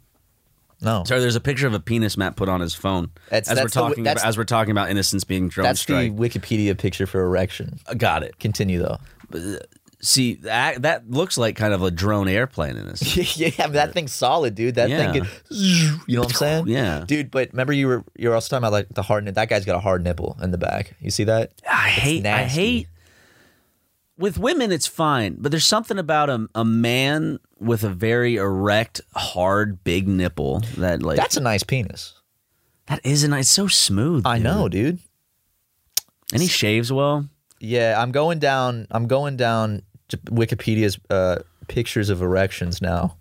No, 0.81 1.03
Sorry, 1.03 1.19
there's 1.19 1.35
a 1.35 1.41
picture 1.41 1.67
of 1.67 1.73
a 1.73 1.79
penis 1.81 2.15
Matt 2.15 2.37
put 2.37 2.47
on 2.47 2.61
his 2.61 2.73
phone 2.73 3.11
That's- 3.29 3.49
as 3.49 3.57
that's 3.57 3.75
we're 3.75 3.81
talking 3.89 4.03
that's- 4.05 4.23
about, 4.23 4.29
as 4.29 4.37
we're 4.37 4.45
talking 4.45 4.71
about 4.71 4.89
innocence 4.89 5.25
being 5.25 5.49
drone 5.49 5.65
that's 5.65 5.81
strike. 5.81 6.15
the 6.15 6.29
Wikipedia 6.29 6.77
picture 6.77 7.05
for 7.05 7.19
erection. 7.25 7.79
Got 7.97 8.23
it. 8.23 8.39
Continue 8.39 8.79
though. 8.79 8.97
Uh, 9.33 9.57
See, 10.01 10.35
that, 10.35 10.83
that 10.83 11.09
looks 11.11 11.37
like 11.37 11.57
kind 11.57 11.73
of 11.73 11.83
a 11.83 11.91
drone 11.91 12.29
airplane 12.29 12.77
in 12.77 12.87
this. 12.87 13.37
yeah, 13.37 13.67
that 13.67 13.91
thing's 13.93 14.13
solid, 14.13 14.55
dude. 14.55 14.75
That 14.75 14.89
Yeah. 14.89 15.11
thing, 15.11 15.21
could, 15.23 15.29
you 16.07 16.15
know 16.15 16.21
what 16.21 16.29
I'm 16.29 16.35
saying? 16.35 16.67
Yeah. 16.67 17.03
dude. 17.05 17.29
But 17.29 17.51
remember, 17.51 17.73
you 17.73 17.87
were 17.87 18.03
you 18.17 18.29
were 18.29 18.35
also 18.35 18.47
talking 18.49 18.61
about 18.63 18.71
like 18.71 18.87
the 18.93 19.01
hard. 19.01 19.25
That 19.25 19.49
guy's 19.49 19.65
got 19.65 19.75
a 19.75 19.79
hard 19.81 20.01
nipple 20.03 20.37
in 20.41 20.51
the 20.51 20.57
back. 20.57 20.95
You 21.01 21.11
see 21.11 21.25
that? 21.25 21.51
I 21.69 21.89
hate. 21.89 22.19
I 22.19 22.29
nasty. 22.43 22.61
hate. 22.61 22.87
With 24.17 24.37
women, 24.37 24.71
it's 24.71 24.87
fine, 24.87 25.35
but 25.39 25.49
there's 25.51 25.65
something 25.65 25.97
about 25.97 26.29
a, 26.29 26.47
a 26.53 26.65
man 26.65 27.39
with 27.57 27.83
a 27.85 27.89
very 27.89 28.35
erect, 28.35 28.99
hard, 29.15 29.81
big 29.85 30.07
nipple 30.09 30.61
that 30.77 31.01
like 31.01 31.15
That's 31.17 31.37
a 31.37 31.41
nice 31.41 31.63
penis. 31.63 32.15
that 32.87 32.99
isn't. 33.05 33.31
It's 33.33 33.49
so 33.49 33.67
smooth. 33.67 34.23
I 34.25 34.35
dude. 34.35 34.43
know, 34.43 34.67
dude. 34.69 34.99
And 36.33 36.41
he 36.41 36.47
shaves 36.49 36.91
well. 36.91 37.27
Yeah, 37.61 37.95
I'm 38.01 38.11
going 38.11 38.39
down. 38.39 38.87
I'm 38.91 39.07
going 39.07 39.35
down 39.37 39.83
Wikipedia's 40.17 40.99
uh, 41.09 41.39
pictures 41.67 42.09
of 42.09 42.21
erections 42.21 42.81
now. 42.81 43.15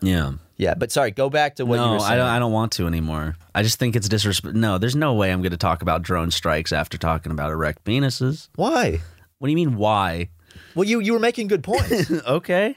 Yeah. 0.00 0.32
Yeah, 0.62 0.74
but 0.74 0.92
sorry, 0.92 1.10
go 1.10 1.28
back 1.28 1.56
to 1.56 1.66
what 1.66 1.76
you 1.76 1.84
no, 1.84 1.92
were 1.94 1.98
saying. 1.98 2.12
I 2.12 2.16
don't. 2.16 2.26
I 2.26 2.38
don't 2.38 2.52
want 2.52 2.70
to 2.72 2.86
anymore. 2.86 3.36
I 3.52 3.64
just 3.64 3.80
think 3.80 3.96
it's 3.96 4.08
disrespect. 4.08 4.54
No, 4.54 4.78
there's 4.78 4.94
no 4.94 5.12
way 5.14 5.32
I'm 5.32 5.42
going 5.42 5.50
to 5.50 5.56
talk 5.56 5.82
about 5.82 6.02
drone 6.02 6.30
strikes 6.30 6.70
after 6.72 6.96
talking 6.96 7.32
about 7.32 7.50
erect 7.50 7.82
penises. 7.84 8.48
Why? 8.54 9.00
What 9.38 9.48
do 9.48 9.50
you 9.50 9.56
mean? 9.56 9.76
Why? 9.76 10.28
Well, 10.76 10.84
you 10.84 11.00
you 11.00 11.14
were 11.14 11.18
making 11.18 11.48
good 11.48 11.64
points. 11.64 12.12
okay. 12.26 12.76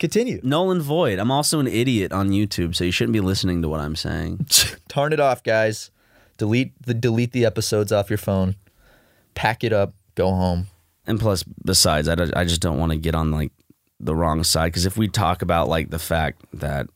Continue. 0.00 0.40
Nolan 0.42 0.82
Void. 0.82 1.20
I'm 1.20 1.30
also 1.30 1.60
an 1.60 1.68
idiot 1.68 2.10
on 2.10 2.30
YouTube, 2.30 2.74
so 2.74 2.82
you 2.82 2.90
shouldn't 2.90 3.12
be 3.12 3.20
listening 3.20 3.62
to 3.62 3.68
what 3.68 3.78
I'm 3.78 3.94
saying. 3.94 4.46
Turn 4.88 5.12
it 5.12 5.20
off, 5.20 5.44
guys. 5.44 5.92
Delete 6.36 6.72
the 6.82 6.94
delete 6.94 7.30
the 7.30 7.44
episodes 7.44 7.92
off 7.92 8.10
your 8.10 8.18
phone. 8.18 8.56
Pack 9.34 9.62
it 9.62 9.72
up. 9.72 9.94
Go 10.16 10.30
home. 10.32 10.66
And 11.06 11.20
plus, 11.20 11.42
besides, 11.42 12.08
I, 12.08 12.16
I 12.34 12.44
just 12.44 12.60
don't 12.60 12.78
want 12.78 12.92
to 12.92 12.98
get 12.98 13.14
on 13.14 13.30
like 13.30 13.52
the 14.00 14.14
wrong 14.14 14.42
side 14.44 14.68
because 14.68 14.86
if 14.86 14.96
we 14.96 15.08
talk 15.08 15.42
about 15.42 15.68
like 15.68 15.90
the 15.90 15.98
fact 15.98 16.44
that 16.52 16.88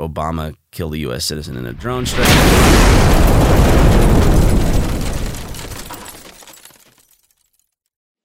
Obama 0.00 0.54
killed 0.70 0.94
a 0.94 0.98
U.S. 0.98 1.24
citizen 1.24 1.56
in 1.56 1.66
a 1.66 1.72
drone 1.72 2.06
strike, 2.06 2.26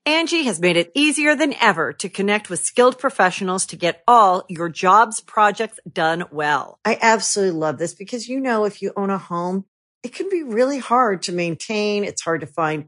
Angi 0.06 0.44
has 0.44 0.60
made 0.60 0.78
it 0.78 0.92
easier 0.94 1.36
than 1.36 1.56
ever 1.60 1.94
to 1.94 2.10
connect 2.10 2.50
with 2.50 2.60
skilled 2.60 3.00
professionals 3.00 3.66
to 3.68 3.76
get 3.76 4.04
all 4.08 4.44
your 4.50 4.70
jobs 4.70 5.20
projects 5.22 5.80
done 5.92 6.26
well. 6.32 6.80
I 6.86 7.00
absolutely 7.02 7.60
love 7.60 7.80
this 7.80 7.96
because, 7.96 8.28
you 8.28 8.40
know, 8.40 8.66
if 8.66 8.82
you 8.82 8.94
own 8.96 9.10
a 9.10 9.18
home, 9.18 9.66
it 10.04 10.14
can 10.14 10.30
be 10.30 10.44
really 10.44 10.80
hard 10.80 11.24
to 11.24 11.32
maintain. 11.32 12.04
It's 12.04 12.22
hard 12.22 12.42
to 12.42 12.48
find 12.48 12.88